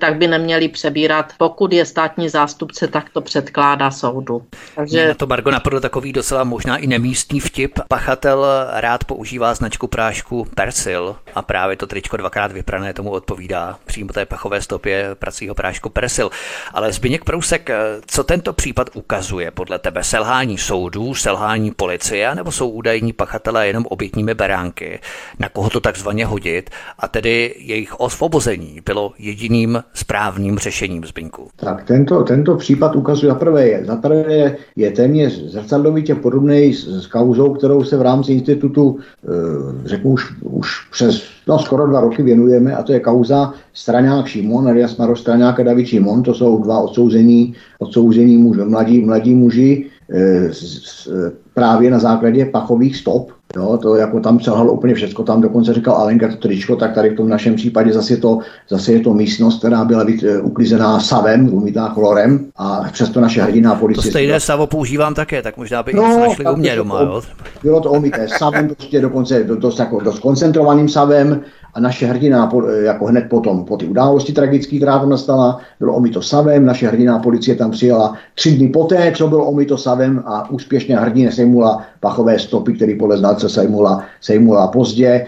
tak 0.00 0.16
by 0.16 0.28
neměli 0.28 0.68
přebírat. 0.68 1.32
Pokud 1.38 1.72
je 1.72 1.84
státní 1.84 2.28
zástupce, 2.28 2.86
tak 2.86 3.10
to 3.10 3.20
předkládá 3.20 3.90
soudu. 3.90 4.42
Takže... 4.74 5.08
Na 5.08 5.14
to 5.14 5.26
Margo 5.26 5.50
napadl 5.50 5.80
takový 5.80 6.12
docela 6.12 6.44
možná 6.44 6.76
i 6.76 6.86
nemístný 6.86 7.40
vtip. 7.40 7.78
Pachatel 7.88 8.46
rád 8.70 9.04
používá 9.04 9.54
značku 9.54 9.86
prášku 9.86 10.46
Persil 10.54 11.16
a 11.34 11.42
právě 11.42 11.76
to 11.76 11.86
tričko 11.86 12.16
dvakrát 12.16 12.52
vyprané 12.52 12.92
tomu 12.92 13.10
odpovídá 13.10 13.78
přímo 13.84 14.12
té 14.12 14.26
pachové 14.26 14.62
stopě 14.62 15.08
pracího 15.14 15.54
prášku 15.54 15.88
Persil. 15.88 16.30
Ale 16.72 16.92
Zbyněk 16.92 17.24
Prousek, 17.24 17.70
eh, 17.70 17.76
co 18.06 18.24
tento 18.24 18.52
případ 18.52 18.90
ukazuje 18.94 19.50
podle 19.50 19.78
tebe? 19.78 20.04
Selhání 20.04 20.58
soudů, 20.58 21.14
selhání 21.14 21.70
policie, 21.70 22.34
nebo 22.34 22.52
jsou 22.52 22.68
údajní 22.68 23.12
pachatelé 23.12 23.66
jenom 23.66 23.86
obětními 23.86 24.34
beránky? 24.34 25.00
Na 25.38 25.48
koho 25.48 25.70
to 25.70 25.80
takzvaně 25.80 26.26
hodit? 26.26 26.70
A 26.98 27.08
tedy 27.08 27.54
jejich 27.58 28.00
osvobození 28.00 28.80
bylo 28.84 29.12
jediným 29.18 29.65
jediným 29.66 29.82
správným 29.94 30.58
řešením, 30.58 31.04
Zbyňku? 31.04 31.48
Tak 31.56 31.84
tento, 31.84 32.22
tento 32.22 32.56
případ 32.56 32.96
ukazuje, 32.96 33.32
zaprvé 33.32 33.68
je, 33.68 33.84
zaprvé 33.84 34.34
je, 34.34 34.56
je 34.76 34.90
téměř 34.90 35.42
zrcadlovitě 35.52 36.14
podobný 36.14 36.74
s, 36.74 37.02
s 37.02 37.06
kauzou, 37.06 37.54
kterou 37.54 37.84
se 37.84 37.96
v 37.96 38.02
rámci 38.02 38.32
institutu, 38.32 38.98
e, 38.98 39.88
řeknu 39.88 40.10
už, 40.10 40.32
už 40.42 40.68
přes 40.90 41.22
no, 41.48 41.58
skoro 41.58 41.86
dva 41.86 42.00
roky 42.00 42.22
věnujeme, 42.22 42.76
a 42.76 42.82
to 42.82 42.92
je 42.92 43.00
kauza 43.00 43.52
Straňák 43.72 44.26
Šimon, 44.26 44.68
alias 44.68 44.96
Maro 44.96 45.16
Straňák 45.16 45.60
a 45.60 45.62
David 45.62 45.86
Šimon, 45.86 46.22
to 46.22 46.34
jsou 46.34 46.62
dva 46.62 46.78
odsouzení, 46.78 47.54
odsouzení 47.78 48.38
muž, 48.38 48.56
mladí, 48.64 49.00
mladí 49.00 49.34
muži, 49.34 49.86
e, 50.10 50.52
s, 50.52 51.08
právě 51.56 51.90
na 51.90 51.98
základě 51.98 52.44
pachových 52.44 52.96
stop, 52.96 53.30
Jo, 53.56 53.78
to 53.82 53.96
jako 53.96 54.20
tam 54.20 54.40
selhalo 54.40 54.72
úplně 54.72 54.94
všechno, 54.94 55.24
tam 55.24 55.40
dokonce 55.40 55.74
říkal 55.74 55.94
Alenka 55.94 56.28
to 56.28 56.36
tričko, 56.36 56.76
tak 56.76 56.94
tady 56.94 57.10
v 57.10 57.16
tom 57.16 57.28
našem 57.28 57.54
případě 57.54 57.92
zase 57.92 58.12
je 58.12 58.16
to, 58.16 58.38
zase 58.68 58.92
je 58.92 59.00
to 59.00 59.14
místnost, 59.14 59.58
která 59.58 59.84
byla 59.84 60.04
být, 60.04 60.24
eh, 60.24 60.40
uklizená 60.40 61.00
savem, 61.00 61.54
umytá 61.54 61.88
chlorem 61.88 62.46
a 62.56 62.84
přesto 62.92 63.20
naše 63.20 63.42
hrdiná 63.42 63.74
policie. 63.74 64.02
To 64.02 64.10
stejné 64.10 64.40
savo 64.40 64.66
používám 64.66 65.14
také, 65.14 65.42
tak 65.42 65.56
možná 65.56 65.82
by 65.82 65.92
no, 65.92 66.18
našli 66.18 66.44
u 66.46 66.56
mě 66.56 66.76
doma. 66.76 67.02
Jo? 67.02 67.22
Bylo 67.62 67.80
to 67.80 67.90
umyté 67.90 68.28
savem, 68.28 68.68
prostě 68.68 69.00
dokonce 69.00 69.44
dost, 69.44 69.78
jako, 69.78 70.00
dost 70.00 70.18
koncentrovaným 70.18 70.88
savem 70.88 71.40
a 71.76 71.80
naše 71.80 72.06
hrdina 72.06 72.50
jako 72.84 73.04
hned 73.04 73.24
potom, 73.28 73.64
po 73.64 73.76
ty 73.76 73.86
události 73.86 74.32
tragické, 74.32 74.76
která 74.76 74.98
tam 74.98 75.10
nastala, 75.10 75.60
bylo 75.78 75.94
omito 75.94 76.22
savem, 76.22 76.66
naše 76.66 76.88
hrdina 76.88 77.18
policie 77.18 77.56
tam 77.56 77.70
přijela 77.70 78.14
tři 78.34 78.50
dny 78.56 78.68
poté, 78.68 79.12
co 79.16 79.28
bylo 79.28 79.46
omito 79.46 79.78
savem 79.78 80.22
a 80.26 80.50
úspěšně 80.50 80.96
hrdina 80.96 81.30
sejmula 81.30 81.82
pachové 82.00 82.38
stopy, 82.38 82.72
který 82.72 82.98
podle 82.98 83.18
znalce 83.18 83.48
sejmula, 83.48 84.04
sejmula 84.20 84.68
pozdě, 84.68 85.26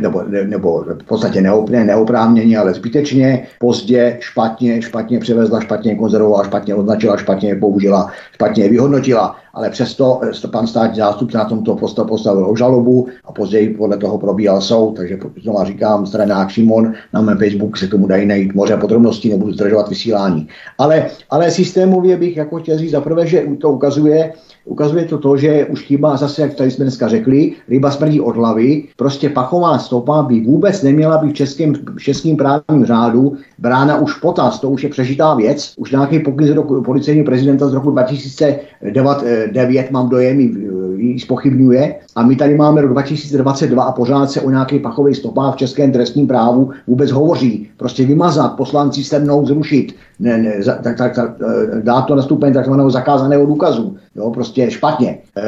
nebo, 0.00 0.22
nebo 0.46 0.84
v 1.02 1.04
podstatě 1.04 1.40
neopně, 1.40 1.84
neoprávněně, 1.84 2.58
ale 2.58 2.74
zbytečně, 2.74 3.46
pozdě, 3.58 4.16
špatně, 4.20 4.82
špatně 4.82 5.18
převezla, 5.18 5.60
špatně 5.60 5.94
konzervovala, 5.94 6.44
špatně 6.44 6.74
označila, 6.74 7.16
špatně 7.16 7.54
použila, 7.54 8.10
špatně 8.32 8.68
vyhodnotila 8.68 9.36
ale 9.54 9.70
přesto 9.70 10.20
eh, 10.44 10.48
pan 10.48 10.66
státní 10.66 10.96
zástupce 10.96 11.38
na 11.38 11.44
tomto 11.44 11.76
postavil 12.04 12.56
žalobu 12.56 13.08
a 13.24 13.32
později 13.32 13.74
podle 13.74 13.96
toho 13.96 14.18
probíhal 14.18 14.60
soud, 14.60 14.96
takže 14.96 15.18
znovu 15.42 15.64
říkám, 15.64 16.06
stranák 16.06 16.48
Šimon, 16.48 16.92
na 17.12 17.20
mém 17.20 17.38
Facebook 17.38 17.76
se 17.76 17.88
tomu 17.88 18.06
dají 18.06 18.26
najít 18.26 18.54
moře 18.54 18.76
podrobností, 18.76 19.28
nebudu 19.28 19.52
zdržovat 19.52 19.88
vysílání. 19.88 20.48
Ale, 20.78 21.10
ale 21.30 21.50
systémově 21.50 22.16
bych 22.16 22.36
jako 22.36 22.56
chtěl 22.58 22.78
říct 22.78 22.90
zaprvé, 22.90 23.26
že 23.26 23.46
to 23.60 23.70
ukazuje, 23.70 24.32
ukazuje 24.64 25.04
to 25.04 25.18
to, 25.18 25.36
že 25.36 25.66
už 25.66 25.80
chýba 25.80 26.16
zase, 26.16 26.42
jak 26.42 26.54
tady 26.54 26.70
jsme 26.70 26.84
dneska 26.84 27.08
řekli, 27.08 27.52
ryba 27.68 27.90
smrdí 27.90 28.20
od 28.20 28.36
hlavy, 28.36 28.84
prostě 28.96 29.28
pachová 29.28 29.78
stopa 29.78 30.22
by 30.22 30.40
vůbec 30.40 30.82
neměla 30.82 31.18
být 31.18 31.30
v 31.30 31.34
českém, 31.34 31.74
v 31.74 32.02
českém 32.02 32.36
právním 32.36 32.86
řádu 32.86 33.36
brána 33.58 33.98
už 33.98 34.14
potaz, 34.14 34.60
to 34.60 34.70
už 34.70 34.82
je 34.82 34.90
přežitá 34.90 35.34
věc, 35.34 35.74
už 35.76 35.90
nějaký 35.90 36.18
pokyn 36.18 36.46
z 36.46 36.54
policejního 36.84 37.26
prezidenta 37.26 37.68
z 37.68 37.74
roku 37.74 37.90
2009, 37.90 39.90
mám 39.90 40.08
dojem, 40.08 40.40
ji 41.00 41.20
spochybňuje 41.20 41.94
a 42.16 42.22
my 42.22 42.36
tady 42.36 42.54
máme 42.54 42.80
rok 42.80 42.90
2022 42.90 43.82
a 43.82 43.92
pořád 43.92 44.30
se 44.30 44.40
o 44.40 44.50
nějaké 44.50 44.78
pachové 44.78 45.14
stopách 45.14 45.54
v 45.54 45.56
českém 45.56 45.92
trestním 45.92 46.26
právu 46.26 46.70
vůbec 46.86 47.10
hovoří. 47.10 47.68
Prostě 47.76 48.06
vymazat, 48.06 48.56
poslanci 48.56 49.04
se 49.04 49.18
mnou 49.18 49.46
zrušit, 49.46 49.94
ne, 50.18 50.38
ne, 50.38 50.52
tak, 50.82 50.96
tak, 50.96 51.14
tak, 51.14 51.30
eh, 51.40 51.82
dát 51.82 52.02
to 52.02 52.14
na 52.14 52.22
stupeň 52.22 52.52
takzvaného 52.52 52.90
zakázaného 52.90 53.46
důkazu. 53.46 53.96
Jo, 54.16 54.30
prostě 54.30 54.49
špatně. 54.68 55.18
E, 55.36 55.42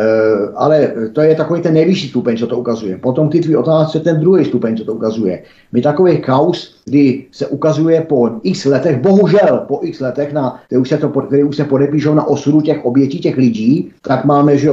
ale 0.55 0.93
to 1.12 1.20
je 1.20 1.35
takový 1.35 1.61
ten 1.61 1.74
nejvyšší 1.74 2.09
stupeň, 2.09 2.37
co 2.37 2.47
to 2.47 2.59
ukazuje. 2.59 2.99
Potom 2.99 3.29
ty 3.29 3.41
tvý 3.41 3.57
otázce 3.57 4.01
ten 4.01 4.20
druhý 4.20 4.45
stupeň, 4.45 4.77
co 4.77 4.85
to 4.85 4.95
ukazuje. 4.95 5.43
My 5.73 5.83
takových 5.83 6.20
kaus, 6.20 6.74
kdy 6.85 7.24
se 7.33 7.47
ukazuje 7.47 8.01
po 8.01 8.31
x 8.43 8.65
letech, 8.65 9.01
bohužel 9.01 9.65
po 9.69 9.81
x 9.83 10.01
letech, 10.01 10.33
na, 10.33 10.61
které, 10.66 10.81
už 10.81 10.89
se 10.89 10.99
to, 10.99 11.09
které 11.09 11.45
už 11.45 11.57
se 11.57 11.65
podepíšou 11.65 12.15
na 12.15 12.27
osudu 12.29 12.61
těch 12.61 12.85
obětí, 12.85 13.20
těch 13.20 13.37
lidí, 13.37 13.91
tak 14.03 14.24
máme, 14.24 14.59
že 14.59 14.70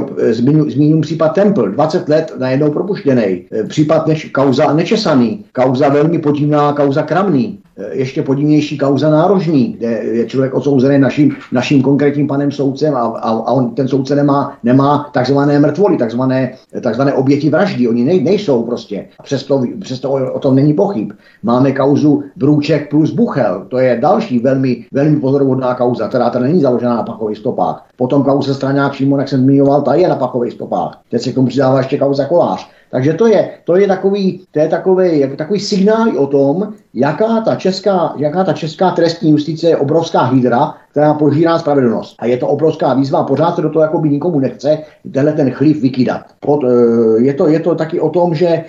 zmíním 0.66 1.00
případ 1.00 1.28
Temple, 1.28 1.70
20 1.70 2.08
let 2.08 2.32
najednou 2.38 2.70
propuštěný. 2.70 3.44
E, 3.52 3.64
případ 3.68 4.06
neč, 4.06 4.24
kauza 4.24 4.72
nečesaný, 4.72 5.44
kauza 5.52 5.88
velmi 5.88 6.18
podivná, 6.18 6.72
kauza 6.72 7.02
kramný. 7.02 7.58
Ještě 7.90 8.22
podivnější 8.22 8.78
kauza 8.78 9.10
nárožní, 9.10 9.72
kde 9.72 9.86
je 9.88 10.26
člověk 10.26 10.54
odsouzený 10.54 10.98
naším, 10.98 11.36
naším 11.52 11.82
konkrétním 11.82 12.26
panem 12.26 12.50
soudcem 12.52 12.94
a, 12.94 13.00
a, 13.00 13.30
a 13.30 13.52
on, 13.52 13.74
ten 13.74 13.88
soudce 13.88 14.16
nemá, 14.16 14.58
nemá 14.64 15.10
takzvané 15.12 15.58
mrtvoly, 15.58 15.96
takzvané, 15.96 16.54
takzvané 16.80 17.12
oběti 17.12 17.50
vraždy. 17.50 17.88
Oni 17.88 18.04
nej, 18.04 18.22
nejsou 18.22 18.62
prostě. 18.62 19.06
Přesto, 19.22 19.62
přesto 19.80 20.10
o, 20.10 20.32
o 20.32 20.38
tom 20.38 20.54
není 20.54 20.74
pochyb. 20.74 21.12
Máme 21.42 21.72
kauzu 21.72 22.22
Brůček 22.36 22.90
plus 22.90 23.10
Buchel. 23.10 23.66
To 23.68 23.78
je 23.78 23.98
další 24.02 24.38
velmi, 24.38 24.84
velmi 24.92 25.16
pozoruhodná 25.16 25.74
kauza, 25.74 26.08
která 26.08 26.30
tady 26.30 26.44
není 26.44 26.60
založená 26.60 26.96
na 26.96 27.02
pachových 27.02 27.38
stopách. 27.38 27.86
Potom 27.96 28.22
kauza 28.22 28.54
Straňák 28.54 28.92
přímo, 28.92 29.18
jak 29.18 29.28
jsem 29.28 29.40
zmiňoval, 29.40 29.82
ta 29.82 29.94
je 29.94 30.08
na 30.08 30.16
pachových 30.16 30.52
stopách. 30.52 31.00
Teď 31.10 31.22
se 31.22 31.32
k 31.32 31.34
tomu 31.34 31.46
přidává 31.46 31.78
ještě 31.78 31.98
kauza 31.98 32.24
Kolář. 32.24 32.70
Takže 32.90 33.12
to 33.12 33.26
je, 33.26 33.50
to 33.64 33.76
je 33.76 33.86
takový, 33.86 34.42
to 34.50 34.60
je 34.60 34.68
takový, 34.68 35.20
jak, 35.20 35.36
takový 35.36 35.60
signál 35.60 36.18
o 36.18 36.26
tom, 36.26 36.72
jaká 36.94 37.40
ta, 37.40 37.54
česká, 37.54 38.14
jaká 38.16 38.44
ta 38.44 38.52
česká 38.52 38.90
trestní 38.90 39.30
justice 39.30 39.68
je 39.68 39.76
obrovská 39.76 40.22
hydra, 40.22 40.74
která 40.90 41.14
požírá 41.14 41.58
spravedlnost. 41.58 42.16
A 42.18 42.26
je 42.26 42.36
to 42.36 42.48
obrovská 42.48 42.94
výzva 42.94 43.22
pořád 43.22 43.56
se 43.56 43.62
do 43.62 43.70
toho 43.70 43.82
jakoby 43.82 44.08
nikomu 44.08 44.40
nechce 44.40 44.78
tenhle 45.12 45.32
ten 45.32 45.50
chlív 45.50 45.82
vykydat. 45.82 46.20
Pod, 46.40 46.64
eh, 46.64 47.22
je, 47.22 47.34
to, 47.34 47.48
je 47.48 47.60
to 47.60 47.74
taky 47.74 48.00
o 48.00 48.10
tom, 48.10 48.34
že 48.34 48.46
eh, 48.46 48.64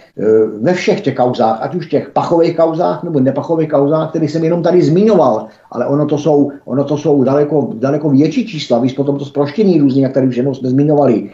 ve 0.62 0.74
všech 0.74 1.02
těch 1.02 1.16
kauzách, 1.16 1.58
ať 1.62 1.76
už 1.76 1.88
těch 1.88 2.10
pachových 2.10 2.58
kauzách 2.58 3.04
nebo 3.04 3.20
nepachových 3.20 3.70
kauzách, 3.70 4.10
které 4.10 4.26
jsem 4.26 4.44
jenom 4.44 4.64
tady 4.64 4.82
zmiňoval, 4.82 5.48
ale 5.72 5.88
ono 5.88 6.06
to 6.06 6.18
jsou, 6.18 6.52
ono 6.66 6.84
to 6.84 6.98
jsou 6.98 7.24
daleko, 7.24 7.70
daleko 7.74 8.10
větší 8.10 8.48
čísla, 8.48 8.80
víš, 8.80 8.94
potom 8.94 9.18
to 9.18 9.26
zproštění 9.26 9.80
různě, 9.80 10.04
jak 10.04 10.14
tady 10.14 10.28
už 10.28 10.36
jenom 10.36 10.56
jsme 10.56 10.70
zmiňovali, 10.70 11.30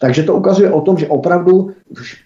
takže 0.00 0.22
to 0.22 0.34
ukazuje 0.34 0.72
o 0.72 0.80
tom, 0.80 0.98
že 0.98 1.08
opravdu 1.08 1.70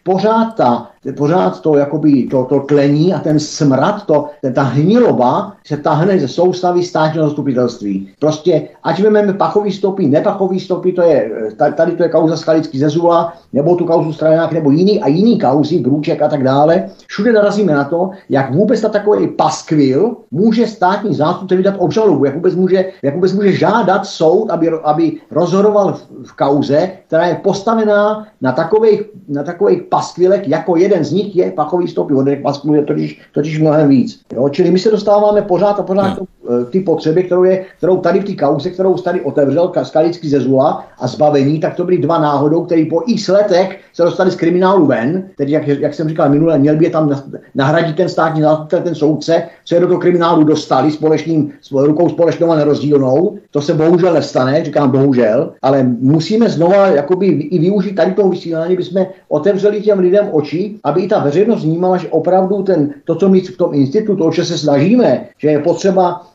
pořád 0.02 0.54
ta, 0.56 0.90
pořád 1.12 1.60
to, 1.60 1.76
jakoby, 1.76 2.22
to, 2.30 2.44
to 2.44 2.60
tlení 2.60 3.14
a 3.14 3.18
ten 3.18 3.40
smrad, 3.40 4.06
to, 4.06 4.26
ten, 4.42 4.54
ta 4.54 4.62
hniloba 4.62 5.52
se 5.66 5.76
tahne 5.76 6.18
ze 6.18 6.28
soustavy 6.28 6.82
státního 6.82 7.26
zastupitelství. 7.26 8.08
Prostě, 8.18 8.68
ať 8.82 9.00
vezmeme 9.00 9.32
pachový 9.32 9.72
stopy, 9.72 10.06
nepachový 10.06 10.60
stopy, 10.60 10.92
to 10.92 11.02
je, 11.02 11.30
tady 11.76 11.92
to 11.92 12.02
je 12.02 12.08
kauza 12.08 12.36
Skalický 12.36 12.78
Zezula, 12.78 13.32
nebo 13.52 13.76
tu 13.76 13.84
kauzu 13.84 14.12
Stranák, 14.12 14.52
nebo 14.52 14.70
jiný 14.70 15.00
a 15.00 15.08
jiný 15.08 15.38
kauzy, 15.38 15.78
Brůček 15.78 16.22
a 16.22 16.28
tak 16.28 16.42
dále. 16.42 16.90
Všude 17.06 17.32
narazíme 17.32 17.72
na 17.74 17.84
to, 17.84 18.10
jak 18.28 18.54
vůbec 18.54 18.82
na 18.82 18.88
takový 18.88 19.28
paskvil 19.28 20.16
může 20.30 20.66
státní 20.66 21.14
zástupce 21.14 21.56
vydat 21.56 21.74
obžalobu, 21.78 22.24
jak 22.24 22.34
vůbec 22.34 22.54
může, 22.54 22.84
jak 23.02 23.14
vůbec 23.14 23.32
může 23.32 23.52
žádat 23.52 24.06
soud, 24.06 24.50
aby, 24.50 24.70
aby 24.84 25.12
rozhodoval 25.30 25.92
v, 25.92 26.26
v 26.26 26.36
kauze, 26.36 26.90
která 27.06 27.26
je 27.26 27.34
postavená 27.34 28.26
na 28.40 28.52
takových, 28.52 29.02
na 29.28 29.42
takových 29.42 29.82
paskvilech, 29.82 30.48
jako 30.48 30.76
jeden 30.76 30.93
z 31.02 31.12
nich 31.12 31.36
je 31.36 31.52
pachový 31.52 31.88
stopy. 31.88 32.14
On 32.14 32.28
je 32.28 32.42
totiž, 32.86 33.20
totiž 33.32 33.60
mnohem 33.60 33.88
víc. 33.88 34.20
Jo? 34.32 34.48
Čili 34.48 34.70
my 34.70 34.78
se 34.78 34.90
dostáváme 34.90 35.42
pořád 35.42 35.78
a 35.78 35.82
pořád 35.82 36.18
no. 36.18 36.26
Ty 36.70 36.80
potřeby, 36.80 37.22
kterou, 37.22 37.44
je, 37.44 37.64
kterou 37.78 37.96
tady 37.96 38.20
v 38.20 38.24
té 38.24 38.34
kauze, 38.34 38.70
kterou 38.70 38.94
tady 38.94 39.20
otevřel 39.20 39.72
Skalický 39.82 40.28
Zezula 40.28 40.86
a 40.98 41.06
zbavení, 41.06 41.60
tak 41.60 41.74
to 41.74 41.84
byly 41.84 41.98
dva 41.98 42.18
náhodou, 42.18 42.64
který 42.64 42.84
po 42.84 43.02
x 43.06 43.28
letech 43.28 43.78
se 43.92 44.02
dostali 44.02 44.30
z 44.30 44.36
kriminálu 44.36 44.86
ven, 44.86 45.28
tedy 45.36 45.52
jak, 45.52 45.66
jak 45.68 45.94
jsem 45.94 46.08
říkal 46.08 46.28
minule, 46.28 46.58
měl 46.58 46.76
by 46.76 46.84
je 46.84 46.90
tam 46.90 47.22
nahradit 47.54 47.96
ten 47.96 48.08
státní 48.08 48.42
zástupce, 48.42 48.80
ten 48.80 48.94
soudce, 48.94 49.42
se 49.64 49.80
do 49.80 49.86
toho 49.86 50.00
kriminálu 50.00 50.44
dostali 50.44 50.90
společným, 50.90 51.52
rukou 51.72 52.08
společnou 52.08 52.50
a 52.50 52.56
nerozdílnou. 52.56 53.38
To 53.50 53.60
se 53.60 53.74
bohužel 53.74 54.14
nestane, 54.14 54.64
říkám 54.64 54.90
bohužel, 54.90 55.52
ale 55.62 55.82
musíme 56.00 56.48
znova 56.48 56.86
jakoby 56.86 57.26
i 57.26 57.58
využít 57.58 57.94
tady 57.94 58.12
toho 58.12 58.28
vysílání, 58.28 58.76
bychom 58.76 59.06
otevřeli 59.28 59.82
těm 59.82 59.98
lidem 59.98 60.28
oči, 60.32 60.76
aby 60.84 61.00
i 61.00 61.08
ta 61.08 61.18
veřejnost 61.18 61.64
vnímala, 61.64 61.96
že 61.96 62.08
opravdu 62.08 62.62
ten, 62.62 62.94
to, 63.04 63.14
co 63.14 63.28
my 63.28 63.40
v 63.40 63.56
tom 63.56 63.74
institutu, 63.74 64.24
o 64.24 64.32
co 64.32 64.44
se 64.44 64.58
snažíme, 64.58 65.26
že 65.38 65.48
je 65.48 65.58
potřeba 65.58 66.22
eh, 66.22 66.33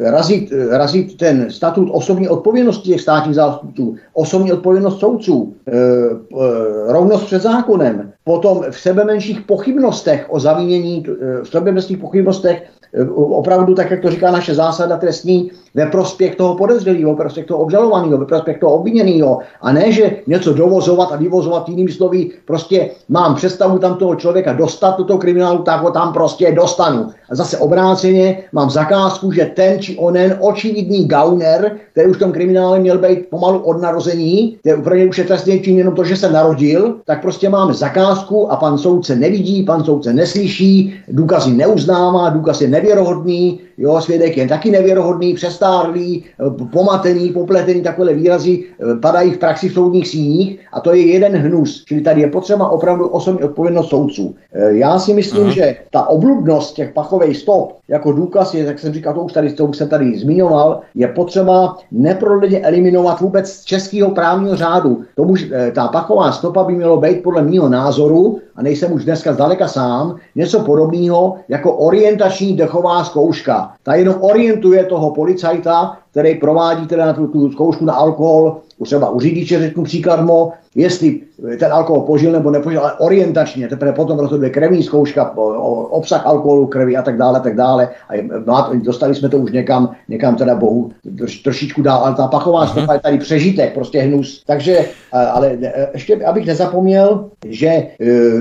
razit, 0.00 0.52
eh, 0.52 0.78
razit 0.78 1.16
ten 1.16 1.50
statut 1.50 1.88
osobní 1.92 2.28
odpovědnosti 2.28 2.90
těch 2.90 3.00
státních 3.00 3.34
zástupců, 3.34 3.96
osobní 4.12 4.52
odpovědnost 4.52 5.00
soudců, 5.00 5.54
eh, 5.68 5.72
eh, 5.72 6.92
rovnost 6.92 7.24
před 7.24 7.42
zákonem, 7.42 8.12
potom 8.24 8.64
v 8.70 8.80
sebe 8.80 9.04
menších 9.04 9.40
pochybnostech 9.40 10.26
o 10.28 10.40
zavinění, 10.40 11.04
v 11.42 11.48
sebe 11.48 11.72
menších 11.72 11.98
pochybnostech 11.98 12.62
opravdu, 13.14 13.74
tak 13.74 13.90
jak 13.90 14.00
to 14.00 14.10
říká 14.10 14.30
naše 14.30 14.54
zásada 14.54 14.96
trestní, 14.96 15.50
ve 15.74 15.86
prospěch 15.86 16.36
toho 16.36 16.54
podezřelého, 16.54 17.10
ve 17.10 17.16
prospěch 17.16 17.46
toho 17.46 17.60
obžalovaného, 17.60 18.18
ve 18.18 18.26
prospěch 18.26 18.58
toho 18.58 18.74
obviněného. 18.74 19.38
A 19.60 19.72
ne, 19.72 19.92
že 19.92 20.16
něco 20.26 20.52
dovozovat 20.52 21.12
a 21.12 21.16
vyvozovat 21.16 21.68
jinými 21.68 21.92
slovy, 21.92 22.30
prostě 22.44 22.90
mám 23.08 23.34
představu 23.34 23.78
tam 23.78 23.96
toho 23.96 24.14
člověka 24.14 24.52
dostat 24.52 24.98
do 24.98 25.04
toho 25.04 25.18
kriminálu, 25.18 25.58
tak 25.58 25.82
ho 25.82 25.90
tam 25.90 26.12
prostě 26.12 26.52
dostanu. 26.52 27.08
Zase 27.32 27.58
obráceně 27.58 28.38
mám 28.52 28.70
zakázku, 28.70 29.32
že 29.32 29.44
ten 29.44 29.78
či 29.78 29.96
onen 29.96 30.36
očividný 30.40 31.08
gauner, 31.08 31.72
který 31.92 32.10
už 32.10 32.16
v 32.16 32.20
tom 32.20 32.32
kriminále 32.32 32.78
měl 32.78 32.98
být 32.98 33.26
pomalu 33.30 33.58
od 33.58 33.80
narození, 33.80 34.58
kde 34.62 34.74
úplně 34.74 35.06
už 35.06 35.18
je 35.18 35.24
trestně 35.24 35.58
čin 35.58 35.78
jenom 35.78 35.94
to, 35.94 36.04
že 36.04 36.16
se 36.16 36.30
narodil, 36.30 36.94
tak 37.04 37.22
prostě 37.22 37.48
máme 37.48 37.74
zakázku 37.74 38.52
a 38.52 38.56
pan 38.56 38.78
soudce 38.78 39.16
nevidí, 39.16 39.62
pan 39.62 39.84
soudce 39.84 40.12
neslyší, 40.12 40.94
důkazy 41.08 41.50
neuznává, 41.50 42.28
důkaz 42.28 42.60
je 42.60 42.68
nevěrohodný, 42.68 43.60
jo, 43.78 44.00
svědek 44.00 44.36
je 44.36 44.48
taky 44.48 44.70
nevěrohodný, 44.70 45.34
přestárlý, 45.34 46.24
eh, 46.24 46.66
pomatený, 46.72 47.32
popletený, 47.32 47.82
takové 47.82 48.14
výrazy 48.14 48.64
eh, 48.64 48.94
padají 48.94 49.30
v 49.30 49.38
praxi 49.38 49.68
v 49.68 49.74
soudních 49.74 50.08
síních 50.08 50.60
a 50.72 50.80
to 50.80 50.94
je 50.94 51.06
jeden 51.06 51.36
hnus. 51.36 51.84
Čili 51.84 52.00
tady 52.00 52.20
je 52.20 52.28
potřeba 52.28 52.68
opravdu 52.68 53.08
osobní 53.08 53.42
odpovědnost 53.42 53.88
soudců. 53.88 54.34
Eh, 54.52 54.76
já 54.76 54.98
si 54.98 55.14
myslím, 55.14 55.42
Aha. 55.42 55.52
že 55.52 55.76
ta 55.90 56.08
obludnost 56.08 56.74
těch 56.74 56.92
pachových 56.92 57.36
stop 57.36 57.81
jako 57.92 58.12
důkaz 58.12 58.54
je, 58.54 58.64
jak 58.64 58.78
jsem 58.78 58.92
říkal, 58.92 59.14
to 59.14 59.20
už 59.20 59.32
tady, 59.32 59.52
to 59.52 59.66
už 59.66 59.76
jsem 59.76 59.88
tady 59.88 60.18
zmiňoval, 60.18 60.80
je 60.94 61.08
potřeba 61.08 61.76
neprodleně 61.90 62.60
eliminovat 62.60 63.20
vůbec 63.20 63.50
z 63.50 63.64
českého 63.64 64.10
právního 64.10 64.56
řádu. 64.56 65.02
Tomu, 65.16 65.34
ta 65.74 65.88
pachová 65.88 66.32
stopa 66.32 66.64
by 66.64 66.72
mělo 66.72 66.96
být 66.96 67.22
podle 67.22 67.42
mého 67.42 67.68
názoru, 67.68 68.38
a 68.56 68.62
nejsem 68.62 68.92
už 68.92 69.04
dneska 69.04 69.32
zdaleka 69.32 69.68
sám, 69.68 70.16
něco 70.36 70.60
podobného 70.60 71.36
jako 71.48 71.72
orientační 71.72 72.56
dechová 72.56 73.04
zkouška. 73.04 73.72
Ta 73.82 73.94
jenom 73.94 74.14
orientuje 74.20 74.84
toho 74.84 75.10
policajta, 75.10 75.98
který 76.12 76.34
provádí 76.34 76.86
teda 76.86 77.06
na 77.06 77.12
tu, 77.12 77.26
tu 77.26 77.52
zkoušku 77.52 77.84
na 77.84 77.92
alkohol, 77.92 78.60
třeba 78.84 79.10
u 79.10 79.20
řidiče 79.20 79.58
řeknu 79.58 79.84
příkladmo, 79.84 80.52
jestli 80.74 81.20
ten 81.58 81.72
alkohol 81.72 82.02
požil 82.02 82.32
nebo 82.32 82.50
nepožil, 82.50 82.80
ale 82.80 82.92
orientačně, 82.92 83.68
teprve 83.68 83.92
potom 83.92 84.18
rozhoduje 84.18 84.50
krevní 84.50 84.82
zkouška, 84.82 85.36
obsah 85.90 86.26
alkoholu 86.26 86.66
krvi 86.66 86.96
a 86.96 87.02
tak 87.02 87.16
dále, 87.16 87.40
tak 87.40 87.56
dále. 87.56 87.88
A 88.08 88.70
dostali 88.74 89.14
jsme 89.14 89.28
to 89.28 89.38
už 89.38 89.52
někam, 89.52 89.90
někam 90.08 90.36
teda 90.36 90.54
bohu 90.54 90.90
troš, 91.18 91.36
trošičku 91.36 91.82
dál, 91.82 92.04
ale 92.04 92.14
ta 92.14 92.26
pachová 92.26 92.66
uh-huh. 92.66 92.70
stopa 92.70 92.94
je 92.94 93.00
tady 93.00 93.18
přežitek, 93.18 93.74
prostě 93.74 94.00
hnus. 94.00 94.42
Takže, 94.46 94.78
ale 95.12 95.58
ještě 95.92 96.24
abych 96.24 96.46
nezapomněl, 96.46 97.30
že 97.46 97.66
e, 97.66 97.86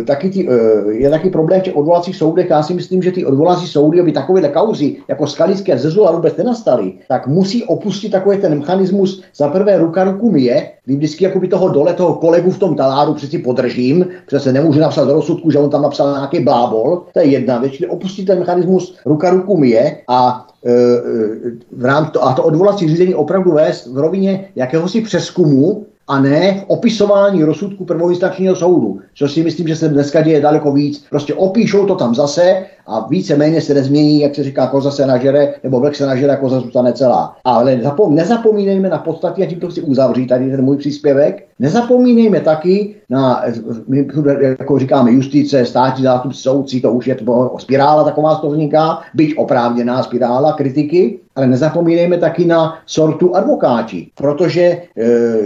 taky 0.08 0.30
ty, 0.30 0.50
e, 0.50 0.94
je 0.94 1.10
taky 1.10 1.30
problém 1.30 1.62
v 1.62 1.64
těch 1.64 1.76
odvolacích 1.76 2.16
soudech. 2.16 2.50
Já 2.50 2.64
si 2.64 2.74
myslím, 2.74 3.04
že 3.04 3.12
ty 3.12 3.26
odvolací 3.26 3.68
soudy, 3.68 4.00
aby 4.00 4.12
takovéhle 4.12 4.50
kauzy 4.50 4.96
jako 5.08 5.28
skalické 5.28 5.74
a 5.74 6.12
vůbec 6.12 6.38
nenastaly, 6.38 6.94
tak 7.08 7.28
musí 7.28 7.61
opustit 7.64 8.12
takový 8.12 8.38
ten 8.38 8.60
mechanismus 8.60 9.24
za 9.36 9.48
prvé 9.48 9.78
ruka 9.78 10.04
ruku 10.04 10.34
je, 10.36 10.72
kdy 10.86 10.96
vždycky 10.96 11.24
jakoby 11.24 11.48
toho 11.48 11.70
dole, 11.70 11.94
toho 11.94 12.14
kolegu 12.16 12.52
v 12.52 12.60
tom 12.60 12.76
taláru 12.76 13.14
přeci 13.14 13.38
podržím, 13.38 14.06
přece 14.28 14.54
nemůžu 14.54 14.80
napsat 14.80 15.06
do 15.06 15.14
rozsudku, 15.14 15.52
že 15.52 15.60
on 15.60 15.70
tam 15.70 15.82
napsal 15.82 16.12
nějaký 16.12 16.40
blábol, 16.40 17.04
to 17.14 17.20
je 17.20 17.26
jedna 17.26 17.58
věc, 17.58 17.74
čili 17.74 17.90
opustit 17.90 18.28
ten 18.28 18.40
mechanismus 18.40 18.96
ruka 19.06 19.30
ruku 19.30 19.64
je 19.64 19.98
a 20.08 20.48
e, 20.66 20.72
e, 20.72 20.76
v 21.72 21.86
rámci 21.86 22.12
to, 22.12 22.24
a 22.24 22.34
to 22.34 22.44
odvolací 22.44 22.88
řízení 22.88 23.16
opravdu 23.16 23.52
vést 23.52 23.88
v 23.88 23.98
rovině 23.98 24.50
jakéhosi 24.56 25.02
přeskumu 25.02 25.86
a 26.08 26.20
ne 26.20 26.64
opisování 26.68 27.44
rozsudku 27.44 27.86
prvoinstančního 27.86 28.56
soudu, 28.56 29.00
což 29.16 29.32
si 29.32 29.44
myslím, 29.44 29.68
že 29.68 29.76
se 29.76 29.90
dneska 29.90 30.22
děje 30.22 30.42
daleko 30.42 30.72
víc. 30.72 31.06
Prostě 31.10 31.34
opíšou 31.34 31.86
to 31.86 31.96
tam 31.96 32.16
zase 32.16 32.66
a 32.88 33.08
víceméně 33.10 33.62
se 33.62 33.74
nezmění, 33.74 34.22
jak 34.22 34.36
se 34.36 34.44
říká, 34.44 34.68
koza 34.68 34.92
se 34.92 35.06
nažere, 35.06 35.54
nebo 35.64 35.80
vlk 35.80 35.96
se 35.96 36.06
nažere, 36.06 36.36
koza 36.36 36.60
zůstane 36.60 36.94
celá. 36.94 37.36
Ale 37.44 37.80
nezapomínejme 38.10 38.90
na 38.90 38.98
podstatě, 38.98 39.44
a 39.44 39.46
tím 39.46 39.60
to 39.60 39.70
chci 39.70 39.82
uzavřít 39.82 40.28
tady 40.28 40.52
ten 40.52 40.62
můj 40.62 40.78
příspěvek, 40.78 41.44
nezapomínejme 41.60 42.40
taky 42.40 42.96
na, 43.10 43.44
my 43.88 44.08
jako 44.60 44.80
říkáme, 44.80 45.12
justice, 45.12 45.66
státní 45.66 46.04
zástupci, 46.04 46.42
soudci, 46.42 46.82
to 46.82 46.92
už 46.92 47.08
je 47.08 47.16
to 47.16 47.56
spirála 47.58 48.04
taková 48.04 48.36
to 48.36 48.50
vzniká, 48.50 49.00
byť 49.14 49.38
oprávněná 49.38 50.04
spirála 50.04 50.54
kritiky, 50.54 51.20
ale 51.36 51.48
nezapomínejme 51.48 52.18
taky 52.18 52.46
na 52.46 52.80
sortu 52.86 53.36
advokáti, 53.36 54.08
protože 54.16 54.62
e, 54.62 54.88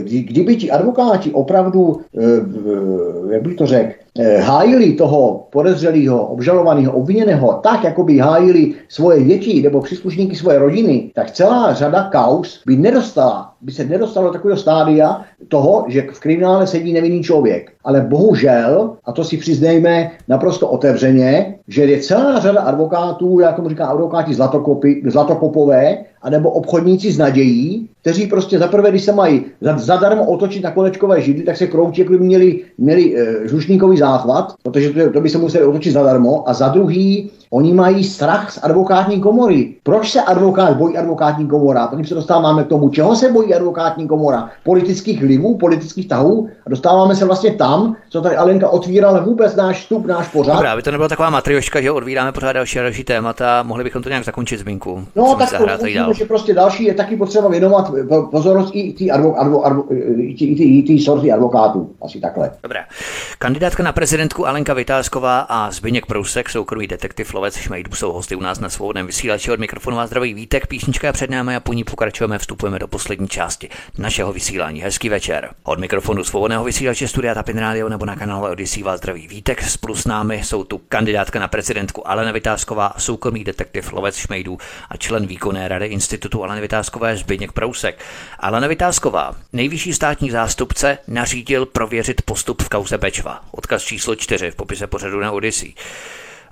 kdyby 0.01 0.55
ti 0.55 0.71
advokáti 0.71 1.31
opravdu, 1.31 2.01
e, 2.17 3.33
jak 3.33 3.41
bych 3.41 3.55
to 3.55 3.65
řekl, 3.65 4.05
Eh, 4.19 4.37
hájili 4.37 4.93
toho 4.93 5.47
podezřelého, 5.51 6.27
obžalovaného, 6.27 6.93
obviněného 6.93 7.59
tak, 7.63 7.83
jako 7.83 8.03
by 8.03 8.17
hájili 8.17 8.73
svoje 8.89 9.23
děti 9.23 9.61
nebo 9.61 9.81
příslušníky 9.81 10.35
svoje 10.35 10.59
rodiny, 10.59 11.11
tak 11.15 11.31
celá 11.31 11.73
řada 11.73 12.09
kaus 12.11 12.63
by 12.65 12.77
nedostala, 12.77 13.53
by 13.65 13.71
se 13.71 13.85
nedostalo 13.85 14.27
do 14.27 14.33
takového 14.33 14.57
stádia 14.57 15.25
toho, 15.47 15.85
že 15.87 16.07
v 16.13 16.19
kriminále 16.19 16.67
sedí 16.67 16.93
nevinný 16.93 17.23
člověk. 17.23 17.71
Ale 17.83 18.01
bohužel, 18.01 18.97
a 19.05 19.11
to 19.11 19.23
si 19.23 19.37
přiznejme 19.37 20.11
naprosto 20.27 20.67
otevřeně, 20.67 21.55
že 21.67 21.83
je 21.83 22.01
celá 22.01 22.39
řada 22.39 22.61
advokátů, 22.61 23.39
já 23.39 23.51
tomu 23.51 23.69
říkám 23.69 23.89
advokáti 23.89 24.33
zlatokopy, 24.33 25.01
zlatokopové, 25.05 25.97
anebo 26.21 26.49
obchodníci 26.49 27.11
s 27.11 27.17
nadějí, 27.17 27.89
kteří 28.01 28.27
prostě 28.27 28.59
zaprvé, 28.59 28.89
když 28.89 29.03
se 29.03 29.11
mají 29.11 29.45
zadarmo 29.75 30.25
otočit 30.25 30.63
na 30.63 30.71
konečkové 30.71 31.21
židly, 31.21 31.43
tak 31.43 31.57
se 31.57 31.67
kroutí, 31.67 32.01
jako 32.01 32.13
by 32.13 32.19
měli, 32.19 32.61
měli 32.77 33.17
e, 33.17 33.47
žušníkový 33.47 33.97
záchvat, 33.97 34.53
protože 34.63 34.89
to, 34.89 35.11
to 35.11 35.21
by 35.21 35.29
se 35.29 35.37
museli 35.37 35.65
otočit 35.65 35.91
zadarmo. 35.91 36.49
A 36.49 36.53
za 36.53 36.67
druhý, 36.67 37.31
Oni 37.55 37.73
mají 37.73 38.03
strach 38.03 38.51
z 38.51 38.59
advokátní 38.63 39.21
komory. 39.21 39.75
Proč 39.83 40.11
se 40.11 40.21
advokát 40.21 40.77
bojí 40.77 40.97
advokátní 40.97 41.47
komora? 41.47 41.87
Potom 41.87 42.05
se 42.05 42.15
dostáváme 42.15 42.63
k 42.63 42.67
tomu, 42.67 42.89
čeho 42.89 43.15
se 43.15 43.31
bojí 43.31 43.53
advokátní 43.53 44.07
komora? 44.07 44.49
Politických 44.63 45.21
vlivů, 45.21 45.57
politických 45.57 46.07
tahů? 46.07 46.49
A 46.65 46.69
dostáváme 46.69 47.15
se 47.15 47.25
vlastně 47.25 47.51
tam, 47.51 47.95
co 48.09 48.21
tady 48.21 48.35
Alenka 48.35 48.69
otvírala 48.69 49.19
vůbec 49.19 49.55
náš 49.55 49.81
vstup, 49.81 50.05
náš 50.05 50.27
pořád. 50.27 50.53
Dobrá, 50.53 50.71
aby 50.71 50.81
to 50.81 50.91
nebyla 50.91 51.09
taková 51.09 51.29
matrioška, 51.29 51.81
že 51.81 51.91
odvíráme 51.91 52.31
pořád 52.31 52.53
další 52.53 52.79
další 52.79 53.03
témata, 53.03 53.63
mohli 53.63 53.83
bychom 53.83 54.03
to 54.03 54.09
nějak 54.09 54.25
zakončit 54.25 54.59
zmínku. 54.59 55.07
No, 55.15 55.35
tak 55.35 55.57
to, 55.57 55.65
dál. 55.95 56.13
že 56.13 56.25
prostě 56.25 56.53
další 56.53 56.83
je 56.83 56.93
taky 56.93 57.17
potřeba 57.17 57.49
věnovat 57.49 57.91
pozornost 58.31 58.71
i 58.73 58.93
té 58.93 59.11
advo, 59.11 59.39
advo, 59.39 59.65
advo, 59.65 59.83
sorty 61.05 61.31
advokátů. 61.31 61.89
Asi 62.01 62.19
takhle. 62.19 62.51
Dobré. 62.63 62.79
Kandidátka 63.37 63.83
na 63.83 63.91
prezidentku 63.91 64.47
Alenka 64.47 64.73
Vytázková 64.73 65.39
a 65.39 65.71
Zbyněk 65.71 66.05
Prousek, 66.05 66.49
soukromý 66.49 66.87
detektiv 66.87 67.33
Lovec 67.45 67.57
Šmejdů, 67.57 67.95
jsou 67.95 68.11
hosty 68.11 68.35
u 68.35 68.41
nás 68.41 68.59
na 68.59 68.69
svobodném 68.69 69.07
vysílači 69.07 69.51
od 69.51 69.59
mikrofonu 69.59 69.97
vás 69.97 70.09
zdraví 70.09 70.33
Vítek, 70.33 70.67
písnička 70.67 71.07
je 71.07 71.13
před 71.13 71.29
námi 71.29 71.55
a 71.55 71.59
po 71.59 71.73
ní 71.73 71.83
pokračujeme, 71.83 72.39
vstupujeme 72.39 72.79
do 72.79 72.87
poslední 72.87 73.27
části 73.27 73.69
našeho 73.97 74.33
vysílání. 74.33 74.81
Hezký 74.81 75.09
večer. 75.09 75.49
Od 75.63 75.79
mikrofonu 75.79 76.23
svobodného 76.23 76.63
vysílače 76.63 77.07
Studia 77.07 77.33
Tapin 77.33 77.57
Radio 77.57 77.89
nebo 77.89 78.05
na 78.05 78.15
kanále 78.15 78.51
Odyssey 78.51 78.83
vás 78.83 78.99
zdraví 78.99 79.27
Vítek. 79.27 79.63
Spolu 79.63 79.95
s 79.95 80.05
námi 80.05 80.41
jsou 80.43 80.63
tu 80.63 80.77
kandidátka 80.77 81.39
na 81.39 81.47
prezidentku 81.47 82.07
Alena 82.07 82.31
Vytázková, 82.31 82.93
soukromý 82.97 83.43
detektiv 83.43 83.93
Lovec 83.93 84.17
Šmejdů 84.17 84.57
a 84.89 84.97
člen 84.97 85.27
výkonné 85.27 85.67
rady 85.67 85.85
Institutu 85.85 86.43
Aleny 86.43 86.61
Vytázkové 86.61 87.17
Zbyněk 87.17 87.51
Prousek. 87.51 88.03
Alena 88.39 88.67
Vytázková, 88.67 89.35
nejvyšší 89.53 89.93
státní 89.93 90.31
zástupce, 90.31 90.97
nařídil 91.07 91.65
prověřit 91.65 92.21
postup 92.21 92.61
v 92.61 92.69
kauze 92.69 92.97
Bečva. 92.97 93.41
Odkaz 93.51 93.83
číslo 93.83 94.15
4 94.15 94.51
v 94.51 94.55
popise 94.55 94.87
pořadu 94.87 95.19
na 95.19 95.31
Odyssey. 95.31 95.73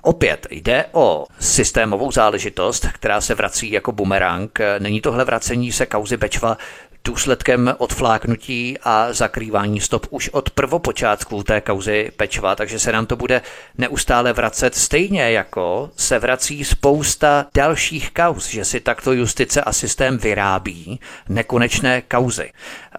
Opět 0.04 0.46
jde 0.50 0.84
o 0.92 1.26
systémovou 1.40 2.12
záležitost, 2.12 2.86
která 2.92 3.20
se 3.20 3.34
vrací 3.34 3.70
jako 3.70 3.92
bumerang. 3.92 4.58
Není 4.78 5.00
tohle 5.00 5.24
vracení 5.24 5.72
se 5.72 5.86
kauzy 5.86 6.16
Bečva 6.16 6.56
důsledkem 7.04 7.74
odfláknutí 7.78 8.78
a 8.84 9.12
zakrývání 9.12 9.80
stop 9.80 10.06
už 10.10 10.28
od 10.28 10.50
prvopočátku 10.50 11.42
té 11.42 11.60
kauzy 11.60 12.12
Pečva, 12.16 12.56
takže 12.56 12.78
se 12.78 12.92
nám 12.92 13.06
to 13.06 13.16
bude 13.16 13.42
neustále 13.78 14.32
vracet 14.32 14.74
stejně 14.74 15.30
jako 15.30 15.90
se 15.96 16.18
vrací 16.18 16.64
spousta 16.64 17.46
dalších 17.54 18.10
kauz, 18.10 18.48
že 18.48 18.64
si 18.64 18.80
takto 18.80 19.12
justice 19.12 19.60
a 19.62 19.72
systém 19.72 20.18
vyrábí 20.18 21.00
nekonečné 21.28 22.02
kauzy. 22.02 22.52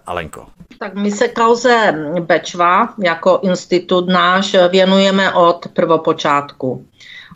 Alenko. 0.05 0.47
Tak 0.79 0.93
my 0.95 1.11
se 1.11 1.27
kauze 1.27 1.93
Bečva 2.19 2.93
jako 3.03 3.39
institut 3.43 4.09
náš 4.09 4.55
věnujeme 4.69 5.33
od 5.33 5.67
prvopočátku. 5.73 6.85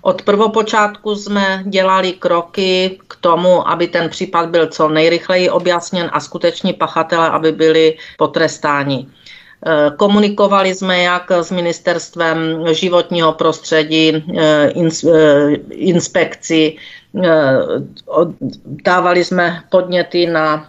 Od 0.02 0.22
prvopočátku 0.22 1.16
jsme 1.16 1.64
dělali 1.66 2.12
kroky 2.12 3.00
k 3.08 3.16
tomu, 3.16 3.68
aby 3.68 3.88
ten 3.88 4.10
případ 4.10 4.50
byl 4.50 4.68
co 4.68 4.90
nejrychleji 4.90 5.50
objasněn 5.50 6.10
a 6.14 6.20
skuteční 6.20 6.74
pachatele, 6.74 7.30
aby 7.30 7.52
byli 7.52 7.98
potrestáni. 8.18 9.08
Eh, 9.66 9.92
komunikovali 9.98 10.76
jsme 10.76 11.00
jak 11.04 11.32
s 11.32 11.52
ministerstvem 11.52 12.66
životního 12.72 13.34
prostředí, 13.34 14.24
eh, 14.38 14.72
eh, 14.74 15.54
inspekci, 15.70 16.76
dávali 18.66 19.24
jsme 19.24 19.64
podněty 19.70 20.26
na 20.26 20.68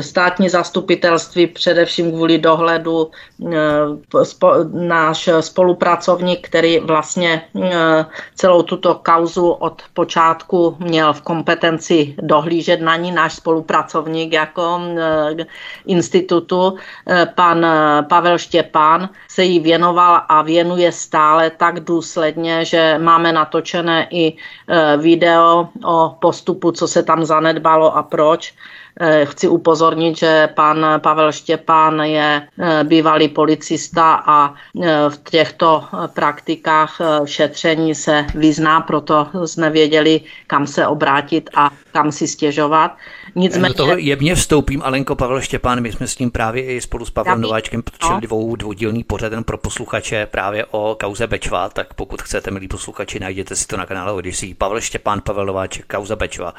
státní 0.00 0.48
zastupitelství, 0.48 1.46
především 1.46 2.12
kvůli 2.12 2.38
dohledu 2.38 3.10
eh, 3.52 3.54
náš 4.72 5.28
spolupracovník, 5.40 6.48
který 6.48 6.78
vlastně 6.78 7.42
eh, 7.62 8.06
celou 8.34 8.62
tuto 8.62 8.94
kauzu 8.94 9.50
od 9.50 9.82
počátku 9.94 10.76
měl 10.78 11.12
v 11.12 11.22
kompetenci 11.22 12.14
dohlížet 12.22 12.80
na 12.80 12.96
ní, 12.96 13.12
náš 13.12 13.34
spolupracovník 13.34 14.32
jako 14.32 14.80
eh, 14.98 15.46
institutu, 15.86 16.76
pan 17.34 17.66
Pavel 18.08 18.38
Štěpán, 18.38 19.08
se 19.28 19.44
jí 19.44 19.60
věnoval 19.60 20.22
a 20.28 20.42
věnuje 20.42 20.92
stále 20.92 21.50
tak 21.50 21.80
důsledně, 21.80 22.64
že 22.64 22.98
máme 22.98 23.32
natočené 23.32 24.06
i 24.10 24.36
video 24.96 25.68
o 25.84 26.16
postupu, 26.20 26.72
co 26.72 26.88
se 26.88 27.02
tam 27.02 27.24
zanedbalo 27.24 27.96
a 27.96 28.02
proč. 28.02 28.54
Eh, 29.00 29.26
chci 29.26 29.48
upozornit, 29.48 30.18
že 30.18 30.48
pan 30.54 30.86
Pavel 30.98 31.32
Štěpán 31.32 32.00
je 32.00 32.48
eh, 32.58 32.84
bývalý 32.84 33.28
policista 33.28 34.22
a 34.26 34.54
eh, 34.82 34.96
v 35.08 35.30
těchto 35.30 35.84
praktikách 36.14 37.00
šetření 37.24 37.94
se 37.94 38.26
vyzná, 38.34 38.80
proto 38.80 39.28
jsme 39.44 39.70
věděli, 39.70 40.20
kam 40.46 40.66
se 40.66 40.86
obrátit 40.86 41.50
a 41.54 41.70
kam 41.92 42.12
si 42.12 42.28
stěžovat. 42.28 42.96
Nicméně... 43.34 43.68
Do 43.68 43.74
toho 43.74 43.96
jemně 43.96 44.34
vstoupím, 44.34 44.82
Alenko 44.82 45.16
Pavel 45.16 45.40
Štěpán, 45.40 45.80
my 45.80 45.92
jsme 45.92 46.06
s 46.06 46.18
ním 46.18 46.30
právě 46.30 46.64
i 46.64 46.80
spolu 46.80 47.04
s 47.04 47.10
Pavlem 47.10 47.40
Nováčkem 47.40 47.82
točili 47.82 48.14
no. 48.14 48.20
dvou 48.20 48.56
dvoudílný 48.56 49.04
pořad 49.04 49.32
pro 49.46 49.58
posluchače 49.58 50.26
právě 50.26 50.64
o 50.70 50.96
kauze 51.00 51.26
Bečva, 51.26 51.68
tak 51.68 51.94
pokud 51.94 52.22
chcete, 52.22 52.50
milí 52.50 52.68
posluchači, 52.68 53.20
najděte 53.20 53.56
si 53.56 53.66
to 53.66 53.76
na 53.76 53.86
kanále 53.86 54.12
Odyssey. 54.12 54.54
Pavel 54.54 54.80
Štěpán, 54.80 55.20
Pavel 55.20 55.46
Nováček, 55.46 55.86
kauza 55.86 56.16
Bečva. 56.16 56.54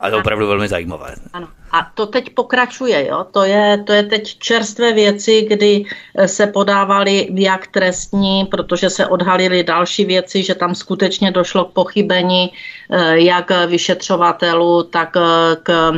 A 0.00 0.08
to 0.08 0.16
je 0.16 0.20
opravdu 0.20 0.46
velmi 0.46 0.68
zajímavé. 0.68 1.14
Ano. 1.32 1.48
A 1.76 1.90
to 1.94 2.06
teď 2.06 2.30
pokračuje, 2.34 3.06
jo? 3.06 3.26
To, 3.30 3.44
je, 3.44 3.84
to 3.86 3.92
je 3.92 4.02
teď 4.02 4.38
čerstvé 4.38 4.92
věci, 4.92 5.46
kdy 5.50 5.84
se 6.26 6.46
podávaly 6.46 7.28
jak 7.34 7.66
trestní, 7.66 8.44
protože 8.44 8.90
se 8.90 9.06
odhalily 9.06 9.64
další 9.64 10.04
věci, 10.04 10.42
že 10.42 10.54
tam 10.54 10.74
skutečně 10.74 11.30
došlo 11.30 11.64
k 11.64 11.72
pochybení 11.72 12.52
eh, 12.90 13.20
jak 13.20 13.50
vyšetřovatelů, 13.66 14.82
tak 14.82 15.16
eh, 15.16 15.56
k, 15.62 15.92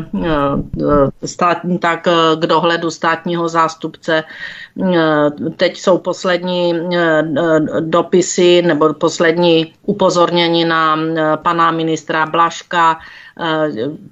eh, 1.23 1.27
stát, 1.27 1.59
tak 1.81 2.03
k 2.37 2.47
dohledu 2.47 2.91
státního 2.91 3.49
zástupce. 3.49 4.25
Teď 5.57 5.79
jsou 5.79 5.99
poslední 5.99 6.75
dopisy 7.81 8.63
nebo 8.63 8.95
poslední 8.95 9.75
upozornění 9.87 10.65
na 10.65 10.99
pana 11.37 11.71
ministra 11.71 12.27
Blaška, 12.27 12.99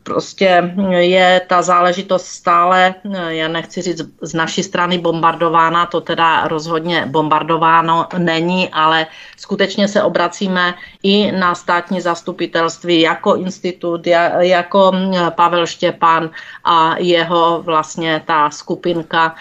Prostě 0.02 0.74
je 0.90 1.40
ta 1.46 1.62
záležitost 1.62 2.26
stále, 2.26 2.94
já 3.28 3.48
nechci 3.48 3.82
říct 3.82 4.02
z 4.22 4.34
naší 4.34 4.62
strany 4.62 4.98
bombardována, 4.98 5.86
to 5.86 6.00
teda 6.00 6.48
rozhodně 6.48 7.06
bombardováno 7.06 8.06
není, 8.18 8.68
ale 8.68 9.06
skutečně 9.36 9.88
se 9.88 10.02
obracíme 10.02 10.74
i 11.02 11.32
na 11.32 11.54
státní 11.54 12.00
zastupitelství 12.00 13.00
jako 13.00 13.34
institut, 13.36 14.06
jako 14.38 14.92
Pavel 15.30 15.66
Štěpán 15.66 16.30
a 16.64 16.94
jeho 16.98 17.62
vlastně 17.62 18.22
ta 18.26 18.50
skupinka 18.50 19.34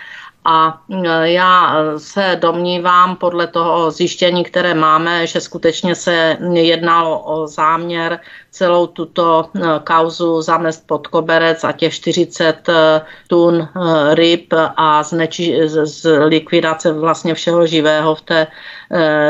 a 0.46 0.82
e, 0.90 1.32
já 1.32 1.76
se 1.98 2.38
domnívám 2.42 3.16
podle 3.16 3.48
toho 3.48 3.92
zjištění, 3.92 4.44
které 4.44 4.74
máme, 4.74 5.28
že 5.28 5.42
skutečně 5.42 5.96
se 5.96 6.38
jednalo 6.54 7.20
o 7.20 7.48
záměr 7.48 8.20
celou 8.52 8.88
tuto 8.88 9.46
e, 9.56 9.60
kauzu 9.84 10.42
zamest 10.42 10.88
pod 10.88 11.08
koberec 11.08 11.64
a 11.64 11.72
těch 11.72 11.94
40 11.94 12.70
e, 12.70 13.02
tun 13.28 13.68
ryb 14.14 14.54
a 14.78 15.04
zneči, 15.04 15.60
z 15.66 16.20
likvidace 16.20 16.94
vlastně 16.94 17.34
všeho 17.34 17.68
živého 17.68 18.16
v 18.16 18.22
té 18.22 18.48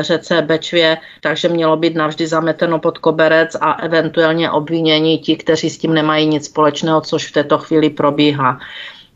řece 0.01 0.41
Bečvě, 0.41 0.97
takže 1.21 1.47
mělo 1.47 1.77
být 1.77 1.95
navždy 1.95 2.27
zameteno 2.27 2.79
pod 2.79 2.97
koberec 2.97 3.55
a 3.61 3.71
eventuálně 3.71 4.51
obvinění 4.51 5.19
ti, 5.19 5.35
kteří 5.35 5.69
s 5.69 5.77
tím 5.77 5.93
nemají 5.93 6.27
nic 6.27 6.45
společného, 6.45 7.01
což 7.01 7.27
v 7.27 7.31
této 7.31 7.57
chvíli 7.57 7.89
probíhá. 7.89 8.59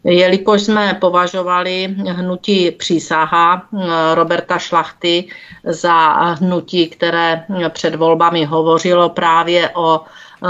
Jelikož 0.04 0.62
jsme 0.62 0.98
považovali 1.02 1.96
hnutí 2.08 2.72
přísaha 2.72 3.64
eh, 3.74 4.16
Roberta 4.16 4.58
Šlachty 4.58 5.28
za 5.64 6.10
hnutí, 6.34 6.88
které 6.88 7.46
před 7.70 7.96
volbami 7.96 8.46
hovořilo 8.46 9.10
právě 9.10 9.70
o 9.70 10.02
eh, 10.02 10.48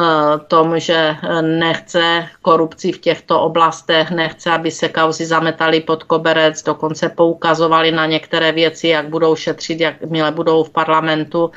tom, 0.47 0.79
že 0.79 1.15
nechce 1.41 2.27
korupci 2.41 2.91
v 2.91 2.99
těchto 2.99 3.41
oblastech, 3.41 4.11
nechce, 4.11 4.51
aby 4.51 4.71
se 4.71 4.89
kauzy 4.89 5.25
zametaly 5.25 5.81
pod 5.81 6.03
koberec, 6.03 6.63
dokonce 6.63 7.09
poukazovali 7.09 7.91
na 7.91 8.05
některé 8.05 8.51
věci, 8.51 8.87
jak 8.87 9.09
budou 9.09 9.35
šetřit, 9.35 9.79
jak 9.79 10.01
milé 10.01 10.31
budou 10.31 10.63
v 10.63 10.69
parlamentu, 10.69 11.51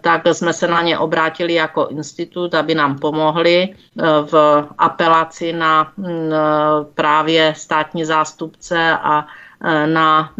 tak 0.00 0.22
jsme 0.32 0.52
se 0.52 0.68
na 0.68 0.82
ně 0.82 0.98
obrátili 0.98 1.54
jako 1.54 1.86
institut, 1.86 2.54
aby 2.54 2.74
nám 2.74 2.98
pomohli 2.98 3.68
eh, 3.68 4.02
v 4.22 4.64
apelaci 4.78 5.52
na 5.52 5.92
mm, 5.96 6.06
eh, 6.06 6.38
právě 6.94 7.54
státní 7.56 8.04
zástupce 8.04 8.98
a 9.02 9.26
na 9.86 10.32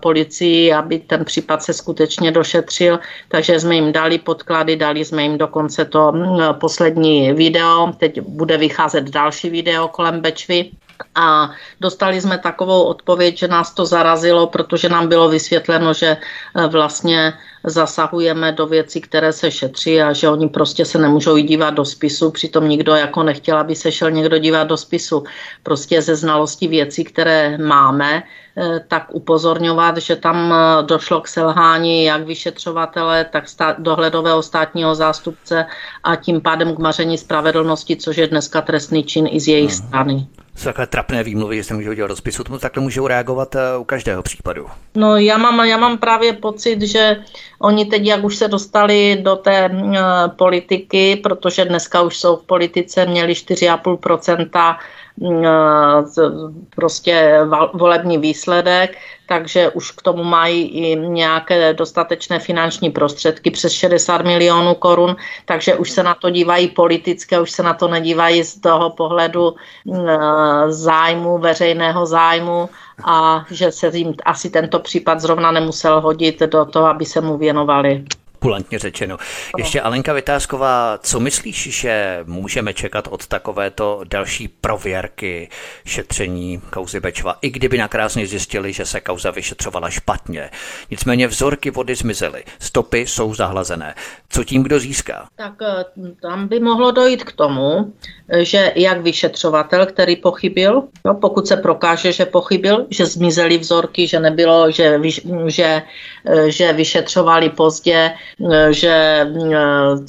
policii, 0.00 0.72
aby 0.72 0.98
ten 0.98 1.24
případ 1.24 1.62
se 1.62 1.72
skutečně 1.72 2.30
došetřil. 2.32 2.98
Takže 3.28 3.60
jsme 3.60 3.74
jim 3.74 3.92
dali 3.92 4.18
podklady, 4.18 4.76
dali 4.76 5.04
jsme 5.04 5.22
jim 5.22 5.38
dokonce 5.38 5.84
to 5.84 6.12
mm, 6.12 6.38
poslední 6.60 7.32
video. 7.32 7.92
Teď 7.98 8.20
bude 8.20 8.56
vycházet 8.56 9.10
další 9.10 9.50
video 9.50 9.88
kolem 9.88 10.20
Bečvy 10.20 10.70
A 11.14 11.50
dostali 11.80 12.20
jsme 12.20 12.38
takovou 12.38 12.82
odpověď, 12.82 13.38
že 13.38 13.48
nás 13.48 13.74
to 13.74 13.86
zarazilo, 13.86 14.46
protože 14.46 14.88
nám 14.88 15.08
bylo 15.08 15.28
vysvětleno, 15.28 15.94
že 15.94 16.16
eh, 16.16 16.66
vlastně 16.66 17.32
zasahujeme 17.64 18.52
do 18.52 18.66
věcí, 18.66 19.00
které 19.00 19.32
se 19.32 19.50
šetří 19.50 20.02
a 20.02 20.12
že 20.12 20.28
oni 20.28 20.48
prostě 20.48 20.84
se 20.84 20.98
nemůžou 20.98 21.36
jít 21.36 21.46
dívat 21.46 21.70
do 21.70 21.84
spisu, 21.84 22.30
přitom 22.30 22.68
nikdo 22.68 22.94
jako 22.94 23.22
nechtěl, 23.22 23.58
aby 23.58 23.74
se 23.74 23.92
šel 23.92 24.10
někdo 24.10 24.38
dívat 24.38 24.64
do 24.64 24.76
spisu. 24.76 25.24
Prostě 25.62 26.02
ze 26.02 26.16
znalosti 26.16 26.68
věcí, 26.68 27.04
které 27.04 27.58
máme, 27.58 28.22
eh, 28.56 28.80
tak 28.88 29.06
upozorňovat, 29.12 29.96
že 29.96 30.16
tam 30.16 30.52
eh, 30.52 30.82
došlo 30.82 31.20
k 31.20 31.28
selhání 31.28 32.04
jak 32.04 32.26
vyšetřovatele, 32.26 33.24
tak 33.24 33.44
dohledového 33.78 34.42
státního 34.42 34.94
zástupce 34.94 35.66
a 36.04 36.16
tím 36.16 36.40
pádem 36.40 36.76
k 36.76 36.78
maření 36.78 37.18
spravedlnosti, 37.18 37.96
což 37.96 38.16
je 38.16 38.26
dneska 38.26 38.60
trestný 38.60 39.04
čin 39.04 39.28
i 39.30 39.40
z 39.40 39.48
jejich 39.48 39.70
hmm. 39.70 39.88
strany 39.88 40.26
jsou 40.60 40.64
takové 40.64 40.86
trapné 40.86 41.24
výmluvy, 41.24 41.56
že 41.56 41.64
se 41.64 41.74
můžou 41.74 41.92
dělat 41.92 42.08
do 42.08 42.16
spisu, 42.16 42.44
tomu 42.44 42.58
takhle 42.58 42.82
můžou 42.82 43.06
reagovat 43.06 43.54
eh, 43.54 43.76
u 43.78 43.84
každého 43.84 44.22
případu. 44.22 44.66
No 44.94 45.16
já 45.16 45.38
mám, 45.38 45.60
já 45.60 45.76
mám 45.76 45.98
právě 45.98 46.32
pocit, 46.32 46.82
že 46.82 47.16
oni 47.62 47.84
teď, 47.84 48.06
jak 48.06 48.24
už 48.24 48.36
se 48.36 48.48
dostali 48.48 49.18
do 49.22 49.36
té 49.36 49.70
uh, 49.70 49.94
politiky, 50.36 51.16
protože 51.16 51.64
dneska 51.64 52.02
už 52.02 52.16
jsou 52.18 52.36
v 52.36 52.46
politice, 52.46 53.06
měli 53.06 53.32
4,5% 53.32 54.76
prostě 56.74 57.40
volební 57.74 58.18
výsledek, 58.18 58.96
takže 59.28 59.70
už 59.70 59.90
k 59.90 60.02
tomu 60.02 60.24
mají 60.24 60.62
i 60.68 60.96
nějaké 60.96 61.74
dostatečné 61.74 62.38
finanční 62.38 62.90
prostředky 62.90 63.50
přes 63.50 63.72
60 63.72 64.22
milionů 64.22 64.74
korun, 64.74 65.16
takže 65.44 65.74
už 65.74 65.90
se 65.90 66.02
na 66.02 66.14
to 66.14 66.30
dívají 66.30 66.68
politické, 66.68 67.40
už 67.40 67.50
se 67.50 67.62
na 67.62 67.74
to 67.74 67.88
nedívají 67.88 68.44
z 68.44 68.60
toho 68.60 68.90
pohledu 68.90 69.54
zájmu, 70.68 71.38
veřejného 71.38 72.06
zájmu 72.06 72.68
a 73.04 73.44
že 73.50 73.72
se 73.72 73.90
jim 73.94 74.14
asi 74.24 74.50
tento 74.50 74.78
případ 74.78 75.20
zrovna 75.20 75.50
nemusel 75.50 76.00
hodit 76.00 76.40
do 76.40 76.64
toho, 76.64 76.86
aby 76.86 77.04
se 77.04 77.20
mu 77.20 77.38
věnovali 77.38 78.04
kulantně 78.40 78.78
řečeno. 78.78 79.16
Ještě 79.58 79.80
Alenka 79.80 80.12
Vytázková, 80.12 80.98
co 81.02 81.20
myslíš, 81.20 81.80
že 81.80 82.20
můžeme 82.26 82.74
čekat 82.74 83.08
od 83.10 83.26
takovéto 83.26 84.00
další 84.08 84.48
prověrky 84.48 85.48
šetření 85.84 86.60
kauzy 86.70 87.00
Bečva, 87.00 87.36
i 87.42 87.50
kdyby 87.50 87.78
nakrásně 87.78 88.26
zjistili, 88.26 88.72
že 88.72 88.86
se 88.86 89.00
kauza 89.00 89.30
vyšetřovala 89.30 89.90
špatně. 89.90 90.50
Nicméně 90.90 91.28
vzorky 91.28 91.70
vody 91.70 91.94
zmizely, 91.94 92.44
stopy 92.58 93.06
jsou 93.06 93.34
zahlazené. 93.34 93.94
Co 94.28 94.44
tím 94.44 94.62
kdo 94.62 94.78
získá? 94.78 95.28
Tak 95.36 95.52
eh, 95.62 95.84
tam 96.22 96.48
by 96.48 96.60
mohlo 96.60 96.90
dojít 96.90 97.24
k 97.24 97.32
tomu, 97.32 97.92
že 98.38 98.72
jak 98.76 99.00
vyšetřovatel, 99.00 99.86
který 99.86 100.16
pochybil, 100.16 100.82
no, 101.04 101.14
pokud 101.14 101.46
se 101.46 101.56
prokáže, 101.56 102.12
že 102.12 102.26
pochybil, 102.26 102.86
že 102.90 103.06
zmizely 103.06 103.58
vzorky, 103.58 104.06
že 104.06 104.20
nebylo, 104.20 104.70
že, 104.70 105.00
že, 105.46 105.82
eh, 106.26 106.50
že 106.50 106.72
vyšetřovali 106.72 107.50
pozdě, 107.50 107.96
eh, 107.96 108.14
že 108.70 108.88
eh, 108.88 109.56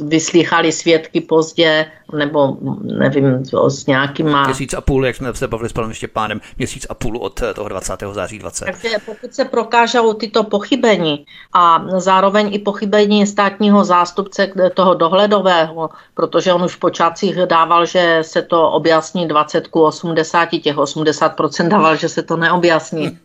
vyslýchali 0.05 0.71
svědky 0.71 1.21
pozdě, 1.21 1.85
nebo 2.17 2.57
nevím, 2.81 3.45
s 3.67 3.85
nějakýma... 3.85 4.45
Měsíc 4.45 4.73
a 4.73 4.81
půl, 4.81 5.05
jak 5.05 5.15
jsme 5.15 5.33
se 5.33 5.47
bavili 5.47 5.69
s 5.69 5.73
panem 5.73 5.93
Štěpánem, 5.93 6.41
měsíc 6.57 6.85
a 6.89 6.93
půl 6.93 7.17
od 7.17 7.41
toho 7.55 7.69
20. 7.69 7.93
září 8.11 8.39
20. 8.39 8.65
Takže 8.65 8.89
pokud 9.05 9.33
se 9.33 9.45
prokážou 9.45 10.13
tyto 10.13 10.43
pochybení 10.43 11.25
a 11.53 11.85
zároveň 11.97 12.53
i 12.53 12.59
pochybení 12.59 13.27
státního 13.27 13.83
zástupce 13.85 14.51
toho 14.73 14.93
dohledového, 14.93 15.89
protože 16.13 16.53
on 16.53 16.63
už 16.63 16.75
v 16.75 16.79
počátcích 16.79 17.35
dával, 17.35 17.85
že 17.85 18.19
se 18.21 18.41
to 18.41 18.71
objasní 18.71 19.27
20 19.27 19.67
ku 19.67 19.83
80, 19.83 20.49
těch 20.49 20.75
80% 20.75 21.67
dával, 21.67 21.95
že 21.95 22.09
se 22.09 22.21
to 22.23 22.37
neobjasní. 22.37 23.17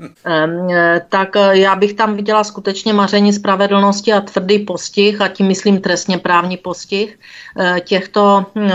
tak 1.08 1.28
já 1.50 1.76
bych 1.76 1.94
tam 1.94 2.14
viděla 2.14 2.44
skutečně 2.44 2.92
maření 2.92 3.32
spravedlnosti 3.32 4.12
a 4.12 4.20
tvrdý 4.20 4.58
postih, 4.96 5.20
a 5.20 5.28
tím 5.28 5.46
myslím 5.46 5.80
trestně 5.80 6.18
právní 6.18 6.56
postih 6.56 7.18
eh, 7.58 7.80
těchto 7.80 8.46
hm, 8.54 8.70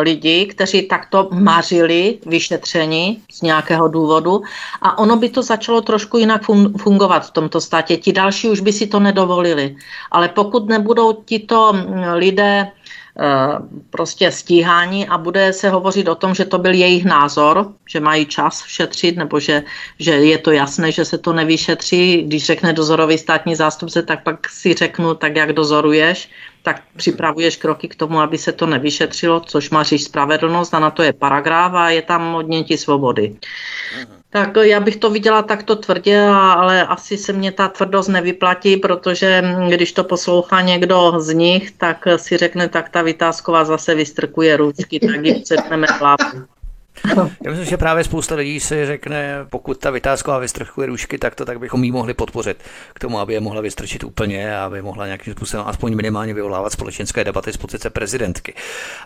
lidí, 0.00 0.46
kteří 0.46 0.82
takto 0.88 1.28
mařili 1.32 2.18
vyšetření 2.26 3.22
z 3.32 3.42
nějakého 3.42 3.88
důvodu 3.88 4.42
a 4.82 4.98
ono 4.98 5.16
by 5.16 5.28
to 5.28 5.42
začalo 5.42 5.80
trošku 5.80 6.18
jinak 6.18 6.42
fungovat 6.80 7.26
v 7.26 7.30
tomto 7.30 7.60
státě. 7.60 7.96
Ti 7.96 8.12
další 8.12 8.48
už 8.48 8.60
by 8.60 8.72
si 8.72 8.86
to 8.86 9.00
nedovolili. 9.00 9.76
Ale 10.10 10.28
pokud 10.28 10.68
nebudou 10.68 11.12
tito 11.12 11.72
hm, 11.72 12.16
lidé 12.16 12.66
Eh, 12.66 12.75
prostě 13.90 14.30
stíhání 14.30 15.08
a 15.08 15.18
bude 15.18 15.52
se 15.52 15.70
hovořit 15.70 16.08
o 16.08 16.14
tom, 16.14 16.34
že 16.34 16.44
to 16.44 16.58
byl 16.58 16.74
jejich 16.74 17.04
názor, 17.04 17.72
že 17.88 18.00
mají 18.00 18.26
čas 18.26 18.64
šetřit, 18.66 19.16
nebo 19.16 19.40
že, 19.40 19.62
že 19.98 20.12
je 20.12 20.38
to 20.38 20.50
jasné, 20.50 20.92
že 20.92 21.04
se 21.04 21.18
to 21.18 21.32
nevyšetří. 21.32 22.22
Když 22.22 22.46
řekne 22.46 22.72
dozorový 22.72 23.18
státní 23.18 23.54
zástupce, 23.54 24.02
tak 24.02 24.22
pak 24.22 24.48
si 24.48 24.74
řeknu, 24.74 25.14
tak 25.14 25.36
jak 25.36 25.52
dozoruješ, 25.52 26.28
tak 26.66 26.82
připravuješ 26.96 27.56
kroky 27.56 27.88
k 27.88 27.94
tomu, 27.94 28.20
aby 28.20 28.38
se 28.38 28.52
to 28.52 28.66
nevyšetřilo, 28.66 29.40
což 29.40 29.70
máš 29.70 30.02
spravedlnost 30.02 30.74
a 30.74 30.78
na 30.78 30.90
to 30.90 31.02
je 31.02 31.12
paragraf 31.12 31.72
a 31.74 31.90
je 31.90 32.02
tam 32.02 32.34
odnětí 32.34 32.76
svobody. 32.76 33.36
Tak 34.30 34.50
já 34.60 34.80
bych 34.80 34.96
to 34.96 35.10
viděla 35.10 35.42
takto 35.42 35.76
tvrdě, 35.76 36.26
ale 36.26 36.86
asi 36.86 37.16
se 37.16 37.32
mě 37.32 37.52
ta 37.52 37.68
tvrdost 37.68 38.08
nevyplatí, 38.08 38.76
protože 38.76 39.42
když 39.68 39.92
to 39.92 40.04
poslouchá 40.04 40.60
někdo 40.60 41.14
z 41.18 41.34
nich, 41.34 41.70
tak 41.70 42.04
si 42.16 42.36
řekne, 42.36 42.68
tak 42.68 42.88
ta 42.88 43.02
vytázková 43.02 43.64
zase 43.64 43.94
vystrkuje 43.94 44.56
ručky, 44.56 45.00
tak 45.00 45.24
jim 45.24 45.44
setneme 45.44 45.86
hlavu. 45.86 46.55
Já 47.44 47.50
myslím, 47.50 47.64
že 47.64 47.76
právě 47.76 48.04
spousta 48.04 48.34
lidí 48.34 48.60
si 48.60 48.86
řekne, 48.86 49.46
pokud 49.50 49.78
ta 49.78 49.90
vytázková 49.90 50.38
vystrchuje 50.38 50.86
růžky, 50.86 51.18
tak 51.18 51.34
to 51.34 51.44
tak 51.44 51.58
bychom 51.58 51.84
jí 51.84 51.92
mohli 51.92 52.14
podpořit 52.14 52.56
k 52.94 52.98
tomu, 52.98 53.18
aby 53.18 53.32
je 53.32 53.40
mohla 53.40 53.60
vystrčit 53.60 54.04
úplně 54.04 54.56
a 54.56 54.64
aby 54.64 54.82
mohla 54.82 55.06
nějakým 55.06 55.32
způsobem 55.32 55.66
aspoň 55.68 55.96
minimálně 55.96 56.34
vyvolávat 56.34 56.72
společenské 56.72 57.24
debaty 57.24 57.52
z 57.52 57.56
pozice 57.56 57.90
prezidentky. 57.90 58.54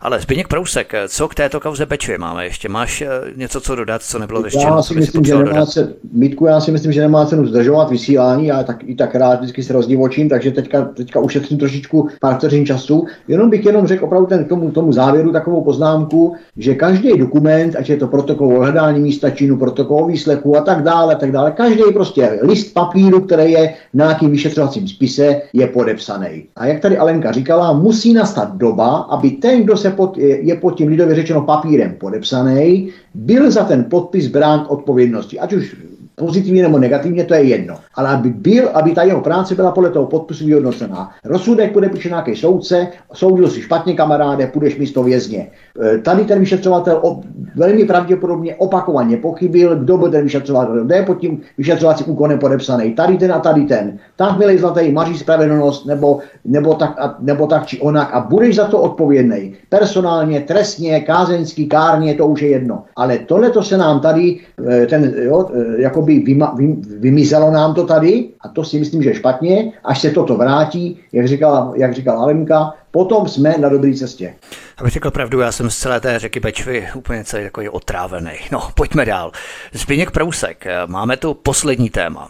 Ale 0.01 0.21
Zbigněk 0.21 0.49
Prousek, 0.49 0.93
co 1.09 1.29
k 1.29 1.35
této 1.35 1.61
kauze 1.61 1.87
Bečvě 1.87 2.19
máme 2.19 2.45
ještě? 2.45 2.69
Máš 2.69 3.03
eh, 3.03 3.09
něco, 3.37 3.61
co 3.61 3.75
dodat, 3.75 4.03
co 4.03 4.19
nebylo 4.19 4.43
vyštěno? 4.43 4.77
Já 4.77 4.83
si 4.83 4.95
myslím, 4.95 5.25
že 5.25 5.35
nemá 5.39 5.67
se, 5.67 5.95
Mítku, 6.12 6.47
já 6.47 6.61
si 6.61 6.73
myslím, 6.73 6.93
že 6.93 7.01
nemá 7.01 7.27
cenu 7.27 7.47
zdržovat 7.47 7.91
vysílání, 7.91 8.47
já 8.47 8.62
tak, 8.62 8.77
i 8.85 8.95
tak 8.95 9.15
rád 9.15 9.41
vždycky 9.41 9.62
se 9.62 9.73
rozdivočím, 9.73 10.29
takže 10.29 10.51
teďka, 10.51 10.85
teďka 10.85 11.21
ušetřím 11.21 11.59
trošičku 11.59 12.09
pár 12.21 12.35
vteřin 12.35 12.67
času. 12.67 13.07
Jenom 13.29 13.51
bych 13.51 13.65
jenom 13.65 13.87
řekl 13.87 14.05
opravdu 14.05 14.27
ten, 14.27 14.45
tomu, 14.45 14.71
tomu 14.71 14.93
závěru 14.93 15.33
takovou 15.33 15.65
poznámku, 15.65 16.37
že 16.57 16.75
každý 16.75 17.19
dokument, 17.19 17.77
ať 17.81 17.89
je 17.90 17.97
to 17.97 18.07
protokol 18.07 18.57
o 18.57 18.61
hledání 18.61 19.01
místa 19.01 19.31
činu, 19.31 19.57
protokol 19.57 20.05
o 20.05 20.07
výslechu 20.07 20.57
a 20.57 20.61
tak 20.61 20.82
dále, 20.82 21.16
tak 21.16 21.32
dále. 21.32 21.51
Každý 21.51 21.82
prostě 21.93 22.39
list 22.43 22.74
papíru, 22.74 23.20
který 23.20 23.52
je 23.52 23.74
v 23.93 23.97
nějakým 23.97 24.31
vyšetřovacím 24.31 24.89
spise, 24.89 25.43
je 25.52 25.66
podepsaný. 25.66 26.44
A 26.57 26.66
jak 26.66 26.81
tady 26.81 26.98
Alenka 26.98 27.32
říkala, 27.32 27.73
musí 27.73 28.12
nastat 28.12 28.57
doba, 28.57 28.89
aby 29.11 29.31
ten, 29.31 29.65
kdo 29.65 29.77
se 29.77 29.90
pod, 29.90 30.19
je, 30.19 30.55
pod 30.55 30.77
tím 30.77 30.89
lidově 30.89 31.15
řečeno 31.15 31.43
papírem 31.43 31.94
podepsaný, 32.01 32.90
byl 33.15 33.51
za 33.51 33.65
ten 33.65 33.85
podpis 33.90 34.28
brán 34.28 34.66
odpovědnosti. 34.69 35.39
Ať 35.39 35.52
už 35.52 35.77
pozitivně 36.21 36.63
nebo 36.63 36.79
negativně, 36.79 37.25
to 37.25 37.35
je 37.35 37.43
jedno. 37.43 37.75
Ale 37.95 38.09
aby 38.09 38.31
byl, 38.31 38.69
aby 38.75 38.93
ta 38.93 39.03
jeho 39.03 39.21
práce 39.21 39.55
byla 39.55 39.73
podle 39.73 39.91
toho 39.91 40.07
podpisu 40.07 40.47
vyhodnocená. 40.47 41.11
Rozsudek 41.25 41.73
podepíše 41.73 42.09
nějaký 42.09 42.37
soudce, 42.37 42.89
soudil 43.13 43.49
si 43.49 43.63
špatně 43.63 43.95
kamaráde, 43.95 44.47
půjdeš 44.47 44.79
místo 44.79 45.03
vězně. 45.03 45.51
E, 45.95 45.99
tady 45.99 46.25
ten 46.25 46.41
vyšetřovatel 46.41 46.99
o, 47.03 47.21
velmi 47.57 47.85
pravděpodobně 47.85 48.55
opakovaně 48.55 49.17
pochybil, 49.17 49.77
kdo 49.77 49.99
byl 49.99 50.11
ten 50.11 50.25
vyšetřovatel, 50.25 50.85
kdo 50.85 50.95
je 50.95 51.03
pod 51.03 51.19
tím 51.19 51.41
vyšetřovacím 51.59 52.13
úkonem 52.13 52.39
podepsaný. 52.39 52.93
Tady 52.93 53.19
ten 53.19 53.33
a 53.33 53.39
tady 53.39 53.65
ten. 53.65 53.99
Tak 54.17 54.39
milý 54.39 54.59
zlatý, 54.59 54.93
maří 54.93 55.19
spravedlnost, 55.19 55.87
nebo, 55.87 56.19
nebo, 56.45 56.75
tak, 56.75 56.95
a, 56.99 57.17
nebo 57.21 57.47
tak 57.47 57.67
či 57.67 57.81
onak 57.81 58.09
a 58.13 58.21
budeš 58.21 58.57
za 58.57 58.65
to 58.65 58.81
odpovědný. 58.81 59.55
Personálně, 59.69 60.41
trestně, 60.41 61.01
kázeňský, 61.01 61.67
kárně, 61.67 62.15
to 62.15 62.27
už 62.27 62.43
je 62.43 62.49
jedno. 62.49 62.85
Ale 62.97 63.19
tohle 63.19 63.51
to 63.51 63.63
se 63.63 63.77
nám 63.79 64.01
tady, 64.01 64.39
e, 64.69 64.87
ten, 64.87 65.15
jo, 65.17 65.49
e, 65.55 65.83
jakoby 65.83 66.10
jakoby 66.11 66.32
vyma, 66.32 66.55
vy, 66.57 66.66
vymizelo 66.99 67.51
nám 67.51 67.74
to 67.74 67.87
tady 67.87 68.28
a 68.41 68.49
to 68.49 68.65
si 68.65 68.78
myslím, 68.78 69.03
že 69.03 69.11
je 69.11 69.15
špatně. 69.15 69.73
Až 69.85 70.01
se 70.01 70.11
toto 70.11 70.37
vrátí, 70.37 70.99
jak 71.12 71.28
říkala, 71.28 71.73
jak 71.77 71.95
říkala 71.95 72.23
Alenka, 72.23 72.74
potom 72.91 73.28
jsme 73.28 73.55
na 73.59 73.69
dobré 73.69 73.95
cestě. 73.95 74.35
Abych 74.78 74.93
řekl 74.93 75.11
pravdu, 75.11 75.41
já 75.41 75.53
jsem 75.53 75.70
z 75.70 75.78
celé 75.78 76.01
té 76.01 76.19
řeky 76.19 76.41
Bečvy 76.41 76.89
úplně 76.95 77.24
celý 77.24 77.45
takový 77.45 77.69
otrávený. 77.69 78.32
No, 78.53 78.69
pojďme 78.74 79.05
dál. 79.05 79.32
Zbigněk 79.73 80.11
Prousek, 80.11 80.65
máme 80.87 81.16
tu 81.16 81.35
poslední 81.35 81.91
téma. 81.91 82.28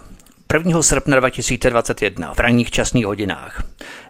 1. 0.54 0.82
srpna 0.82 1.16
2021 1.16 2.34
v 2.34 2.38
ranních 2.38 2.70
časných 2.70 3.06
hodinách 3.06 3.62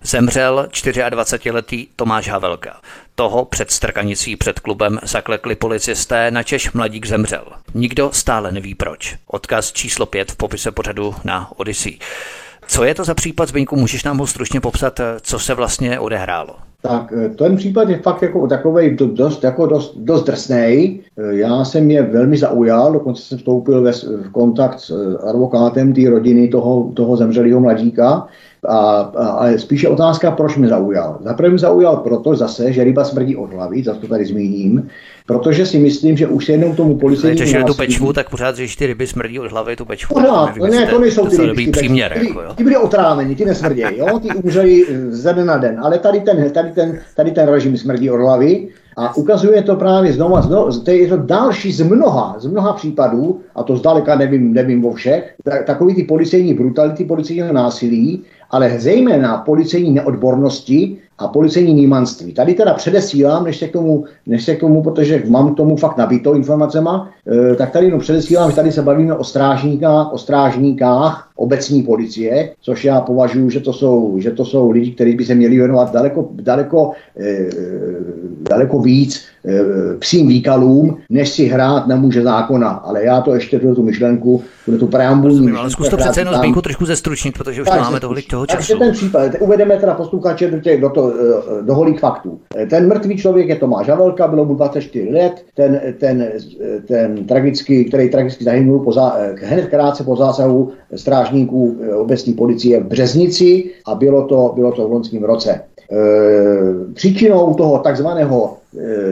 zemřel 0.02 0.68
24-letý 0.72 1.88
Tomáš 1.96 2.28
Havelka. 2.28 2.80
Toho 3.20 3.44
před 3.44 3.70
strkanicí 3.70 4.36
před 4.36 4.60
klubem 4.60 4.98
zaklekli 5.02 5.54
policisté, 5.54 6.30
načež 6.30 6.72
mladík 6.72 7.06
zemřel. 7.06 7.44
Nikdo 7.74 8.10
stále 8.12 8.52
neví 8.52 8.74
proč. 8.74 9.16
Odkaz 9.26 9.72
číslo 9.72 10.06
5 10.06 10.32
v 10.32 10.36
popise 10.36 10.70
pořadu 10.70 11.14
na 11.24 11.52
Odyssey. 11.56 11.98
Co 12.66 12.84
je 12.84 12.94
to 12.94 13.04
za 13.04 13.14
případ, 13.14 13.48
Zbyňku, 13.48 13.76
můžeš 13.76 14.04
nám 14.04 14.18
ho 14.18 14.26
stručně 14.26 14.60
popsat, 14.60 15.00
co 15.20 15.38
se 15.38 15.54
vlastně 15.54 16.00
odehrálo? 16.00 16.56
Tak 16.82 17.12
eh, 17.12 17.28
ten 17.28 17.56
případ 17.56 17.88
je 17.88 17.98
fakt 17.98 18.22
jako 18.22 18.46
takový 18.46 18.96
dost, 18.96 19.44
jako 19.44 19.66
dost, 19.66 19.96
dost 19.96 20.24
drsný. 20.24 21.00
Eh, 21.18 21.36
já 21.36 21.64
jsem 21.64 21.90
je 21.90 22.02
velmi 22.02 22.36
zaujal, 22.36 22.92
dokonce 22.92 23.22
jsem 23.22 23.38
vstoupil 23.38 23.82
ve, 23.82 23.92
v 23.92 24.30
kontakt 24.32 24.80
s 24.80 25.18
advokátem 25.28 25.92
té 25.92 26.10
rodiny 26.10 26.48
toho, 26.48 26.92
toho 26.94 27.16
zemřelého 27.16 27.60
mladíka. 27.60 28.26
A, 28.68 28.76
a, 28.76 29.26
a 29.26 29.58
spíše 29.58 29.88
otázka, 29.88 30.30
proč 30.30 30.56
mě 30.56 30.68
zaujal. 30.68 31.18
Zaprvé 31.20 31.48
mě 31.48 31.58
zaujal 31.58 31.96
proto 31.96 32.34
zase, 32.34 32.72
že 32.72 32.84
ryba 32.84 33.04
smrdí 33.04 33.36
od 33.36 33.52
hlavy, 33.52 33.82
za 33.82 33.94
to 33.94 34.06
tady 34.06 34.24
zmíním, 34.24 34.88
protože 35.30 35.66
si 35.66 35.78
myslím, 35.78 36.16
že 36.16 36.26
už 36.26 36.46
se 36.46 36.52
jednou 36.52 36.74
tomu 36.74 36.98
policejnímu 36.98 37.42
Když 37.42 37.56
tu 37.66 37.74
pečvu, 37.74 38.12
tak 38.12 38.30
pořád, 38.30 38.56
že 38.56 38.76
ty 38.76 38.86
ryby 38.86 39.06
smrdí 39.06 39.40
od 39.40 39.50
hlavy, 39.50 39.76
tu 39.76 39.84
pečvu. 39.84 40.14
Pořád, 40.14 40.56
no 40.56 40.66
ne, 40.66 40.86
to 40.86 40.98
nejsou 40.98 41.26
ty 41.26 41.36
ryby. 41.36 41.64
Ty, 41.64 41.70
příměr, 41.70 42.12
ty, 42.20 42.26
jako, 42.26 42.40
jo. 42.40 42.54
ty 42.54 42.64
byly 42.64 42.76
otráveni, 42.76 43.36
ty 43.36 43.44
nesmrdějí, 43.44 43.98
jo, 43.98 44.18
ty 44.18 44.28
umřeli 44.28 44.86
ze 45.08 45.32
dne 45.32 45.44
na 45.44 45.56
den, 45.56 45.80
ale 45.82 45.98
tady 45.98 46.20
ten, 46.20 46.50
tady 46.50 46.70
ten, 46.72 46.98
tady 47.16 47.30
ten 47.30 47.48
režim 47.48 47.76
smrdí 47.76 48.10
od 48.10 48.16
hlavy 48.16 48.68
a 48.96 49.16
ukazuje 49.16 49.62
to 49.62 49.76
právě 49.76 50.12
znova, 50.12 50.42
znova 50.42 50.70
to 50.84 50.90
je 50.90 51.08
to 51.08 51.16
další 51.16 51.72
z 51.72 51.80
mnoha, 51.80 52.36
z 52.38 52.46
mnoha 52.46 52.72
případů, 52.72 53.40
a 53.54 53.62
to 53.62 53.76
zdaleka 53.76 54.16
nevím, 54.16 54.52
nevím 54.52 54.84
o 54.84 54.92
všech, 54.92 55.34
tak, 55.44 55.64
takový 55.66 55.94
ty 55.94 56.02
policejní 56.02 56.54
brutality, 56.54 57.04
policejního 57.04 57.52
násilí, 57.52 58.22
ale 58.50 58.78
zejména 58.78 59.38
policejní 59.38 59.90
neodbornosti 59.90 60.96
a 61.20 61.28
policejní 61.28 61.74
nímanství. 61.74 62.32
Tady 62.32 62.54
teda 62.54 62.74
předesílám, 62.74 63.44
než 63.44 63.58
se 63.58 63.68
k 63.68 63.72
tomu, 63.72 64.04
než 64.26 64.44
se 64.44 64.56
k 64.56 64.60
tomu 64.60 64.82
protože 64.82 65.22
mám 65.28 65.54
k 65.54 65.56
tomu 65.56 65.76
fakt 65.76 65.96
nabito 65.96 66.34
informacema, 66.34 67.10
e, 67.52 67.54
tak 67.54 67.70
tady 67.70 67.86
jenom 67.86 68.00
předesílám, 68.00 68.50
že 68.50 68.56
tady 68.56 68.72
se 68.72 68.82
bavíme 68.82 69.14
o 69.14 69.24
strážníkách, 69.24 70.12
o 70.12 70.18
strážníkách 70.18 71.30
obecní 71.36 71.82
policie, 71.82 72.52
což 72.60 72.84
já 72.84 73.00
považuji, 73.00 73.50
že 73.50 73.60
to 73.60 73.72
jsou, 73.72 74.16
že 74.18 74.30
to 74.30 74.44
jsou 74.44 74.70
lidi, 74.70 74.90
kteří 74.90 75.12
by 75.16 75.24
se 75.24 75.34
měli 75.34 75.56
věnovat 75.56 75.92
daleko, 75.92 76.28
daleko, 76.32 76.92
e, 77.20 77.50
daleko 78.50 78.80
víc 78.80 79.24
e, 79.44 79.60
psím 79.98 80.28
výkalům, 80.28 80.98
než 81.10 81.28
si 81.28 81.44
hrát 81.46 81.86
nemůže 81.86 82.22
zákona. 82.22 82.68
Ale 82.68 83.04
já 83.04 83.20
to 83.20 83.34
ještě 83.34 83.58
tu 83.58 83.82
myšlenku, 83.82 84.42
tu 84.78 84.86
preambulní. 84.86 85.52
Ale 85.52 85.70
zkus 85.70 85.88
to 85.88 85.96
přece 85.96 86.20
jenom 86.20 86.54
trošku 86.62 86.86
zestručnit, 86.86 87.38
protože 87.38 87.62
už 87.62 87.68
tak, 87.68 87.80
máme 87.80 88.00
tolik 88.00 88.30
toho 88.30 88.46
času. 88.46 88.56
Takže 88.56 88.74
ten 88.76 88.92
případ, 88.92 89.32
uvedeme 89.40 89.76
teda 89.76 89.94
posluchače 89.94 90.50
do, 90.50 90.60
těch, 90.60 90.80
do, 90.80 90.90
to, 90.90 91.09
do 91.60 91.74
holých 91.74 92.00
faktů. 92.00 92.40
Ten 92.70 92.88
mrtvý 92.88 93.16
člověk 93.16 93.48
je 93.48 93.56
Tomáš 93.56 93.88
Havelka, 93.88 94.28
bylo 94.28 94.44
mu 94.44 94.54
24 94.54 95.10
let, 95.10 95.44
ten, 95.54 95.80
ten, 95.98 96.32
ten 96.86 97.26
tragický, 97.26 97.84
který 97.84 98.10
tragicky 98.10 98.44
zahynul 98.44 98.78
po 98.78 98.92
zá, 98.92 99.16
eh, 99.18 99.34
hned 99.46 99.66
krátce 99.66 100.04
po 100.04 100.16
zásahu 100.16 100.70
strážníků 100.94 101.76
eh, 101.80 101.94
obecní 101.94 102.32
policie 102.32 102.80
v 102.80 102.86
Březnici 102.86 103.70
a 103.86 103.94
bylo 103.94 104.26
to, 104.26 104.52
bylo 104.54 104.72
to 104.72 104.88
v 104.88 104.92
loňském 104.92 105.24
roce. 105.24 105.60
Příčinou 106.94 107.54
toho 107.54 107.78
takzvaného 107.78 108.59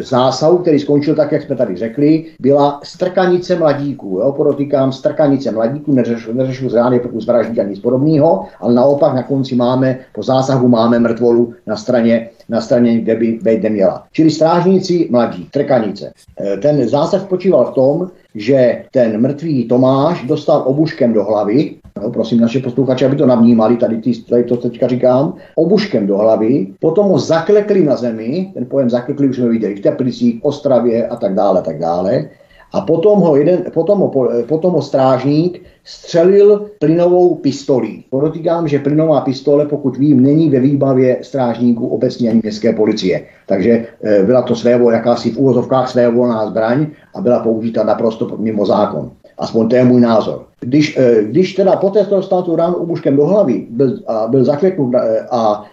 zásahu, 0.01 0.59
který 0.59 0.79
skončil 0.79 1.15
tak, 1.15 1.33
jak 1.33 1.43
jsme 1.43 1.57
tady 1.57 1.77
řekli, 1.77 2.25
byla 2.41 2.81
strkanice 2.85 3.57
mladíků. 3.57 4.19
Jo? 4.19 4.33
Podotýkám 4.33 4.93
strkanice 4.93 5.51
mladíků, 5.51 5.93
neřešil, 5.93 6.35
neřešil 6.35 6.71
žádný 6.71 7.01
pokus 7.01 7.27
vraždí 7.27 7.61
ani 7.61 7.71
nic 7.71 7.81
podobného, 7.81 8.45
ale 8.61 8.75
naopak 8.75 9.15
na 9.15 9.23
konci 9.23 9.55
máme, 9.55 9.99
po 10.15 10.23
zásahu 10.23 10.69
máme 10.69 10.99
mrtvolu 10.99 11.55
na 11.67 11.77
straně, 11.77 12.29
na 12.49 12.61
straně 12.61 13.01
kde 13.01 13.17
by 13.17 13.39
být 13.43 13.63
neměla. 13.63 14.05
Čili 14.13 14.31
strážníci 14.31 15.09
mladí, 15.11 15.49
trkanice. 15.51 16.13
E, 16.41 16.57
ten 16.57 16.89
zásah 16.89 17.23
spočíval 17.23 17.65
v 17.65 17.75
tom, 17.75 18.11
že 18.35 18.85
ten 18.93 19.21
mrtvý 19.21 19.69
Tomáš 19.69 20.25
dostal 20.27 20.63
obuškem 20.67 21.13
do 21.13 21.25
hlavy, 21.25 21.77
no, 22.03 22.11
prosím 22.11 22.41
naše 22.41 22.61
posluchače, 22.61 23.07
aby 23.07 23.17
to 23.17 23.27
navnímali, 23.27 23.77
tady, 23.77 23.97
ty, 23.97 24.13
tady 24.23 24.45
to 24.45 24.57
teďka 24.57 24.89
říkám, 24.89 25.35
obuškem 25.55 26.07
do 26.07 26.19
hlavy, 26.19 26.67
potom 26.81 27.09
ho 27.09 27.19
zaklekli 27.19 27.85
na 27.85 27.97
zemi, 27.97 28.51
ten 28.55 28.67
pojem 28.67 28.91
zaklekli 28.91 29.29
už 29.29 29.37
jsme 29.37 29.49
viděli 29.49 29.77
v 29.77 29.81
Teplicích, 29.81 30.39
Ostravě 30.43 31.09
a 31.09 31.17
tak 31.17 31.35
dále, 31.35 31.63
tak 31.63 31.79
dále. 31.79 32.29
A 32.73 32.81
potom 32.81 33.21
ho, 33.21 33.37
jeden, 33.37 33.65
potom 33.75 33.99
ho, 33.99 34.29
potom 34.49 34.73
ho 34.73 34.83
strážník 34.83 35.63
střelil 35.85 36.71
plynovou 36.79 37.35
pistolí. 37.35 38.05
Podotýkám, 38.11 38.69
že 38.69 38.79
plynová 38.79 39.21
pistole, 39.21 39.67
pokud 39.67 39.97
vím, 39.97 40.23
není 40.23 40.51
ve 40.51 40.61
výbavě 40.61 41.19
strážníků 41.23 41.89
obecně 41.89 42.31
ani 42.31 42.41
městské 42.43 42.73
policie. 42.73 43.25
Takže 43.47 43.87
e, 44.03 44.23
byla 44.23 44.43
to 44.43 44.55
svévo, 44.55 44.91
jakási 44.91 45.31
v 45.31 45.39
úvozovkách 45.39 45.91
svévolná 45.91 46.47
zbraň 46.47 46.87
a 47.15 47.21
byla 47.21 47.41
použita 47.41 47.85
naprosto 47.85 48.37
mimo 48.39 48.67
zákon. 48.67 49.11
Aspoň 49.39 49.69
to 49.69 49.77
je 49.77 49.85
můj 49.85 50.01
názor. 50.01 50.45
Když, 50.61 50.97
e, 50.99 51.25
když 51.25 51.55
teda 51.55 51.77
poté 51.77 52.05
toho 52.05 52.23
stál 52.23 52.43
tu 52.43 52.57
ránu 52.57 52.75
obuškem 52.75 53.17
do 53.17 53.27
hlavy 53.27 53.67
byl, 53.71 53.99
a 54.07 54.27
byl 54.27 54.45
zakleknut 54.45 54.95
e, 54.95 55.27
a 55.31 55.65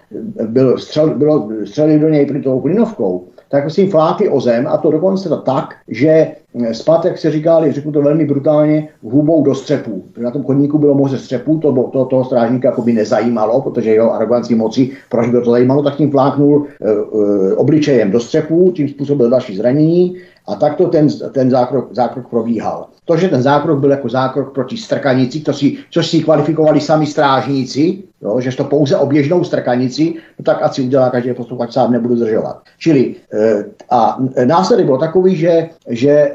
byl 0.47 0.77
střel, 0.77 1.09
bylo 1.09 1.49
střelit 1.65 2.01
do 2.01 2.09
něj 2.09 2.41
tou 2.43 2.59
plynovkou, 2.59 3.23
tak 3.49 3.71
si 3.71 3.87
flákli 3.87 4.29
o 4.29 4.39
zem 4.41 4.67
a 4.67 4.77
to 4.77 4.91
dokonce 4.91 5.29
to 5.29 5.37
tak, 5.37 5.75
že 5.87 6.27
spát, 6.71 7.05
jak 7.05 7.17
se 7.17 7.31
říkali, 7.31 7.71
řeknu 7.71 7.91
to 7.91 8.01
velmi 8.01 8.25
brutálně, 8.25 8.89
hubou 9.03 9.43
do 9.43 9.55
střepů. 9.55 10.03
Na 10.17 10.31
tom 10.31 10.43
chodníku 10.43 10.77
bylo 10.77 10.93
moře 10.93 11.17
střepů, 11.17 11.57
to, 11.57 11.89
to 11.93 12.05
toho 12.05 12.25
strážníka 12.25 12.67
jako 12.67 12.81
by 12.81 12.93
nezajímalo, 12.93 13.61
protože 13.61 13.89
jeho 13.93 14.13
arogantní 14.13 14.55
moci, 14.55 14.89
proč 15.09 15.29
by 15.29 15.41
to 15.41 15.51
zajímalo, 15.51 15.83
tak 15.83 15.95
tím 15.95 16.11
fláknul 16.11 16.67
e, 16.81 16.91
e, 16.91 17.55
obličejem 17.55 18.11
do 18.11 18.19
střepů, 18.19 18.71
tím 18.75 18.89
způsobil 18.89 19.29
další 19.29 19.57
zranění 19.57 20.15
a 20.47 20.55
takto 20.55 20.87
ten, 20.87 21.07
ten 21.31 21.49
zákrok, 21.49 21.89
zákrok 21.91 22.29
probíhal. 22.29 22.87
To, 23.05 23.17
že 23.17 23.29
ten 23.29 23.41
zákrok 23.41 23.79
byl 23.79 23.91
jako 23.91 24.09
zákrok 24.09 24.53
proti 24.53 24.77
strkanici, 24.77 25.39
to 25.39 25.53
si, 25.53 25.77
což 25.89 26.07
si 26.07 26.23
kvalifikovali 26.23 26.81
sami 26.81 27.05
strážníci, 27.05 28.03
jo, 28.21 28.39
že 28.39 28.55
to 28.57 28.63
pouze 28.63 28.97
oběžnou 28.97 29.43
strkanici, 29.43 30.13
no 30.39 30.43
tak 30.45 30.63
ať 30.63 30.73
si 30.73 30.81
udělá 30.81 31.09
každý 31.09 31.33
posluchač 31.33 31.73
sám, 31.73 31.91
nebudu 31.91 32.15
zdržovat. 32.15 32.61
Čili 32.77 33.15
e, 33.33 33.65
a 33.89 34.17
následek 34.45 34.85
byl 34.85 34.97
takový, 34.97 35.35
že, 35.35 35.69
že 35.89 36.11
e, 36.11 36.33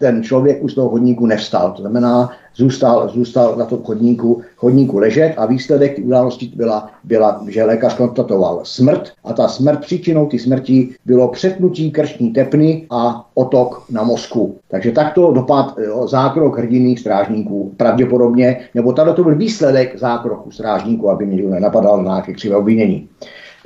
ten 0.00 0.22
člověk 0.22 0.62
už 0.62 0.72
z 0.72 0.74
toho 0.74 0.88
hodníku 0.88 1.26
nevstal. 1.26 1.72
To 1.72 1.80
znamená, 1.82 2.30
zůstal, 2.56 3.08
zůstal 3.08 3.56
na 3.56 3.64
tom 3.64 3.82
chodníku, 3.82 4.42
chodníku 4.56 4.98
ležet 4.98 5.34
a 5.36 5.46
výsledek 5.46 5.98
události 6.02 6.52
byla, 6.56 6.90
byla, 7.04 7.44
že 7.48 7.64
lékař 7.64 7.94
konstatoval 7.94 8.60
smrt 8.62 9.12
a 9.24 9.32
ta 9.32 9.48
smrt, 9.48 9.80
příčinou 9.80 10.26
té 10.26 10.38
smrti 10.38 10.88
bylo 11.04 11.28
přetnutí 11.28 11.90
krční 11.90 12.32
tepny 12.32 12.86
a 12.90 13.26
otok 13.34 13.84
na 13.90 14.02
mozku. 14.02 14.56
Takže 14.68 14.92
takto 14.92 15.32
dopad 15.32 15.74
jo, 15.78 16.08
zákrok 16.08 16.58
hrdiných 16.58 17.00
strážníků 17.00 17.74
pravděpodobně, 17.76 18.60
nebo 18.74 18.92
tady 18.92 19.12
to 19.12 19.24
byl 19.24 19.36
výsledek 19.36 19.98
zákroku 19.98 20.50
strážníků, 20.50 21.10
aby 21.10 21.26
mě 21.26 21.42
nenapadal 21.42 22.02
na 22.02 22.10
nějaké 22.10 22.32
křivé 22.32 22.56
obvinění. 22.56 23.08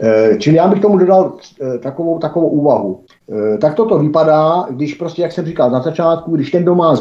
E, 0.04 0.36
čili 0.38 0.56
já 0.56 0.68
bych 0.68 0.80
tomu 0.80 0.98
dodal 0.98 1.32
e, 1.60 1.78
takovou, 1.78 2.18
takovou 2.18 2.48
úvahu. 2.48 3.00
E, 3.54 3.58
tak 3.58 3.74
toto 3.74 3.98
vypadá, 3.98 4.66
když 4.70 4.94
prostě, 4.94 5.22
jak 5.22 5.32
jsem 5.32 5.46
říkal 5.46 5.70
na 5.70 5.82
začátku, 5.82 6.36
když 6.36 6.50
ten, 6.50 6.62
kdo 6.62 6.74
má 6.74 6.94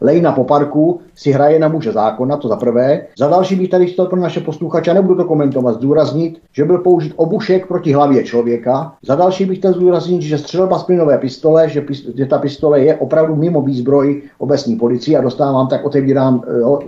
lejna 0.00 0.32
po 0.32 0.44
parku, 0.44 1.00
si 1.14 1.32
hraje 1.32 1.58
na 1.58 1.68
muže 1.68 1.92
zákona, 1.92 2.36
to 2.36 2.48
za 2.48 2.56
prvé. 2.56 3.06
Za 3.18 3.28
další 3.28 3.56
bych 3.56 3.70
tady 3.70 3.86
chtěl 3.86 4.06
pro 4.06 4.20
naše 4.20 4.40
posluchače, 4.40 4.94
nebudu 4.94 5.14
to 5.14 5.24
komentovat, 5.24 5.74
zdůraznit, 5.74 6.38
že 6.52 6.64
byl 6.64 6.78
použit 6.78 7.12
obušek 7.16 7.66
proti 7.66 7.92
hlavě 7.92 8.24
člověka. 8.24 8.92
Za 9.06 9.14
další 9.14 9.44
bych 9.44 9.58
chtěl 9.58 9.72
zdůraznit, 9.72 10.22
že 10.22 10.38
střelba 10.38 10.78
z 10.78 10.82
plynové 10.82 11.18
pistole, 11.18 11.68
že, 11.68 11.84
že 12.16 12.26
ta 12.26 12.38
pistole 12.38 12.80
je 12.80 12.94
opravdu 12.94 13.36
mimo 13.36 13.62
výzbroj 13.62 14.22
obecní 14.38 14.76
policie 14.76 15.18
a 15.18 15.22
dostávám, 15.22 15.68
tak 15.68 15.84
otevírám 15.84 16.42
jo, 16.60 16.78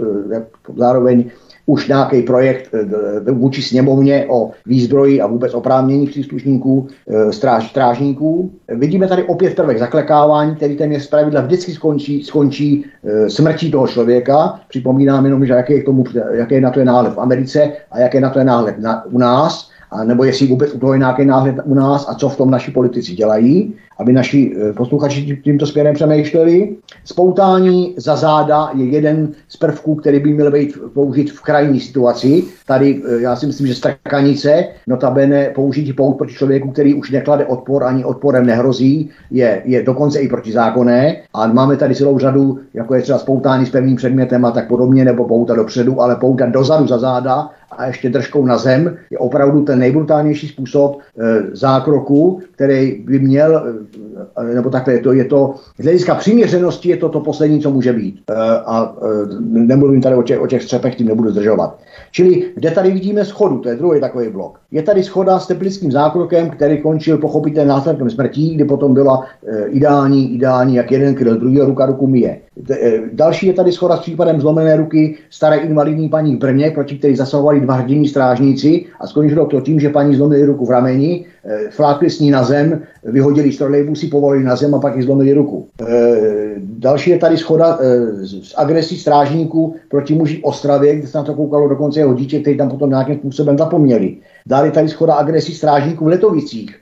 zároveň 0.76 1.30
už 1.70 1.88
nějaký 1.88 2.22
projekt 2.22 2.74
eh, 2.74 3.32
vůči 3.32 3.62
sněmovně 3.62 4.26
o 4.28 4.50
výzbroji 4.66 5.20
a 5.20 5.26
vůbec 5.26 5.54
oprávnění 5.54 6.06
příslušníků 6.06 6.88
eh, 6.88 7.32
stráž, 7.32 7.70
strážníků. 7.70 8.50
Vidíme 8.68 9.08
tady 9.08 9.22
opět 9.22 9.56
prvek 9.56 9.78
zaklekávání, 9.78 10.56
který 10.56 10.76
téměř 10.76 11.02
zpravidla 11.02 11.40
vždycky 11.40 11.72
skončí, 11.72 12.22
skončí 12.22 12.84
eh, 13.04 13.30
smrtí 13.30 13.70
toho 13.70 13.86
člověka. 13.86 14.60
Připomínám 14.68 15.24
jenom, 15.24 15.46
že 15.46 15.52
jaký 15.52 15.72
je, 15.72 15.82
k 15.82 15.84
tomu, 15.84 16.04
jaký 16.32 16.54
je 16.54 16.60
na 16.60 16.70
to 16.70 16.78
je 16.78 16.84
náhled 16.84 17.14
v 17.14 17.20
Americe 17.20 17.72
a 17.90 17.98
jaký 17.98 18.16
je 18.16 18.20
na 18.20 18.30
to 18.30 18.38
je 18.38 18.44
náhled 18.44 18.78
na, 18.78 19.04
u 19.06 19.18
nás 19.18 19.69
a 19.90 20.04
nebo 20.04 20.24
jestli 20.24 20.46
vůbec 20.46 20.74
u 20.74 20.78
toho 20.78 20.92
je 20.92 20.98
nějaký 20.98 21.24
náhled 21.24 21.56
u 21.64 21.74
nás 21.74 22.06
a 22.08 22.14
co 22.14 22.28
v 22.28 22.36
tom 22.36 22.50
naši 22.50 22.70
politici 22.70 23.12
dělají, 23.12 23.74
aby 23.98 24.12
naši 24.12 24.56
eh, 24.56 24.72
posluchači 24.72 25.40
tímto 25.44 25.66
směrem 25.66 25.94
přemýšleli. 25.94 26.76
Spoutání 27.04 27.94
za 27.96 28.16
záda 28.16 28.70
je 28.74 28.84
jeden 28.84 29.28
z 29.48 29.56
prvků, 29.56 29.94
který 29.94 30.20
by 30.20 30.32
měl 30.32 30.50
být 30.50 30.78
použit 30.94 31.30
v 31.30 31.42
krajní 31.42 31.80
situaci. 31.80 32.44
Tady 32.66 33.02
eh, 33.04 33.20
já 33.20 33.36
si 33.36 33.46
myslím, 33.46 33.66
že 33.66 33.74
strkanice, 33.74 34.64
notabene 34.86 35.50
použití 35.54 35.92
pout 35.92 36.14
proti 36.14 36.34
člověku, 36.34 36.70
který 36.70 36.94
už 36.94 37.10
neklade 37.10 37.46
odpor 37.46 37.84
ani 37.84 38.04
odporem 38.04 38.46
nehrozí, 38.46 39.10
je, 39.30 39.62
je 39.64 39.82
dokonce 39.82 40.20
i 40.20 40.28
protizákonné. 40.28 41.16
A 41.34 41.46
máme 41.46 41.76
tady 41.76 41.94
celou 41.94 42.18
řadu, 42.18 42.58
jako 42.74 42.94
je 42.94 43.02
třeba 43.02 43.18
spoutání 43.18 43.66
s 43.66 43.70
pevným 43.70 43.96
předmětem 43.96 44.44
a 44.44 44.50
tak 44.50 44.68
podobně, 44.68 45.04
nebo 45.04 45.24
pouta 45.24 45.54
dopředu, 45.54 46.00
ale 46.00 46.16
pouta 46.16 46.46
dozadu 46.46 46.86
za 46.86 46.98
záda 46.98 47.50
a 47.70 47.86
ještě 47.86 48.10
držkou 48.10 48.46
na 48.46 48.58
zem 48.58 48.96
je 49.10 49.18
opravdu 49.18 49.64
ten 49.64 49.78
nejbrutálnější 49.78 50.48
způsob 50.48 50.98
e, 50.98 51.56
zákroku, 51.56 52.40
který 52.52 53.02
by 53.04 53.18
měl, 53.18 53.62
e, 54.36 54.54
nebo 54.54 54.70
takhle 54.70 54.94
je 54.94 55.00
to, 55.00 55.12
je 55.12 55.24
to 55.24 55.54
z 55.78 55.82
hlediska 55.82 56.14
přiměřenosti 56.14 56.88
je 56.88 56.96
to 56.96 57.08
to 57.08 57.20
poslední, 57.20 57.60
co 57.60 57.70
může 57.70 57.92
být. 57.92 58.22
E, 58.30 58.34
a 58.66 58.94
nemluvím 59.40 60.02
tady 60.02 60.16
o 60.16 60.22
těch, 60.22 60.40
o 60.40 60.46
těch 60.46 60.62
střepech, 60.62 60.94
tím 60.94 61.08
nebudu 61.08 61.30
zdržovat. 61.30 61.78
Čili 62.12 62.52
kde 62.54 62.70
tady 62.70 62.90
vidíme 62.90 63.24
schodu, 63.24 63.58
to 63.58 63.68
je 63.68 63.76
druhý 63.76 64.00
takový 64.00 64.28
blok. 64.28 64.58
Je 64.70 64.82
tady 64.82 65.02
schoda 65.02 65.38
s 65.38 65.46
teplickým 65.46 65.92
zákrokem, 65.92 66.50
který 66.50 66.82
končil 66.82 67.18
pochopitelně 67.18 67.68
následkem 67.68 68.10
smrtí, 68.10 68.54
kdy 68.54 68.64
potom 68.64 68.94
byla 68.94 69.24
ideální, 69.66 70.34
ideální, 70.34 70.74
jak 70.74 70.92
jeden 70.92 71.14
kryl, 71.14 71.36
druhý 71.36 71.60
ruka 71.60 71.86
ruku 71.86 72.06
mije. 72.06 72.40
E, 72.70 73.00
další 73.12 73.46
je 73.46 73.52
tady 73.52 73.72
schoda 73.72 73.96
s 73.96 74.00
případem 74.00 74.40
zlomené 74.40 74.76
ruky 74.76 75.16
staré 75.30 75.56
invalidní 75.56 76.08
paní 76.08 76.36
v 76.36 76.38
Brně, 76.38 76.70
proti 76.70 76.98
který 76.98 77.16
zasahovali 77.16 77.60
dva 77.60 77.74
hrdiní 77.74 78.08
strážníci 78.08 78.84
a 79.00 79.06
skončilo 79.06 79.46
to 79.46 79.60
tím, 79.60 79.80
že 79.80 79.88
paní 79.88 80.16
zlomili 80.16 80.44
ruku 80.44 80.66
v 80.66 80.70
rameni, 80.70 81.26
e, 81.44 81.70
flákli 81.70 82.10
s 82.10 82.20
ní 82.20 82.30
na 82.30 82.44
zem, 82.44 82.82
vyhodili 83.04 83.52
z 83.52 83.58
trolejbusy, 83.58 84.06
povolili 84.06 84.44
na 84.44 84.56
zem 84.56 84.74
a 84.74 84.78
pak 84.78 84.96
jí 84.96 85.02
zlomili 85.02 85.32
ruku. 85.32 85.68
E, 85.88 85.94
další 86.58 87.10
je 87.10 87.18
tady 87.18 87.36
schoda 87.36 87.78
s 88.22 88.54
agresí 88.56 88.98
strážníků 88.98 89.74
proti 89.88 90.14
muži 90.14 90.36
v 90.36 90.44
Ostravě, 90.44 90.96
kde 90.96 91.06
se 91.06 91.18
na 91.18 91.24
to 91.24 91.34
koukalo 91.34 91.68
dokonce 91.68 92.00
jeho 92.00 92.14
dítě, 92.14 92.40
který 92.40 92.56
tam 92.56 92.70
potom 92.70 92.90
nějakým 92.90 93.14
způsobem 93.14 93.58
zapomněli. 93.58 94.16
Dále 94.46 94.66
je 94.66 94.70
tady 94.70 94.88
schoda 94.88 95.14
agresí 95.14 95.54
strážníků 95.54 96.04
v 96.04 96.08
Letovicích, 96.08 96.76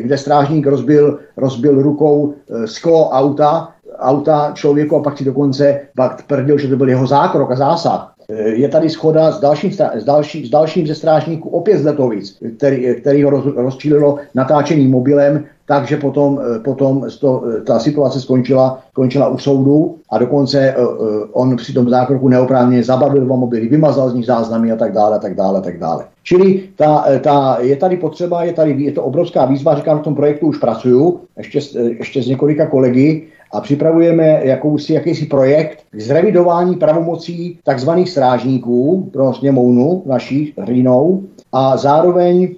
kde 0.00 0.18
strážník 0.18 0.66
rozbil, 0.66 1.18
rozbil 1.36 1.82
rukou 1.82 2.34
sklo 2.64 3.08
auta, 3.08 3.73
auta 3.98 4.52
člověku 4.54 4.96
a 4.96 5.02
pak 5.02 5.18
si 5.18 5.24
dokonce 5.24 5.80
pak 5.96 6.22
tvrdil, 6.22 6.58
že 6.58 6.68
to 6.68 6.76
byl 6.76 6.88
jeho 6.88 7.06
zákrok 7.06 7.50
a 7.50 7.56
zásah. 7.56 8.14
Je 8.44 8.68
tady 8.68 8.90
schoda 8.90 9.32
s 9.32 9.40
dalším, 9.40 9.72
s, 9.72 10.04
další, 10.04 10.46
s 10.46 10.50
dalším 10.50 10.86
ze 10.86 10.94
strážníků, 10.94 11.48
opět 11.48 11.78
z 11.78 11.84
Letovic, 11.84 12.38
který, 12.56 12.94
který 13.00 13.22
ho 13.22 13.30
roz, 13.30 13.44
rozčílilo 13.56 14.16
natáčením 14.34 14.90
mobilem, 14.90 15.44
takže 15.66 15.96
potom, 15.96 16.40
potom 16.64 17.06
to, 17.20 17.44
ta 17.66 17.78
situace 17.78 18.20
skončila, 18.20 18.80
skončila 18.90 19.28
u 19.28 19.38
soudu 19.38 19.96
a 20.10 20.18
dokonce 20.18 20.74
uh, 20.78 21.06
on 21.32 21.56
při 21.56 21.72
tom 21.72 21.88
zákroku 21.88 22.28
neoprávněně 22.28 22.84
zabavil 22.84 23.24
dva 23.24 23.36
mobily, 23.36 23.68
vymazal 23.68 24.10
z 24.10 24.14
nich 24.14 24.26
záznamy 24.26 24.72
a 24.72 24.76
tak 24.76 24.92
dále, 24.92 25.16
a 25.16 25.18
tak 25.18 25.34
dále, 25.34 25.58
a 25.58 25.62
tak 25.62 25.78
dále. 25.78 26.04
Čili 26.22 26.62
ta, 26.76 27.04
ta, 27.20 27.58
je 27.60 27.76
tady 27.76 27.96
potřeba, 27.96 28.44
je 28.44 28.52
tady 28.52 28.82
je 28.82 28.92
to 28.92 29.02
obrovská 29.02 29.44
výzva, 29.44 29.74
říkám, 29.74 29.98
v 29.98 30.02
tom 30.02 30.14
projektu 30.14 30.46
už 30.46 30.58
pracuju, 30.58 31.20
ještě, 31.36 31.60
ještě 31.78 32.22
s 32.22 32.26
několika 32.26 32.66
kolegy, 32.66 33.26
a 33.52 33.60
připravujeme 33.60 34.40
jakousi, 34.42 34.92
jakýsi 34.92 35.26
projekt 35.26 35.78
k 35.90 36.00
zrevidování 36.00 36.74
pravomocí 36.76 37.58
takzvaných 37.64 38.10
strážníků 38.10 39.10
pro 39.12 39.32
sněmovnu 39.34 40.02
naší 40.06 40.54
hlínou 40.58 41.22
a 41.52 41.76
zároveň, 41.76 42.54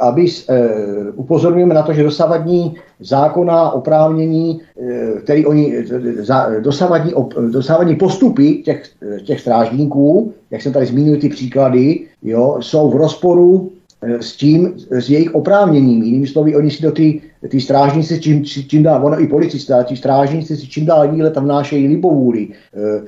aby 0.00 0.26
e, 0.26 0.68
upozorňujeme 1.14 1.74
na 1.74 1.82
to, 1.82 1.92
že 1.92 2.02
dosavadní 2.02 2.74
zákona 3.00 3.70
oprávnění, 3.70 4.60
e, 4.60 5.20
který 5.20 5.46
oni, 5.46 5.84
za, 6.18 6.50
dosavadní, 6.60 7.14
op, 7.14 7.34
dosavadní 7.34 7.96
postupy 7.96 8.54
těch, 8.54 8.82
těch 9.24 9.40
strážníků, 9.40 10.32
jak 10.50 10.62
jsem 10.62 10.72
tady 10.72 10.86
zmínil 10.86 11.20
ty 11.20 11.28
příklady, 11.28 12.00
jo, 12.22 12.56
jsou 12.60 12.90
v 12.90 12.96
rozporu 12.96 13.70
s 14.02 14.36
tím, 14.36 14.74
s 14.90 15.10
jejich 15.10 15.34
oprávněním. 15.34 16.02
Jinými 16.02 16.26
slovy, 16.26 16.56
oni 16.56 16.70
si 16.70 16.82
do 16.82 16.92
ty, 16.92 17.20
ty 17.48 17.60
strážníci, 17.60 18.20
čím, 18.20 18.44
čím 18.44 18.82
dál, 18.82 19.06
ono 19.06 19.22
i 19.22 19.26
policista, 19.26 19.82
ti 19.82 19.96
strážníci 19.96 20.56
si 20.56 20.66
čím 20.66 20.86
dál 20.86 21.08
díle 21.08 21.30
tam 21.30 21.44
vnášejí 21.44 21.88
libovůli, 21.88 22.48
e, 22.48 23.02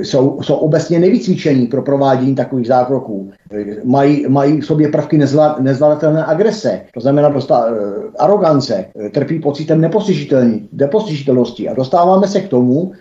e, 0.00 0.04
jsou, 0.04 0.42
jsou 0.42 0.54
obecně 0.54 0.98
nevycvičení 0.98 1.66
pro 1.66 1.82
provádění 1.82 2.34
takových 2.34 2.66
zákroků. 2.66 3.30
E, 3.52 3.64
mají, 3.84 4.26
mají 4.28 4.60
v 4.60 4.66
sobě 4.66 4.88
prvky 4.88 5.18
nezvla, 5.18 5.56
nezvladatelné 5.60 6.24
agrese, 6.24 6.80
to 6.94 7.00
znamená 7.00 7.28
dosta, 7.28 7.66
e, 7.66 7.72
arogance, 8.18 8.84
e, 9.06 9.10
trpí 9.10 9.38
pocitem 9.38 9.80
nepostižitelnosti. 10.72 11.68
A 11.68 11.74
dostáváme 11.74 12.26
se 12.28 12.40
k 12.40 12.48
tomu, 12.48 12.92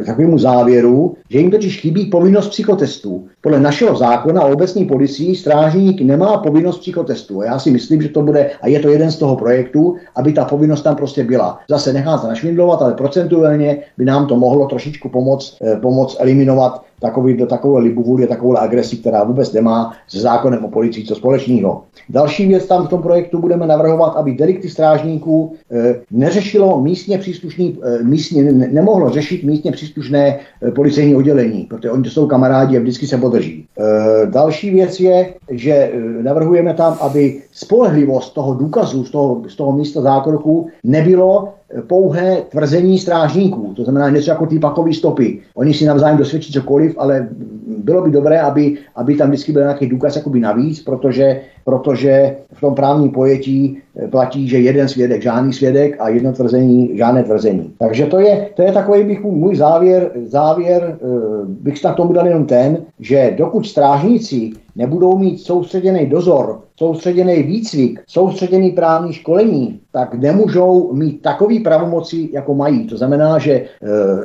e, 0.00 0.04
takovému 0.04 0.38
závěru, 0.38 1.14
že 1.30 1.38
jim 1.38 1.50
totiž 1.50 1.80
chybí 1.80 2.06
povinnost 2.06 2.48
psychotestů. 2.48 3.26
Podle 3.40 3.60
našeho 3.60 3.96
zákona 3.96 4.42
o 4.42 4.52
obecní 4.52 4.84
policii 4.84 5.36
strážník 5.36 6.00
nemá 6.00 6.38
povinnost 6.38 6.78
psychotestu. 6.78 7.40
A 7.40 7.44
já 7.44 7.58
si 7.58 7.70
myslím, 7.70 8.02
že 8.02 8.08
to 8.08 8.22
bude, 8.22 8.50
a 8.62 8.68
je 8.68 8.80
to 8.80 8.88
jeden 8.88 9.10
z 9.10 9.16
toho 9.16 9.36
projektů, 9.80 10.06
aby 10.16 10.32
ta 10.32 10.44
povinnost 10.44 10.82
tam 10.82 10.96
prostě 10.96 11.24
byla. 11.24 11.58
Zase 11.68 11.92
nechá 11.92 12.18
se 12.18 12.26
našvindlovat, 12.26 12.82
ale 12.82 12.94
procentuálně 12.94 13.78
by 13.98 14.04
nám 14.04 14.26
to 14.26 14.36
mohlo 14.36 14.66
trošičku 14.66 15.08
pomoct, 15.08 15.56
eh, 15.62 15.76
pomoct 15.76 16.16
eliminovat 16.20 16.82
takový, 17.00 17.36
do 17.36 17.46
takové 17.46 17.80
libovůli, 17.80 18.26
takové 18.26 18.60
agresi, 18.60 18.96
která 18.96 19.24
vůbec 19.24 19.52
nemá 19.52 19.92
s 20.08 20.20
zákonem 20.20 20.64
o 20.64 20.68
policii 20.68 21.04
co 21.04 21.14
společného. 21.14 21.82
Další 22.08 22.46
věc 22.46 22.66
tam 22.66 22.86
v 22.86 22.88
tom 22.88 23.02
projektu 23.02 23.38
budeme 23.38 23.66
navrhovat, 23.66 24.16
aby 24.16 24.34
delikty 24.34 24.68
strážníků 24.68 25.52
e, 25.70 25.94
neřešilo 26.10 26.82
místně 26.82 27.18
příslušný, 27.18 27.78
e, 27.82 28.04
místně, 28.04 28.42
ne, 28.42 28.68
nemohlo 28.72 29.10
řešit 29.10 29.44
místně 29.44 29.72
příslušné 29.72 30.38
e, 30.62 30.70
policejní 30.70 31.14
oddělení, 31.14 31.66
protože 31.70 31.90
oni 31.90 32.10
jsou 32.10 32.26
kamarádi 32.26 32.76
a 32.76 32.80
vždycky 32.80 33.06
se 33.06 33.16
podrží. 33.16 33.66
E, 33.78 34.26
další 34.26 34.70
věc 34.70 35.00
je, 35.00 35.34
že 35.50 35.72
e, 35.72 35.92
navrhujeme 36.22 36.74
tam, 36.74 36.96
aby 37.00 37.42
spolehlivost 37.52 38.34
toho 38.34 38.54
důkazu 38.54 39.04
z 39.04 39.10
toho, 39.10 39.42
z 39.48 39.56
toho 39.56 39.72
místa 39.72 40.00
zákroku 40.00 40.68
nebylo 40.84 41.48
pouhé 41.86 42.42
tvrzení 42.48 42.98
strážníků, 42.98 43.72
to 43.76 43.84
znamená 43.84 44.10
něco 44.10 44.30
jako 44.30 44.46
ty 44.46 44.58
pakové 44.58 44.94
stopy. 44.94 45.40
Oni 45.54 45.74
si 45.74 45.84
navzájem 45.84 46.18
dosvědčí 46.18 46.52
cokoliv, 46.52 46.94
ale 46.98 47.28
bylo 47.66 48.02
by 48.02 48.10
dobré, 48.10 48.40
aby, 48.40 48.78
aby 48.96 49.14
tam 49.14 49.28
vždycky 49.28 49.52
byl 49.52 49.62
nějaký 49.62 49.86
důkaz 49.86 50.16
jakoby 50.16 50.40
navíc, 50.40 50.82
protože, 50.82 51.40
protože 51.64 52.36
v 52.52 52.60
tom 52.60 52.74
právním 52.74 53.10
pojetí 53.10 53.78
platí, 54.10 54.48
že 54.48 54.58
jeden 54.58 54.88
svědek, 54.88 55.22
žádný 55.22 55.52
svědek 55.52 55.96
a 55.98 56.08
jedno 56.08 56.32
tvrzení, 56.32 56.96
žádné 56.96 57.24
tvrzení. 57.24 57.72
Takže 57.78 58.06
to 58.06 58.20
je, 58.20 58.48
to 58.54 58.62
je 58.62 58.72
takový 58.72 59.04
bych 59.04 59.22
můj 59.22 59.56
závěr, 59.56 60.10
závěr 60.24 60.98
eh, 61.02 61.06
bych 61.44 61.84
na 61.84 61.92
tomu 61.92 62.12
dal 62.12 62.26
jenom 62.26 62.46
ten, 62.46 62.78
že 63.00 63.34
dokud 63.36 63.66
strážníci 63.66 64.52
nebudou 64.76 65.18
mít 65.18 65.38
soustředěný 65.38 66.06
dozor, 66.06 66.60
soustředěný 66.78 67.42
výcvik, 67.42 68.00
soustředěný 68.08 68.70
právní 68.70 69.12
školení, 69.12 69.80
tak 69.92 70.14
nemůžou 70.14 70.92
mít 70.92 71.22
takový 71.22 71.60
pravomoci, 71.60 72.28
jako 72.32 72.54
mají. 72.54 72.86
To 72.86 72.96
znamená, 72.96 73.38
že 73.38 73.52
e, 73.52 73.66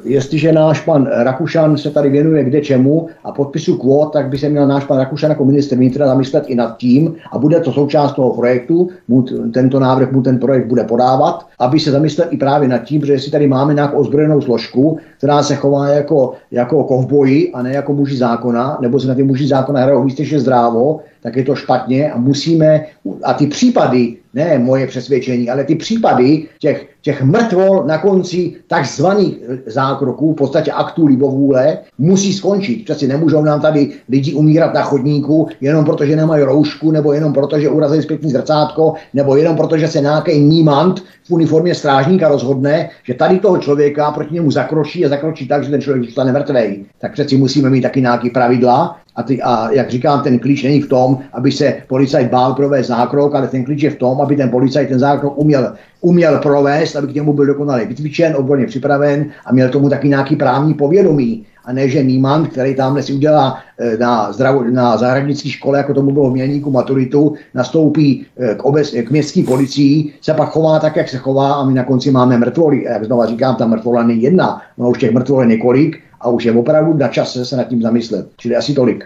jestliže 0.03 0.51
náš 0.51 0.81
pan 0.81 1.09
Rakušan 1.11 1.77
se 1.77 1.91
tady 1.91 2.09
věnuje 2.09 2.43
kde 2.43 2.61
čemu 2.61 3.07
a 3.23 3.31
podpisu 3.31 3.77
kvót, 3.77 4.13
tak 4.13 4.29
by 4.29 4.37
se 4.37 4.49
měl 4.49 4.67
náš 4.67 4.85
pan 4.85 4.97
Rakušan 4.97 5.29
jako 5.29 5.45
minister 5.45 5.77
vnitra 5.77 6.07
zamyslet 6.07 6.43
i 6.47 6.55
nad 6.55 6.77
tím 6.77 7.15
a 7.31 7.37
bude 7.37 7.59
to 7.59 7.71
součást 7.71 8.13
toho 8.13 8.33
projektu, 8.33 8.89
mu 9.07 9.25
tento 9.53 9.79
návrh 9.79 10.11
mu 10.11 10.21
ten 10.21 10.39
projekt 10.39 10.67
bude 10.67 10.83
podávat, 10.83 11.47
aby 11.59 11.79
se 11.79 11.91
zamyslel 11.91 12.27
i 12.31 12.37
právě 12.37 12.67
nad 12.67 12.77
tím, 12.77 13.05
že 13.05 13.13
jestli 13.13 13.31
tady 13.31 13.47
máme 13.47 13.73
nějakou 13.73 13.97
ozbrojenou 13.97 14.41
složku, 14.41 14.97
která 15.17 15.43
se 15.43 15.55
chová 15.55 15.87
jako, 15.87 16.33
jako 16.51 16.83
kovboji 16.83 17.51
a 17.53 17.61
ne 17.61 17.73
jako 17.73 17.93
muži 17.93 18.17
zákona, 18.17 18.77
nebo 18.81 18.99
se 18.99 19.07
na 19.07 19.15
ty 19.15 19.23
muži 19.23 19.47
zákona 19.47 19.81
hrajou 19.81 20.03
více 20.03 20.39
zdrávo, 20.39 20.99
tak 21.25 21.35
je 21.35 21.43
to 21.43 21.55
špatně 21.55 22.11
a 22.11 22.17
musíme, 22.17 22.85
a 23.23 23.33
ty 23.33 23.47
případy, 23.47 24.17
ne 24.33 24.59
moje 24.59 24.87
přesvědčení, 24.87 25.49
ale 25.49 25.63
ty 25.63 25.75
případy 25.75 26.43
těch, 26.59 26.87
těch 27.01 27.23
mrtvol 27.23 27.83
na 27.87 27.97
konci 27.97 28.53
takzvaných 28.67 29.37
zákroků, 29.65 30.33
v 30.33 30.35
podstatě 30.35 30.71
aktů 30.71 31.05
libovůle, 31.05 31.77
musí 31.97 32.33
skončit. 32.33 32.83
Přeci 32.83 33.07
nemůžou 33.07 33.41
nám 33.43 33.61
tady 33.61 33.89
lidi 34.09 34.33
umírat 34.33 34.73
na 34.73 34.81
chodníku 34.81 35.47
jenom 35.61 35.85
proto, 35.85 36.05
že 36.05 36.15
nemají 36.15 36.43
roušku, 36.43 36.91
nebo 36.91 37.13
jenom 37.13 37.33
proto, 37.33 37.59
že 37.59 37.69
urazili 37.69 38.01
zpětní 38.01 38.31
zrcátko, 38.31 38.93
nebo 39.13 39.35
jenom 39.35 39.55
proto, 39.55 39.77
že 39.77 39.87
se 39.87 40.01
nějaký 40.01 40.39
nímant 40.39 40.99
v 41.23 41.31
uniformě 41.31 41.75
strážníka 41.75 42.27
rozhodne, 42.27 42.89
že 43.03 43.13
tady 43.13 43.39
toho 43.39 43.57
člověka 43.57 44.11
proti 44.11 44.33
němu 44.33 44.51
zakročí 44.51 45.05
a 45.05 45.09
zakročí 45.09 45.47
tak, 45.47 45.63
že 45.63 45.69
ten 45.71 45.81
člověk 45.81 46.05
zůstane 46.05 46.31
mrtvý. 46.31 46.85
Tak 46.99 47.13
přeci 47.13 47.37
musíme 47.37 47.69
mít 47.69 47.81
taky 47.81 48.01
nějaké 48.01 48.29
pravidla 48.29 48.97
a, 49.15 49.23
ty, 49.23 49.41
a 49.41 49.71
jak 49.71 49.89
říkám, 49.89 50.21
ten 50.21 50.39
klíč 50.39 50.63
není 50.63 50.81
v 50.81 50.89
tom, 50.89 51.17
aby 51.33 51.51
se 51.51 51.77
policajt 51.87 52.29
bál 52.29 52.53
provést 52.53 52.87
zákrok, 52.87 53.35
ale 53.35 53.47
ten 53.47 53.65
klíč 53.65 53.83
je 53.83 53.89
v 53.89 53.95
tom, 53.95 54.21
aby 54.21 54.35
ten 54.35 54.49
policajt 54.49 54.89
ten 54.89 54.99
zákrok 54.99 55.37
uměl, 55.37 55.73
uměl 56.01 56.39
provést, 56.39 56.95
aby 56.95 57.07
k 57.07 57.15
němu 57.15 57.33
byl 57.33 57.45
dokonale 57.45 57.85
vycvičen, 57.85 58.35
odborně 58.35 58.65
připraven 58.65 59.25
a 59.45 59.53
měl 59.53 59.69
tomu 59.69 59.89
taky 59.89 60.09
nějaký 60.09 60.35
právní 60.35 60.73
povědomí. 60.73 61.45
A 61.65 61.73
ne, 61.73 61.89
že 61.89 62.03
Níman, 62.03 62.45
který 62.45 62.75
tam 62.75 63.01
si 63.01 63.13
udělá 63.13 63.59
eh, 63.79 63.97
na, 63.97 64.31
zdravo, 64.31 64.63
na 64.63 64.97
zahradnické 64.97 65.49
škole, 65.49 65.77
jako 65.77 65.93
tomu 65.93 66.11
bylo 66.11 66.29
v 66.29 66.33
Mělníku 66.33 66.71
maturitu, 66.71 67.35
nastoupí 67.53 68.25
eh, 68.37 68.55
k, 68.55 68.65
obec, 68.65 68.91
k 68.91 69.11
městské 69.11 69.43
policii, 69.43 70.13
se 70.21 70.33
pak 70.33 70.49
chová 70.49 70.79
tak, 70.79 70.95
jak 70.95 71.09
se 71.09 71.17
chová 71.17 71.53
a 71.53 71.65
my 71.65 71.73
na 71.73 71.83
konci 71.83 72.11
máme 72.11 72.37
mrtvoly. 72.37 72.87
A 72.87 72.91
jak 72.91 73.05
znova 73.05 73.25
říkám, 73.25 73.55
ta 73.55 73.65
mrtvola 73.65 74.03
není 74.03 74.21
jedna, 74.21 74.61
no 74.77 74.89
už 74.89 74.99
těch 74.99 75.11
mrtvol 75.11 75.41
je 75.41 75.47
několik 75.47 76.01
a 76.21 76.29
už 76.29 76.43
je 76.43 76.51
opravdu 76.51 76.93
na 76.93 77.07
čase 77.07 77.45
se 77.45 77.57
nad 77.57 77.63
tím 77.63 77.81
zamyslet. 77.81 78.29
Čili 78.37 78.55
asi 78.55 78.73
tolik. 78.73 79.05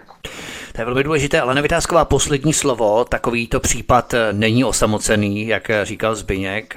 To 0.73 0.81
je 0.81 0.85
velmi 0.85 1.03
důležité, 1.03 1.41
ale 1.41 1.55
nevytázková 1.55 2.05
poslední 2.05 2.53
slovo, 2.53 3.05
takovýto 3.05 3.59
případ 3.59 4.13
není 4.31 4.63
osamocený, 4.63 5.47
jak 5.47 5.71
říkal 5.83 6.15
Zbyněk, 6.15 6.75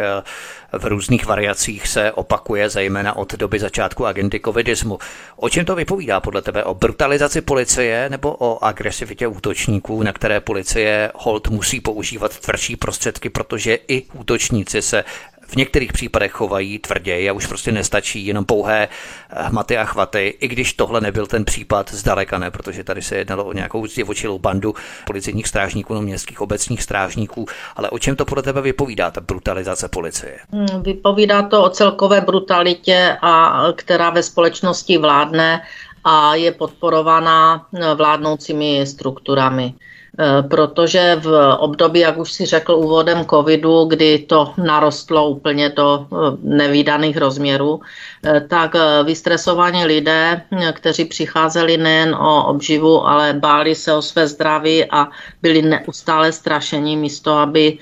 v 0.78 0.84
různých 0.84 1.26
variacích 1.26 1.88
se 1.88 2.12
opakuje, 2.12 2.68
zejména 2.68 3.16
od 3.16 3.34
doby 3.34 3.58
začátku 3.58 4.06
agendy 4.06 4.40
covidismu. 4.44 4.98
O 5.36 5.48
čem 5.48 5.64
to 5.64 5.74
vypovídá 5.74 6.20
podle 6.20 6.42
tebe? 6.42 6.64
O 6.64 6.74
brutalizaci 6.74 7.40
policie 7.40 8.08
nebo 8.10 8.36
o 8.38 8.64
agresivitě 8.64 9.26
útočníků, 9.26 10.02
na 10.02 10.12
které 10.12 10.40
policie 10.40 11.10
hold 11.14 11.48
musí 11.48 11.80
používat 11.80 12.38
tvrdší 12.38 12.76
prostředky, 12.76 13.30
protože 13.30 13.78
i 13.88 14.02
útočníci 14.12 14.82
se 14.82 15.04
v 15.52 15.56
některých 15.56 15.92
případech 15.92 16.32
chovají 16.32 16.78
tvrději 16.78 17.30
a 17.30 17.32
už 17.32 17.46
prostě 17.46 17.72
nestačí 17.72 18.26
jenom 18.26 18.44
pouhé 18.44 18.88
eh, 18.88 19.42
hmaty 19.42 19.78
a 19.78 19.84
chvaty, 19.84 20.34
i 20.40 20.48
když 20.48 20.72
tohle 20.72 21.00
nebyl 21.00 21.26
ten 21.26 21.44
případ 21.44 21.92
zdaleka 21.92 22.38
ne, 22.38 22.50
protože 22.50 22.84
tady 22.84 23.02
se 23.02 23.16
jednalo 23.16 23.44
o 23.44 23.52
nějakou 23.52 23.86
zdivočilou 23.86 24.38
bandu 24.38 24.74
policejních 25.06 25.48
strážníků, 25.48 25.94
no 25.94 26.02
městských 26.02 26.40
obecních 26.40 26.82
strážníků, 26.82 27.46
ale 27.76 27.90
o 27.90 27.98
čem 27.98 28.16
to 28.16 28.24
podle 28.24 28.42
tebe 28.42 28.60
vypovídá, 28.60 29.10
ta 29.10 29.20
brutalizace 29.20 29.88
policie? 29.88 30.38
Hmm, 30.52 30.82
vypovídá 30.82 31.42
to 31.42 31.64
o 31.64 31.70
celkové 31.70 32.20
brutalitě, 32.20 33.16
a, 33.22 33.64
která 33.76 34.10
ve 34.10 34.22
společnosti 34.22 34.98
vládne 34.98 35.62
a 36.04 36.34
je 36.34 36.52
podporovaná 36.52 37.66
eh, 37.74 37.94
vládnoucími 37.94 38.86
strukturami. 38.86 39.74
Eh, 40.18 40.42
protože 40.42 41.16
v 41.22 41.56
období, 41.58 42.00
jak 42.00 42.18
už 42.18 42.32
si 42.32 42.46
řekl 42.46 42.72
úvodem 42.72 43.24
covidu, 43.24 43.84
kdy 43.84 44.18
to 44.18 44.52
narostlo 44.56 45.28
úplně 45.28 45.68
do 45.68 46.06
eh, 46.06 46.16
nevýdaných 46.42 47.16
rozměrů, 47.16 47.80
eh, 47.80 48.40
tak 48.40 48.76
vystresovaní 49.04 49.84
lidé, 49.84 50.42
kteří 50.72 51.04
přicházeli 51.04 51.76
nejen 51.76 52.14
o 52.14 52.44
obživu, 52.44 53.08
ale 53.08 53.32
báli 53.32 53.74
se 53.74 53.94
o 53.94 54.02
své 54.02 54.28
zdraví 54.28 54.84
a 54.84 55.08
byli 55.42 55.62
neustále 55.62 56.32
strašení 56.32 56.96
místo, 56.96 57.32
aby 57.32 57.78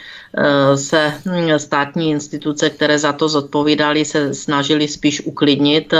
se 0.74 1.12
hm, 1.26 1.58
státní 1.58 2.10
instituce, 2.10 2.70
které 2.70 2.98
za 2.98 3.12
to 3.12 3.28
zodpovídali, 3.28 4.04
se 4.04 4.34
snažili 4.34 4.88
spíš 4.88 5.26
uklidnit 5.26 5.94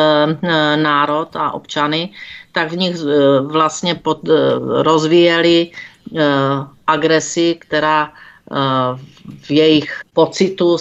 národ 0.77 1.29
a 1.35 1.51
občany, 1.53 2.11
tak 2.53 2.71
v 2.71 2.77
nich 2.77 2.97
vlastně 3.43 3.95
pod, 3.95 4.21
rozvíjeli 4.83 5.71
agresi, 6.87 7.57
která 7.59 8.13
eh, 8.13 8.57
v 9.43 9.51
jejich 9.51 10.01
pocitu, 10.13 10.77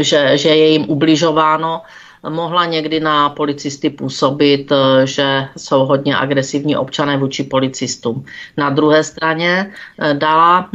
že, 0.00 0.38
že 0.38 0.48
je 0.48 0.68
jim 0.68 0.84
ubližováno, 0.88 1.82
mohla 2.28 2.64
někdy 2.64 3.00
na 3.00 3.28
policisty 3.28 3.90
působit, 3.90 4.72
eh, 4.72 5.06
že 5.06 5.48
jsou 5.56 5.86
hodně 5.86 6.16
agresivní 6.16 6.76
občané 6.76 7.16
vůči 7.16 7.44
policistům. 7.44 8.24
Na 8.56 8.70
druhé 8.70 9.04
straně 9.04 9.70
dala, 10.12 10.70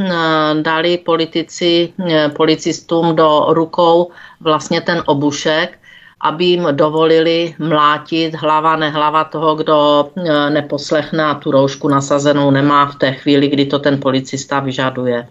dali 0.62 0.98
politici 0.98 1.92
policistům 2.36 3.16
do 3.16 3.46
rukou 3.48 4.10
vlastně 4.40 4.80
ten 4.80 5.02
obušek, 5.06 5.81
aby 6.22 6.44
jim 6.44 6.68
dovolili 6.70 7.54
mlátit 7.58 8.34
hlava 8.34 8.76
nehlava 8.76 9.24
toho, 9.24 9.54
kdo 9.54 10.10
e, 10.16 10.50
neposlechne 10.50 11.24
a 11.24 11.34
tu 11.34 11.50
roušku 11.50 11.88
nasazenou 11.88 12.50
nemá 12.50 12.86
v 12.86 12.96
té 12.96 13.12
chvíli, 13.12 13.48
kdy 13.48 13.66
to 13.66 13.78
ten 13.78 14.00
policista 14.00 14.60
vyžaduje. 14.60 15.28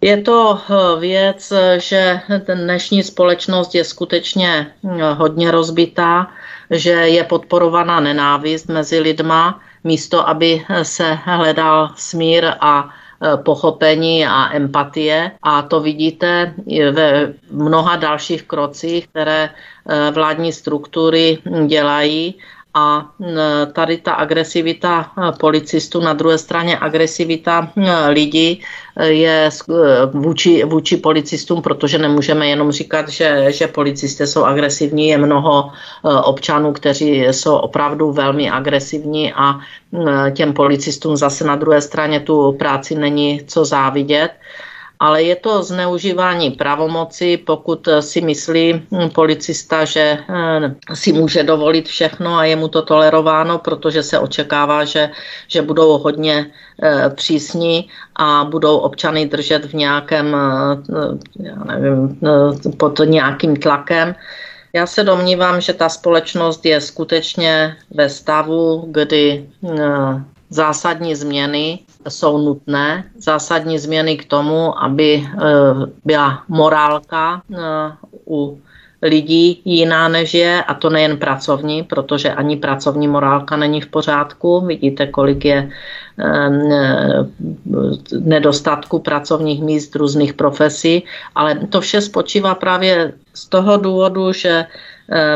Je 0.00 0.16
to 0.16 0.58
e, 0.58 1.00
věc, 1.00 1.52
že 1.76 2.20
dnešní 2.54 3.02
společnost 3.02 3.74
je 3.74 3.84
skutečně 3.84 4.48
e, 4.48 5.12
hodně 5.12 5.50
rozbitá, 5.50 6.26
že 6.70 6.90
je 6.90 7.24
podporovaná 7.24 8.00
nenávist 8.00 8.68
mezi 8.68 9.00
lidma, 9.00 9.60
místo 9.84 10.28
aby 10.28 10.64
se 10.82 11.18
hledal 11.24 11.90
smír 11.96 12.52
a 12.60 12.88
pochopení 13.42 14.26
a 14.26 14.52
empatie. 14.54 15.30
A 15.42 15.62
to 15.62 15.80
vidíte 15.80 16.54
ve 16.92 17.32
mnoha 17.50 17.96
dalších 17.96 18.42
krocích, 18.42 19.08
které 19.08 19.50
eh, 19.50 20.10
vládní 20.10 20.52
struktury 20.52 21.38
dělají 21.66 22.34
a 22.74 23.10
tady 23.72 23.96
ta 23.96 24.12
agresivita 24.12 25.10
policistů, 25.40 26.00
na 26.00 26.12
druhé 26.12 26.38
straně 26.38 26.78
agresivita 26.78 27.72
lidí 28.08 28.62
je 29.04 29.50
vůči, 30.12 30.64
vůči 30.64 30.96
policistům, 30.96 31.62
protože 31.62 31.98
nemůžeme 31.98 32.48
jenom 32.48 32.72
říkat, 32.72 33.08
že, 33.08 33.46
že 33.52 33.66
policisté 33.66 34.26
jsou 34.26 34.44
agresivní. 34.44 35.08
Je 35.08 35.18
mnoho 35.18 35.70
občanů, 36.24 36.72
kteří 36.72 37.20
jsou 37.30 37.56
opravdu 37.56 38.12
velmi 38.12 38.50
agresivní 38.50 39.32
a 39.32 39.60
těm 40.34 40.52
policistům 40.52 41.16
zase 41.16 41.44
na 41.44 41.56
druhé 41.56 41.80
straně 41.80 42.20
tu 42.20 42.52
práci 42.52 42.94
není 42.94 43.40
co 43.46 43.64
závidět 43.64 44.30
ale 45.00 45.22
je 45.22 45.36
to 45.36 45.62
zneužívání 45.62 46.50
pravomoci, 46.50 47.36
pokud 47.36 47.88
si 48.00 48.20
myslí 48.20 48.72
hm, 48.72 49.10
policista, 49.10 49.84
že 49.84 50.18
eh, 50.28 50.94
si 50.94 51.12
může 51.12 51.42
dovolit 51.42 51.88
všechno 51.88 52.36
a 52.36 52.44
je 52.44 52.56
mu 52.56 52.68
to 52.68 52.82
tolerováno, 52.82 53.58
protože 53.58 54.02
se 54.02 54.18
očekává, 54.18 54.84
že, 54.84 55.10
že 55.48 55.62
budou 55.62 55.98
hodně 55.98 56.50
eh, 56.82 57.10
přísní 57.14 57.88
a 58.16 58.44
budou 58.44 58.76
občany 58.76 59.26
držet 59.26 59.64
v 59.64 59.74
nějakém, 59.74 60.36
eh, 60.36 61.42
já 61.42 61.64
nevím, 61.64 62.18
pod 62.76 62.98
nějakým 62.98 63.56
tlakem. 63.56 64.14
Já 64.72 64.86
se 64.86 65.04
domnívám, 65.04 65.60
že 65.60 65.72
ta 65.72 65.88
společnost 65.88 66.66
je 66.66 66.80
skutečně 66.80 67.76
ve 67.90 68.08
stavu, 68.08 68.84
kdy 68.90 69.48
zásadní 70.50 71.14
změny 71.14 71.78
jsou 72.08 72.38
nutné, 72.38 73.04
zásadní 73.18 73.78
změny 73.78 74.16
k 74.16 74.24
tomu, 74.24 74.82
aby 74.82 75.24
eh, 75.26 75.40
byla 76.04 76.42
morálka 76.48 77.42
eh, 77.52 77.58
u 78.26 78.60
lidí 79.02 79.62
jiná 79.64 80.08
než 80.08 80.34
je, 80.34 80.62
a 80.62 80.74
to 80.74 80.90
nejen 80.90 81.16
pracovní, 81.16 81.82
protože 81.82 82.32
ani 82.32 82.56
pracovní 82.56 83.08
morálka 83.08 83.56
není 83.56 83.80
v 83.80 83.86
pořádku. 83.86 84.60
Vidíte, 84.60 85.06
kolik 85.06 85.44
je 85.44 85.70
eh, 86.18 86.50
nedostatku 88.18 88.98
pracovních 88.98 89.62
míst 89.62 89.96
různých 89.96 90.32
profesí, 90.34 91.04
ale 91.34 91.54
to 91.54 91.80
vše 91.80 92.00
spočívá 92.00 92.54
právě 92.54 93.12
z 93.34 93.48
toho 93.48 93.76
důvodu, 93.76 94.32
že 94.32 94.66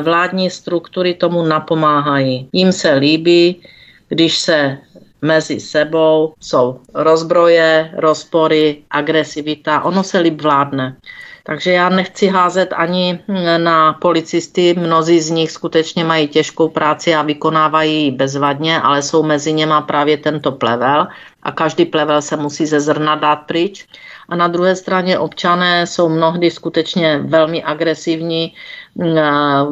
vládní 0.03 0.51
struktury 0.51 1.15
tomu 1.15 1.43
napomáhají. 1.43 2.49
Jím 2.53 2.73
se 2.73 2.95
líbí, 2.95 3.63
když 4.09 4.39
se 4.39 4.79
mezi 5.23 5.61
sebou 5.61 6.35
jsou 6.41 6.81
rozbroje, 6.95 7.91
rozpory, 7.97 8.83
agresivita, 8.91 9.85
ono 9.85 10.03
se 10.03 10.19
líp 10.19 10.43
vládne. 10.43 10.97
Takže 11.45 11.73
já 11.73 11.89
nechci 11.89 12.27
házet 12.27 12.73
ani 12.77 13.19
na 13.59 13.93
policisty, 13.93 14.75
mnozí 14.79 15.21
z 15.21 15.31
nich 15.31 15.51
skutečně 15.51 16.05
mají 16.05 16.29
těžkou 16.29 16.69
práci 16.69 17.15
a 17.15 17.23
vykonávají 17.23 18.05
ji 18.05 18.11
bezvadně, 18.11 18.81
ale 18.81 19.03
jsou 19.03 19.23
mezi 19.23 19.53
něma 19.53 19.81
právě 19.81 20.17
tento 20.17 20.53
plevel 20.53 21.07
a 21.43 21.53
každý 21.53 21.85
plevel 21.85 22.23
se 22.23 22.37
musí 22.37 22.67
ze 22.67 22.81
zrna 22.81 23.15
dát 23.15 23.37
pryč. 23.37 23.87
A 24.29 24.37
na 24.37 24.49
druhé 24.49 24.77
straně 24.77 25.19
občané 25.19 25.87
jsou 25.87 26.09
mnohdy 26.09 26.51
skutečně 26.51 27.19
velmi 27.19 27.63
agresivní 27.63 28.55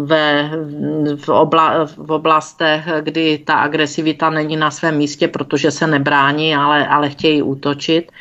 ve, 0.05 0.51
v, 1.17 1.29
obla, 1.29 1.87
v 1.87 2.11
oblastech, 2.11 2.85
kdy 3.01 3.39
ta 3.39 3.55
agresivita 3.55 4.31
není 4.31 4.57
na 4.57 4.71
svém 4.71 4.97
místě, 4.97 5.29
protože 5.29 5.71
se 5.71 5.87
nebrání, 5.87 6.57
ale, 6.57 6.89
ale 6.89 7.11
chtějí 7.11 7.43
útočit. 7.43 8.13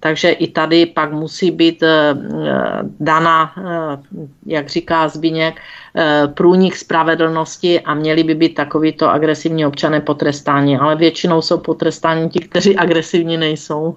Takže 0.00 0.30
i 0.30 0.48
tady 0.48 0.86
pak 0.86 1.12
musí 1.12 1.50
být 1.50 1.82
eh, 1.82 2.14
eh, 3.58 3.98
jak 4.46 4.68
říká 4.68 5.08
Zbíněk, 5.08 5.54
eh, 5.56 5.60
průnik 6.34 6.76
spravedlnosti 6.76 7.80
a 7.80 7.94
měli 7.94 8.24
by 8.24 8.34
být 8.34 8.54
takovýto 8.54 9.10
agresivní 9.10 9.66
občané 9.66 10.00
potrestáni. 10.00 10.78
Ale 10.78 10.96
většinou 10.96 11.42
jsou 11.42 11.58
potrestáni 11.58 12.28
ti, 12.28 12.40
kteří 12.40 12.76
agresivní 12.76 13.36
nejsou. 13.36 13.96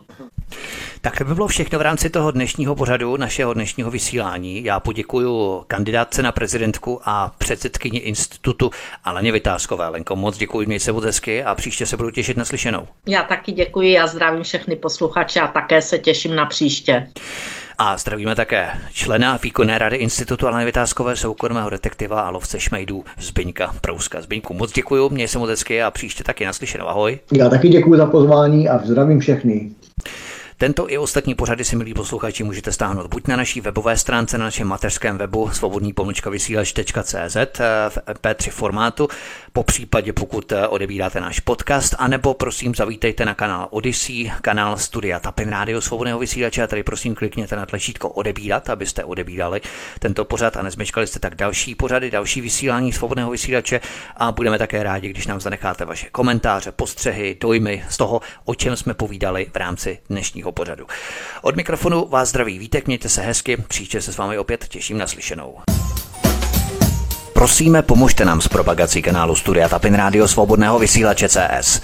Tak 1.02 1.18
to 1.18 1.24
by 1.24 1.36
bylo 1.36 1.48
všechno 1.48 1.80
v 1.80 1.82
rámci 1.82 2.10
toho 2.10 2.32
dnešního 2.32 2.76
pořadu, 2.76 3.18
našeho 3.18 3.54
dnešního 3.54 3.92
vysílání. 3.92 4.64
Já 4.64 4.80
poděkuji 4.80 5.28
kandidátce 5.68 6.24
na 6.24 6.32
prezidentku 6.32 7.02
a 7.06 7.32
předsedkyni 7.38 8.00
institutu 8.00 8.70
Aleně 9.04 9.32
Vytázkové. 9.32 9.90
Lenko, 9.90 10.16
moc 10.16 10.38
děkuji, 10.38 10.68
měj 10.68 10.80
se 10.80 10.92
moc 10.92 11.04
hezky 11.04 11.44
a 11.44 11.56
příště 11.56 11.86
se 11.86 11.98
budu 11.98 12.12
těšit 12.12 12.38
na 12.38 12.46
slyšenou. 12.46 12.88
Já 13.08 13.24
taky 13.24 13.52
děkuji 13.52 14.00
a 14.00 14.08
zdravím 14.08 14.44
všechny 14.44 14.76
posluchače 14.76 15.40
a 15.40 15.48
také 15.48 15.82
se 15.82 15.98
těším 16.00 16.36
na 16.36 16.46
příště. 16.46 17.08
A 17.84 17.98
zdravíme 17.98 18.36
také 18.36 18.70
člena 18.94 19.40
výkonné 19.44 19.78
rady 19.78 19.98
Institutu 19.98 20.48
Aleny 20.48 20.66
Vytázkové, 20.66 21.16
soukromého 21.16 21.70
detektiva 21.70 22.22
a 22.22 22.30
lovce 22.30 22.60
šmejdů 22.60 23.04
Zbyňka 23.20 23.76
Prouska. 23.82 24.22
Zbyňku, 24.22 24.54
moc 24.54 24.72
děkuji, 24.72 25.10
měj 25.10 25.28
se 25.28 25.38
moc 25.38 25.50
a 25.86 25.92
příště 25.92 26.24
taky 26.24 26.46
naslyšenou. 26.46 26.88
Ahoj. 26.88 27.20
Já 27.34 27.50
taky 27.50 27.70
děkuji 27.70 27.98
za 27.98 28.06
pozvání 28.06 28.70
a 28.70 28.78
zdravím 28.86 29.20
všechny. 29.20 29.72
Tento 30.62 30.92
i 30.92 30.98
ostatní 30.98 31.36
pořady 31.36 31.66
si, 31.66 31.76
milí 31.76 31.94
posluchači, 31.94 32.44
můžete 32.44 32.72
stáhnout 32.72 33.08
buď 33.08 33.28
na 33.28 33.36
naší 33.36 33.62
webové 33.62 33.98
stránce, 33.98 34.38
na 34.38 34.46
našem 34.46 34.68
mateřském 34.68 35.18
webu 35.18 35.50
svobodný 35.50 35.94
pomlčka 35.94 36.30
v 36.30 36.34
P3 38.22 38.50
formátu, 38.52 39.08
po 39.54 39.64
případě 39.64 40.14
pokud 40.14 40.52
eh, 40.52 40.68
odebíráte 40.68 41.22
náš 41.22 41.40
podcast, 41.40 41.96
anebo 41.98 42.34
prosím 42.34 42.76
zavítejte 42.76 43.26
na 43.26 43.34
kanál 43.34 43.68
Odyssey, 43.72 44.32
kanál 44.42 44.78
Studia 44.78 45.20
Tapin 45.20 45.50
Rádio 45.50 45.82
Svobodného 45.82 46.20
vysílače. 46.20 46.64
A 46.64 46.68
tady 46.68 46.84
prosím 46.84 47.16
klikněte 47.16 47.56
na 47.56 47.66
tlačítko 47.66 48.10
odebírat, 48.10 48.70
abyste 48.70 49.04
odebírali 49.04 49.62
tento 50.00 50.26
pořad 50.26 50.58
a 50.58 50.62
nezmečkali 50.62 51.08
jste 51.08 51.20
tak 51.20 51.36
další 51.36 51.76
pořady, 51.76 52.12
další 52.12 52.42
vysílání 52.42 52.94
Svobodného 52.94 53.32
vysílače. 53.32 53.82
A 54.18 54.32
budeme 54.32 54.58
také 54.58 54.84
rádi, 54.84 55.10
když 55.10 55.28
nám 55.28 55.42
zanecháte 55.42 55.86
vaše 55.86 56.10
komentáře, 56.10 56.72
postřehy, 56.72 57.38
dojmy 57.40 57.84
z 57.90 57.98
toho, 57.98 58.22
o 58.46 58.56
čem 58.56 58.76
jsme 58.76 58.94
povídali 58.94 59.48
v 59.54 59.56
rámci 59.56 60.00
dnešního 60.10 60.51
pořadu. 60.52 60.86
Od 61.42 61.56
mikrofonu 61.56 62.08
vás 62.10 62.30
zdraví 62.30 62.60
Vítek, 62.60 62.88
mějte 62.88 63.10
se 63.10 63.22
hezky, 63.22 63.58
příště 63.68 64.02
se 64.02 64.14
s 64.14 64.18
vámi 64.18 64.38
opět 64.38 64.68
těším 64.68 64.98
na 64.98 65.08
slyšenou. 65.08 65.58
Prosíme, 67.42 67.82
pomožte 67.82 68.26
nám 68.26 68.42
s 68.42 68.48
propagací 68.48 69.02
kanálu 69.02 69.36
Studia 69.36 69.70
Tapin 69.70 69.94
Rádio 69.94 70.28
Svobodného 70.28 70.80
vysílače 70.80 71.30
CS. 71.30 71.82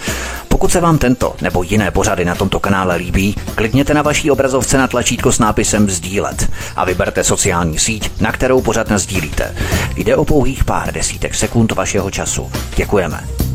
Pokud 0.48 0.72
se 0.72 0.82
vám 0.82 0.98
tento 0.98 1.36
nebo 1.42 1.64
jiné 1.64 1.92
pořady 1.92 2.26
na 2.26 2.36
tomto 2.36 2.60
kanále 2.60 2.96
líbí, 2.96 3.36
klikněte 3.56 3.94
na 3.94 4.02
vaší 4.02 4.32
obrazovce 4.32 4.78
na 4.78 4.88
tlačítko 4.88 5.32
s 5.32 5.40
nápisem 5.40 5.90
Sdílet 5.90 6.52
a 6.76 6.86
vyberte 6.86 7.24
sociální 7.24 7.80
síť, 7.80 8.22
na 8.22 8.32
kterou 8.32 8.62
pořád 8.62 8.92
sdílíte. 8.92 9.56
Jde 9.96 10.16
o 10.16 10.26
pouhých 10.26 10.64
pár 10.64 10.94
desítek 10.94 11.36
sekund 11.36 11.72
vašeho 11.72 12.12
času. 12.12 12.52
Děkujeme. 12.76 13.47